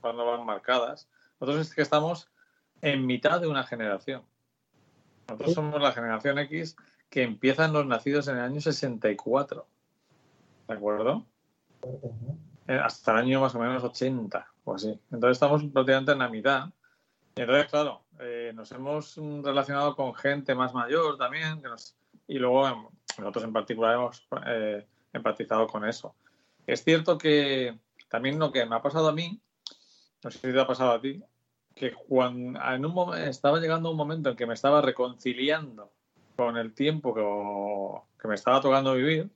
cuando 0.01 0.25
van 0.25 0.45
marcadas. 0.45 1.09
Nosotros 1.39 1.67
es 1.67 1.75
que 1.75 1.81
estamos 1.81 2.29
en 2.81 3.05
mitad 3.05 3.39
de 3.41 3.47
una 3.47 3.63
generación. 3.63 4.23
Nosotros 5.27 5.49
Sí. 5.49 5.55
somos 5.55 5.81
la 5.81 5.91
generación 5.91 6.37
X 6.39 6.75
que 7.09 7.23
empiezan 7.23 7.73
los 7.73 7.85
nacidos 7.85 8.27
en 8.27 8.37
el 8.37 8.43
año 8.43 8.61
64. 8.61 9.65
¿De 10.67 10.73
acuerdo? 10.73 11.25
Eh, 12.67 12.79
Hasta 12.83 13.11
el 13.11 13.17
año 13.19 13.41
más 13.41 13.53
o 13.55 13.59
menos 13.59 13.83
80 13.83 14.47
o 14.63 14.73
así. 14.75 14.99
Entonces 15.11 15.35
estamos 15.35 15.63
prácticamente 15.71 16.11
en 16.13 16.19
la 16.19 16.29
mitad. 16.29 16.69
Y 17.35 17.41
entonces, 17.41 17.67
claro, 17.69 18.01
eh, 18.19 18.51
nos 18.55 18.71
hemos 18.71 19.17
relacionado 19.43 19.95
con 19.95 20.15
gente 20.15 20.55
más 20.55 20.73
mayor 20.73 21.17
también, 21.17 21.61
que 21.61 21.67
nos- 21.67 21.95
y 22.27 22.39
luego 22.39 22.67
em, 22.67 22.87
nosotros 23.19 23.43
en 23.43 23.53
particular 23.53 23.95
hemos 23.95 24.27
eh, 24.47 24.85
empatizado 25.13 25.67
con 25.67 25.85
eso. 25.87 26.15
Es 26.65 26.83
cierto 26.83 27.17
que 27.17 27.77
también 28.09 28.39
lo 28.39 28.51
que 28.51 28.65
me 28.65 28.75
ha 28.75 28.81
pasado 28.81 29.09
a 29.09 29.13
mí, 29.13 29.39
no 30.23 30.31
sé 30.31 30.39
si 30.39 30.51
te 30.53 30.59
ha 30.59 30.65
pasado 30.65 30.91
a 30.93 31.01
ti, 31.01 31.21
que 31.75 31.91
cuando 31.93 32.59
en 32.59 32.85
un 32.85 33.17
estaba 33.17 33.59
llegando 33.59 33.91
un 33.91 33.97
momento 33.97 34.29
en 34.29 34.35
que 34.37 34.45
me 34.47 34.53
estaba 34.53 34.81
reconciliando 34.81 35.91
con 36.35 36.57
el 36.57 36.73
tiempo 36.73 37.13
que, 37.13 38.21
que 38.21 38.27
me 38.27 38.35
estaba 38.35 38.61
tocando 38.61 38.93
vivir 38.95 39.29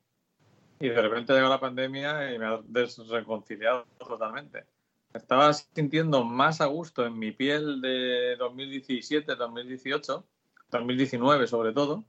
y 0.79 0.87
de 0.87 1.01
repente 1.01 1.33
llegó 1.33 1.49
la 1.49 1.59
pandemia 1.59 2.33
y 2.33 2.39
me 2.39 2.45
ha 2.45 2.59
desreconciliado 2.63 3.85
totalmente. 3.97 4.65
Me 5.13 5.17
estaba 5.17 5.51
sintiendo 5.51 6.23
más 6.23 6.61
a 6.61 6.67
gusto 6.67 7.05
en 7.05 7.19
mi 7.19 7.31
piel 7.31 7.81
de 7.81 8.37
2017, 8.37 9.35
2018, 9.35 10.25
2019 10.71 11.47
sobre 11.47 11.73
todo, 11.73 12.05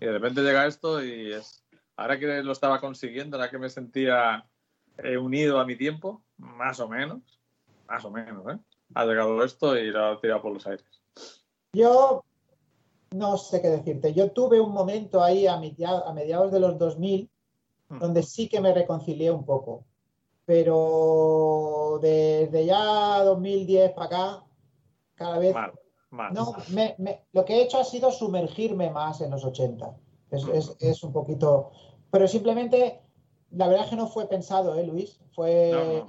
y 0.00 0.06
de 0.06 0.12
repente 0.12 0.42
llega 0.42 0.66
esto 0.66 1.04
y 1.04 1.34
es, 1.34 1.62
ahora 1.96 2.18
que 2.18 2.42
lo 2.42 2.52
estaba 2.52 2.80
consiguiendo, 2.80 3.36
ahora 3.36 3.50
que 3.50 3.58
me 3.58 3.68
sentía 3.68 4.46
eh, 4.96 5.18
unido 5.18 5.60
a 5.60 5.66
mi 5.66 5.76
tiempo, 5.76 6.24
más 6.38 6.80
o 6.80 6.88
menos, 6.88 7.20
más 7.86 8.04
o 8.06 8.10
menos, 8.10 8.46
¿eh? 8.54 8.58
Ha 8.94 9.04
llegado 9.04 9.42
esto 9.44 9.76
y 9.76 9.90
lo 9.90 10.04
ha 10.06 10.20
tirado 10.20 10.42
por 10.42 10.52
los 10.52 10.66
aires. 10.66 10.86
Yo 11.72 12.24
no 13.12 13.36
sé 13.38 13.60
qué 13.62 13.68
decirte. 13.68 14.12
Yo 14.14 14.30
tuve 14.32 14.60
un 14.60 14.72
momento 14.72 15.22
ahí 15.22 15.46
a, 15.46 15.56
media- 15.58 16.00
a 16.06 16.12
mediados 16.12 16.52
de 16.52 16.60
los 16.60 16.78
2000 16.78 17.30
Mm. 17.88 18.00
donde 18.00 18.22
sí 18.24 18.48
que 18.48 18.60
me 18.60 18.74
reconcilié 18.74 19.30
un 19.30 19.44
poco. 19.44 19.84
Pero 20.44 21.98
desde 22.02 22.66
ya 22.66 23.22
2010 23.22 23.92
para 23.92 24.06
acá, 24.06 24.44
cada 25.14 25.38
vez... 25.38 25.54
Mal, 25.54 25.72
mal. 26.10 26.32
No, 26.34 26.54
me- 26.70 26.94
me- 26.98 27.26
lo 27.32 27.44
que 27.44 27.54
he 27.56 27.62
hecho 27.62 27.78
ha 27.78 27.84
sido 27.84 28.10
sumergirme 28.10 28.90
más 28.90 29.20
en 29.20 29.30
los 29.30 29.44
80. 29.44 29.96
Es, 30.30 30.44
es- 30.48 30.76
es 30.80 31.02
un 31.04 31.12
poquito... 31.12 31.70
Pero 32.10 32.26
simplemente, 32.26 33.00
la 33.52 33.68
verdad 33.68 33.84
es 33.84 33.90
que 33.90 33.96
no 33.96 34.08
fue 34.08 34.28
pensado, 34.28 34.74
¿eh, 34.76 34.84
Luis? 34.86 35.20
Fue, 35.34 35.70
No, 35.72 35.84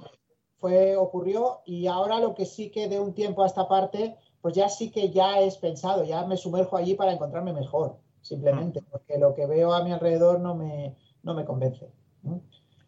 Fue, 0.58 0.96
ocurrió 0.96 1.60
y 1.64 1.86
ahora 1.86 2.18
lo 2.20 2.34
que 2.34 2.44
sí 2.44 2.70
que 2.70 2.88
de 2.88 2.98
un 3.00 3.14
tiempo 3.14 3.42
a 3.42 3.46
esta 3.46 3.68
parte, 3.68 4.16
pues 4.40 4.54
ya 4.54 4.68
sí 4.68 4.90
que 4.90 5.10
ya 5.10 5.40
es 5.40 5.56
pensado, 5.56 6.04
ya 6.04 6.24
me 6.26 6.36
sumerjo 6.36 6.76
allí 6.76 6.94
para 6.94 7.12
encontrarme 7.12 7.52
mejor, 7.52 7.96
simplemente, 8.22 8.82
porque 8.90 9.18
lo 9.18 9.34
que 9.34 9.46
veo 9.46 9.72
a 9.72 9.82
mi 9.84 9.92
alrededor 9.92 10.40
no 10.40 10.54
me, 10.54 10.96
no 11.22 11.34
me 11.34 11.44
convence. 11.44 11.90
¿no? 12.22 12.40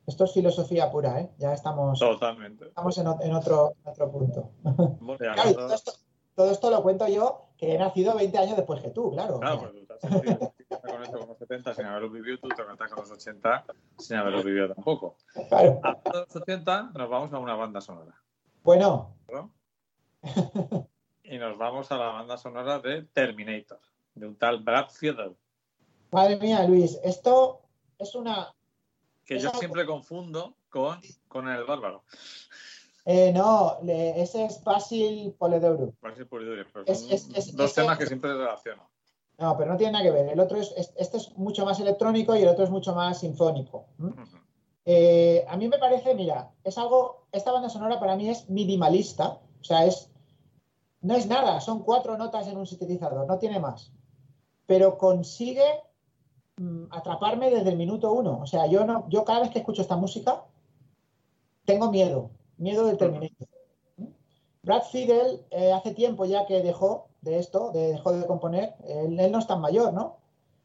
Esto 0.06 0.24
es 0.24 0.32
filosofía 0.32 0.90
pura, 0.90 1.20
¿eh? 1.20 1.30
Ya 1.38 1.52
estamos, 1.52 1.98
Totalmente. 1.98 2.66
estamos 2.66 2.98
en, 2.98 3.06
otro, 3.06 3.74
en 3.84 3.90
otro 3.92 4.10
punto. 4.10 4.50
Bueno, 4.62 5.18
ya 5.20 5.34
Claro, 5.34 5.50
y 5.50 5.52
no- 5.52 5.58
todo 5.58 5.74
esto, 5.74 5.92
todo 6.34 6.50
esto 6.50 6.70
lo 6.70 6.82
cuento 6.82 7.06
yo, 7.06 7.46
que 7.60 7.74
he 7.74 7.78
nacido 7.78 8.16
20 8.16 8.38
años 8.38 8.56
después 8.56 8.80
que 8.80 8.88
tú, 8.88 9.10
claro. 9.10 9.38
Claro, 9.38 9.60
pues 9.60 9.72
tú 9.72 9.86
te 9.86 9.92
has 9.92 10.00
sentido 10.00 10.54
con 10.80 11.02
esto 11.02 11.18
con 11.18 11.28
los 11.28 11.38
70 11.38 11.74
sin 11.74 11.84
haberlo 11.84 12.08
vivido, 12.08 12.38
tú 12.38 12.48
te 12.48 12.62
conectas 12.62 12.90
con 12.90 13.02
los 13.02 13.10
80 13.10 13.64
sin 13.98 14.16
haberlo 14.16 14.42
vivido 14.42 14.74
tampoco. 14.74 15.16
Claro. 15.50 15.78
De 16.04 16.18
los 16.20 16.36
80, 16.36 16.92
nos 16.94 17.10
vamos 17.10 17.32
a 17.34 17.38
una 17.38 17.54
banda 17.54 17.82
sonora. 17.82 18.14
Bueno, 18.62 19.14
¿no? 19.30 19.52
Y 21.22 21.36
nos 21.36 21.58
vamos 21.58 21.92
a 21.92 21.98
la 21.98 22.06
banda 22.06 22.38
sonora 22.38 22.78
de 22.78 23.02
Terminator, 23.02 23.78
de 24.14 24.26
un 24.26 24.36
tal 24.36 24.62
Brad 24.62 24.88
Fiedel, 24.88 25.36
madre 26.10 26.38
mía, 26.38 26.66
Luis, 26.66 26.98
esto 27.04 27.60
es 27.98 28.14
una... 28.14 28.54
que 29.24 29.38
yo 29.38 29.50
siempre 29.50 29.84
confundo 29.84 30.56
con, 30.70 30.98
con 31.28 31.46
el 31.48 31.64
bárbaro. 31.64 32.04
Eh, 33.04 33.32
no, 33.32 33.78
ese 33.86 34.44
es 34.44 34.62
Basil 34.62 35.34
pero 36.72 36.84
Es- 36.86 37.00
son 37.02 37.12
es- 37.12 37.28
es- 37.34 37.56
dos 37.56 37.74
temas 37.74 37.98
que 37.98 38.06
siempre 38.06 38.32
relaciono. 38.32 38.88
No, 39.38 39.56
pero 39.56 39.70
no 39.72 39.76
tiene 39.78 39.92
nada 39.92 40.04
que 40.04 40.10
ver. 40.10 40.28
El 40.28 40.40
otro 40.40 40.58
es, 40.58 40.72
es- 40.76 40.92
este 40.96 41.16
es 41.16 41.36
mucho 41.38 41.64
más 41.64 41.80
electrónico 41.80 42.36
y 42.36 42.42
el 42.42 42.48
otro 42.48 42.64
es 42.64 42.70
mucho 42.70 42.94
más 42.94 43.20
sinfónico. 43.20 43.86
Eh, 44.84 45.44
a 45.48 45.56
mí 45.56 45.68
me 45.68 45.78
parece, 45.78 46.14
mira, 46.14 46.50
es 46.64 46.76
algo, 46.78 47.26
esta 47.32 47.52
banda 47.52 47.68
sonora 47.68 47.98
para 48.00 48.16
mí 48.16 48.28
es 48.28 48.48
minimalista, 48.50 49.28
o 49.60 49.64
sea, 49.64 49.84
es, 49.86 50.10
no 51.00 51.14
es 51.14 51.26
nada, 51.26 51.60
son 51.60 51.82
cuatro 51.82 52.18
notas 52.18 52.46
en 52.48 52.56
un 52.58 52.66
sintetizador, 52.66 53.26
no 53.26 53.38
tiene 53.38 53.60
más. 53.60 53.92
Pero 54.66 54.98
consigue 54.98 55.64
mm, 56.56 56.84
atraparme 56.90 57.50
desde 57.50 57.70
el 57.70 57.76
minuto 57.76 58.12
uno. 58.12 58.40
O 58.42 58.46
sea, 58.46 58.66
yo 58.66 58.84
no, 58.84 59.08
yo 59.08 59.24
cada 59.24 59.40
vez 59.40 59.50
que 59.50 59.60
escucho 59.60 59.80
esta 59.82 59.96
música 59.96 60.44
tengo 61.64 61.90
miedo, 61.90 62.30
miedo 62.60 62.86
del. 62.86 63.30
¿Mm? 63.96 64.06
Brad 64.62 64.82
Fiedel 64.84 65.44
eh, 65.50 65.72
hace 65.72 65.92
tiempo 65.94 66.24
ya 66.26 66.46
que 66.46 66.62
dejó 66.62 67.08
de 67.22 67.38
esto, 67.38 67.72
de- 67.72 67.92
dejó 67.92 68.12
de 68.12 68.26
componer. 68.26 68.74
Él, 68.86 69.18
él 69.18 69.32
no 69.32 69.38
es 69.38 69.46
tan 69.46 69.60
mayor, 69.60 69.92
¿no? 69.92 70.16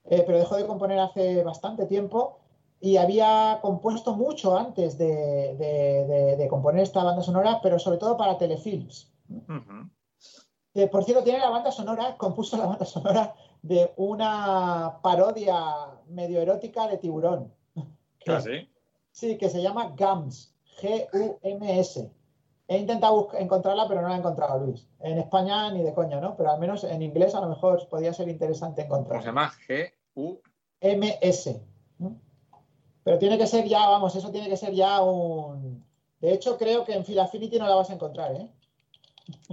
Eh, 0.06 0.24
pero 0.26 0.38
dejó 0.38 0.56
de 0.58 0.68
componer 0.68 1.00
hace 1.00 1.42
bastante 1.44 1.86
tiempo 1.86 2.40
y 2.80 2.98
había 2.98 3.60
compuesto 3.62 4.16
mucho 4.16 4.56
antes 4.58 4.98
de, 4.98 5.56
de- 5.56 6.36
de- 6.38 6.48
componer 6.48 6.84
esta 6.84 7.04
banda 7.04 7.24
sonora, 7.24 7.60
pero 7.64 7.80
sobre 7.80 7.98
todo 7.98 8.16
para 8.18 8.38
telefilms. 8.38 9.12
Eh, 10.76 10.88
por 10.88 11.04
cierto, 11.06 11.24
tiene 11.24 11.40
la 11.40 11.50
banda 11.50 11.72
sonora, 11.72 12.16
compuso 12.18 12.58
la 12.58 12.66
banda 12.68 12.86
sonora 12.86 13.34
de 13.62 13.92
una 13.96 15.00
parodia 15.02 15.58
medio 16.08 16.42
erótica 16.42 16.88
de 16.88 16.98
tiburón. 16.98 17.52
Que- 18.20 18.32
¿Ah, 18.32 18.42
sí? 18.42 18.70
Sí, 19.12 19.38
que 19.38 19.50
se 19.50 19.62
llama 19.62 19.94
GAMS, 19.96 20.54
G-U-M-S. 20.82 22.12
He 22.68 22.78
intentado 22.78 23.30
encontrarla, 23.38 23.88
pero 23.88 24.02
no 24.02 24.10
la 24.10 24.16
he 24.16 24.20
encontrado, 24.20 24.66
Luis. 24.66 24.88
En 25.00 25.20
España 25.20 25.72
ni 25.72 25.84
de 25.84 25.94
coña, 25.94 26.20
¿no? 26.20 26.36
Pero 26.36 26.52
al 26.52 26.60
menos 26.60 26.84
en 26.84 27.02
inglés 27.02 27.36
a 27.36 27.42
lo 27.42 27.50
mejor 27.50 27.88
podría 27.90 28.14
ser 28.14 28.28
interesante 28.28 28.88
¿Cómo 28.88 28.96
se 28.96 29.20
encontrarla. 29.20 29.26
llama? 29.26 29.52
G-U. 29.68 30.42
MS. 30.82 31.62
¿no? 32.00 32.20
Pero 33.04 33.20
tiene 33.20 33.38
que 33.38 33.48
ser 33.48 33.66
ya, 33.66 33.88
vamos, 33.88 34.16
eso 34.16 34.32
tiene 34.32 34.50
que 34.50 34.58
ser 34.58 34.74
ya 34.74 35.02
un... 35.02 35.86
De 36.20 36.34
hecho, 36.34 36.58
creo 36.58 36.84
que 36.84 36.94
en 36.94 37.06
Phil 37.06 37.20
Affinity 37.20 37.60
no 37.60 37.68
la 37.68 37.76
vas 37.76 37.90
a 37.92 37.94
encontrar, 37.94 38.36
¿eh? 38.36 38.50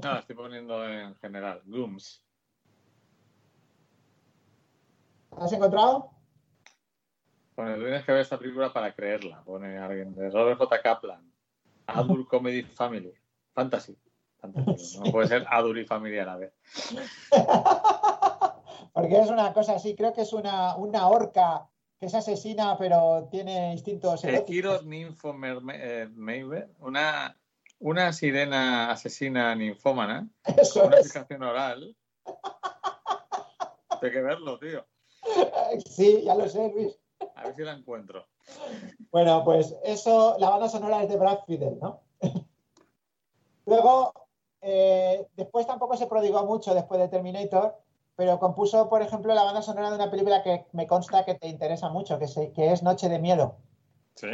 No, 0.02 0.18
estoy 0.18 0.36
poniendo 0.36 0.86
en 0.88 1.14
general. 1.16 1.60
Gooms. 1.66 2.24
¿La 5.36 5.44
has 5.44 5.52
encontrado? 5.52 6.10
Pone, 7.54 7.74
tienes 7.76 8.04
que 8.04 8.12
ver 8.12 8.20
esta 8.22 8.38
película 8.38 8.72
para 8.72 8.94
creerla. 8.94 9.42
Pone 9.44 9.78
alguien 9.78 10.14
de 10.14 10.30
Robert 10.30 10.58
J. 10.58 10.82
Kaplan. 10.82 11.30
Adult 11.86 12.28
Comedy 12.28 12.62
Family. 12.62 13.12
Fantasy. 13.52 13.96
Fantasy. 14.40 14.98
No 15.04 15.12
puede 15.12 15.28
ser 15.28 15.46
Adult 15.50 15.78
y 15.78 15.84
Family 15.84 16.18
a 16.18 16.24
la 16.24 16.36
vez. 16.36 16.52
Porque 18.92 19.20
es 19.20 19.30
una 19.30 19.52
cosa 19.52 19.76
así, 19.76 19.94
creo 19.94 20.12
que 20.12 20.22
es 20.22 20.32
una, 20.32 20.76
una 20.76 21.08
orca 21.08 21.68
que 21.98 22.06
es 22.06 22.14
asesina, 22.14 22.76
pero 22.76 23.28
tiene 23.30 23.72
instintos 23.72 24.22
eróticos. 24.24 24.84
Ninfo 24.84 25.34
eh, 25.72 26.08
Meiber, 26.12 26.68
una, 26.80 27.38
una 27.78 28.12
sirena 28.12 28.90
asesina 28.90 29.54
ninfómana, 29.54 30.28
Eso 30.56 30.80
con 30.80 30.88
una 30.88 30.98
es. 30.98 31.06
fijación 31.06 31.42
oral. 31.42 31.96
Hay 34.02 34.10
que 34.10 34.20
verlo, 34.20 34.58
tío. 34.58 34.84
Sí, 35.86 36.22
ya 36.24 36.34
lo 36.34 36.48
sé, 36.48 36.70
Luis. 36.74 36.98
A 37.34 37.44
ver 37.44 37.54
si 37.56 37.62
la 37.62 37.72
encuentro. 37.72 38.26
Bueno, 39.10 39.42
pues 39.44 39.74
eso, 39.84 40.36
la 40.38 40.50
banda 40.50 40.68
sonora 40.68 41.02
es 41.02 41.08
de 41.08 41.16
Brad 41.16 41.40
Fiedel, 41.46 41.78
¿no? 41.80 42.00
Luego, 43.66 44.12
eh, 44.60 45.26
después 45.36 45.66
tampoco 45.66 45.96
se 45.96 46.06
prodigó 46.06 46.44
mucho 46.44 46.74
después 46.74 47.00
de 47.00 47.08
Terminator, 47.08 47.78
pero 48.16 48.38
compuso, 48.38 48.88
por 48.88 49.02
ejemplo, 49.02 49.34
la 49.34 49.44
banda 49.44 49.62
sonora 49.62 49.90
de 49.90 49.96
una 49.96 50.10
película 50.10 50.42
que 50.42 50.66
me 50.72 50.86
consta 50.86 51.24
que 51.24 51.34
te 51.34 51.48
interesa 51.48 51.88
mucho, 51.88 52.18
que, 52.18 52.28
se- 52.28 52.52
que 52.52 52.72
es 52.72 52.82
Noche 52.82 53.08
de 53.08 53.18
Miedo. 53.18 53.56
Sí, 54.14 54.28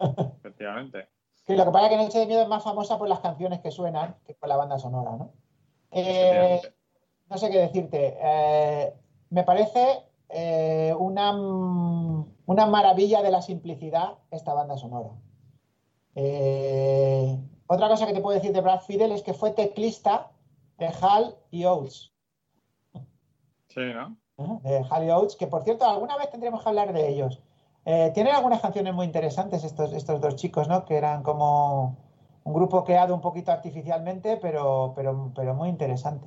efectivamente. 0.38 1.08
Que 1.46 1.56
lo 1.56 1.64
que 1.64 1.70
pasa 1.72 1.86
es 1.86 1.90
que 1.90 1.96
Noche 2.04 2.18
de 2.20 2.26
Miedo 2.26 2.42
es 2.42 2.48
más 2.48 2.62
famosa 2.64 2.98
por 2.98 3.08
las 3.08 3.20
canciones 3.20 3.60
que 3.60 3.70
suenan 3.70 4.16
que 4.26 4.34
por 4.34 4.48
la 4.48 4.56
banda 4.56 4.78
sonora, 4.78 5.12
¿no? 5.16 5.32
Eh, 5.90 6.60
no 7.28 7.36
sé 7.38 7.50
qué 7.50 7.58
decirte. 7.58 8.16
Eh, 8.20 8.94
me 9.30 9.44
parece 9.44 10.04
eh, 10.32 10.94
una, 10.98 11.32
una 11.32 12.66
maravilla 12.66 13.22
de 13.22 13.30
la 13.30 13.42
simplicidad 13.42 14.18
esta 14.30 14.54
banda 14.54 14.76
sonora. 14.76 15.10
Eh, 16.14 17.38
otra 17.66 17.88
cosa 17.88 18.06
que 18.06 18.12
te 18.12 18.20
puedo 18.20 18.34
decir 18.34 18.52
de 18.52 18.60
Brad 18.60 18.80
Fiedel 18.80 19.12
es 19.12 19.22
que 19.22 19.34
fue 19.34 19.52
teclista 19.52 20.30
de 20.78 20.90
Hal 21.00 21.36
y 21.50 21.64
Oates. 21.64 22.12
Sí, 23.68 23.80
¿no? 23.94 24.16
¿eh? 24.38 24.58
De 24.62 24.84
Hal 24.90 25.04
y 25.04 25.10
Oates, 25.10 25.36
que 25.36 25.46
por 25.46 25.64
cierto, 25.64 25.86
alguna 25.86 26.16
vez 26.16 26.30
tendremos 26.30 26.62
que 26.62 26.68
hablar 26.68 26.92
de 26.92 27.08
ellos. 27.08 27.40
Eh, 27.84 28.10
tienen 28.14 28.34
algunas 28.34 28.60
canciones 28.60 28.94
muy 28.94 29.06
interesantes 29.06 29.64
estos, 29.64 29.92
estos 29.92 30.20
dos 30.20 30.36
chicos, 30.36 30.68
¿no? 30.68 30.84
Que 30.84 30.96
eran 30.96 31.22
como 31.22 31.96
un 32.44 32.52
grupo 32.54 32.84
creado 32.84 33.14
un 33.14 33.20
poquito 33.20 33.52
artificialmente, 33.52 34.36
pero, 34.36 34.92
pero, 34.94 35.32
pero 35.34 35.54
muy 35.54 35.68
interesante. 35.68 36.26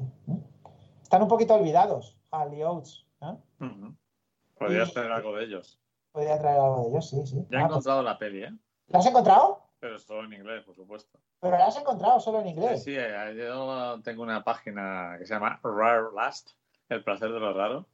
Están 1.01 1.21
un 1.21 1.27
poquito 1.27 1.55
olvidados, 1.55 2.17
Hal 2.31 2.53
y 2.53 2.63
Oates. 2.63 3.05
Y- 3.31 4.93
tener 4.93 5.11
algo 5.11 5.35
de 5.35 5.43
ellos. 5.45 5.79
Podría 6.11 6.39
traer 6.39 6.59
algo 6.59 6.83
de 6.83 6.89
ellos, 6.89 7.09
sí, 7.09 7.25
sí. 7.25 7.35
Ya 7.49 7.59
he 7.59 7.61
Ah, 7.61 7.67
pues, 7.67 7.71
encontrado 7.71 8.03
la 8.03 8.17
peli, 8.17 8.43
¿eh? 8.43 8.53
¿La 8.87 8.99
has 8.99 9.05
encontrado? 9.05 9.63
Pero 9.79 9.99
solo 9.99 10.23
en 10.25 10.33
inglés, 10.33 10.63
por 10.63 10.75
supuesto. 10.75 11.19
Pero 11.39 11.57
la 11.57 11.65
has 11.67 11.77
encontrado 11.77 12.19
solo 12.19 12.39
en 12.39 12.45
Sí, 12.45 12.49
inglés. 12.51 12.83
sí, 12.83 12.95
eh, 12.97 13.35
yo 13.37 14.01
tengo 14.01 14.23
una 14.23 14.43
página 14.43 15.15
que 15.19 15.25
se 15.25 15.33
llama 15.33 15.59
Rare 15.63 16.07
Last, 16.15 16.51
el 16.89 17.03
placer 17.03 17.31
de 17.31 17.39
lo 17.39 17.53
raro, 17.53 17.85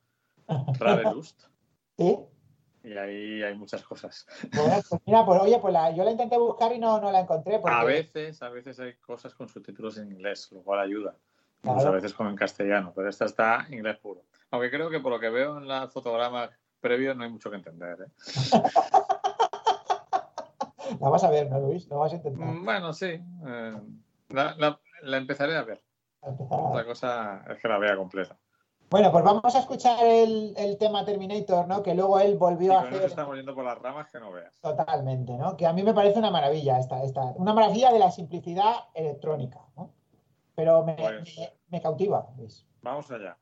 Rare 0.79 1.09
Lust, 1.11 1.43
¿Sí? 1.97 2.17
y 2.83 2.97
ahí 2.97 3.41
hay 3.43 3.55
muchas 3.55 3.83
cosas. 3.83 4.25
Bueno, 4.55 4.75
pues 4.87 5.01
mira, 5.05 5.25
pues 5.25 5.41
oye, 5.41 5.57
pues 5.59 5.73
la- 5.73 5.91
yo 5.91 6.03
la 6.03 6.11
intenté 6.11 6.37
buscar 6.37 6.71
y 6.73 6.79
no, 6.79 6.99
no 7.01 7.11
la 7.11 7.21
encontré. 7.21 7.59
Porque, 7.59 7.75
A 7.75 7.83
veces, 7.83 8.41
a 8.41 8.49
veces 8.49 8.79
hay 8.79 8.95
cosas 8.97 9.33
con 9.33 9.47
subtítulos 9.49 9.97
en 9.97 10.11
inglés, 10.11 10.51
lo 10.51 10.61
cual 10.63 10.79
ayuda. 10.81 11.15
Claro. 11.61 11.87
A 11.87 11.91
veces 11.91 12.13
con 12.13 12.27
en 12.27 12.35
castellano, 12.35 12.91
pero 12.95 13.07
esta 13.09 13.25
está 13.25 13.65
inglés 13.69 13.97
puro. 13.97 14.21
Aunque 14.49 14.71
creo 14.71 14.89
que 14.89 14.99
por 14.99 15.11
lo 15.11 15.19
que 15.19 15.29
veo 15.29 15.57
en 15.59 15.67
la 15.67 15.87
fotograma 15.87 16.49
previo 16.79 17.13
no 17.13 17.23
hay 17.23 17.29
mucho 17.29 17.49
que 17.51 17.57
entender. 17.57 17.97
¿eh? 18.01 18.11
La 20.99 21.09
vas 21.09 21.23
a 21.23 21.29
ver, 21.29 21.49
¿no, 21.49 21.59
Luis? 21.59 21.87
Lo 21.87 21.99
vas 21.99 22.11
a 22.13 22.15
intentar. 22.17 22.45
Mm, 22.47 22.65
Bueno, 22.65 22.93
sí. 22.93 23.05
eh, 23.07 23.77
la, 24.29 24.55
la- 24.57 24.79
la 25.03 25.17
empezaré 25.17 25.55
a 25.55 25.63
ver. 25.63 25.81
a 26.21 26.29
empezar 26.29 26.59
a- 26.59 26.63
Otra 26.63 26.85
cosa 26.85 27.43
es 27.49 27.59
que 27.59 27.67
la 27.67 27.77
vea 27.77 27.95
completa. 27.95 28.37
Bueno, 28.89 29.09
pues 29.11 29.23
vamos 29.23 29.55
a 29.55 29.59
escuchar 29.59 30.03
el, 30.05 30.53
el 30.57 30.77
tema 30.77 31.05
Terminator, 31.05 31.65
¿no? 31.65 31.81
Que 31.81 31.95
luego 31.95 32.19
él 32.19 32.37
volvió 32.37 32.77
a 32.77 32.81
hacer 32.81 33.03
estamos 33.03 33.37
yendo 33.37 33.55
por 33.55 33.63
las 33.63 33.77
ramas 33.77 34.11
que 34.11 34.19
no 34.19 34.33
veas. 34.33 34.59
totalmente, 34.59 35.37
¿no? 35.37 35.55
Que 35.55 35.65
a 35.65 35.71
mí 35.71 35.81
me 35.81 35.93
parece 35.93 36.19
una 36.19 36.29
maravilla 36.29 36.77
esta, 36.77 37.01
esta, 37.03 37.21
una 37.37 37.53
maravilla 37.53 37.93
de 37.93 37.99
la 37.99 38.11
simplicidad 38.11 38.73
electrónica, 38.93 39.61
¿no? 39.77 39.93
Pero 40.61 40.83
me, 40.85 40.93
Pues- 40.93 41.37
me- 41.39 41.53
me 41.69 41.81
cautiva, 41.81 42.27
Luis. 42.37 42.67
Vamos 42.83 43.09
allá. 43.09 43.35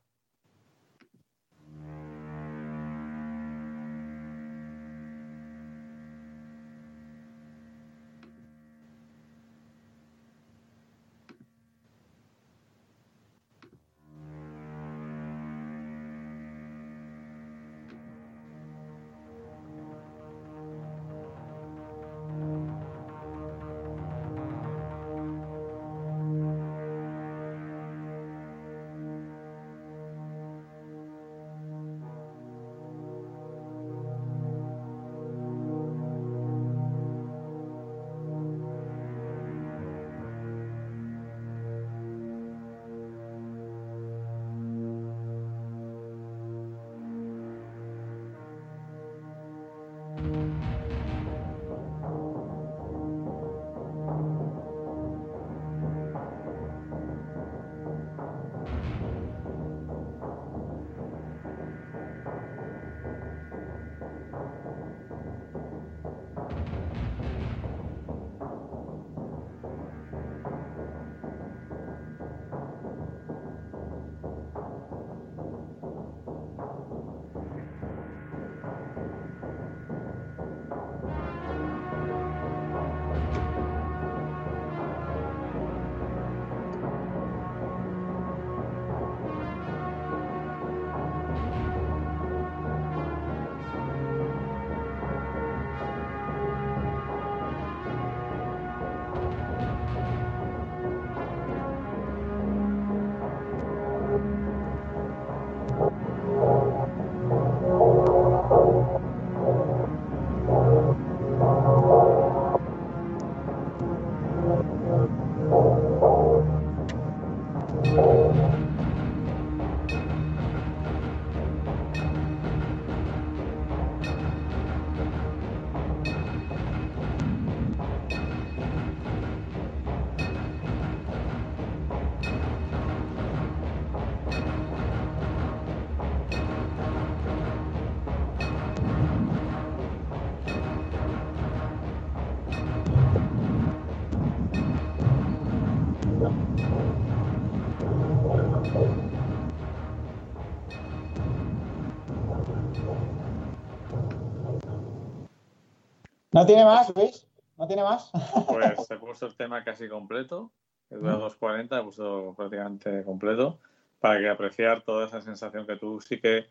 ¿No 156.39 156.45
tiene 156.45 156.63
más, 156.63 156.95
Luis? 156.95 157.27
¿No 157.57 157.67
tiene 157.67 157.83
más? 157.83 158.11
Pues 158.47 158.89
he 158.89 158.95
puesto 158.95 159.25
el 159.25 159.35
tema 159.35 159.61
casi 159.65 159.89
completo, 159.89 160.53
que 160.87 160.95
dura 160.95 161.17
2.40, 161.17 161.81
he 161.81 161.83
puesto 161.83 162.33
prácticamente 162.33 163.03
completo, 163.03 163.59
para 163.99 164.21
que 164.21 164.29
apreciar 164.29 164.83
toda 164.83 165.07
esa 165.07 165.19
sensación 165.19 165.67
que 165.67 165.75
tú 165.75 165.99
sí 165.99 166.21
que 166.21 166.45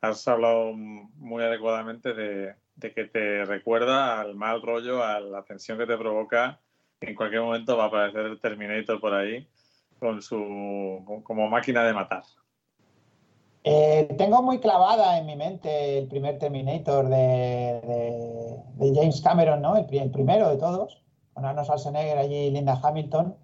has 0.00 0.28
hablado 0.28 0.72
muy 0.74 1.42
adecuadamente 1.42 2.14
de, 2.14 2.54
de 2.76 2.94
que 2.94 3.06
te 3.06 3.44
recuerda 3.44 4.20
al 4.20 4.36
mal 4.36 4.62
rollo, 4.62 5.02
a 5.02 5.18
la 5.18 5.42
tensión 5.42 5.76
que 5.76 5.86
te 5.86 5.98
provoca. 5.98 6.60
En 7.00 7.16
cualquier 7.16 7.42
momento 7.42 7.76
va 7.76 7.86
a 7.86 7.88
aparecer 7.88 8.26
el 8.26 8.38
Terminator 8.38 9.00
por 9.00 9.12
ahí 9.12 9.48
con 9.98 10.22
su 10.22 11.20
como 11.24 11.48
máquina 11.48 11.82
de 11.82 11.94
matar. 11.94 12.22
Eh, 13.64 14.14
tengo 14.18 14.42
muy 14.42 14.58
clavada 14.60 15.18
en 15.18 15.26
mi 15.26 15.36
mente 15.36 15.98
el 15.98 16.08
primer 16.08 16.38
Terminator 16.38 17.08
de, 17.08 18.60
James 18.94 19.20
Cameron, 19.20 19.62
¿no? 19.62 19.76
El, 19.76 19.86
pri- 19.86 19.98
el 20.00 20.10
primero 20.10 20.48
de 20.48 20.56
todos, 20.56 21.02
con 21.32 21.44
Arnold 21.44 21.66
Schwarzenegger 21.66 22.18
allí 22.18 22.50
Linda 22.50 22.78
Hamilton. 22.82 23.36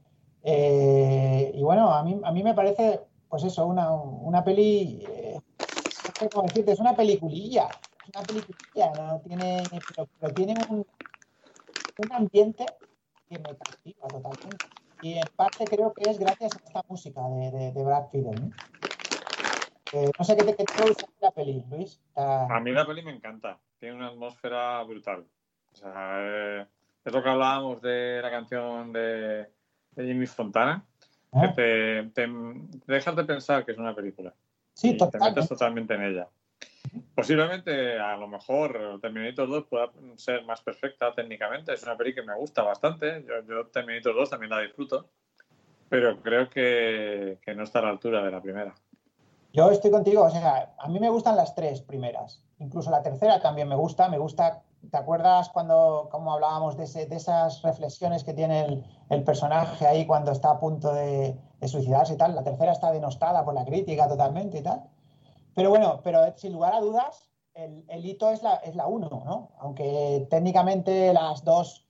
Eh, 0.43 1.53
y 1.55 1.63
bueno, 1.63 1.93
a 1.93 2.03
mí, 2.03 2.21
a 2.25 2.33
mí 2.33 2.43
me 2.43 2.55
parece, 2.55 3.01
pues 3.29 3.45
eso, 3.45 3.67
una, 3.67 3.93
una 3.93 4.43
peli, 4.45 5.05
eh, 5.09 5.41
cómo 6.17 6.43
decirte, 6.49 6.73
es 6.73 6.81
una 6.81 6.97
peliculilla, 6.97 7.81
es 8.03 8.09
una 8.15 8.27
peliculilla, 8.27 8.95
¿no? 8.97 9.21
Tiene, 9.21 9.69
pero, 9.87 10.33
tiene 10.35 10.57
un, 10.69 10.85
un 11.97 12.13
ambiente 12.13 12.67
que 13.29 13.39
me 13.39 13.57
cautiva 13.57 14.11
totalmente. 14.11 14.65
Y 15.01 15.15
en 15.19 15.29
parte 15.37 15.69
creo 15.69 15.93
que 15.95 16.09
es 16.11 16.19
gracias 16.19 16.57
a 16.57 16.59
esta 16.67 16.83
música 16.89 17.23
de, 17.29 17.85
Brad 17.85 18.09
Fiedel, 18.11 18.41
¿no? 18.41 18.53
Eh, 19.93 20.11
no 20.19 20.25
sé 20.25 20.37
qué 20.37 20.45
te, 20.45 20.53
de 20.53 20.95
la 21.21 21.31
peli, 21.31 21.65
Luis. 21.71 22.01
Está- 22.09 22.47
A 22.55 22.61
mí 22.61 22.73
la 22.73 22.87
peli 22.87 23.03
me 23.03 23.13
encanta. 23.13 23.59
Tiene 23.79 23.97
una 23.97 24.09
atmósfera 24.09 24.83
brutal. 24.83 25.25
O 25.73 25.77
sea, 25.77 26.19
eh, 26.21 26.67
es 27.05 27.13
lo 27.13 27.23
que 27.23 27.29
hablábamos 27.29 27.81
de 27.81 28.21
la 28.23 28.31
canción 28.31 28.93
de, 28.93 29.47
de 29.93 30.05
Jimmy 30.05 30.27
Fontana, 30.27 30.85
que 31.33 31.47
¿eh? 31.47 32.11
te, 32.15 32.27
te- 32.27 32.33
dejas 32.87 33.17
de 33.17 33.25
pensar 33.25 33.65
que 33.65 33.73
es 33.73 33.79
una 33.79 33.95
película. 33.95 34.35
Sí, 34.75 34.91
y 34.91 34.93
te 34.93 34.99
totalmente. 34.99 35.41
metes 35.41 35.49
totalmente 35.49 35.95
en 35.95 36.03
ella. 36.03 36.29
Posiblemente, 37.15 37.99
a 37.99 38.17
lo 38.17 38.29
mejor, 38.29 38.99
Terminator 39.01 39.49
2 39.49 39.65
pueda 39.67 39.91
ser 40.17 40.45
más 40.45 40.63
perfecta 40.63 41.13
técnicamente. 41.15 41.73
Es 41.73 41.83
una 41.83 41.97
peli 41.97 42.15
que 42.15 42.23
me 42.23 42.35
gusta 42.35 42.63
bastante. 42.63 43.25
Yo, 43.27 43.45
yo 43.47 43.67
Terminator 43.67 44.15
2 44.15 44.31
también 44.31 44.51
la 44.51 44.61
disfruto. 44.61 45.09
Pero 45.89 46.21
creo 46.21 46.49
que, 46.51 47.39
que 47.43 47.55
no 47.55 47.65
está 47.65 47.79
a 47.81 47.83
la 47.83 47.89
altura 47.91 48.23
de 48.23 48.31
la 48.31 48.41
primera. 48.43 48.75
Yo 49.53 49.71
estoy 49.71 49.91
contigo, 49.91 50.25
o 50.25 50.31
sea, 50.31 50.75
a 50.79 50.89
mí 50.89 51.01
me 51.01 51.09
gustan 51.09 51.35
las 51.35 51.55
tres 51.55 51.81
primeras, 51.81 52.43
incluso 52.59 52.91
la 52.91 53.03
tercera 53.03 53.41
también 53.41 53.67
me 53.67 53.77
gusta, 53.77 54.09
me 54.09 54.19
gusta, 54.19 54.63
¿te 54.91 54.97
acuerdas 54.97 55.49
cuando 55.49 56.09
como 56.11 56.35
hablábamos 56.35 56.77
de, 56.77 56.85
ese- 56.85 57.09
esas 57.15 57.63
reflexiones 57.63 58.25
que 58.25 58.35
tiene 58.35 58.85
el, 59.09 59.25
personaje 59.25 59.87
ahí 59.87 60.07
cuando 60.07 60.33
está 60.33 60.51
a 60.51 60.61
punto 60.61 60.93
de, 60.93 61.35
suicidarse 61.67 62.13
y 62.13 62.17
tal? 62.19 62.35
La 62.35 62.43
tercera 62.43 62.73
está 62.73 62.93
denostada 62.93 63.43
por 63.45 63.55
la 63.55 63.65
crítica 63.65 64.07
totalmente 64.07 64.59
y 64.59 64.63
tal. 64.63 64.85
Pero 65.55 65.71
bueno, 65.71 66.01
pero 66.05 66.37
sin 66.37 66.53
lugar 66.53 66.75
a 66.75 66.81
dudas, 66.81 67.31
el, 67.55 68.05
hito 68.05 68.31
es 68.31 68.43
la, 68.43 68.57
es 68.57 68.77
uno, 68.87 69.09
¿no? 69.25 69.51
Aunque 69.61 70.27
técnicamente 70.31 71.13
las 71.15 71.43
dos, 71.43 71.87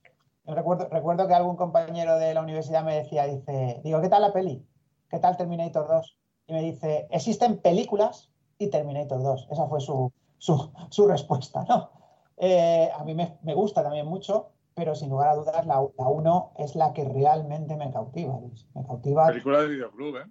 recuerdo, 0.47 0.89
recuerdo 0.91 1.27
que 1.27 1.35
algún 1.35 1.57
compañero 1.57 2.19
de 2.19 2.35
la 2.35 2.41
universidad 2.41 2.85
me 2.85 2.95
decía, 2.95 3.25
dice, 3.27 3.81
digo, 3.83 4.01
¿qué 4.01 4.09
tal 4.09 4.23
la 4.23 4.33
peli? 4.33 4.65
¿Qué 5.11 5.19
tal 5.19 5.37
Terminator 5.37 5.89
2? 5.89 6.18
Y 6.49 6.53
me 6.53 6.63
dice, 6.63 7.07
existen 7.11 7.59
películas 7.59 8.31
y 8.59 8.69
Terminator 8.69 9.23
2. 9.23 9.49
Esa 9.51 9.67
fue 9.69 9.81
su, 9.81 10.11
su, 10.39 10.71
su 10.91 11.07
respuesta, 11.07 11.65
¿no? 11.69 11.91
Eh, 12.39 12.91
a 12.97 13.05
mí 13.05 13.15
me, 13.15 13.39
me 13.43 13.55
gusta 13.55 13.83
también 13.83 14.07
mucho, 14.07 14.51
pero 14.75 14.95
sin 14.95 15.11
lugar 15.11 15.29
a 15.29 15.35
dudas 15.35 15.67
la, 15.67 15.87
la 15.99 16.09
1 16.09 16.53
es 16.57 16.75
la 16.75 16.93
que 16.93 17.05
realmente 17.05 17.77
me 17.77 17.91
cautiva, 17.93 18.39
Luis. 18.41 18.67
Me 18.75 18.85
cautiva 18.85 19.27
Película 19.27 19.61
de 19.63 19.69
videoclub, 19.69 20.17
¿eh? 20.17 20.27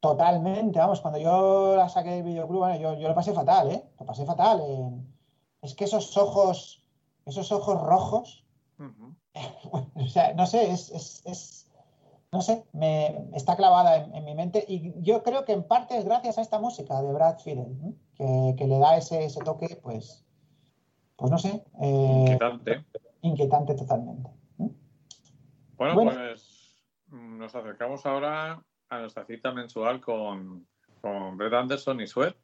totalmente. 0.00 0.78
Vamos, 0.78 1.00
cuando 1.00 1.18
yo 1.18 1.74
la 1.76 1.88
saqué 1.88 2.10
del 2.10 2.22
videoclub, 2.22 2.60
bueno, 2.60 2.76
yo, 2.78 2.94
yo 2.94 3.08
lo 3.08 3.14
pasé 3.14 3.32
fatal, 3.34 3.70
¿eh? 3.70 3.84
Lo 3.98 4.06
pasé 4.06 4.24
fatal. 4.24 4.60
eh. 4.62 4.90
Es 5.62 5.74
que 5.74 5.84
esos 5.84 6.16
ojos, 6.16 6.86
esos 7.26 7.50
ojos 7.52 7.80
rojos, 7.82 8.44
o 9.94 10.06
sea, 10.08 10.32
no 10.34 10.46
sé, 10.46 10.70
es, 10.70 10.90
es- 10.90 11.22
es- 11.26 11.69
no 12.32 12.40
sé, 12.42 12.64
me 12.72 13.28
está 13.34 13.56
clavada 13.56 13.96
en, 13.96 14.14
en 14.14 14.24
mi 14.24 14.34
mente 14.34 14.64
y 14.68 14.92
yo 15.02 15.22
creo 15.22 15.44
que 15.44 15.52
en 15.52 15.64
parte 15.64 15.98
es 15.98 16.04
gracias 16.04 16.38
a 16.38 16.42
esta 16.42 16.58
música 16.60 17.00
de 17.02 17.12
Brad 17.12 17.38
Fiedel, 17.38 17.76
¿no? 17.80 17.94
que, 18.14 18.54
que 18.56 18.66
le 18.68 18.78
da 18.78 18.96
ese, 18.96 19.24
ese 19.24 19.40
toque, 19.40 19.78
pues, 19.82 20.24
pues 21.16 21.30
no 21.30 21.38
sé, 21.38 21.64
eh, 21.82 22.16
Inquietante. 22.20 22.84
inquietante 23.22 23.74
totalmente. 23.74 24.30
¿no? 24.58 24.70
Bueno, 25.76 25.94
Bueno. 25.94 26.12
pues 26.12 26.76
mm, 27.08 27.38
nos 27.38 27.54
acercamos 27.54 28.06
ahora 28.06 28.62
a 28.90 28.98
nuestra 29.00 29.24
cita 29.24 29.50
mensual 29.52 30.00
con, 30.00 30.66
con 31.00 31.36
Brett 31.36 31.52
Anderson 31.54 32.00
y 32.00 32.06
Sweat. 32.06 32.36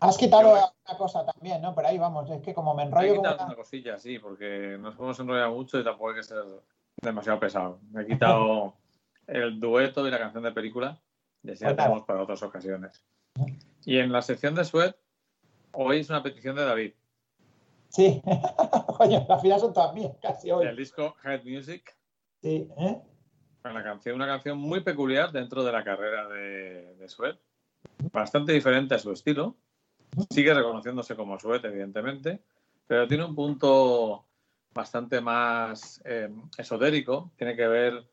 Has 0.00 0.18
quitado 0.18 0.50
una 0.52 0.98
cosa 0.98 1.24
también, 1.24 1.62
¿no? 1.62 1.74
Por 1.74 1.86
ahí 1.86 1.96
vamos, 1.98 2.28
es 2.30 2.42
que 2.42 2.52
como 2.52 2.74
me 2.74 2.82
He 2.82 2.86
enrollo 2.86 3.08
como 3.16 3.22
quitado 3.22 3.36
una- 3.36 3.46
una 3.46 3.56
cosilla, 3.56 3.98
sí, 3.98 4.18
porque 4.18 4.76
nos 4.78 4.94
hemos 4.98 5.18
enrollado 5.20 5.54
mucho 5.54 5.78
y 5.78 5.84
tampoco 5.84 6.10
hay 6.10 6.16
que 6.16 6.22
ser 6.24 6.42
demasiado 7.00 7.38
pesado. 7.40 7.78
Me 7.90 8.02
he 8.02 8.06
quitado 8.06 8.74
el 9.26 9.58
dueto 9.60 10.06
y 10.06 10.10
la 10.10 10.18
canción 10.18 10.42
de 10.44 10.52
película, 10.52 11.00
y 11.42 11.50
así 11.52 11.64
la 11.64 11.70
nada. 11.70 11.84
tenemos 11.84 12.04
para 12.06 12.22
otras 12.22 12.42
ocasiones. 12.42 13.02
Y 13.84 13.98
en 13.98 14.12
la 14.12 14.22
sección 14.22 14.54
de 14.54 14.64
Sweat, 14.64 14.96
hoy 15.72 16.00
es 16.00 16.10
una 16.10 16.22
petición 16.22 16.56
de 16.56 16.64
David, 16.64 16.92
Sí, 17.88 18.20
coño, 18.98 19.24
las 19.28 19.40
filas 19.40 19.60
son 19.60 19.72
todas 19.72 19.94
mías, 19.94 20.12
casi 20.20 20.50
hoy. 20.50 20.66
del 20.66 20.76
disco 20.76 21.14
Head 21.24 21.44
Music, 21.44 21.96
Sí, 22.42 22.68
¿eh? 22.76 22.98
la 23.62 23.82
canción, 23.84 24.16
una 24.16 24.26
canción 24.26 24.58
muy 24.58 24.80
peculiar 24.80 25.30
dentro 25.32 25.62
de 25.64 25.70
la 25.72 25.84
carrera 25.84 26.28
de, 26.28 26.96
de 26.96 27.08
Sweat, 27.08 27.38
bastante 28.12 28.52
diferente 28.52 28.94
a 28.94 28.98
su 28.98 29.12
estilo. 29.12 29.56
Sigue 30.30 30.52
reconociéndose 30.52 31.16
como 31.16 31.38
Sweat, 31.38 31.64
evidentemente, 31.64 32.42
pero 32.86 33.06
tiene 33.08 33.24
un 33.24 33.34
punto 33.34 34.26
bastante 34.74 35.20
más 35.20 36.02
eh, 36.04 36.28
esotérico. 36.58 37.32
Tiene 37.36 37.56
que 37.56 37.66
ver 37.66 38.04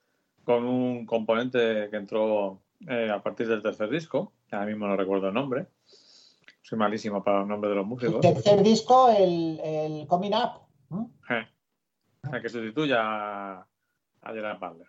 con 0.43 0.65
un 0.65 1.05
componente 1.05 1.87
que 1.89 1.97
entró 1.97 2.61
eh, 2.87 3.09
a 3.11 3.21
partir 3.21 3.47
del 3.47 3.61
tercer 3.61 3.89
disco. 3.89 4.33
Ahora 4.51 4.65
mismo 4.65 4.87
no 4.87 4.95
recuerdo 4.97 5.27
el 5.29 5.33
nombre. 5.33 5.67
Soy 6.61 6.77
malísimo 6.77 7.23
para 7.23 7.39
los 7.39 7.47
nombres 7.47 7.69
de 7.71 7.75
los 7.75 7.83
El 7.83 7.89
músicos. 7.89 8.21
tercer 8.21 8.63
disco, 8.63 9.09
el, 9.09 9.59
el 9.59 10.07
Coming 10.07 10.31
Up. 10.33 10.61
¿m? 10.91 11.07
Eh, 11.29 11.47
el 12.33 12.41
que 12.41 12.49
sustituye 12.49 12.93
a, 12.97 13.59
a 13.59 14.33
Gerard 14.33 14.59
Butler. 14.59 14.87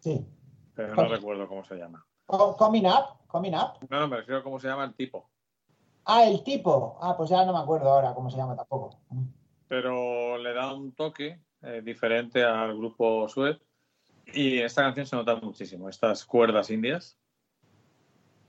Sí. 0.00 0.26
Pero 0.74 0.94
no 0.94 1.08
recuerdo 1.08 1.46
cómo 1.48 1.64
se 1.64 1.76
llama. 1.76 2.04
Co- 2.26 2.56
Coming 2.56 2.86
Up, 2.86 3.26
Coming 3.26 3.54
Up. 3.54 3.86
No, 3.90 4.00
no, 4.00 4.08
me 4.08 4.16
refiero 4.18 4.40
a 4.40 4.42
cómo 4.42 4.58
se 4.58 4.68
llama 4.68 4.84
el 4.84 4.94
tipo. 4.94 5.28
Ah, 6.04 6.24
el 6.24 6.42
tipo. 6.42 6.98
Ah, 7.00 7.14
pues 7.16 7.30
ya 7.30 7.44
no 7.44 7.52
me 7.52 7.58
acuerdo 7.60 7.90
ahora 7.92 8.14
cómo 8.14 8.30
se 8.30 8.36
llama 8.36 8.56
tampoco. 8.56 8.98
pero 9.68 10.36
le 10.38 10.52
da 10.52 10.72
un 10.74 10.92
toque 10.92 11.40
eh, 11.62 11.80
diferente 11.84 12.42
al 12.42 12.76
grupo 12.76 13.28
Sweat 13.28 13.60
y 14.26 14.58
esta 14.58 14.82
canción 14.82 15.06
se 15.06 15.16
nota 15.16 15.36
muchísimo, 15.36 15.88
estas 15.88 16.24
cuerdas 16.24 16.70
indias, 16.70 17.18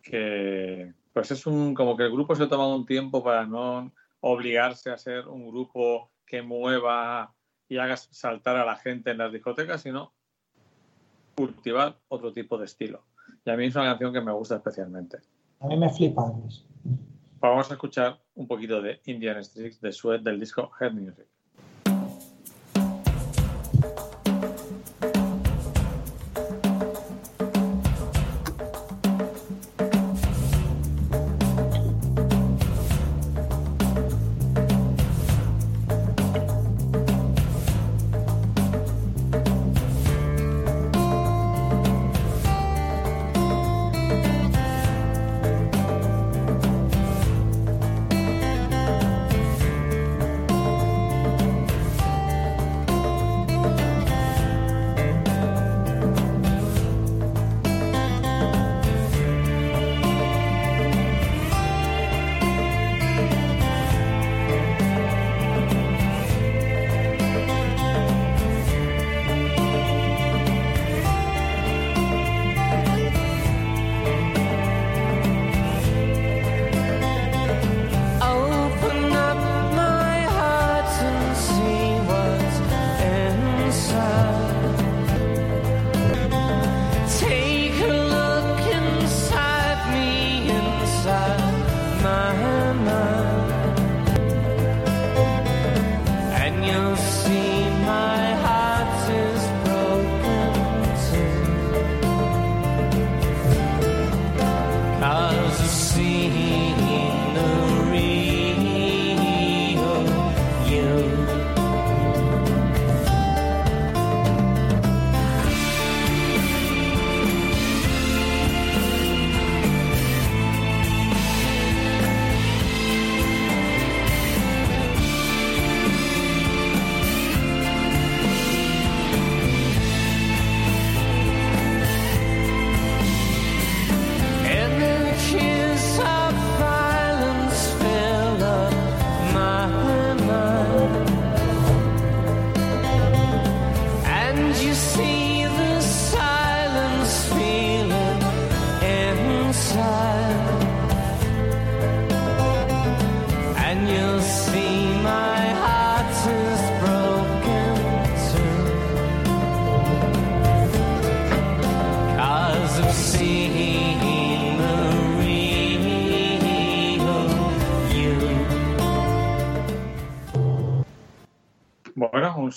que 0.02 0.94
pues 1.14 1.32
es 1.32 1.46
un 1.46 1.74
como 1.74 1.96
que 1.96 2.04
el 2.04 2.12
grupo 2.12 2.36
se 2.36 2.44
ha 2.44 2.50
tomado 2.50 2.76
un 2.76 2.86
tiempo 2.86 3.24
para 3.24 3.46
no 3.46 3.92
obligarse 4.20 4.90
a 4.90 4.98
ser 4.98 5.28
un 5.28 5.48
grupo 5.50 6.12
que 6.26 6.42
mueva 6.42 7.34
y 7.68 7.78
haga 7.78 7.98
saltar 7.98 8.56
a 8.56 8.66
la 8.66 8.76
gente 8.76 9.12
en 9.12 9.18
las 9.18 9.32
discotecas, 9.32 9.82
sino 9.82 10.14
cultivar 11.36 11.98
otro 12.08 12.32
tipo 12.32 12.58
de 12.58 12.66
estilo. 12.66 13.06
Y 13.46 13.50
a 13.50 13.58
mí 13.58 13.66
es 13.66 13.76
una 13.76 13.86
canción 13.86 14.14
que 14.14 14.22
me 14.22 14.32
gusta 14.32 14.56
especialmente. 14.56 15.18
A 15.60 15.68
mí 15.68 15.78
me 15.78 15.90
flipa, 15.90 16.34
Luis. 16.38 16.66
Vamos 17.40 17.70
a 17.70 17.74
escuchar 17.74 18.22
un 18.36 18.48
poquito 18.48 18.82
de 18.82 19.02
Indian 19.06 19.38
Street 19.38 19.76
de 19.82 19.92
Sweat 19.92 20.22
del 20.22 20.40
disco 20.40 20.72
Head 20.80 20.94
Music. 20.94 21.28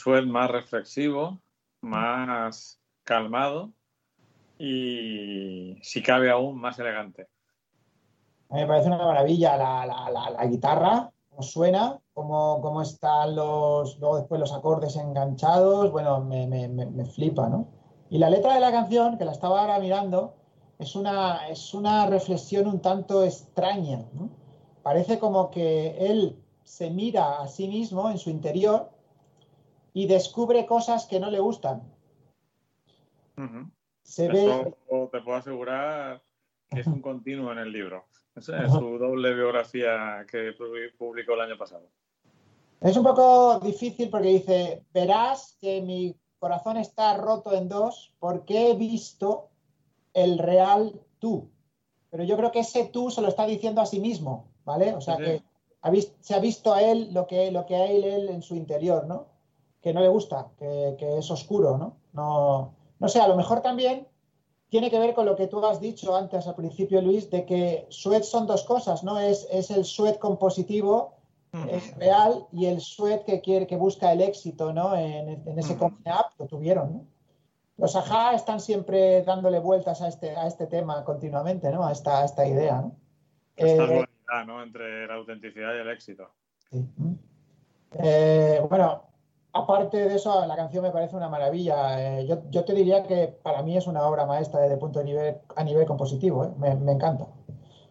Sweat 0.07 0.24
más 0.27 0.49
reflexivo, 0.53 1.41
más 1.81 2.81
calmado 3.03 3.73
y, 4.57 5.81
si 5.83 6.01
cabe 6.01 6.31
aún, 6.31 6.61
más 6.61 6.78
elegante. 6.78 7.27
Me 8.51 8.65
parece 8.69 8.87
una 8.87 8.99
maravilla 8.99 9.57
la, 9.57 9.85
la- 9.85 10.31
la- 10.31 10.47
guitarra, 10.47 11.11
cómo 11.28 11.43
suena, 11.43 11.99
cómo, 12.15 12.61
cómo 12.62 12.83
están 12.83 13.35
los, 13.35 13.99
luego 13.99 14.19
después 14.19 14.39
los 14.41 14.53
acordes 14.53 14.95
enganchados, 14.95 15.91
bueno, 15.91 16.20
me, 16.20 16.47
me- 16.47 16.69
me- 16.69 17.05
flipa, 17.07 17.49
¿no? 17.49 17.66
Y 18.09 18.19
la 18.19 18.31
letra 18.31 18.55
de 18.55 18.61
la 18.61 18.70
canción, 18.70 19.19
que 19.19 19.24
la 19.24 19.33
estaba 19.33 19.61
ahora 19.61 19.81
mirando, 19.81 20.37
es 20.78 20.95
una, 20.95 21.49
es 21.49 21.74
una 21.74 22.07
reflexión 22.07 22.69
un 22.69 22.81
tanto 22.81 23.24
extraña. 23.24 24.05
Parece 24.85 25.19
como 25.19 25.51
que 25.51 25.97
él 25.99 26.41
se 26.62 26.91
mira 26.91 27.41
a 27.43 27.49
sí 27.49 27.66
mismo 27.66 28.09
en 28.09 28.19
su 28.19 28.31
interior 28.31 28.95
y 29.97 30.06
descubre 30.06 30.66
cosas 30.66 31.06
que 31.06 31.18
no 31.18 31.31
le 31.31 31.40
gustan. 31.40 31.82
Se 34.02 34.28
ve, 34.28 34.44
Eso 34.44 35.09
te 35.10 35.20
puedo 35.23 35.39
asegurar 35.39 36.23
que 36.70 36.81
es 36.81 36.86
un 36.86 37.01
continuo 37.01 37.51
en 37.52 37.59
el 37.59 37.73
libro. 37.73 38.05
Es 38.35 38.51
es 38.51 38.70
su 38.73 38.98
doble 38.98 39.32
biografía 39.35 40.27
que 40.31 40.55
pu- 40.55 40.94
publicó 40.98 41.32
el 41.32 41.40
año 41.40 41.56
pasado. 41.56 41.89
Es 42.82 42.94
un 42.98 43.05
poco 43.05 43.59
difícil 43.60 44.10
porque 44.10 44.28
dice, 44.28 44.85
verás 44.93 45.56
que 45.62 45.81
mi 45.81 46.14
corazón 46.39 46.77
está 46.77 47.16
roto 47.16 47.55
en 47.55 47.70
dos 47.70 48.12
porque 48.18 48.70
he 48.70 48.74
visto 48.74 49.48
el 50.12 50.39
real 50.39 51.01
tú. 51.18 51.48
Pero 52.10 52.24
yo 52.24 52.36
creo 52.36 52.52
que 52.52 52.60
ese 52.60 52.85
tú 52.85 53.10
se 53.10 53.23
lo 53.23 53.28
está 53.28 53.47
diciendo 53.47 53.81
a 53.81 53.86
sí 53.86 53.98
mismo, 53.98 54.48
¿vale? 54.66 54.93
O 54.94 55.01
sea 55.01 55.16
Sí. 55.16 55.23
que 55.24 55.43
se 56.20 56.35
ha 56.35 56.39
visto 56.40 56.74
a 56.74 56.82
él 56.82 57.14
lo 57.14 57.27
que, 57.27 57.51
lo 57.51 57.64
que 57.64 57.82
él, 57.97 58.05
él 58.05 58.28
en 58.28 58.43
su 58.43 58.55
interior, 58.56 59.06
¿no? 59.06 59.35
Que 59.87 59.95
no 59.95 60.01
le 60.01 60.09
gusta, 60.09 60.49
que, 60.59 60.97
que 60.99 61.19
es 61.19 61.31
oscuro, 61.31 61.79
¿no? 61.79 61.99
No, 62.13 62.75
no 62.99 63.09
sé, 63.09 63.21
a 63.21 63.29
lo 63.29 63.37
mejor 63.37 63.61
también 63.61 64.09
tiene 64.69 64.91
que 64.91 64.99
ver 64.99 65.15
con 65.15 65.27
lo 65.27 65.37
que 65.37 65.47
tú 65.47 65.65
has 65.65 65.81
dicho 65.81 66.17
antes 66.17 66.49
al 66.49 66.57
principio, 66.57 67.01
Luis, 67.01 67.31
de 67.31 67.45
que 67.47 67.87
sweat 67.89 68.25
son 68.25 68.49
dos 68.49 68.65
cosas, 68.65 69.05
¿no? 69.05 69.21
Es, 69.21 69.47
es 69.49 69.71
el 69.71 69.85
sweat 69.85 70.19
compositivo 70.19 71.15
es 71.71 71.97
real 71.97 72.49
y 72.53 72.67
el 72.67 72.81
sweat 72.81 73.25
que 73.25 73.41
quiere 73.41 73.69
que 73.69 73.77
busca 73.77 74.11
el 74.13 74.23
éxito 74.23 74.73
¿no? 74.73 74.97
en, 74.97 75.41
en 75.49 75.59
ese 75.59 75.75
Ujú. 75.75 75.85
coming 75.85 76.11
up 76.13 76.27
lo 76.39 76.47
tuvieron 76.47 76.93
¿no? 76.93 77.07
los 77.79 77.95
ajá 77.97 78.35
están 78.35 78.59
siempre 78.61 79.23
dándole 79.23 79.61
vueltas 79.61 80.03
a 80.03 80.09
este, 80.09 80.37
a 80.37 80.49
este 80.49 80.67
tema 80.67 81.03
continuamente 81.05 81.71
¿no? 81.71 81.87
a, 81.87 81.93
esta, 81.93 82.23
a 82.23 82.25
esta 82.25 82.45
idea 82.47 82.83
¿no? 82.83 82.97
Esta 83.57 83.85
Eh, 83.85 83.87
dualidad, 83.87 84.47
¿no? 84.47 84.63
Entre 84.63 85.07
la 85.07 85.15
autenticidad 85.15 85.75
y 85.77 85.79
el 85.79 85.89
éxito. 85.91 86.29
sí. 86.71 86.85
Eh, 88.01 88.61
bueno 88.69 89.05
aparte 89.57 89.97
de 90.09 90.15
eso 90.16 90.45
la 90.47 90.57
canción 90.57 90.83
me 90.83 90.91
parece 90.91 91.16
una 91.16 91.28
maravilla 91.28 92.19
Eh, 92.20 92.27
yo, 92.27 92.43
yo 92.51 92.65
te 92.65 92.74
diría 92.74 93.03
que 93.05 93.28
para 93.28 93.62
mí 93.62 93.77
es 93.77 93.87
una 93.87 94.07
obra 94.07 94.27
maestra 94.27 94.61
desde 94.61 94.74
el 94.74 94.81
punto 94.81 94.99
de 95.01 95.05
nivel, 95.07 95.37
a 95.57 95.65
nivel 95.65 95.87
compositivo 95.87 96.45
¿eh? 96.45 96.53
me, 96.59 96.74
me 96.77 96.93
encanta 96.93 97.27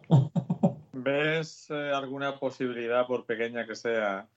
¿Ves 0.92 1.68
eh, 1.70 1.92
alguna 1.94 2.38
posibilidad, 2.38 3.06
por 3.06 3.26
pequeña 3.26 3.66
que 3.66 3.74
sea, 3.76 4.28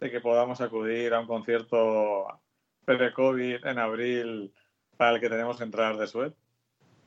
de 0.00 0.10
que 0.10 0.20
podamos 0.20 0.60
acudir 0.60 1.12
a 1.14 1.20
un 1.20 1.26
concierto 1.26 2.26
pre-COVID 2.84 3.66
en 3.66 3.78
abril 3.78 4.54
para 4.96 5.12
el 5.12 5.20
que 5.20 5.28
tenemos 5.28 5.56
que 5.58 5.64
entrar 5.64 5.96
de 5.96 6.06
Suez? 6.06 6.32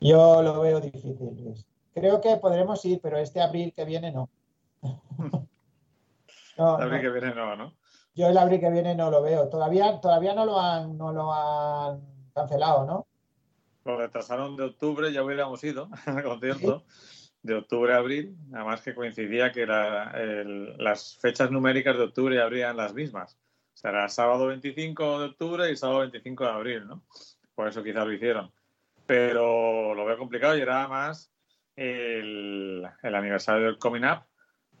yo 0.00 0.42
lo 0.42 0.60
veo 0.60 0.80
difícil 0.80 1.16
Luis. 1.20 1.66
creo 1.94 2.20
que 2.20 2.36
podremos 2.36 2.84
ir 2.84 3.00
pero 3.02 3.18
este 3.18 3.40
abril 3.40 3.72
que 3.74 3.84
viene 3.84 4.12
no 4.12 4.28
No, 6.58 6.76
Abril 6.76 7.00
no. 7.00 7.00
que 7.02 7.10
viene 7.10 7.34
no, 7.34 7.56
¿no? 7.56 7.77
Yo 8.18 8.26
el 8.28 8.36
abril 8.36 8.58
que 8.58 8.68
viene 8.70 8.96
no 8.96 9.12
lo 9.12 9.22
veo. 9.22 9.48
Todavía, 9.48 10.00
todavía 10.00 10.34
no 10.34 10.44
lo 10.44 10.58
han, 10.60 10.98
no 10.98 11.12
lo 11.12 11.32
han 11.32 12.00
cancelado, 12.34 12.84
¿no? 12.84 13.06
Lo 13.84 13.96
retrasaron 13.96 14.56
de 14.56 14.64
octubre, 14.64 15.12
ya 15.12 15.22
hubiéramos 15.22 15.62
ido 15.62 15.88
al 16.06 16.24
concierto 16.24 16.82
de 17.42 17.54
octubre 17.54 17.94
a 17.94 17.98
abril, 17.98 18.36
además 18.52 18.82
que 18.82 18.92
coincidía 18.96 19.52
que 19.52 19.64
la- 19.66 20.10
el- 20.16 20.76
las 20.78 21.16
fechas 21.18 21.52
numéricas 21.52 21.96
de 21.96 22.02
octubre 22.02 22.34
y 22.34 22.38
abril 22.38 22.62
eran 22.62 22.76
las 22.76 22.92
mismas. 22.92 23.38
O 23.72 23.76
sea, 23.76 23.90
era 23.92 24.08
sábado 24.08 24.48
25 24.48 25.20
de 25.20 25.26
octubre 25.26 25.70
y 25.70 25.76
sábado 25.76 26.00
25 26.00 26.42
de 26.44 26.50
abril, 26.50 26.88
¿no? 26.88 27.04
Por 27.54 27.68
eso 27.68 27.84
quizás 27.84 28.04
lo 28.04 28.12
hicieron. 28.12 28.50
Pero 29.06 29.94
lo 29.94 30.04
veo 30.04 30.18
complicado 30.18 30.58
y 30.58 30.60
era 30.60 30.88
más 30.88 31.32
el, 31.76 32.84
el 33.00 33.14
aniversario 33.14 33.66
del 33.66 33.78
Coming 33.78 34.02
Up 34.04 34.24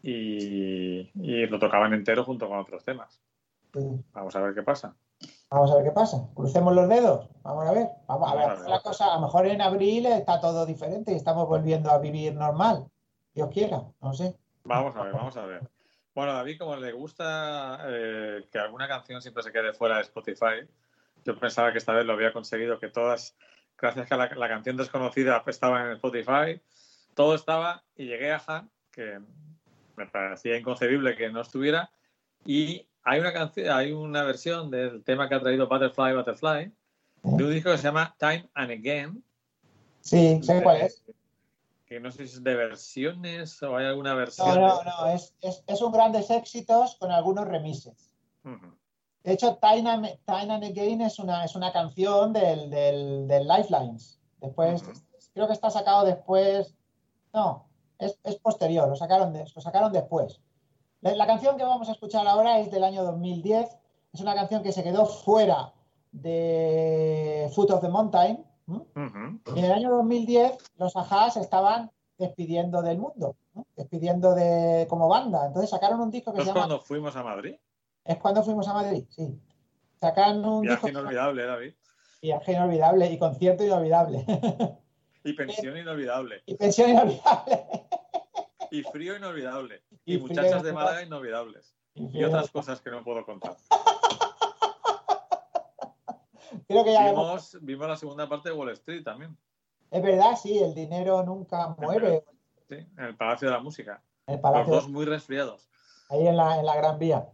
y, 0.02 1.10
y 1.14 1.46
lo 1.46 1.60
tocaban 1.60 1.94
entero 1.94 2.24
junto 2.24 2.48
con 2.48 2.58
otros 2.58 2.84
temas. 2.84 3.20
Sí. 3.74 4.04
Vamos 4.12 4.36
a 4.36 4.40
ver 4.40 4.54
qué 4.54 4.62
pasa. 4.62 4.94
Vamos 5.50 5.70
a 5.70 5.76
ver 5.76 5.84
qué 5.84 5.90
pasa. 5.92 6.28
Crucemos 6.34 6.74
los 6.74 6.88
dedos. 6.88 7.28
Vamos 7.42 7.66
a 7.66 7.72
ver. 7.72 7.88
Vamos 8.06 8.30
a 8.30 8.34
ver. 8.34 8.46
Vamos 8.46 8.58
a 8.58 8.62
ver. 8.62 8.70
La 8.70 8.80
cosa, 8.80 9.12
a 9.12 9.14
lo 9.16 9.22
mejor 9.22 9.46
en 9.46 9.60
abril 9.60 10.06
está 10.06 10.40
todo 10.40 10.66
diferente 10.66 11.12
y 11.12 11.16
estamos 11.16 11.48
volviendo 11.48 11.90
a 11.90 11.98
vivir 11.98 12.34
normal. 12.34 12.86
Dios 13.34 13.50
quiera, 13.52 13.82
no 14.00 14.14
sé. 14.14 14.36
Vamos 14.64 14.96
a 14.96 15.02
ver, 15.04 15.12
vamos 15.12 15.36
a 15.36 15.46
ver. 15.46 15.68
Bueno, 16.14 16.32
a 16.32 16.34
David, 16.34 16.58
como 16.58 16.74
le 16.74 16.92
gusta 16.92 17.78
eh, 17.86 18.48
que 18.50 18.58
alguna 18.58 18.88
canción 18.88 19.22
siempre 19.22 19.44
se 19.44 19.52
quede 19.52 19.72
fuera 19.72 19.96
de 19.96 20.02
Spotify, 20.02 20.66
yo 21.24 21.38
pensaba 21.38 21.70
que 21.70 21.78
esta 21.78 21.92
vez 21.92 22.04
lo 22.04 22.14
había 22.14 22.32
conseguido, 22.32 22.80
que 22.80 22.88
todas, 22.88 23.36
gracias 23.76 24.10
a 24.10 24.16
la 24.16 24.48
canción 24.48 24.76
desconocida 24.76 25.44
estaba 25.46 25.86
en 25.86 25.92
Spotify, 25.92 26.60
todo 27.14 27.36
estaba 27.36 27.84
y 27.94 28.06
llegué 28.06 28.32
a 28.32 28.42
Han, 28.44 28.68
que 28.90 29.20
me 29.96 30.06
parecía 30.06 30.58
inconcebible 30.58 31.14
que 31.14 31.30
no 31.30 31.40
estuviera, 31.40 31.92
y 32.44 32.87
hay 33.04 33.20
una 33.20 33.32
canción, 33.32 33.70
hay 33.70 33.92
una 33.92 34.22
versión 34.24 34.70
del 34.70 35.02
tema 35.04 35.28
que 35.28 35.34
ha 35.34 35.40
traído 35.40 35.68
Butterfly 35.68 36.14
Butterfly, 36.14 36.72
de 37.22 37.44
un 37.44 37.50
disco 37.50 37.70
que 37.70 37.78
se 37.78 37.84
llama 37.84 38.14
Time 38.18 38.48
and 38.54 38.70
Again, 38.70 39.24
Sí, 40.00 40.40
sé 40.42 40.62
cuál 40.62 40.82
es. 40.82 41.02
que 41.86 42.00
no 42.00 42.10
sé 42.10 42.26
si 42.26 42.34
es 42.36 42.44
de 42.44 42.54
versiones 42.54 43.62
o 43.62 43.76
hay 43.76 43.86
alguna 43.86 44.10
No, 44.12 44.16
versión. 44.16 44.60
no, 44.60 44.78
de- 44.78 44.84
no. 44.84 45.06
Es, 45.08 45.34
es, 45.40 45.64
es 45.66 45.82
un 45.82 45.92
grandes 45.92 46.30
éxitos 46.30 46.96
con 46.96 47.10
algunos 47.10 47.46
remises. 47.48 48.14
De 49.24 49.32
hecho, 49.32 49.56
Time 49.60 49.90
and, 49.90 50.06
Time 50.24 50.54
and 50.54 50.64
Again 50.64 51.00
es 51.02 51.18
una, 51.18 51.44
es 51.44 51.54
una 51.54 51.72
canción 51.72 52.32
del, 52.32 52.70
del, 52.70 53.26
del 53.28 53.46
Lifelines. 53.48 54.18
Después, 54.40 54.82
creo 55.34 55.46
que 55.46 55.52
está 55.52 55.70
sacado 55.70 56.06
después. 56.06 56.74
No, 57.34 57.66
es, 57.98 58.18
es 58.24 58.36
posterior, 58.36 58.88
lo 58.88 58.96
sacaron, 58.96 59.32
de- 59.32 59.44
lo 59.54 59.60
sacaron 59.60 59.92
después. 59.92 60.40
La, 61.00 61.14
la 61.14 61.26
canción 61.26 61.56
que 61.56 61.64
vamos 61.64 61.88
a 61.88 61.92
escuchar 61.92 62.26
ahora 62.26 62.58
es 62.58 62.70
del 62.70 62.84
año 62.84 63.04
2010. 63.04 63.68
Es 64.12 64.20
una 64.20 64.34
canción 64.34 64.62
que 64.62 64.72
se 64.72 64.82
quedó 64.82 65.06
fuera 65.06 65.72
de 66.12 67.50
Foot 67.54 67.70
of 67.70 67.80
the 67.80 67.88
Mountain. 67.88 68.44
¿m? 68.66 68.78
Ujú. 68.78 69.56
Y 69.56 69.58
en 69.58 69.64
el 69.64 69.72
año 69.72 69.90
2010 69.90 70.56
los 70.76 70.96
Ajá 70.96 71.30
se 71.30 71.40
estaban 71.40 71.90
despidiendo 72.18 72.82
del 72.82 72.98
mundo, 72.98 73.36
¿no? 73.54 73.66
despidiendo 73.76 74.34
de 74.34 74.86
como 74.88 75.08
banda. 75.08 75.46
Entonces 75.46 75.70
sacaron 75.70 76.00
un 76.00 76.10
disco 76.10 76.32
que 76.32 76.40
¿Esto 76.40 76.46
se 76.46 76.50
es 76.50 76.54
llama 76.54 76.66
cuando 76.66 76.84
fuimos 76.84 77.16
a 77.16 77.22
Madrid? 77.22 77.54
Es 78.04 78.16
cuando 78.16 78.42
fuimos 78.42 78.66
a 78.68 78.74
Madrid, 78.74 79.04
sí. 79.08 79.40
Sacaron 80.00 80.44
un 80.44 80.62
disco 80.62 80.62
Viaje 80.62 80.86
que 80.86 80.92
llama 80.92 81.00
inolvidable, 81.00 81.46
David. 81.46 81.74
Viaje 82.20 82.52
inolvidable 82.52 83.12
y 83.12 83.18
concierto 83.18 83.64
inolvidable. 83.64 84.24
Y 85.24 85.32
pensión 85.34 85.76
inolvidable. 85.76 86.42
y 86.46 86.54
pensión 86.54 86.90
inolvidable. 86.90 87.66
Y 88.70 88.82
frío 88.82 89.16
inolvidable. 89.16 89.82
Y 90.04 90.18
muchachas 90.18 90.62
de. 90.62 90.72
Málaga 90.72 91.02
inolvidables. 91.02 91.74
Y 91.94 92.22
otras 92.24 92.50
cosas 92.50 92.80
que 92.80 92.90
no 92.90 93.02
puedo 93.02 93.24
contar. 93.24 93.56
Creo 96.66 96.84
que 96.84 96.92
ya 96.92 97.08
hemos- 97.10 97.52
Vimos, 97.52 97.58
vimos 97.62 97.88
la 97.88 97.96
segunda 97.96 98.28
parte 98.28 98.50
de 98.50 98.54
Wall 98.54 98.70
Street 98.70 99.02
también. 99.04 99.36
Es 99.90 100.02
verdad, 100.02 100.36
sí, 100.40 100.58
el 100.58 100.74
dinero 100.74 101.22
nunca 101.22 101.68
muere. 101.78 102.24
Sí, 102.68 102.74
en 102.76 103.04
el 103.04 103.16
Palacio 103.16 103.48
de 103.48 103.54
la 103.54 103.60
Música. 103.60 104.02
El 104.26 104.40
Los 104.42 104.66
dos 104.66 104.88
muy 104.88 105.06
resfriados. 105.06 105.68
ahí 106.10 106.26
en 106.26 106.36
la, 106.36 106.58
en 106.58 106.66
la 106.66 106.76
Gran 106.76 106.98
Vía. 106.98 107.26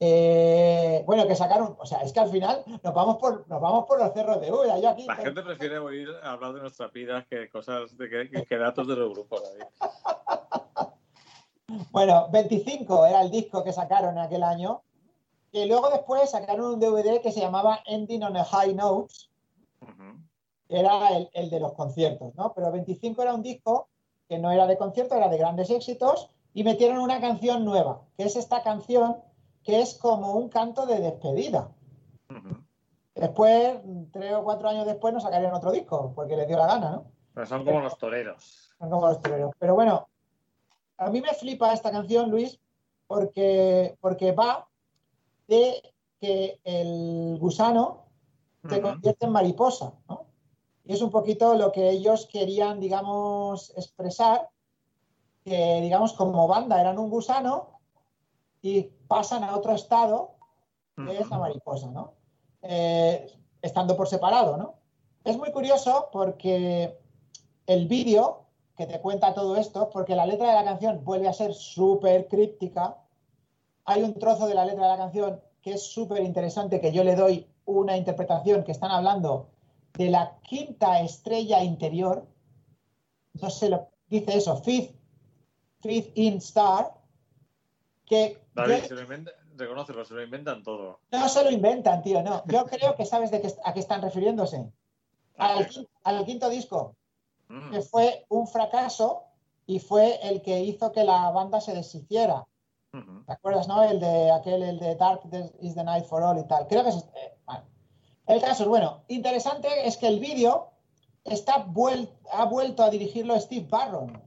Eh, 0.00 1.02
bueno, 1.06 1.26
que 1.26 1.34
sacaron, 1.34 1.74
o 1.78 1.86
sea, 1.86 2.02
es 2.02 2.12
que 2.12 2.20
al 2.20 2.30
final 2.30 2.62
nos 2.84 2.94
vamos 2.94 3.16
por, 3.16 3.48
nos 3.48 3.60
vamos 3.60 3.84
por 3.86 3.98
los 3.98 4.12
cerros 4.12 4.40
de 4.40 4.52
Ulla. 4.52 4.78
Yo 4.78 4.90
aquí, 4.90 5.06
La 5.06 5.16
gente 5.16 5.42
prefiere 5.42 5.78
oír 5.78 6.08
hablar 6.22 6.52
de 6.52 6.60
nuestras 6.60 6.92
vidas 6.92 7.26
que 7.26 7.48
cosas 7.48 7.96
de 7.96 8.46
que 8.48 8.58
datos 8.58 8.86
de 8.86 8.94
los 8.96 9.12
grupos, 9.12 9.42
David. 9.42 9.64
Bueno, 11.90 12.28
25 12.30 13.06
era 13.06 13.22
el 13.22 13.30
disco 13.30 13.62
que 13.62 13.72
sacaron 13.72 14.16
en 14.16 14.24
aquel 14.24 14.42
año. 14.42 14.82
Y 15.52 15.66
luego 15.66 15.90
después 15.90 16.30
sacaron 16.30 16.74
un 16.74 16.80
DVD 16.80 17.20
que 17.20 17.32
se 17.32 17.40
llamaba 17.40 17.80
Ending 17.86 18.22
on 18.22 18.36
a 18.36 18.44
High 18.44 18.74
Notes, 18.74 19.30
que 20.68 20.78
era 20.78 21.08
el, 21.16 21.30
el 21.32 21.48
de 21.48 21.60
los 21.60 21.72
conciertos, 21.72 22.34
¿no? 22.34 22.52
Pero 22.54 22.70
25 22.70 23.22
era 23.22 23.34
un 23.34 23.42
disco 23.42 23.88
que 24.28 24.38
no 24.38 24.50
era 24.50 24.66
de 24.66 24.76
concierto, 24.76 25.14
era 25.14 25.28
de 25.28 25.38
grandes 25.38 25.70
éxitos, 25.70 26.30
y 26.52 26.64
metieron 26.64 26.98
una 26.98 27.20
canción 27.20 27.64
nueva, 27.64 28.02
que 28.16 28.24
es 28.24 28.36
esta 28.36 28.62
canción 28.62 29.16
que 29.62 29.80
es 29.80 29.94
como 29.94 30.32
un 30.32 30.48
canto 30.48 30.86
de 30.86 31.00
despedida. 31.00 31.70
Después, 33.14 33.78
tres 34.12 34.34
o 34.34 34.44
cuatro 34.44 34.68
años 34.68 34.86
después, 34.86 35.12
nos 35.12 35.22
sacarían 35.22 35.54
otro 35.54 35.72
disco, 35.72 36.12
porque 36.14 36.36
les 36.36 36.46
dio 36.46 36.58
la 36.58 36.66
gana, 36.66 36.90
¿no? 36.90 37.04
Pero 37.34 37.46
son 37.46 37.64
como 37.64 37.80
los 37.80 37.96
toreros. 37.98 38.74
Son 38.78 38.90
como 38.90 39.08
los 39.08 39.20
toreros. 39.20 39.52
Pero 39.58 39.74
bueno, 39.74 40.08
a 40.98 41.10
mí 41.10 41.20
me 41.20 41.32
flipa 41.34 41.72
esta 41.72 41.90
canción, 41.90 42.30
Luis, 42.30 42.58
porque, 43.06 43.96
porque 44.00 44.32
va 44.32 44.68
de 45.46 45.94
que 46.20 46.60
el 46.64 47.38
gusano 47.38 48.06
se 48.68 48.82
convierte 48.82 49.24
en 49.24 49.32
mariposa, 49.32 49.94
¿no? 50.08 50.26
Y 50.84 50.92
es 50.92 51.00
un 51.00 51.10
poquito 51.10 51.54
lo 51.54 51.70
que 51.70 51.90
ellos 51.90 52.26
querían, 52.26 52.80
digamos, 52.80 53.70
expresar, 53.76 54.48
que, 55.44 55.80
digamos, 55.80 56.12
como 56.14 56.48
banda 56.48 56.80
eran 56.80 56.98
un 56.98 57.08
gusano 57.08 57.80
y 58.60 58.82
pasan 59.06 59.44
a 59.44 59.56
otro 59.56 59.72
estado, 59.74 60.34
que 60.96 61.18
es 61.18 61.30
la 61.30 61.38
mariposa, 61.38 61.86
¿no? 61.90 62.14
Eh, 62.62 63.32
estando 63.62 63.96
por 63.96 64.08
separado, 64.08 64.56
¿no? 64.56 64.74
Es 65.24 65.36
muy 65.36 65.52
curioso 65.52 66.08
porque 66.10 66.98
el 67.66 67.86
vídeo 67.86 68.47
que 68.78 68.86
te 68.86 69.00
cuenta 69.00 69.34
todo 69.34 69.56
esto, 69.56 69.90
porque 69.90 70.14
la 70.14 70.24
letra 70.24 70.46
de 70.50 70.54
la 70.54 70.62
canción 70.64 71.04
vuelve 71.04 71.26
a 71.26 71.32
ser 71.32 71.52
súper 71.52 72.28
críptica, 72.28 72.96
hay 73.84 74.04
un 74.04 74.14
trozo 74.14 74.46
de 74.46 74.54
la 74.54 74.64
letra 74.64 74.84
de 74.84 74.90
la 74.90 74.96
canción 74.96 75.40
que 75.60 75.72
es 75.72 75.82
súper 75.82 76.22
interesante, 76.22 76.80
que 76.80 76.92
yo 76.92 77.02
le 77.02 77.16
doy 77.16 77.48
una 77.64 77.96
interpretación 77.96 78.62
que 78.62 78.70
están 78.70 78.92
hablando 78.92 79.48
de 79.94 80.10
la 80.10 80.38
quinta 80.42 81.00
estrella 81.00 81.64
interior, 81.64 82.24
no 83.34 83.50
sé 83.50 83.68
lo 83.68 83.88
dice 84.08 84.36
eso, 84.36 84.56
fifth, 84.62 84.94
fifth 85.80 86.16
in 86.16 86.36
star, 86.36 86.94
que 88.06 88.40
David, 88.54 88.82
yo- 88.82 88.86
se 88.86 88.94
lo 88.94 89.00
inventa, 89.02 89.32
reconócelo, 89.56 90.04
se 90.04 90.14
lo 90.14 90.22
inventan 90.22 90.62
todo. 90.62 91.00
no 91.10 91.28
se 91.28 91.42
lo 91.42 91.50
inventan, 91.50 92.00
tío, 92.00 92.22
no. 92.22 92.44
Yo 92.46 92.64
creo 92.66 92.94
que 92.94 93.04
sabes 93.04 93.32
de 93.32 93.40
qué, 93.40 93.52
a 93.64 93.74
qué 93.74 93.80
están 93.80 94.02
refiriéndose. 94.02 94.70
Al, 95.36 95.66
quin- 95.68 95.88
al 96.04 96.24
quinto 96.24 96.48
disco, 96.48 96.94
Mm. 97.48 97.70
que 97.70 97.80
fue 97.82 98.26
un 98.28 98.46
fracaso 98.46 99.24
y 99.66 99.78
fue 99.78 100.18
el 100.28 100.42
que 100.42 100.60
hizo 100.60 100.92
que 100.92 101.04
la 101.04 101.30
banda 101.30 101.60
se 101.60 101.74
deshiciera. 101.74 102.46
¿Te 103.26 103.32
acuerdas, 103.32 103.68
no? 103.68 103.82
El 103.82 104.00
de 104.00 104.30
aquel, 104.30 104.62
el 104.62 104.78
de 104.78 104.96
Dark 104.96 105.20
is 105.60 105.74
the 105.74 105.84
Night 105.84 106.04
for 106.06 106.22
All 106.22 106.38
y 106.38 106.44
tal. 106.46 106.66
Creo 106.66 106.82
que 106.82 106.88
es. 106.90 106.96
eh, 106.96 107.36
bueno. 107.46 107.64
El 108.26 108.40
caso 108.40 108.62
es 108.64 108.68
bueno. 108.68 109.04
Interesante 109.08 109.68
es 109.86 109.96
que 109.98 110.08
el 110.08 110.20
vídeo 110.20 110.70
está 111.24 111.64
vuel- 111.66 112.10
ha 112.32 112.44
vuelto 112.46 112.82
a 112.82 112.90
dirigirlo 112.90 113.38
Steve 113.40 113.66
Barron. 113.68 114.20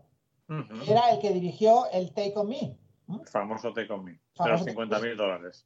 Que 0.48 0.91
Era 0.91 1.10
el 1.11 1.19
que 1.19 1.31
dirigió 1.31 1.85
el 1.91 2.11
Take 2.14 2.34
on 2.35 2.49
Me. 2.49 2.77
Famoso 3.31 3.73
Take 3.73 3.91
On 3.91 4.03
Me. 4.03 4.11
De 4.11 4.49
los 4.49 4.60
Take 4.61 4.72
50 4.72 4.99
mil 4.99 5.18
dólares. 5.18 5.65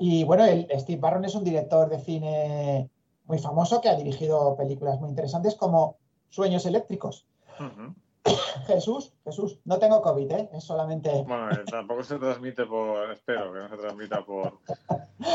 Y 0.00 0.24
bueno, 0.24 0.44
el 0.44 0.66
Steve 0.80 1.00
Barron 1.00 1.24
es 1.24 1.34
un 1.34 1.44
director 1.44 1.88
de 1.88 1.98
cine 2.00 2.90
muy 3.24 3.38
famoso 3.38 3.80
que 3.80 3.88
ha 3.88 3.94
dirigido 3.94 4.56
películas 4.56 4.98
muy 5.00 5.10
interesantes 5.10 5.54
como 5.54 5.96
Sueños 6.28 6.66
Eléctricos. 6.66 7.26
Jesús, 8.66 9.12
Jesús, 9.24 9.60
no 9.64 9.78
tengo 9.78 10.02
COVID, 10.02 10.30
¿eh? 10.32 10.50
es 10.52 10.64
solamente. 10.64 11.10
Bueno, 11.26 11.50
eh, 11.52 11.64
tampoco 11.70 12.02
se 12.02 12.18
transmite 12.18 12.66
por. 12.66 13.10
Espero 13.12 13.52
que 13.52 13.58
no 13.60 13.68
se 13.68 13.76
transmita 13.76 14.24
por, 14.24 14.58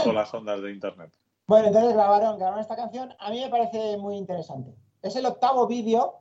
por 0.04 0.14
las 0.14 0.34
ondas 0.34 0.62
de 0.62 0.72
internet. 0.72 1.12
Bueno, 1.48 1.68
entonces 1.68 1.94
grabaron, 1.94 2.38
grabaron 2.38 2.62
esta 2.62 2.76
canción. 2.76 3.14
A 3.20 3.30
mí 3.30 3.42
me 3.42 3.50
parece 3.50 3.98
muy 3.98 4.16
interesante. 4.16 4.74
Es 5.02 5.16
el 5.16 5.26
octavo 5.26 5.68
vídeo 5.68 6.20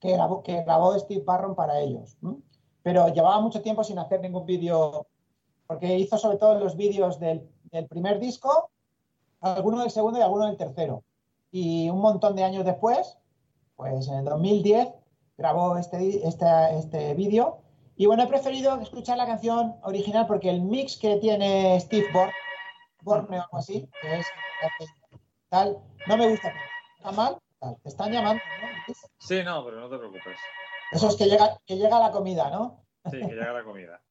que 0.00 0.12
grabó, 0.12 0.42
que 0.42 0.62
grabó 0.62 0.98
Steve 0.98 1.22
Barron 1.24 1.54
para 1.54 1.80
ellos. 1.80 2.16
¿m? 2.22 2.36
Pero 2.82 3.08
llevaba 3.08 3.40
mucho 3.40 3.62
tiempo 3.62 3.84
sin 3.84 3.98
hacer 3.98 4.20
ningún 4.20 4.44
vídeo, 4.44 5.06
porque 5.66 5.98
hizo 5.98 6.18
sobre 6.18 6.38
todo 6.38 6.58
los 6.58 6.76
vídeos 6.76 7.18
del, 7.18 7.48
del 7.70 7.86
primer 7.86 8.18
disco, 8.18 8.70
alguno 9.40 9.80
del 9.80 9.90
segundo 9.90 10.18
y 10.18 10.22
alguno 10.22 10.46
del 10.46 10.56
tercero. 10.56 11.02
Y 11.50 11.88
un 11.88 12.00
montón 12.00 12.36
de 12.36 12.44
años 12.44 12.64
después, 12.64 13.18
pues 13.76 14.08
en 14.08 14.14
el 14.14 14.24
2010, 14.24 14.88
grabó 15.36 15.76
este, 15.76 16.26
este, 16.26 16.46
este 16.78 17.14
vídeo. 17.14 17.62
Y 17.96 18.06
bueno, 18.06 18.24
he 18.24 18.26
preferido 18.26 18.78
escuchar 18.80 19.16
la 19.16 19.26
canción 19.26 19.76
original 19.82 20.26
porque 20.26 20.50
el 20.50 20.62
mix 20.62 20.98
que 20.98 21.16
tiene 21.16 21.78
Steve 21.80 22.06
Born, 22.12 22.32
Borne 23.02 23.38
o 23.38 23.42
algo 23.42 23.58
así, 23.58 23.88
que 24.02 24.18
es 24.18 24.26
tal, 25.48 25.78
no 26.06 26.16
me 26.16 26.28
gusta. 26.28 26.52
¿Está 26.98 27.12
mal? 27.12 27.38
Tal. 27.60 27.76
Te 27.82 27.88
están 27.88 28.12
llamando, 28.12 28.42
¿no? 28.60 28.94
Sí, 29.18 29.42
no, 29.42 29.64
pero 29.64 29.80
no 29.80 29.88
te 29.88 29.98
preocupes. 29.98 30.38
Eso 30.92 31.08
es 31.08 31.16
que 31.16 31.26
llega, 31.26 31.58
que 31.64 31.76
llega 31.76 31.98
la 31.98 32.10
comida, 32.10 32.50
¿no? 32.50 32.84
Sí, 33.10 33.18
que 33.18 33.34
llega 33.34 33.52
la 33.52 33.64
comida. 33.64 34.00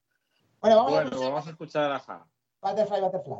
Bueno, 0.61 0.77
vamos 0.77 0.93
a 0.93 0.95
Bueno, 0.95 1.09
escuchar 1.09 1.31
vamos 1.31 1.47
a 1.47 1.49
escuchar 1.51 1.91
a 1.91 2.29
Butterfly. 2.61 3.01
Butterfly, 3.01 3.35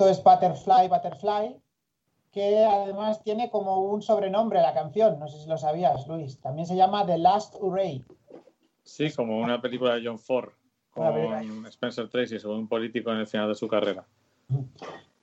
esto 0.00 0.08
es 0.08 0.24
Butterfly, 0.24 0.88
Butterfly, 0.88 1.56
que 2.32 2.64
además 2.64 3.22
tiene 3.22 3.50
como 3.50 3.80
un 3.82 4.00
sobrenombre 4.00 4.62
la 4.62 4.72
canción, 4.72 5.18
no 5.18 5.28
sé 5.28 5.38
si 5.42 5.46
lo 5.46 5.58
sabías, 5.58 6.06
Luis. 6.06 6.40
También 6.40 6.66
se 6.66 6.74
llama 6.74 7.04
The 7.04 7.18
Last 7.18 7.54
Hooray. 7.60 8.02
Sí, 8.82 9.10
como 9.12 9.38
una 9.38 9.60
película 9.60 9.94
de 9.96 10.06
John 10.06 10.18
Ford 10.18 10.48
con 10.94 11.66
Spencer 11.66 12.08
Tracy 12.08 12.38
sobre 12.38 12.58
un 12.58 12.66
político 12.68 13.10
en 13.12 13.18
el 13.18 13.26
final 13.26 13.48
de 13.48 13.54
su 13.54 13.68
carrera. 13.68 14.06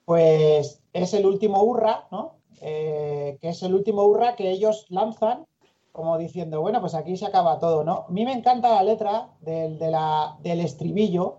Pues 0.04 0.80
es 0.92 1.12
el 1.14 1.26
último 1.26 1.60
hurra, 1.64 2.06
¿no? 2.12 2.36
Eh, 2.60 3.36
que 3.40 3.48
es 3.48 3.62
el 3.64 3.74
último 3.74 4.04
hurra 4.04 4.36
que 4.36 4.48
ellos 4.50 4.86
lanzan, 4.90 5.44
como 5.90 6.16
diciendo, 6.18 6.60
bueno, 6.60 6.80
pues 6.80 6.94
aquí 6.94 7.16
se 7.16 7.26
acaba 7.26 7.58
todo, 7.58 7.82
¿no? 7.82 8.06
A 8.08 8.10
mí 8.10 8.24
me 8.24 8.32
encanta 8.32 8.70
la 8.76 8.84
letra 8.84 9.30
del, 9.40 9.76
de 9.80 9.90
la- 9.90 10.36
del 10.40 10.60
estribillo. 10.60 11.38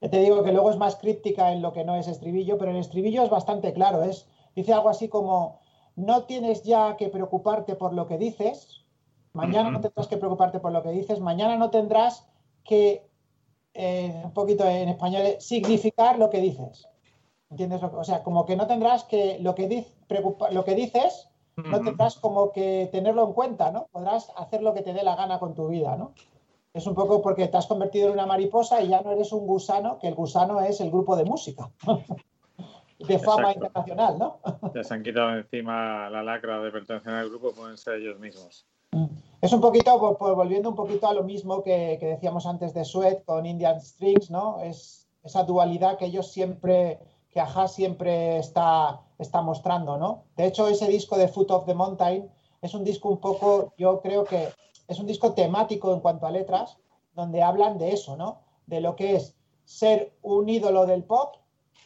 Ya 0.00 0.10
te 0.10 0.20
digo 0.20 0.42
que 0.44 0.52
luego 0.52 0.70
es 0.70 0.76
más 0.76 0.96
críptica 0.96 1.52
en 1.52 1.60
lo 1.62 1.72
que 1.72 1.84
no 1.84 1.96
es 1.96 2.06
estribillo, 2.08 2.56
pero 2.58 2.70
el 2.70 2.76
estribillo 2.76 3.22
es 3.24 3.30
bastante 3.30 3.72
claro. 3.72 4.02
Es, 4.04 4.28
dice 4.54 4.72
algo 4.72 4.88
así 4.88 5.08
como, 5.08 5.60
no 5.96 6.24
tienes 6.24 6.62
ya 6.62 6.96
que 6.96 7.08
preocuparte 7.08 7.74
por 7.74 7.92
lo 7.92 8.06
que 8.06 8.18
dices, 8.18 8.84
mañana 9.32 9.70
no 9.70 9.80
tendrás 9.80 10.06
que 10.08 10.16
preocuparte 10.16 10.60
por 10.60 10.72
lo 10.72 10.82
que 10.82 10.90
dices, 10.90 11.20
mañana 11.20 11.56
no 11.56 11.70
tendrás 11.70 12.28
que, 12.64 13.08
eh, 13.74 14.22
un 14.24 14.32
poquito 14.32 14.64
en 14.68 14.88
español, 14.88 15.22
significar 15.40 16.18
lo 16.18 16.30
que 16.30 16.40
dices. 16.40 16.88
¿Entiendes? 17.50 17.82
O 17.82 18.04
sea, 18.04 18.22
como 18.22 18.44
que 18.44 18.56
no 18.56 18.66
tendrás 18.66 19.04
que 19.04 19.38
lo 19.40 19.54
que, 19.54 19.68
diz- 19.68 19.96
preocupa- 20.06 20.50
lo 20.50 20.64
que 20.64 20.74
dices, 20.74 21.28
no 21.56 21.82
tendrás 21.82 22.16
como 22.16 22.52
que 22.52 22.88
tenerlo 22.92 23.26
en 23.26 23.32
cuenta, 23.32 23.72
¿no? 23.72 23.88
Podrás 23.90 24.30
hacer 24.36 24.62
lo 24.62 24.74
que 24.74 24.82
te 24.82 24.92
dé 24.92 25.02
la 25.02 25.16
gana 25.16 25.38
con 25.40 25.54
tu 25.54 25.66
vida, 25.68 25.96
¿no? 25.96 26.12
Es 26.78 26.86
un 26.86 26.94
poco 26.94 27.20
porque 27.20 27.48
te 27.48 27.56
has 27.56 27.66
convertido 27.66 28.06
en 28.06 28.12
una 28.14 28.24
mariposa 28.24 28.80
y 28.80 28.86
ya 28.88 29.00
no 29.02 29.10
eres 29.10 29.32
un 29.32 29.48
gusano, 29.48 29.98
que 29.98 30.06
el 30.06 30.14
gusano 30.14 30.60
es 30.60 30.80
el 30.80 30.90
grupo 30.92 31.16
de 31.16 31.24
música. 31.24 31.68
de 33.00 33.18
fama 33.18 33.50
Exacto. 33.52 33.66
internacional, 33.66 34.18
¿no? 34.18 34.38
Ya 34.74 34.84
se 34.84 34.94
han 34.94 35.02
quitado 35.02 35.30
encima 35.36 36.08
la 36.08 36.22
lacra 36.22 36.60
de 36.60 36.70
pertenecer 36.70 37.12
al 37.12 37.28
grupo, 37.30 37.50
pueden 37.50 37.76
ser 37.76 37.94
ellos 37.94 38.20
mismos. 38.20 38.64
Es 39.40 39.52
un 39.52 39.60
poquito, 39.60 40.16
por- 40.16 40.36
volviendo 40.36 40.68
un 40.68 40.76
poquito 40.76 41.08
a 41.08 41.14
lo 41.14 41.24
mismo 41.24 41.64
que, 41.64 41.96
que 41.98 42.06
decíamos 42.06 42.46
antes 42.46 42.72
de 42.74 42.84
Sweat 42.84 43.24
con 43.24 43.44
Indian 43.44 43.80
Strings, 43.80 44.30
¿no? 44.30 44.60
Es 44.62 45.08
esa 45.24 45.42
dualidad 45.42 45.96
que 45.98 46.04
ellos 46.06 46.30
siempre, 46.30 47.00
que 47.30 47.40
Aja 47.40 47.66
siempre 47.66 48.38
está, 48.38 49.00
está 49.18 49.42
mostrando, 49.42 49.98
¿no? 49.98 50.26
De 50.36 50.46
hecho, 50.46 50.68
ese 50.68 50.86
disco 50.86 51.18
de 51.18 51.26
Foot 51.26 51.50
of 51.50 51.66
the 51.66 51.74
Mountain 51.74 52.30
es 52.62 52.72
un 52.72 52.84
disco 52.84 53.08
un 53.08 53.18
poco, 53.18 53.72
yo 53.76 54.00
creo 54.00 54.24
que 54.24 54.48
es 54.88 54.98
un 54.98 55.06
disco 55.06 55.34
temático 55.34 55.92
en 55.94 56.00
cuanto 56.00 56.26
a 56.26 56.30
letras, 56.30 56.78
donde 57.14 57.42
hablan 57.42 57.78
de 57.78 57.92
eso, 57.92 58.16
¿no? 58.16 58.40
De 58.66 58.80
lo 58.80 58.96
que 58.96 59.16
es 59.16 59.36
ser 59.64 60.14
un 60.22 60.48
ídolo 60.48 60.86
del 60.86 61.04
pop 61.04 61.36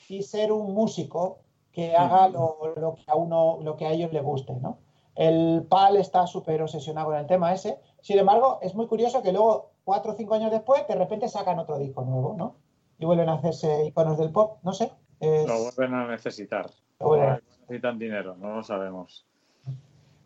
y 0.09 0.23
ser 0.23 0.53
un 0.53 0.73
músico 0.73 1.39
que 1.73 1.97
haga 1.97 2.29
lo, 2.29 2.59
lo 2.77 2.95
que 2.95 3.03
a 3.07 3.15
uno, 3.17 3.59
lo 3.63 3.77
que 3.77 3.87
a 3.87 3.93
ellos 3.93 4.13
les 4.13 4.23
guste, 4.23 4.55
¿no? 4.55 4.79
El 5.15 5.67
PAL 5.69 5.97
está 5.97 6.27
súper 6.27 6.63
obsesionado 6.63 7.09
con 7.09 7.17
el 7.17 7.27
tema 7.27 7.53
ese. 7.53 7.79
Sin 8.01 8.19
embargo, 8.19 8.59
es 8.63 8.75
muy 8.75 8.87
curioso 8.87 9.23
que 9.23 9.33
luego, 9.33 9.71
cuatro 9.85 10.13
o 10.13 10.15
cinco 10.15 10.35
años 10.35 10.51
después, 10.51 10.87
de 10.87 10.95
repente 10.95 11.29
sacan 11.29 11.59
otro 11.59 11.79
disco 11.79 12.03
nuevo, 12.03 12.35
¿no? 12.37 12.55
Y 12.99 13.05
vuelven 13.05 13.29
a 13.29 13.35
hacerse 13.35 13.85
iconos 13.87 14.17
del 14.19 14.31
pop, 14.33 14.59
no 14.63 14.73
sé. 14.73 14.93
es- 15.21 15.47
Lo 15.47 15.59
vuelven 15.63 15.95
a 15.95 16.09
necesitar. 16.09 16.71
Lo 17.01 17.07
vuelven 17.09 17.29
a- 17.31 17.43
Necesitan 17.61 17.99
dinero, 17.99 18.37
no 18.37 18.57
lo 18.57 18.63
sabemos. 18.63 19.25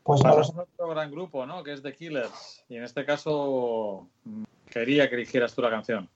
Pues. 0.06 0.22
Pasamos 0.22 0.56
a 0.56 0.62
otro 0.62 0.88
gran 0.88 1.10
grupo, 1.10 1.44
¿no? 1.44 1.62
Que 1.62 1.72
es 1.72 1.82
The 1.82 1.94
Killers. 1.94 2.64
Y 2.68 2.76
en 2.76 2.84
este 2.84 3.04
caso 3.04 4.06
mm, 4.24 4.44
quería 4.70 5.08
que 5.10 5.16
eligieras 5.16 5.54
tú 5.54 5.60
la 5.62 5.70
canción. 5.70 6.08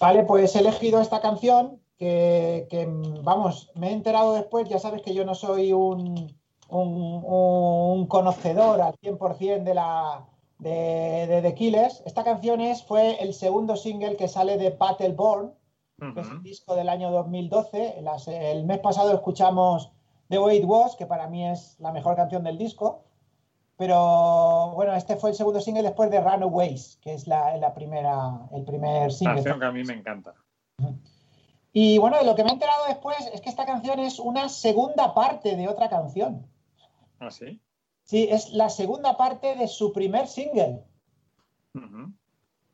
Vale, 0.00 0.24
pues 0.24 0.54
he 0.56 0.60
elegido 0.60 1.00
esta 1.00 1.20
canción 1.20 1.80
que, 1.98 2.66
que, 2.70 2.88
vamos, 3.22 3.70
me 3.74 3.90
he 3.90 3.92
enterado 3.92 4.34
después, 4.34 4.68
ya 4.68 4.78
sabes 4.78 5.02
que 5.02 5.14
yo 5.14 5.24
no 5.24 5.34
soy 5.34 5.72
un, 5.72 6.34
un, 6.68 7.22
un 7.24 8.06
conocedor 8.08 8.80
al 8.80 8.94
100% 9.00 9.62
de 9.62 9.74
la 9.74 10.26
de, 10.58 11.26
de 11.28 11.42
The 11.42 11.54
Killers. 11.54 12.02
Esta 12.06 12.24
canción 12.24 12.60
es, 12.60 12.82
fue 12.84 13.22
el 13.22 13.34
segundo 13.34 13.76
single 13.76 14.16
que 14.16 14.28
sale 14.28 14.56
de 14.56 14.70
Battleborn, 14.70 15.52
que 16.14 16.20
es 16.20 16.28
el 16.28 16.42
disco 16.42 16.74
del 16.74 16.88
año 16.88 17.10
2012. 17.12 18.00
Las- 18.02 18.28
el 18.28 18.64
mes 18.64 18.80
pasado 18.80 19.12
escuchamos 19.14 19.90
The 20.34 20.40
Way 20.40 20.58
It 20.58 20.64
Was, 20.64 20.96
que 20.96 21.06
para 21.06 21.28
mí 21.28 21.46
es 21.46 21.76
la 21.78 21.92
mejor 21.92 22.16
canción 22.16 22.42
del 22.42 22.58
disco. 22.58 23.04
Pero 23.76 24.72
bueno, 24.74 24.92
este 24.94 25.14
fue 25.16 25.30
el 25.30 25.36
segundo 25.36 25.60
single 25.60 25.84
después 25.84 26.10
de 26.10 26.20
Runaways, 26.20 26.98
que 27.00 27.14
es 27.14 27.28
la, 27.28 27.56
la 27.56 27.72
primera, 27.72 28.40
el 28.52 28.64
primer 28.64 29.12
single. 29.12 29.36
Canción 29.36 29.60
que 29.60 29.66
a 29.66 29.70
mí 29.70 29.84
me 29.84 29.94
encanta. 29.94 30.34
Y 31.72 31.98
bueno, 31.98 32.18
de 32.18 32.24
lo 32.24 32.34
que 32.34 32.42
me 32.42 32.50
he 32.50 32.52
enterado 32.52 32.84
después 32.88 33.16
es 33.32 33.40
que 33.40 33.48
esta 33.48 33.64
canción 33.64 34.00
es 34.00 34.18
una 34.18 34.48
segunda 34.48 35.14
parte 35.14 35.54
de 35.54 35.68
otra 35.68 35.88
canción. 35.88 36.44
¿Ah, 37.20 37.30
sí? 37.30 37.60
Sí, 38.02 38.26
es 38.28 38.52
la 38.52 38.70
segunda 38.70 39.16
parte 39.16 39.54
de 39.54 39.68
su 39.68 39.92
primer 39.92 40.26
single. 40.26 40.82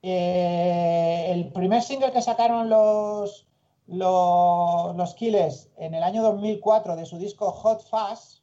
Eh, 0.02 1.26
el 1.28 1.52
primer 1.52 1.82
single 1.82 2.10
que 2.10 2.22
sacaron 2.22 2.70
los, 2.70 3.46
los, 3.90 4.96
los 4.96 5.14
Killers 5.14 5.68
en 5.76 5.94
el 5.94 6.02
año 6.02 6.22
2004 6.22 6.96
de 6.96 7.06
su 7.06 7.18
disco 7.18 7.50
Hot 7.50 7.82
Fuzz 7.82 8.42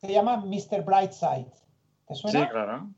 se 0.00 0.12
llama 0.12 0.36
Mr. 0.38 0.82
Brightside. 0.84 1.50
¿Te 2.06 2.14
Sí, 2.14 2.20
suena? 2.22 2.48
claro. 2.48 2.90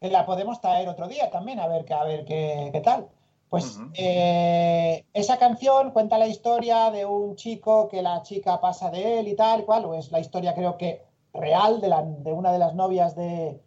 que 0.00 0.10
la 0.10 0.24
podemos 0.26 0.60
traer 0.60 0.88
otro 0.88 1.08
día 1.08 1.28
también, 1.30 1.58
a 1.58 1.66
ver, 1.66 1.84
qué- 1.84 1.94
a 1.94 2.04
ver 2.04 2.24
qué, 2.24 2.70
qué 2.72 2.80
tal. 2.80 3.08
Pues 3.48 3.80
eh, 3.94 5.04
esa 5.12 5.38
canción 5.38 5.90
cuenta 5.92 6.18
la 6.18 6.26
historia 6.28 6.90
de 6.92 7.04
un 7.06 7.34
chico 7.34 7.88
que 7.88 8.02
la 8.02 8.22
chica 8.22 8.60
pasa 8.60 8.90
de 8.90 9.18
él 9.20 9.28
y 9.28 9.34
tal, 9.34 9.64
cual, 9.64 9.86
o 9.86 9.94
es 9.94 10.12
la 10.12 10.20
historia 10.20 10.54
creo 10.54 10.76
que 10.76 11.02
real 11.32 11.80
de, 11.80 11.88
la- 11.88 12.02
de 12.02 12.32
una 12.32 12.52
de 12.52 12.58
las 12.58 12.74
novias 12.74 13.16
de, 13.16 13.60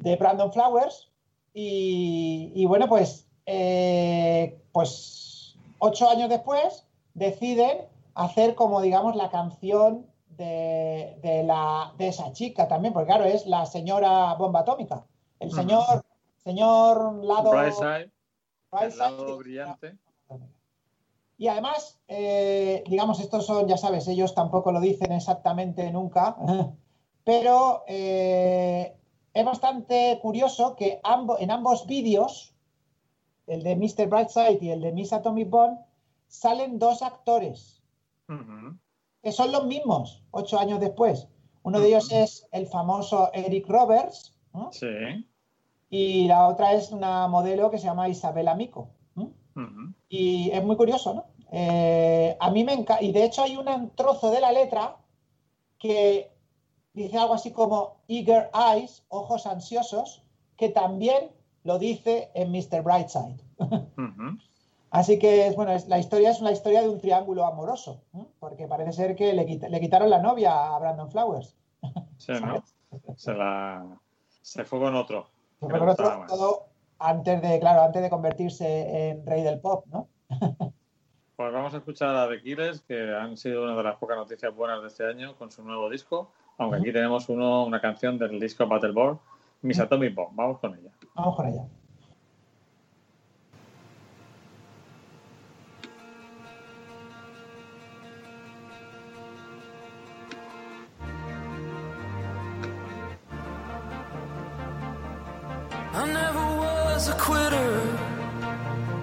de 0.00 0.16
Brandon 0.16 0.52
Flowers. 0.52 1.10
Y, 1.54 2.52
y 2.54 2.66
bueno, 2.66 2.86
pues, 2.88 3.26
eh, 3.46 4.60
pues 4.72 5.27
ocho 5.78 6.08
años 6.08 6.28
después 6.28 6.86
deciden 7.14 7.78
hacer 8.14 8.54
como, 8.54 8.80
digamos, 8.80 9.16
la 9.16 9.30
canción 9.30 10.06
de, 10.30 11.18
de 11.22 11.42
la, 11.42 11.92
de 11.98 12.08
esa 12.08 12.32
chica 12.32 12.68
también, 12.68 12.92
porque 12.94 13.08
claro, 13.08 13.24
es 13.24 13.46
la 13.46 13.66
señora 13.66 14.34
bomba 14.34 14.60
atómica. 14.60 15.04
El 15.40 15.50
señor, 15.52 16.04
señor 16.44 17.24
lado... 17.24 17.50
Brightside, 17.50 18.02
el 18.04 18.12
Brightside, 18.70 18.98
lado 18.98 19.26
sí, 19.28 19.32
brillante. 19.38 19.98
y 21.38 21.46
además, 21.48 22.00
eh, 22.08 22.82
digamos, 22.88 23.20
estos 23.20 23.46
son, 23.46 23.68
ya 23.68 23.76
sabes, 23.76 24.06
ellos 24.08 24.34
tampoco 24.34 24.72
lo 24.72 24.80
dicen 24.80 25.12
exactamente 25.12 25.90
nunca, 25.92 26.36
pero 27.24 27.84
eh, 27.86 28.96
es 29.34 29.44
bastante 29.44 30.18
curioso 30.20 30.74
que 30.74 31.00
ambo- 31.02 31.36
en 31.38 31.50
ambos 31.52 31.86
vídeos, 31.86 32.54
el 33.48 33.62
de 33.62 33.76
Mr. 33.76 34.08
Brightside 34.08 34.58
y 34.60 34.70
el 34.70 34.80
de 34.80 34.92
Miss 34.92 35.12
Atomic 35.12 35.48
Bomb, 35.50 35.78
salen 36.26 36.78
dos 36.78 37.02
actores 37.02 37.82
que 39.22 39.32
son 39.32 39.52
los 39.52 39.66
mismos, 39.66 40.22
ocho 40.30 40.58
años 40.58 40.80
después. 40.80 41.28
Uno 41.62 41.80
de 41.80 41.88
ellos 41.88 42.12
es 42.12 42.46
el 42.52 42.66
famoso 42.66 43.30
Eric 43.32 43.68
Roberts 43.68 44.34
¿no? 44.52 44.70
Sí. 44.72 44.86
y 45.90 46.28
la 46.28 46.46
otra 46.46 46.72
es 46.72 46.92
una 46.92 47.26
modelo 47.28 47.70
que 47.70 47.78
se 47.78 47.84
llama 47.84 48.08
Isabela 48.08 48.54
Mico. 48.54 48.90
¿no? 49.14 49.32
Ujú. 49.56 49.94
Y 50.08 50.50
es 50.50 50.62
muy 50.64 50.76
curioso, 50.76 51.14
¿no? 51.14 51.24
Eh, 51.50 52.36
a 52.38 52.50
mí 52.50 52.64
me 52.64 52.74
encanta. 52.74 53.02
Y 53.02 53.12
de 53.12 53.24
hecho 53.24 53.42
hay 53.42 53.56
un 53.56 53.90
trozo 53.94 54.30
de 54.30 54.40
la 54.40 54.52
letra 54.52 54.96
que 55.78 56.30
dice 56.92 57.16
algo 57.18 57.34
así 57.34 57.52
como 57.52 57.96
eager 58.08 58.50
eyes, 58.54 59.04
ojos 59.08 59.46
ansiosos, 59.46 60.22
que 60.56 60.68
también 60.68 61.30
lo 61.68 61.78
dice 61.78 62.30
en 62.34 62.50
Mr. 62.50 62.82
Brightside. 62.82 63.36
Así 64.90 65.18
que 65.18 65.46
es 65.46 65.54
bueno, 65.54 65.72
es, 65.72 65.86
la 65.86 65.98
historia 65.98 66.30
es 66.30 66.40
una 66.40 66.50
historia 66.50 66.80
de 66.80 66.88
un 66.88 66.98
triángulo 66.98 67.44
amoroso, 67.44 68.00
¿no? 68.14 68.28
porque 68.40 68.66
parece 68.66 68.92
ser 68.94 69.14
que 69.16 69.34
le, 69.34 69.44
quita- 69.44 69.68
le 69.68 69.80
quitaron 69.80 70.08
la 70.08 70.18
novia 70.18 70.74
a 70.74 70.78
Brandon 70.78 71.10
Flowers. 71.10 71.54
Sí, 72.18 72.32
¿no? 72.32 72.64
Se 73.16 73.32
la 73.34 73.86
se 74.42 74.64
fue 74.64 74.80
con 74.80 74.96
otro. 74.96 75.28
le 75.60 75.68
Pero 75.68 75.84
gustaba 75.86 76.26
todo, 76.26 76.64
antes 76.98 77.40
de, 77.42 77.60
claro, 77.60 77.82
antes 77.82 78.00
de 78.02 78.10
convertirse 78.10 79.10
en 79.10 79.24
rey 79.26 79.42
del 79.42 79.60
pop, 79.60 79.84
¿no? 79.92 80.08
Pues 81.36 81.52
vamos 81.52 81.72
a 81.72 81.76
escuchar 81.76 82.16
a 82.16 82.28
The 82.28 82.42
Killers, 82.42 82.80
que 82.80 83.14
han 83.14 83.36
sido 83.36 83.62
una 83.62 83.76
de 83.76 83.82
las 83.84 83.96
pocas 83.98 84.16
noticias 84.16 84.52
buenas 84.56 84.82
de 84.82 84.88
este 84.88 85.06
año 85.06 85.36
con 85.36 85.52
su 85.52 85.62
nuevo 85.62 85.88
disco. 85.88 86.32
Aunque 86.56 86.78
aquí 86.78 86.92
tenemos 86.92 87.28
uno, 87.28 87.64
una 87.64 87.80
canción 87.80 88.18
del 88.18 88.40
disco 88.40 88.66
Battleborn, 88.66 89.20
Miss 89.62 89.78
Atomic 89.78 90.16
Bomb. 90.16 90.34
Vamos 90.34 90.58
con 90.58 90.74
ella. 90.76 90.90
Vamos. 91.18 91.68
I 105.92 106.06
never 106.06 106.46
was 106.56 107.08
a 107.08 107.14
quitter, 107.14 107.98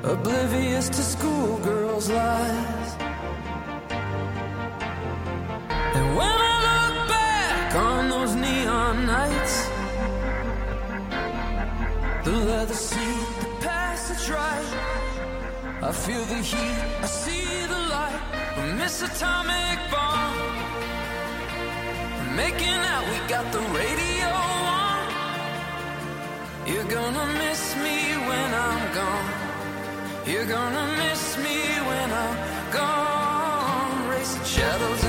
oblivious 0.03 0.87
to 0.87 1.03
schoolgirls' 1.03 2.09
lies. 2.09 3.04
I 15.87 15.91
feel 15.91 16.25
the 16.25 16.37
heat, 16.37 16.79
I 17.03 17.05
see 17.05 17.45
the 17.67 17.81
light, 17.93 18.19
we 18.57 18.73
miss 18.73 19.03
atomic 19.03 19.77
bomb. 19.91 20.33
Making 22.35 22.81
out, 22.91 23.03
we 23.11 23.17
got 23.29 23.45
the 23.51 23.59
radio 23.59 24.31
on. 24.81 25.05
You're 26.65 26.89
gonna 26.97 27.27
miss 27.37 27.75
me 27.85 27.97
when 28.29 28.49
I'm 28.67 28.83
gone. 28.95 29.29
You're 30.25 30.49
gonna 30.57 30.87
miss 30.97 31.37
me 31.37 31.57
when 31.89 32.09
I'm 32.23 32.37
gone. 32.71 34.09
Racing 34.09 34.43
shadows 34.43 35.03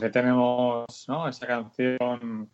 Que 0.00 0.08
tenemos 0.08 1.04
¿no? 1.08 1.28
esa 1.28 1.46
canción 1.46 2.50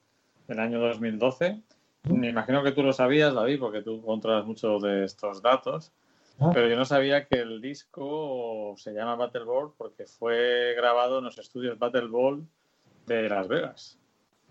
del 0.49 0.59
año 0.59 0.81
2012. 0.81 1.63
Me 2.05 2.29
imagino 2.29 2.63
que 2.65 2.73
tú 2.73 2.83
lo 2.83 2.93
sabías, 2.93 3.35
David, 3.35 3.61
porque 3.61 3.83
tú 3.83 4.03
controlas 4.03 4.45
mucho 4.45 4.79
de 4.81 5.05
estos 5.05 5.43
datos. 5.43 5.93
Ah. 6.41 6.51
Pero 6.53 6.69
yo 6.69 6.77
no 6.77 6.85
sabía 6.85 7.27
que 7.27 7.41
el 7.41 7.61
disco 7.61 8.75
se 8.77 8.93
llama 8.93 9.15
Battle 9.15 9.45
Ball 9.45 9.73
porque 9.77 10.07
fue 10.07 10.75
grabado 10.77 11.19
en 11.19 11.25
los 11.25 11.39
estudios 11.39 11.79
Battle 11.79 12.09
Ball 12.09 12.47
de 13.07 13.29
Las 13.29 13.47
Vegas. 13.47 13.99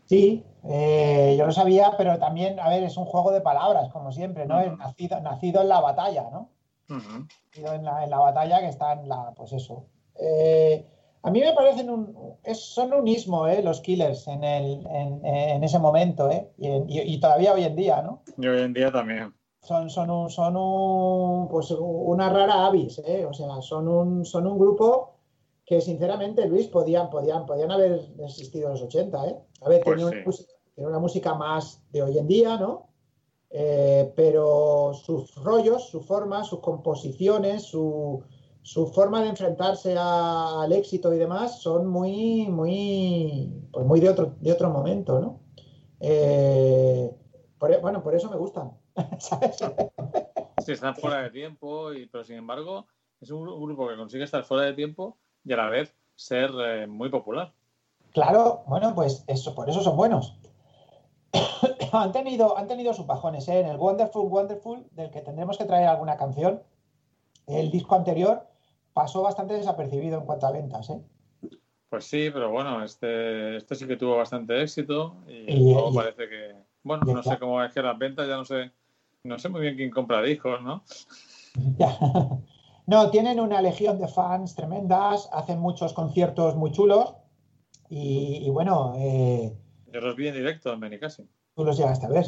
Sí, 0.05 0.45
eh, 0.69 1.35
yo 1.37 1.45
lo 1.45 1.51
sabía, 1.51 1.91
pero 1.97 2.17
también, 2.17 2.59
a 2.59 2.69
ver, 2.69 2.83
es 2.83 2.95
un 2.95 3.05
juego 3.05 3.31
de 3.31 3.41
palabras, 3.41 3.91
como 3.91 4.11
siempre, 4.11 4.45
¿no? 4.45 4.61
Es 4.61 4.77
nacido, 4.77 5.19
nacido 5.19 5.61
en 5.61 5.69
la 5.69 5.81
batalla, 5.81 6.29
¿no? 6.31 6.49
Nacido 6.87 7.73
en 7.73 7.83
la, 7.83 8.03
en 8.03 8.09
la 8.09 8.19
batalla 8.19 8.59
que 8.59 8.67
está 8.67 8.93
en 8.93 9.09
la, 9.09 9.33
pues 9.35 9.51
eso. 9.53 9.87
Eh, 10.19 10.85
a 11.27 11.31
mí 11.31 11.39
me 11.41 11.53
parecen 11.53 11.89
un, 11.89 12.15
son 12.53 12.93
un 12.93 13.07
ismo, 13.07 13.47
¿eh? 13.47 13.61
Los 13.63 13.81
Killers 13.81 14.27
en, 14.27 14.43
el, 14.43 14.85
en, 14.87 15.25
en 15.25 15.63
ese 15.63 15.79
momento, 15.79 16.29
¿eh? 16.29 16.51
Y, 16.57 16.67
y- 16.67 17.13
y 17.15 17.19
todavía 17.19 17.53
hoy 17.53 17.63
en 17.63 17.75
día, 17.75 18.01
¿no? 18.01 18.21
Y 18.37 18.47
hoy 18.47 18.61
en 18.61 18.73
día 18.73 18.91
también. 18.91 19.33
Son, 19.61 19.89
son, 19.89 20.11
un, 20.11 20.29
son 20.29 20.55
un, 20.55 21.47
pues 21.49 21.71
una 21.71 22.29
rara 22.29 22.67
avis, 22.67 23.01
¿eh? 23.05 23.25
O 23.25 23.33
sea, 23.33 23.61
son 23.61 23.87
un, 23.87 24.23
son 24.25 24.45
un 24.45 24.59
grupo 24.59 25.13
que 25.65 25.81
sinceramente, 25.81 26.45
Luis, 26.47 26.67
podían, 26.67 27.09
podían, 27.09 27.47
podían 27.47 27.71
haber 27.71 28.01
existido 28.23 28.67
en 28.67 28.73
los 28.73 28.83
80, 28.83 29.25
¿eh? 29.27 29.39
A 29.61 29.69
ver, 29.69 29.81
Pues 29.83 29.97
tenía, 29.99 30.23
sí. 30.31 30.43
una 30.77 30.89
una 30.89 30.99
música 30.99 31.33
más 31.33 31.81
de 31.91 32.03
hoy 32.03 32.17
en 32.19 32.27
día, 32.27 32.57
¿no? 32.57 32.87
Eh, 33.49 34.11
pero 34.15 34.91
sus 34.93 35.33
rollos, 35.43 35.89
su 35.89 36.01
forma, 36.01 36.43
sus 36.43 36.59
composiciones, 36.59 37.63
su, 37.63 38.21
su 38.65 38.87
forma 38.87 39.21
de 39.21 39.29
enfrentarse 39.29 39.95
a- 39.95 40.63
al 40.63 40.71
éxito 40.71 41.13
y 41.13 41.19
demás 41.19 41.61
son 41.61 41.85
muy, 41.85 42.47
muy, 42.47 43.53
pues 43.71 43.85
muy 43.85 43.99
de 43.99 44.09
otro, 44.09 44.33
de 44.39 44.51
otro 44.51 44.71
momento, 44.71 45.19
¿no? 45.19 45.39
Eh, 45.99 47.11
por 47.59 47.71
e- 47.71 47.77
bueno, 47.77 48.01
por 48.01 48.15
eso 48.15 48.27
me 48.31 48.37
gustan, 48.37 48.71
¿sabes? 49.19 49.57
Sí, 50.65 50.71
están 50.71 50.95
fuera 50.95 51.21
de 51.21 51.29
tiempo, 51.29 51.93
y, 51.93 52.07
pero 52.07 52.23
sin 52.23 52.37
embargo 52.37 52.87
es 53.21 53.29
un 53.29 53.45
gru- 53.45 53.61
grupo 53.61 53.87
que 53.87 53.97
consigue 53.97 54.23
estar 54.23 54.43
fuera 54.43 54.63
de 54.65 54.73
tiempo 54.73 55.17
y 55.43 55.53
a 55.53 55.57
la 55.57 55.69
vez 55.69 55.95
ser 56.15 56.49
eh, 56.59 56.87
muy 56.87 57.09
popular. 57.09 57.53
Claro, 58.13 58.63
bueno, 58.65 58.95
pues 58.95 59.23
eso, 59.27 59.53
por 59.53 59.69
eso 59.69 59.81
son 59.81 59.95
buenos. 59.95 60.39
han, 61.91 62.11
tenido, 62.11 62.57
han 62.57 62.65
tenido 62.67 62.95
sus 62.95 63.05
bajones, 63.05 63.47
¿eh? 63.47 63.59
En 63.59 63.67
el 63.67 63.77
Wonderful 63.77 64.27
Wonderful, 64.27 64.87
del 64.93 65.11
que 65.11 65.21
tendremos 65.21 65.55
que 65.59 65.65
traer 65.65 65.87
alguna 65.87 66.17
canción, 66.17 66.63
el 67.45 67.69
disco 67.69 67.93
anterior 67.93 68.47
pasó 68.95 69.21
bastante 69.21 69.53
desapercibido 69.55 70.17
en 70.19 70.25
cuanto 70.25 70.47
a 70.47 70.51
ventas, 70.53 70.89
¿eh? 70.89 71.01
Pues 71.89 72.05
sí, 72.05 72.29
pero 72.33 72.49
bueno, 72.49 72.81
este, 72.81 73.57
este 73.57 73.75
sí 73.75 73.85
que 73.85 73.97
tuvo 73.97 74.15
bastante 74.17 74.59
éxito 74.61 75.17
y, 75.27 75.33
Y- 75.51 75.73
luego 75.73 75.91
y- 75.91 75.95
parece 75.95 76.29
que, 76.29 76.55
bueno, 76.81 77.03
no 77.05 77.21
sé 77.21 77.37
cómo 77.37 77.61
es 77.61 77.73
que 77.73 77.81
las 77.81 77.97
ventas, 77.97 78.25
ya 78.27 78.37
no 78.37 78.45
sé, 78.45 78.71
no 79.23 79.37
sé 79.37 79.49
muy 79.49 79.61
bien 79.61 79.75
quién 79.75 79.91
compra 79.91 80.21
discos, 80.21 80.61
¿no? 80.63 80.81
Ya. 81.77 81.97
No, 82.87 83.09
tienen 83.09 83.39
una 83.39 83.61
legión 83.61 83.99
de 83.99 84.07
fans 84.07 84.55
tremendas, 84.55 85.27
hacen 85.33 85.59
muchos 85.59 85.91
conciertos 85.93 86.55
muy 86.55 86.71
chulos 86.71 87.15
y, 87.89 88.43
y 88.45 88.49
bueno, 88.49 88.93
eh, 88.97 89.57
Yo 89.91 89.99
los 90.01 90.15
vi 90.15 90.27
en 90.27 90.35
directo 90.35 90.71
en 90.71 90.79
Benicassim. 90.79 91.27
tú 91.55 91.63
los 91.65 91.77
llegaste 91.77 92.05
a 92.05 92.09
ver. 92.09 92.25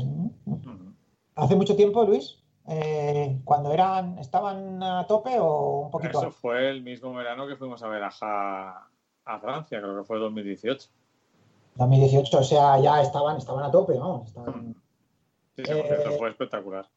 ¿Hace 1.35 1.55
mucho 1.55 1.75
tiempo, 1.75 2.03
Luis? 2.03 2.39
Eh, 2.67 3.39
¿Cuando 3.45 3.71
eran, 3.71 4.17
estaban 4.19 4.83
a 4.83 5.07
tope 5.07 5.39
o 5.39 5.79
un 5.85 5.91
poquito 5.91 6.17
Eso 6.17 6.27
antes? 6.27 6.35
fue 6.39 6.69
el 6.69 6.81
mismo 6.83 7.13
verano 7.13 7.47
que 7.47 7.55
fuimos 7.55 7.81
a 7.81 7.87
ver 7.87 8.03
a, 8.03 8.11
Ja- 8.11 8.89
a 9.25 9.39
Francia, 9.39 9.79
creo 9.81 9.97
que 9.97 10.03
fue 10.03 10.19
2018. 10.19 10.89
2018, 11.75 12.37
o 12.39 12.43
sea, 12.43 12.79
ya 12.79 13.01
estaban, 13.01 13.37
estaban 13.37 13.63
a 13.63 13.71
tope, 13.71 13.95
¿no? 13.97 14.23
Estaban- 14.25 14.75
Sí, 15.55 15.61
ese 15.63 15.73
concierto 15.77 16.09
Eh, 16.09 16.17
fue 16.17 16.29
espectacular. 16.29 16.87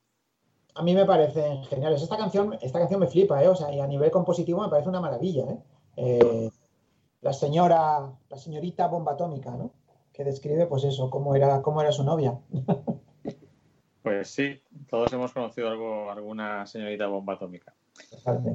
A 0.75 0.83
mí 0.83 0.95
me 0.95 1.05
parecen 1.05 1.65
geniales. 1.65 2.03
Esta 2.03 2.17
canción, 2.17 2.57
esta 2.61 2.79
canción 2.79 3.01
me 3.01 3.07
flipa, 3.07 3.43
¿eh? 3.43 3.49
O 3.49 3.55
sea, 3.57 3.73
y 3.73 3.81
a 3.81 3.87
nivel 3.87 4.11
compositivo 4.11 4.63
me 4.63 4.69
parece 4.69 4.89
una 4.89 5.01
maravilla, 5.01 5.45
¿eh? 5.45 5.59
Eh, 5.97 6.51
la 7.21 7.33
señora, 7.33 8.11
la 8.29 8.37
señorita 8.37 8.87
bomba 8.89 9.13
atómica, 9.13 9.51
¿no? 9.51 9.71
Que 10.13 10.25
describe, 10.25 10.67
pues 10.67 10.85
eso, 10.85 11.11
cómo 11.11 11.35
era, 11.35 11.63
cómo 11.63 11.81
era 11.81 11.93
su 11.93 12.03
novia. 12.05 12.39
Pues 14.03 14.29
sí, 14.31 14.61
todos 14.89 15.13
hemos 15.13 15.33
conocido 15.33 15.69
algo, 15.69 16.11
alguna 16.11 16.67
señorita 16.67 17.07
bomba 17.07 17.35
atómica. 17.35 17.73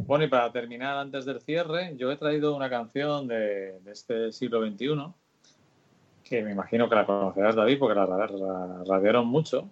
Bueno, 0.08 0.26
y 0.26 0.28
para 0.28 0.52
terminar, 0.52 0.98
antes 0.98 1.26
del 1.26 1.40
cierre, 1.40 1.96
yo 1.98 2.12
he 2.12 2.18
traído 2.18 2.56
una 2.56 2.70
canción 2.70 3.28
de, 3.28 3.80
de 3.80 3.92
este 3.92 4.32
siglo 4.32 4.66
XXI, 4.66 5.14
que 6.24 6.42
me 6.42 6.52
imagino 6.52 6.90
que 6.90 6.96
la 6.96 7.06
conocerás, 7.06 7.56
David, 7.56 7.78
porque 7.78 7.94
la, 7.96 8.06
ra- 8.08 8.28
la 8.28 8.84
radiaron 8.88 9.28
mucho. 9.28 9.70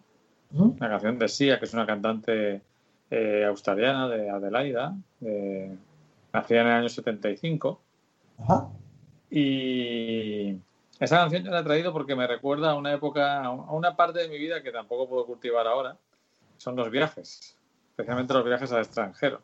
Una 0.51 0.89
canción 0.89 1.17
de 1.17 1.27
Sia, 1.27 1.57
que 1.57 1.65
es 1.65 1.73
una 1.73 1.87
cantante 1.87 2.61
eh, 3.09 3.43
australiana 3.47 4.07
de 4.07 4.29
Adelaida, 4.29 4.95
de, 5.19 5.75
nacida 6.31 6.61
en 6.61 6.67
el 6.67 6.73
año 6.73 6.89
75. 6.89 7.81
Ajá. 8.37 8.67
Y 9.31 10.55
esa 10.99 11.17
canción 11.17 11.43
yo 11.43 11.51
la 11.51 11.59
he 11.59 11.63
traído 11.63 11.91
porque 11.91 12.15
me 12.15 12.27
recuerda 12.27 12.71
a 12.71 12.75
una 12.75 12.93
época, 12.93 13.43
a 13.43 13.51
una 13.51 13.95
parte 13.95 14.19
de 14.19 14.27
mi 14.27 14.37
vida 14.37 14.61
que 14.61 14.71
tampoco 14.71 15.07
puedo 15.09 15.25
cultivar 15.25 15.67
ahora. 15.67 15.97
Son 16.57 16.75
los 16.75 16.89
viajes, 16.89 17.57
especialmente 17.89 18.33
los 18.33 18.45
viajes 18.45 18.71
al 18.71 18.79
extranjero. 18.79 19.41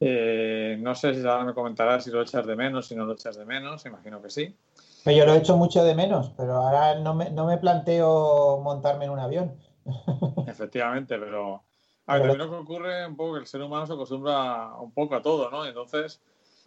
Eh, 0.00 0.76
no 0.80 0.94
sé 0.94 1.14
si 1.14 1.20
ahora 1.20 1.44
me 1.44 1.54
comentarás 1.54 2.04
si 2.04 2.10
lo 2.10 2.22
echas 2.22 2.46
de 2.46 2.56
menos, 2.56 2.88
si 2.88 2.96
no 2.96 3.04
lo 3.04 3.12
echas 3.12 3.36
de 3.36 3.44
menos, 3.44 3.84
imagino 3.86 4.20
que 4.22 4.30
sí. 4.30 4.56
Pero 5.04 5.16
yo 5.16 5.26
lo 5.26 5.34
he 5.34 5.38
hecho 5.38 5.56
mucho 5.56 5.84
de 5.84 5.94
menos, 5.94 6.32
pero 6.36 6.54
ahora 6.56 6.98
no 6.98 7.14
me, 7.14 7.30
no 7.30 7.46
me 7.46 7.58
planteo 7.58 8.60
montarme 8.62 9.04
en 9.04 9.10
un 9.10 9.18
avión. 9.18 9.54
Efectivamente, 10.46 11.18
pero 11.18 11.62
a 12.06 12.14
ver, 12.14 12.22
también 12.22 12.38
lo 12.38 12.50
que 12.50 12.56
ocurre 12.56 13.06
un 13.06 13.16
poco 13.16 13.34
que 13.34 13.40
el 13.40 13.46
ser 13.46 13.62
humano 13.62 13.86
se 13.86 13.92
acostumbra 13.92 14.74
un 14.76 14.92
poco 14.92 15.14
a 15.14 15.22
todo, 15.22 15.50
¿no? 15.50 15.64
Entonces, 15.64 16.20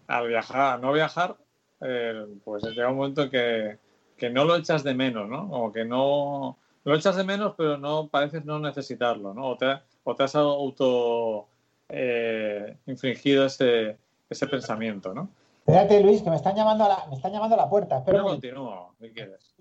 al 0.07 0.27
viajar, 0.27 0.79
no 0.79 0.93
viajar, 0.93 1.37
eh, 1.81 2.25
pues 2.43 2.63
llega 2.63 2.89
un 2.89 2.97
momento 2.97 3.29
que, 3.29 3.77
que 4.17 4.29
no 4.29 4.45
lo 4.45 4.55
echas 4.55 4.83
de 4.83 4.93
menos, 4.93 5.27
¿no? 5.29 5.49
O 5.51 5.71
que 5.71 5.85
no 5.85 6.57
lo 6.83 6.95
echas 6.95 7.15
de 7.15 7.23
menos, 7.23 7.53
pero 7.57 7.77
no 7.77 8.07
pareces 8.07 8.45
no 8.45 8.59
necesitarlo, 8.59 9.33
¿no? 9.33 9.49
O 9.49 9.57
te, 9.57 9.65
o 10.03 10.15
te 10.15 10.23
has 10.23 10.35
auto 10.35 11.47
eh, 11.89 12.77
infringido 12.85 13.45
ese, 13.45 13.97
ese 14.29 14.47
pensamiento, 14.47 15.13
¿no? 15.13 15.29
Espérate, 15.59 16.01
Luis, 16.01 16.21
que 16.21 16.29
me 16.29 16.35
están 16.35 16.55
llamando 16.55 16.85
a 16.85 16.89
la, 16.89 17.05
me 17.09 17.15
están 17.15 17.31
llamando 17.31 17.55
a 17.55 17.59
la 17.59 17.69
puerta. 17.69 17.97
Espera 17.97 18.21
momento. 18.21 18.41
continúo, 18.41 18.93
si 19.01 19.09
quieres. 19.09 19.55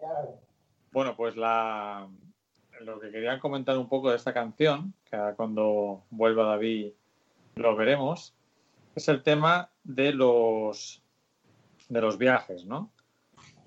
Ya. 0.00 0.08
Bueno, 0.90 1.14
pues 1.16 1.36
la, 1.36 2.08
lo 2.80 2.98
que 2.98 3.10
quería 3.12 3.38
comentar 3.38 3.78
un 3.78 3.88
poco 3.88 4.10
de 4.10 4.16
esta 4.16 4.32
canción, 4.32 4.94
que 5.08 5.14
ahora 5.14 5.34
cuando 5.34 6.02
vuelva 6.10 6.44
David 6.44 6.92
lo 7.54 7.76
veremos, 7.76 8.34
es 8.96 9.08
el 9.08 9.22
tema 9.22 9.70
de 9.84 10.12
los 10.12 11.03
de 11.94 12.00
los 12.00 12.18
viajes, 12.18 12.66
¿no? 12.66 12.90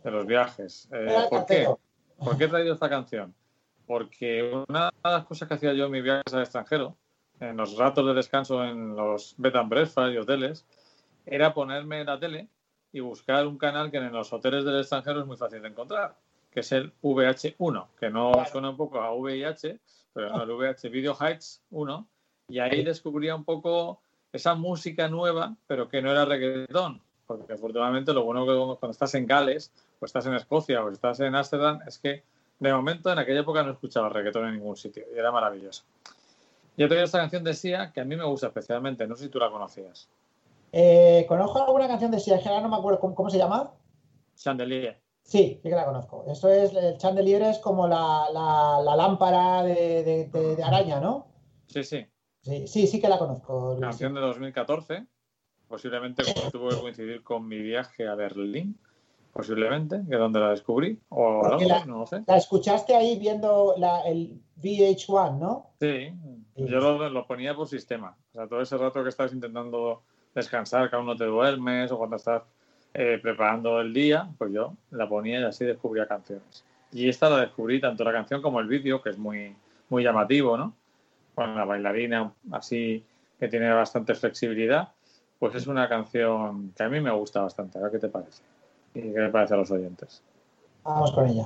De 0.03 0.11
los 0.11 0.25
viajes. 0.25 0.89
Eh, 0.91 1.27
¿Por 1.30 1.45
qué? 1.45 1.65
¿Por 2.17 2.38
qué 2.38 2.43
he 2.43 2.47
traído 2.49 2.73
esta 2.73 2.89
canción? 2.89 3.33
Porque 3.85 4.64
una 4.67 4.89
de 4.89 5.09
las 5.09 5.25
cosas 5.25 5.47
que 5.47 5.53
hacía 5.53 5.73
yo 5.73 5.85
en 5.85 5.91
mis 5.91 6.03
viajes 6.03 6.33
al 6.33 6.41
extranjero, 6.41 6.97
en 7.39 7.56
los 7.56 7.77
ratos 7.77 8.06
de 8.06 8.14
descanso 8.14 8.64
en 8.65 8.95
los 8.95 9.33
bed 9.38 9.56
and 9.56 9.69
breakfast 9.69 10.14
y 10.14 10.17
hoteles, 10.17 10.65
era 11.25 11.53
ponerme 11.53 12.03
la 12.03 12.19
tele 12.19 12.49
y 12.91 12.99
buscar 12.99 13.47
un 13.47 13.57
canal 13.57 13.89
que 13.91 13.97
en 13.97 14.11
los 14.11 14.33
hoteles 14.33 14.65
del 14.65 14.80
extranjero 14.80 15.22
es 15.22 15.25
muy 15.25 15.38
fácil 15.38 15.61
de 15.61 15.69
encontrar, 15.69 16.17
que 16.51 16.59
es 16.59 16.72
el 16.73 16.91
VH1, 17.01 17.88
que 17.97 18.09
no 18.09 18.31
Claro. 18.33 18.49
suena 18.51 18.69
un 18.72 18.77
poco 18.77 18.99
a 18.99 19.14
VIH, 19.14 19.80
pero 20.14 20.30
no, 20.31 20.43
el 20.43 20.51
VH 20.51 20.89
Video 20.89 21.15
Heights 21.17 21.64
1, 21.69 22.07
y 22.49 22.59
ahí 22.59 22.83
descubría 22.83 23.35
un 23.35 23.45
poco 23.45 24.01
esa 24.33 24.53
música 24.56 25.07
nueva, 25.07 25.56
pero 25.65 25.88
que 25.88 26.01
no 26.01 26.11
era 26.11 26.25
reggaetón, 26.25 27.01
porque 27.27 27.53
afortunadamente 27.53 28.14
lo 28.14 28.23
bueno 28.23 28.45
que 28.45 28.53
cuando 28.80 28.91
estás 28.91 29.14
en 29.15 29.25
Gales, 29.27 29.72
o 29.99 30.06
estás 30.06 30.25
en 30.25 30.33
Escocia, 30.33 30.83
o 30.83 30.89
estás 30.89 31.19
en 31.19 31.35
Ámsterdam, 31.35 31.81
es 31.85 31.99
que 31.99 32.23
de 32.59 32.73
momento 32.73 33.11
en 33.11 33.19
aquella 33.19 33.41
época 33.41 33.61
no 33.64 33.72
escuchaba 33.73 34.09
reggaetón 34.09 34.47
en 34.47 34.53
ningún 34.56 34.77
sitio, 34.77 35.03
y 35.14 35.19
era 35.19 35.31
maravilloso. 35.31 35.83
Yo 36.77 36.88
tengo 36.88 37.01
esta 37.01 37.19
canción 37.19 37.43
de 37.43 37.53
Sia, 37.53 37.91
que 37.91 38.01
a 38.01 38.06
mí 38.06 38.15
me 38.15 38.23
gusta 38.25 38.47
especialmente, 38.47 39.06
no 39.07 39.15
sé 39.15 39.25
si 39.25 39.30
tú 39.30 39.39
la 39.39 39.49
conocías. 39.51 40.09
Eh, 40.72 41.25
¿Conozco 41.27 41.64
alguna 41.64 41.88
canción 41.88 42.11
de 42.11 42.19
Sia? 42.19 42.39
Que 42.41 42.49
ahora 42.49 42.61
no 42.61 42.69
me 42.69 42.77
acuerdo 42.77 42.99
cómo, 42.99 43.15
cómo 43.15 43.30
se 43.30 43.38
llama. 43.38 43.72
Chandelier. 44.35 44.99
Sí, 45.23 45.59
sí 45.61 45.69
que 45.69 45.75
la 45.75 45.85
conozco. 45.85 46.23
Eso 46.27 46.49
es, 46.49 46.73
el 46.73 46.97
chandelier 46.97 47.41
es 47.43 47.59
como 47.59 47.88
la, 47.88 48.27
la- 48.31 48.80
la 48.83 48.95
lámpara 48.95 49.64
de, 49.64 50.03
de- 50.03 50.25
de- 50.27 50.56
de 50.56 50.64
araña, 50.64 50.99
¿no? 51.01 51.27
Sí, 51.67 51.83
sí. 51.83 52.06
Sí, 52.41 52.67
sí, 52.67 52.88
sí 52.88 53.01
que 53.01 53.09
la 53.09 53.17
conozco. 53.17 53.72
Luis. 53.72 53.81
Canción 53.81 54.14
de 54.14 54.22
2014, 54.22 55.06
posiblemente 55.67 56.23
tuvo 56.51 56.69
que 56.69 56.79
coincidir 56.79 57.23
con 57.23 57.47
mi 57.47 57.59
viaje 57.59 58.07
a 58.07 58.15
Berlín, 58.15 58.77
posiblemente, 59.33 60.01
que 60.07 60.13
es 60.15 60.19
donde 60.19 60.39
la 60.39 60.49
descubrí, 60.51 60.99
o 61.09 61.43
la- 61.67 61.85
no 61.85 61.99
lo 61.99 62.05
sé. 62.07 62.23
La 62.25 62.37
escuchaste 62.37 62.95
ahí 62.95 63.19
viendo 63.19 63.75
la- 63.77 64.01
el 64.07 64.39
VH1, 64.61 65.37
¿no? 65.39 65.71
Sí, 65.79 66.11
yo 66.55 66.79
lo, 66.79 67.09
lo 67.09 67.27
ponía 67.27 67.53
por 67.55 67.67
sistema. 67.67 68.15
O 68.31 68.33
sea, 68.33 68.47
todo 68.47 68.61
ese 68.61 68.77
rato 68.77 69.03
que 69.03 69.09
estás 69.09 69.33
intentando 69.33 70.01
descansar, 70.33 70.89
que 70.89 70.95
aún 70.95 71.05
no 71.05 71.15
te 71.15 71.25
duermes, 71.25 71.91
o 71.91 71.97
cuando 71.97 72.15
estás 72.15 72.43
eh, 72.93 73.19
preparando 73.21 73.79
el 73.79 73.93
día, 73.93 74.27
pues 74.39 74.51
yo 74.51 74.73
la 74.91 75.07
ponía 75.07 75.39
y 75.39 75.43
así 75.43 75.65
descubría 75.65 76.07
canciones. 76.07 76.63
Y 76.91 77.09
esta 77.09 77.29
la 77.29 77.41
descubrí, 77.41 77.79
tanto 77.79 78.03
la 78.03 78.11
canción 78.13 78.41
como 78.41 78.59
el 78.59 78.67
vídeo, 78.67 79.03
que 79.03 79.09
es 79.11 79.17
muy, 79.19 79.55
muy 79.89 80.03
llamativo, 80.03 80.57
¿no? 80.57 80.73
Con 81.35 81.53
la 81.55 81.65
bailarina 81.65 82.31
así, 82.51 83.03
que 83.39 83.47
tiene 83.49 83.71
bastante 83.71 84.15
flexibilidad, 84.15 84.93
pues 85.40 85.56
es 85.56 85.67
una 85.67 85.88
canción 85.88 86.74
que 86.75 86.83
a 86.83 86.90
mí 86.90 86.99
me 86.99 87.11
gusta 87.11 87.41
bastante. 87.41 87.77
A 87.77 87.82
ver 87.82 87.91
qué 87.91 87.99
te 87.99 88.09
parece. 88.09 88.41
Y 88.93 89.01
qué 89.01 89.19
le 89.19 89.30
parece 89.30 89.53
a 89.53 89.57
los 89.57 89.72
oyentes. 89.72 90.22
Vamos 90.83 91.11
con 91.11 91.27
ella. 91.27 91.45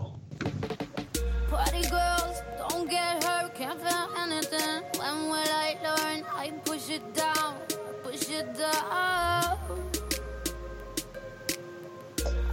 Party 1.50 1.82
girls, 1.84 2.44
don't 2.58 2.90
get 2.90 3.24
hurt, 3.24 3.54
can't 3.54 3.80
feel 3.82 4.08
anything. 4.18 4.84
When 4.98 5.30
will 5.30 5.52
I 5.52 5.76
learn? 5.84 6.24
I 6.34 6.52
push 6.64 6.90
it 6.90 7.04
down, 7.14 7.56
push 8.04 8.30
it 8.30 8.48
down. 8.58 9.58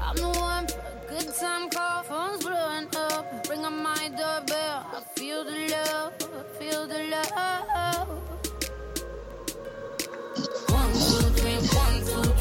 I'm 0.02 0.17
the 0.17 0.39
one 0.41 0.67
for 0.67 0.81
a 0.81 1.20
good 1.20 1.34
time 1.34 1.68
call, 1.70 2.02
phone's 2.02 2.44
blowing 2.44 2.89
up. 2.97 3.47
Ring 3.49 3.65
on 3.65 3.83
my 3.83 4.08
doorbell, 4.08 4.86
I 4.97 5.02
feel 5.15 5.44
the 5.44 5.68
love, 5.68 6.15
I 6.20 6.58
feel 6.58 6.86
the 6.89 7.05
love. 7.10 8.27
One, 11.78 12.24
two, 12.24 12.38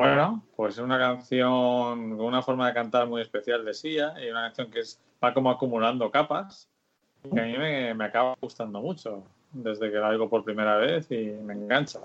Bueno, 0.00 0.42
pues 0.56 0.74
es 0.74 0.80
una 0.80 0.98
canción 0.98 2.16
con 2.16 2.26
una 2.26 2.42
forma 2.42 2.66
de 2.68 2.74
cantar 2.74 3.06
muy 3.08 3.22
especial 3.22 3.64
de 3.64 3.74
Sia 3.74 4.14
y 4.22 4.28
una 4.30 4.42
canción 4.46 4.70
que 4.70 4.80
es, 4.80 5.00
va 5.22 5.32
como 5.34 5.50
acumulando 5.50 6.10
capas 6.10 6.68
que 7.32 7.40
a 7.40 7.44
mí 7.44 7.56
me, 7.58 7.92
me 7.94 8.04
acaba 8.04 8.34
gustando 8.40 8.80
mucho 8.80 9.24
desde 9.52 9.90
que 9.90 9.96
la 9.98 10.08
oigo 10.08 10.28
por 10.28 10.44
primera 10.44 10.76
vez 10.76 11.10
y 11.10 11.26
me 11.42 11.54
engancha. 11.54 12.00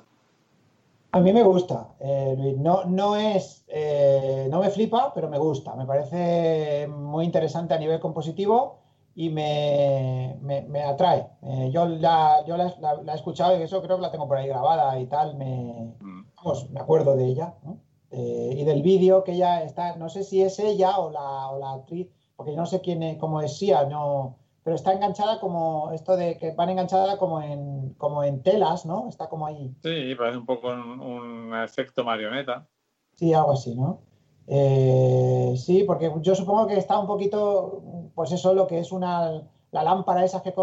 A 1.14 1.20
mí 1.20 1.34
me 1.34 1.44
gusta, 1.44 1.90
eh, 2.00 2.36
Luis. 2.40 2.58
No, 2.58 2.86
no 2.86 3.18
es, 3.18 3.66
eh, 3.68 4.48
no 4.50 4.62
me 4.62 4.70
flipa, 4.70 5.14
pero 5.14 5.30
me 5.30 5.38
gusta. 5.38 5.76
Me 5.76 5.86
parece 5.86 6.88
muy 6.88 7.26
interesante 7.26 7.74
a 7.74 7.78
nivel 7.78 8.00
compositivo 8.00 8.80
y 9.14 9.30
me, 9.30 10.38
me- 10.42 10.62
me 10.62 10.82
atrae. 10.84 11.28
Eh, 11.44 11.70
yo 11.74 11.86
la, 11.86 12.38
yo 12.48 12.56
la, 12.56 12.74
la- 12.80 13.02
la 13.04 13.12
he 13.14 13.16
escuchado 13.18 13.60
y 13.60 13.62
eso 13.62 13.82
creo 13.82 13.98
que 13.98 14.04
la 14.04 14.12
tengo 14.12 14.28
por 14.28 14.38
ahí 14.38 14.48
grabada 14.48 14.98
y 15.00 15.06
tal. 15.08 15.36
Me, 15.36 15.94
Mm. 16.00 16.21
Vamos, 16.44 16.70
me 16.72 16.80
acuerdo 16.80 17.16
de 17.16 17.26
ella, 17.26 17.56
¿no? 17.64 17.78
Eh, 18.12 18.56
y 18.58 18.64
del 18.66 18.82
vídeo 18.82 19.24
que 19.24 19.34
ella 19.34 19.64
está, 19.64 19.96
no 19.96 20.10
sé 20.10 20.24
si 20.24 20.42
es 20.42 20.60
ella 20.60 20.98
o 21.00 21.10
la, 21.12 21.50
o 21.50 21.60
la 21.60 21.74
actriz, 21.74 22.10
porque 22.36 22.52
yo 22.52 22.58
no 22.58 22.66
sé 22.66 22.82
quién 22.82 23.02
es, 23.04 23.18
cómo 23.18 23.42
es 23.42 23.58
Sia, 23.58 23.86
no, 23.86 24.36
pero 24.64 24.76
está 24.76 24.94
enganchada 24.94 25.40
como 25.40 25.92
esto 25.92 26.18
de 26.18 26.38
que 26.38 26.52
van 26.52 26.70
enganchada 26.70 27.18
como 27.18 27.42
en, 27.42 27.94
como 27.98 28.24
en 28.24 28.44
telas, 28.44 28.86
¿no? 28.86 29.08
Está 29.08 29.30
como 29.30 29.46
ahí. 29.46 29.74
Sí, 29.82 30.16
parece 30.16 30.38
un 30.38 30.46
poco 30.46 30.70
un, 30.70 31.00
un 31.00 31.56
efecto 31.64 32.04
marioneta. 32.04 32.68
Sí, 33.16 33.34
algo 33.34 33.54
así, 33.54 33.76
¿no? 33.76 34.00
Eh, 34.48 35.54
sí, 35.56 35.84
porque 35.86 36.12
yo 36.22 36.36
supongo 36.36 36.68
que 36.68 36.78
está 36.78 37.00
un 37.00 37.08
poquito, 37.08 38.12
pues 38.14 38.32
eso, 38.34 38.54
lo 38.54 38.68
que 38.68 38.80
es 38.80 38.92
una, 38.92 39.44
la 39.72 39.84
lámpara 39.84 40.26
esas 40.26 40.42
que, 40.42 40.54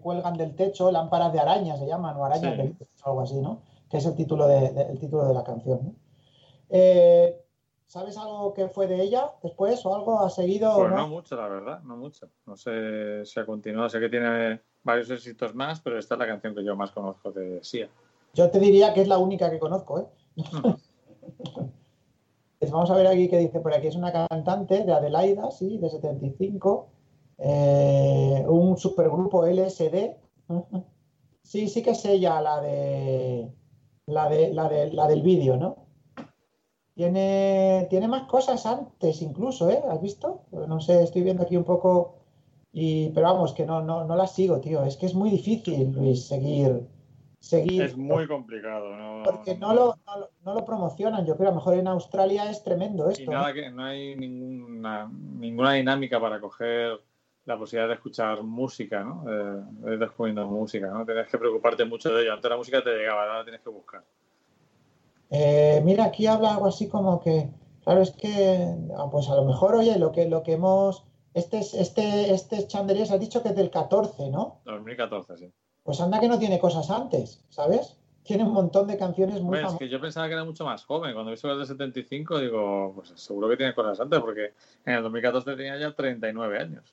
cuelgan 0.00 0.36
del 0.36 0.56
techo, 0.56 0.90
lámparas 0.90 1.32
de 1.32 1.38
araña 1.38 1.76
se 1.76 1.86
llaman, 1.86 2.16
o 2.16 2.24
arañas 2.24 2.56
Sí. 2.56 2.62
del 2.62 2.76
techo, 2.76 3.04
algo 3.04 3.20
así, 3.20 3.40
¿no? 3.40 3.60
Que 3.90 3.98
es 3.98 4.06
el 4.06 4.14
título 4.16 4.46
de, 4.48 4.70
de- 4.72 4.82
el 4.90 4.98
título 4.98 5.26
de 5.26 5.34
la 5.34 5.44
canción, 5.44 5.80
¿no? 5.84 5.94
Eh, 6.70 7.40
¿sabes 7.86 8.16
algo 8.18 8.52
que 8.52 8.68
fue 8.68 8.86
de 8.88 9.00
ella 9.00 9.32
después 9.42 9.84
o 9.86 9.94
algo? 9.94 10.18
¿Ha 10.20 10.30
seguido 10.30 10.74
Pues 10.76 10.90
no? 10.90 10.96
no 10.96 11.08
mucho, 11.08 11.36
la 11.36 11.48
verdad, 11.48 11.82
no 11.82 11.96
mucho. 11.96 12.28
No 12.46 12.56
sé 12.56 13.24
si 13.24 13.38
ha 13.38 13.46
continuado, 13.46 13.88
sé 13.88 14.00
que 14.00 14.08
tiene 14.08 14.60
varios 14.82 15.08
éxitos 15.10 15.54
más, 15.54 15.80
pero 15.80 15.98
esta 15.98 16.14
es 16.14 16.18
la 16.18 16.26
canción 16.26 16.54
que 16.54 16.64
yo 16.64 16.74
más 16.76 16.90
conozco 16.90 17.30
de 17.30 17.62
Sia. 17.62 17.88
Yo 18.34 18.50
te 18.50 18.58
diría 18.58 18.92
que 18.92 19.02
es 19.02 19.08
la 19.08 19.18
única 19.18 19.50
que 19.50 19.58
conozco, 19.58 20.00
¿eh? 20.00 20.06
Pues 22.58 22.70
vamos 22.70 22.90
a 22.90 22.96
ver 22.96 23.06
aquí 23.06 23.28
qué 23.28 23.36
dice 23.38 23.60
por 23.60 23.74
aquí. 23.74 23.86
Es 23.88 23.96
una 23.96 24.10
cantante 24.12 24.82
de 24.82 24.92
Adelaida, 24.92 25.50
sí, 25.50 25.76
de 25.78 25.90
75. 25.90 26.88
eh, 27.38 28.44
un 28.48 28.76
supergrupo 28.78 29.44
LSD. 29.46 30.16
Sí, 31.42 31.68
sí 31.68 31.80
que 31.80 31.90
es 31.90 32.04
ella 32.04 32.40
la 32.40 32.60
de 32.60 33.48
la 34.06 34.28
de 34.28 34.52
la 34.54 34.68
de 34.68 34.92
la 34.92 35.06
del 35.08 35.22
vídeo, 35.22 35.56
¿no? 35.56 35.84
Tiene, 36.94 37.86
tiene 37.90 38.08
más 38.08 38.22
cosas 38.22 38.64
antes 38.64 39.20
incluso, 39.20 39.68
¿eh? 39.68 39.82
¿Has 39.90 40.00
visto? 40.00 40.44
No 40.52 40.80
sé, 40.80 41.02
estoy 41.02 41.22
viendo 41.22 41.42
aquí 41.42 41.56
un 41.56 41.64
poco 41.64 42.14
Y, 42.72 43.08
pero 43.10 43.26
vamos, 43.32 43.52
que 43.54 43.64
no, 43.66 43.82
no, 43.82 44.04
no 44.04 44.16
las 44.16 44.34
sigo, 44.34 44.60
tío. 44.60 44.82
Es 44.84 44.96
que 44.96 45.06
es 45.06 45.14
muy 45.14 45.30
difícil, 45.30 45.92
Luis, 45.92 46.26
seguir. 46.26 46.86
seguir 47.40 47.82
Es 47.82 47.96
muy 47.96 48.26
complicado. 48.28 48.94
No, 48.96 49.22
porque 49.24 49.56
no 49.56 49.72
lo, 49.74 49.96
no, 50.06 50.18
lo- 50.20 50.30
no 50.44 50.54
lo 50.54 50.64
promocionan. 50.64 51.24
Yo 51.26 51.36
creo 51.36 51.48
a 51.48 51.52
lo 51.52 51.56
mejor 51.56 51.74
en 51.74 51.86
Australia 51.88 52.50
es 52.50 52.62
tremendo 52.62 53.08
Y 53.10 53.12
esto. 53.14 53.30
nada 53.32 53.48
¿no? 53.48 53.54
que 53.54 53.70
no 53.70 53.82
hay 53.84 54.14
ninguna, 54.16 55.10
ninguna 55.38 55.72
dinámica 55.72 56.20
para 56.20 56.38
coger 56.40 57.00
la 57.46 57.56
posibilidad 57.56 57.88
de 57.88 57.94
escuchar 57.94 58.42
música, 58.42 59.02
¿no? 59.02 59.24
Eh, 59.30 59.62
de 59.86 59.92
ir 59.94 59.98
descubriendo 59.98 60.46
música, 60.46 60.88
¿no? 60.88 61.04
Tienes 61.06 61.28
que 61.28 61.38
preocuparte 61.38 61.84
mucho 61.84 62.12
de 62.14 62.22
ello. 62.22 62.34
Antes 62.34 62.50
la 62.50 62.56
música 62.56 62.82
te 62.82 62.90
llegaba, 62.90 63.22
ahora 63.22 63.38
la 63.38 63.44
tienes 63.44 63.62
que 63.62 63.70
buscar. 63.70 64.02
Eh, 65.30 65.80
mira, 65.84 66.04
aquí 66.04 66.26
habla 66.26 66.52
algo 66.54 66.66
así 66.66 66.88
como 66.88 67.20
que, 67.20 67.48
claro, 67.84 68.02
es 68.02 68.10
que, 68.12 68.74
ah, 68.96 69.08
pues 69.10 69.28
a 69.28 69.34
lo 69.36 69.44
mejor, 69.44 69.74
oye, 69.74 69.98
lo 69.98 70.12
que, 70.12 70.28
lo 70.28 70.42
que 70.42 70.52
hemos, 70.52 71.04
este, 71.34 71.58
es- 71.58 71.74
este, 71.74 72.32
este 72.32 72.66
Chandeliers 72.66 73.10
has 73.10 73.20
dicho 73.20 73.42
que 73.42 73.48
es 73.50 73.56
del 73.56 73.70
14, 73.70 74.30
¿no? 74.30 74.60
2014, 74.64 75.36
sí. 75.36 75.52
Pues 75.82 76.00
anda 76.00 76.20
que 76.20 76.28
no 76.28 76.38
tiene 76.38 76.58
cosas 76.58 76.90
antes, 76.90 77.44
¿sabes? 77.48 77.96
Tiene 78.24 78.42
un 78.42 78.52
montón 78.52 78.88
de 78.88 78.96
canciones 78.98 79.40
muy 79.40 79.58
Hombre, 79.58 79.72
es 79.72 79.78
que 79.78 79.88
yo 79.88 80.00
pensaba 80.00 80.26
que 80.26 80.32
era 80.34 80.44
mucho 80.44 80.64
más 80.64 80.84
joven. 80.84 81.12
Cuando 81.14 81.30
he 81.30 81.34
visto 81.34 81.52
es 81.52 81.58
de 81.58 81.66
75, 81.66 82.40
digo, 82.40 82.92
pues 82.96 83.12
seguro 83.14 83.48
que 83.48 83.56
tiene 83.56 83.72
cosas 83.72 84.00
antes, 84.00 84.18
porque 84.18 84.52
en 84.84 84.94
el 84.94 85.02
2014 85.04 85.54
tenía 85.54 85.78
ya 85.78 85.94
39 85.94 86.58
años. 86.58 86.92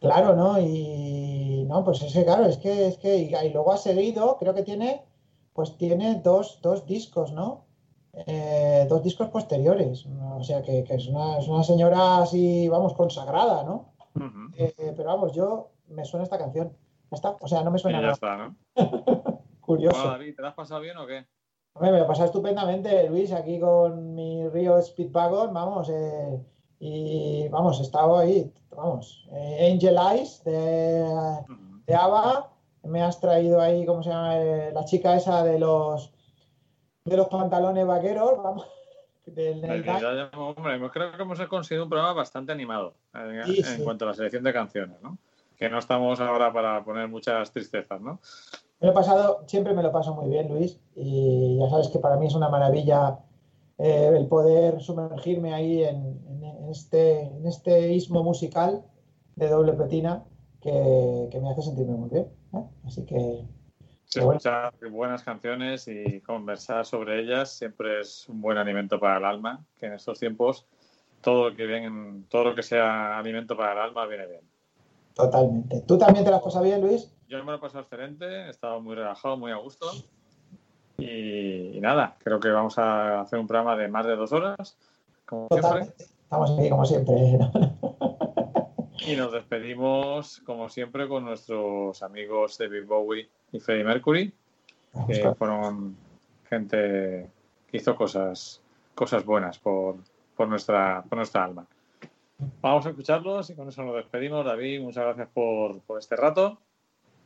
Claro, 0.00 0.34
¿no? 0.36 0.58
Y 0.60 1.64
no, 1.68 1.82
pues 1.84 2.02
es 2.02 2.12
que 2.12 2.24
claro, 2.24 2.46
es 2.46 2.58
que, 2.58 2.86
es 2.88 2.98
que, 2.98 3.16
y, 3.16 3.34
y 3.34 3.50
luego 3.52 3.72
ha 3.72 3.76
seguido, 3.78 4.36
creo 4.38 4.54
que 4.54 4.62
tiene, 4.62 5.02
pues 5.52 5.76
tiene 5.78 6.20
dos, 6.22 6.60
dos 6.62 6.86
discos, 6.86 7.32
¿no? 7.32 7.64
Eh, 8.26 8.86
dos 8.88 9.02
discos 9.02 9.28
posteriores. 9.28 10.06
O 10.38 10.42
sea 10.44 10.62
que, 10.62 10.84
que 10.84 10.94
es 10.94 11.06
una, 11.08 11.38
es 11.38 11.48
una 11.48 11.62
señora 11.64 12.18
así, 12.18 12.68
vamos, 12.68 12.94
consagrada, 12.94 13.62
¿no? 13.64 13.92
Eh, 14.56 14.94
pero 14.96 15.08
vamos, 15.10 15.32
yo 15.32 15.70
me 15.88 16.04
suena 16.04 16.24
esta 16.24 16.38
canción. 16.38 16.72
Ya 17.10 17.14
está. 17.16 17.36
O 17.40 17.48
sea, 17.48 17.62
no 17.62 17.70
me 17.70 17.76
Y 17.76 17.80
suena 17.80 17.98
ya 17.98 18.02
nada. 18.02 18.14
está, 18.14 18.36
¿no? 18.36 18.56
Curioso. 19.60 20.08
David, 20.08 20.34
¿te 20.36 20.42
la 20.42 20.48
has 20.48 20.54
pasado 20.54 20.80
bien 20.80 20.96
o 20.96 21.06
qué? 21.06 21.26
Hombre, 21.74 21.92
me 21.92 21.98
lo 21.98 22.04
he 22.04 22.08
pasado 22.08 22.26
estupendamente, 22.26 23.08
Luis, 23.10 23.32
aquí 23.32 23.60
con 23.60 24.14
mi 24.14 24.48
Río 24.48 24.80
Speedwagon, 24.80 25.52
vamos, 25.52 25.90
eh, 25.90 26.40
y 26.78 27.48
vamos, 27.48 27.78
he 27.80 27.82
estado 27.82 28.18
ahí, 28.18 28.52
vamos, 28.74 29.26
eh, 29.32 29.72
Angel 29.72 29.96
Eyes 29.96 30.42
de, 30.44 31.04
de 31.86 31.94
ABBA, 31.94 32.50
me 32.84 33.02
has 33.02 33.18
traído 33.20 33.60
ahí, 33.60 33.84
¿cómo 33.86 34.02
se 34.02 34.10
llama? 34.10 34.36
Eh, 34.38 34.70
la 34.72 34.84
chica 34.84 35.16
esa 35.16 35.42
de 35.42 35.58
los 35.58 36.12
de 37.04 37.16
los 37.16 37.28
pantalones 37.28 37.86
vaqueros, 37.86 38.36
vamos, 38.42 38.66
del 39.26 39.60
ya- 39.84 39.98
ya- 39.98 40.30
hombre, 40.38 40.78
creo 40.90 41.12
que 41.16 41.22
hemos 41.22 41.40
conseguido 41.46 41.84
un 41.84 41.90
programa 41.90 42.12
bastante 42.14 42.52
animado 42.52 42.94
en, 43.14 43.44
Sí, 43.44 43.58
en 43.58 43.64
sí. 43.64 43.82
cuanto 43.82 44.04
a 44.04 44.08
la 44.08 44.14
selección 44.14 44.42
de 44.44 44.52
canciones, 44.52 45.00
¿no? 45.02 45.18
Que 45.56 45.70
no 45.70 45.78
estamos 45.78 46.20
ahora 46.20 46.52
para 46.52 46.84
poner 46.84 47.08
muchas 47.08 47.50
tristezas, 47.50 48.00
¿no? 48.00 48.20
Me 48.80 48.88
lo 48.88 48.92
he 48.92 48.94
pasado, 48.94 49.42
siempre 49.46 49.72
me 49.72 49.82
lo 49.82 49.90
paso 49.90 50.14
muy 50.14 50.28
bien, 50.28 50.48
Luis, 50.48 50.78
y 50.94 51.58
ya 51.58 51.70
sabes 51.70 51.88
que 51.88 51.98
para 51.98 52.16
mí 52.16 52.26
es 52.26 52.34
una 52.34 52.50
maravilla 52.50 53.18
eh, 53.78 54.10
el 54.16 54.26
poder 54.28 54.80
sumergirme 54.80 55.52
ahí 55.54 55.84
en, 55.84 55.96
en- 56.28 56.68
este, 56.70 57.20
en 57.22 57.46
este 57.46 57.92
istmo 57.92 58.22
musical 58.24 58.82
de 59.36 59.48
doble 59.48 59.72
petina 59.74 60.24
que, 60.60 61.28
que 61.30 61.40
me 61.40 61.50
hace 61.50 61.62
sentirme 61.62 61.94
muy 61.94 62.10
bien. 62.10 62.28
¿eh? 62.54 62.64
Así 62.84 63.04
que, 63.04 63.44
Sí, 64.06 64.20
bueno. 64.20 64.38
escuchar 64.38 64.72
buenas 64.90 65.22
canciones 65.22 65.86
y 65.88 66.20
conversar 66.22 66.84
sobre 66.86 67.20
ellas 67.20 67.52
siempre 67.52 68.00
es 68.00 68.28
un 68.28 68.40
buen 68.40 68.56
alimento 68.58 68.98
para 68.98 69.18
el 69.18 69.24
alma, 69.24 69.64
que 69.78 69.86
en 69.86 69.94
estos 69.94 70.18
tiempos 70.18 70.66
todo 71.20 71.50
lo 71.50 71.56
que 71.56 71.66
viene, 71.66 72.22
todo 72.28 72.44
lo 72.44 72.54
que 72.54 72.62
sea 72.62 73.18
alimento 73.18 73.56
para 73.56 73.72
el 73.72 73.78
alma 73.78 74.06
viene 74.06 74.26
bien. 74.26 74.42
totalmente. 75.14 75.80
¿Tú 75.82 75.98
también 75.98 76.24
te 76.24 76.30
las 76.30 76.40
pasado 76.42 76.64
bien, 76.64 76.80
Luis? 76.80 77.12
Yo 77.28 77.38
me 77.44 77.50
lo 77.50 77.58
he 77.58 77.60
pasado 77.60 77.82
excelente, 77.82 78.24
he 78.24 78.50
estado 78.50 78.80
muy 78.80 78.94
relajado, 78.94 79.36
muy 79.36 79.50
a 79.50 79.56
gusto. 79.56 79.86
Y, 80.98 81.76
y 81.76 81.80
nada, 81.80 82.16
creo 82.22 82.40
que 82.40 82.48
vamos 82.48 82.78
a 82.78 83.20
hacer 83.20 83.38
un 83.38 83.46
programa 83.46 83.76
de 83.76 83.88
más 83.88 84.06
de 84.06 84.16
dos 84.16 84.32
horas, 84.32 84.76
como 85.24 85.48
siempre. 85.50 85.92
Estamos 86.22 86.58
aquí 86.58 86.70
como 86.70 86.84
siempre. 86.84 87.14
Y 89.06 89.14
nos 89.14 89.30
despedimos, 89.30 90.40
como 90.46 90.68
siempre, 90.68 91.06
con 91.06 91.24
nuestros 91.24 92.02
amigos 92.02 92.58
David 92.58 92.86
Bowie 92.86 93.28
y 93.52 93.60
Freddie 93.60 93.84
Mercury, 93.84 94.34
que 95.06 95.34
fueron 95.34 95.96
gente 96.48 97.30
que 97.70 97.76
hizo 97.76 97.94
cosas, 97.94 98.62
cosas 98.94 99.24
buenas 99.24 99.58
por, 99.58 99.96
por, 100.34 100.48
nuestra, 100.48 101.04
por 101.08 101.18
nuestra 101.18 101.44
alma. 101.44 101.66
Vamos 102.60 102.86
a 102.86 102.90
escucharlos 102.90 103.48
y 103.50 103.54
con 103.54 103.68
eso 103.68 103.82
nos 103.84 103.94
despedimos. 103.96 104.44
David, 104.44 104.80
muchas 104.80 105.04
gracias 105.04 105.28
por, 105.32 105.80
por 105.82 105.98
este 105.98 106.16
rato. 106.16 106.58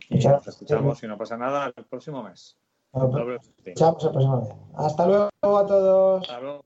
Y 0.09 0.15
Muchas 0.17 0.33
nos 0.33 0.33
gracias. 0.45 0.55
escuchamos, 0.57 0.99
si 0.99 1.07
no 1.07 1.17
pasa 1.17 1.37
nada, 1.37 1.73
el 1.75 1.85
próximo 1.85 2.23
mes. 2.23 2.57
Festín. 2.93 3.75
escuchamos 3.75 4.05
el 4.05 4.11
próximo 4.11 4.41
día. 4.41 4.57
Hasta 4.77 5.07
luego 5.07 5.31
a 5.43 5.67
todos. 5.67 6.23
Hasta 6.23 6.41
luego. 6.41 6.65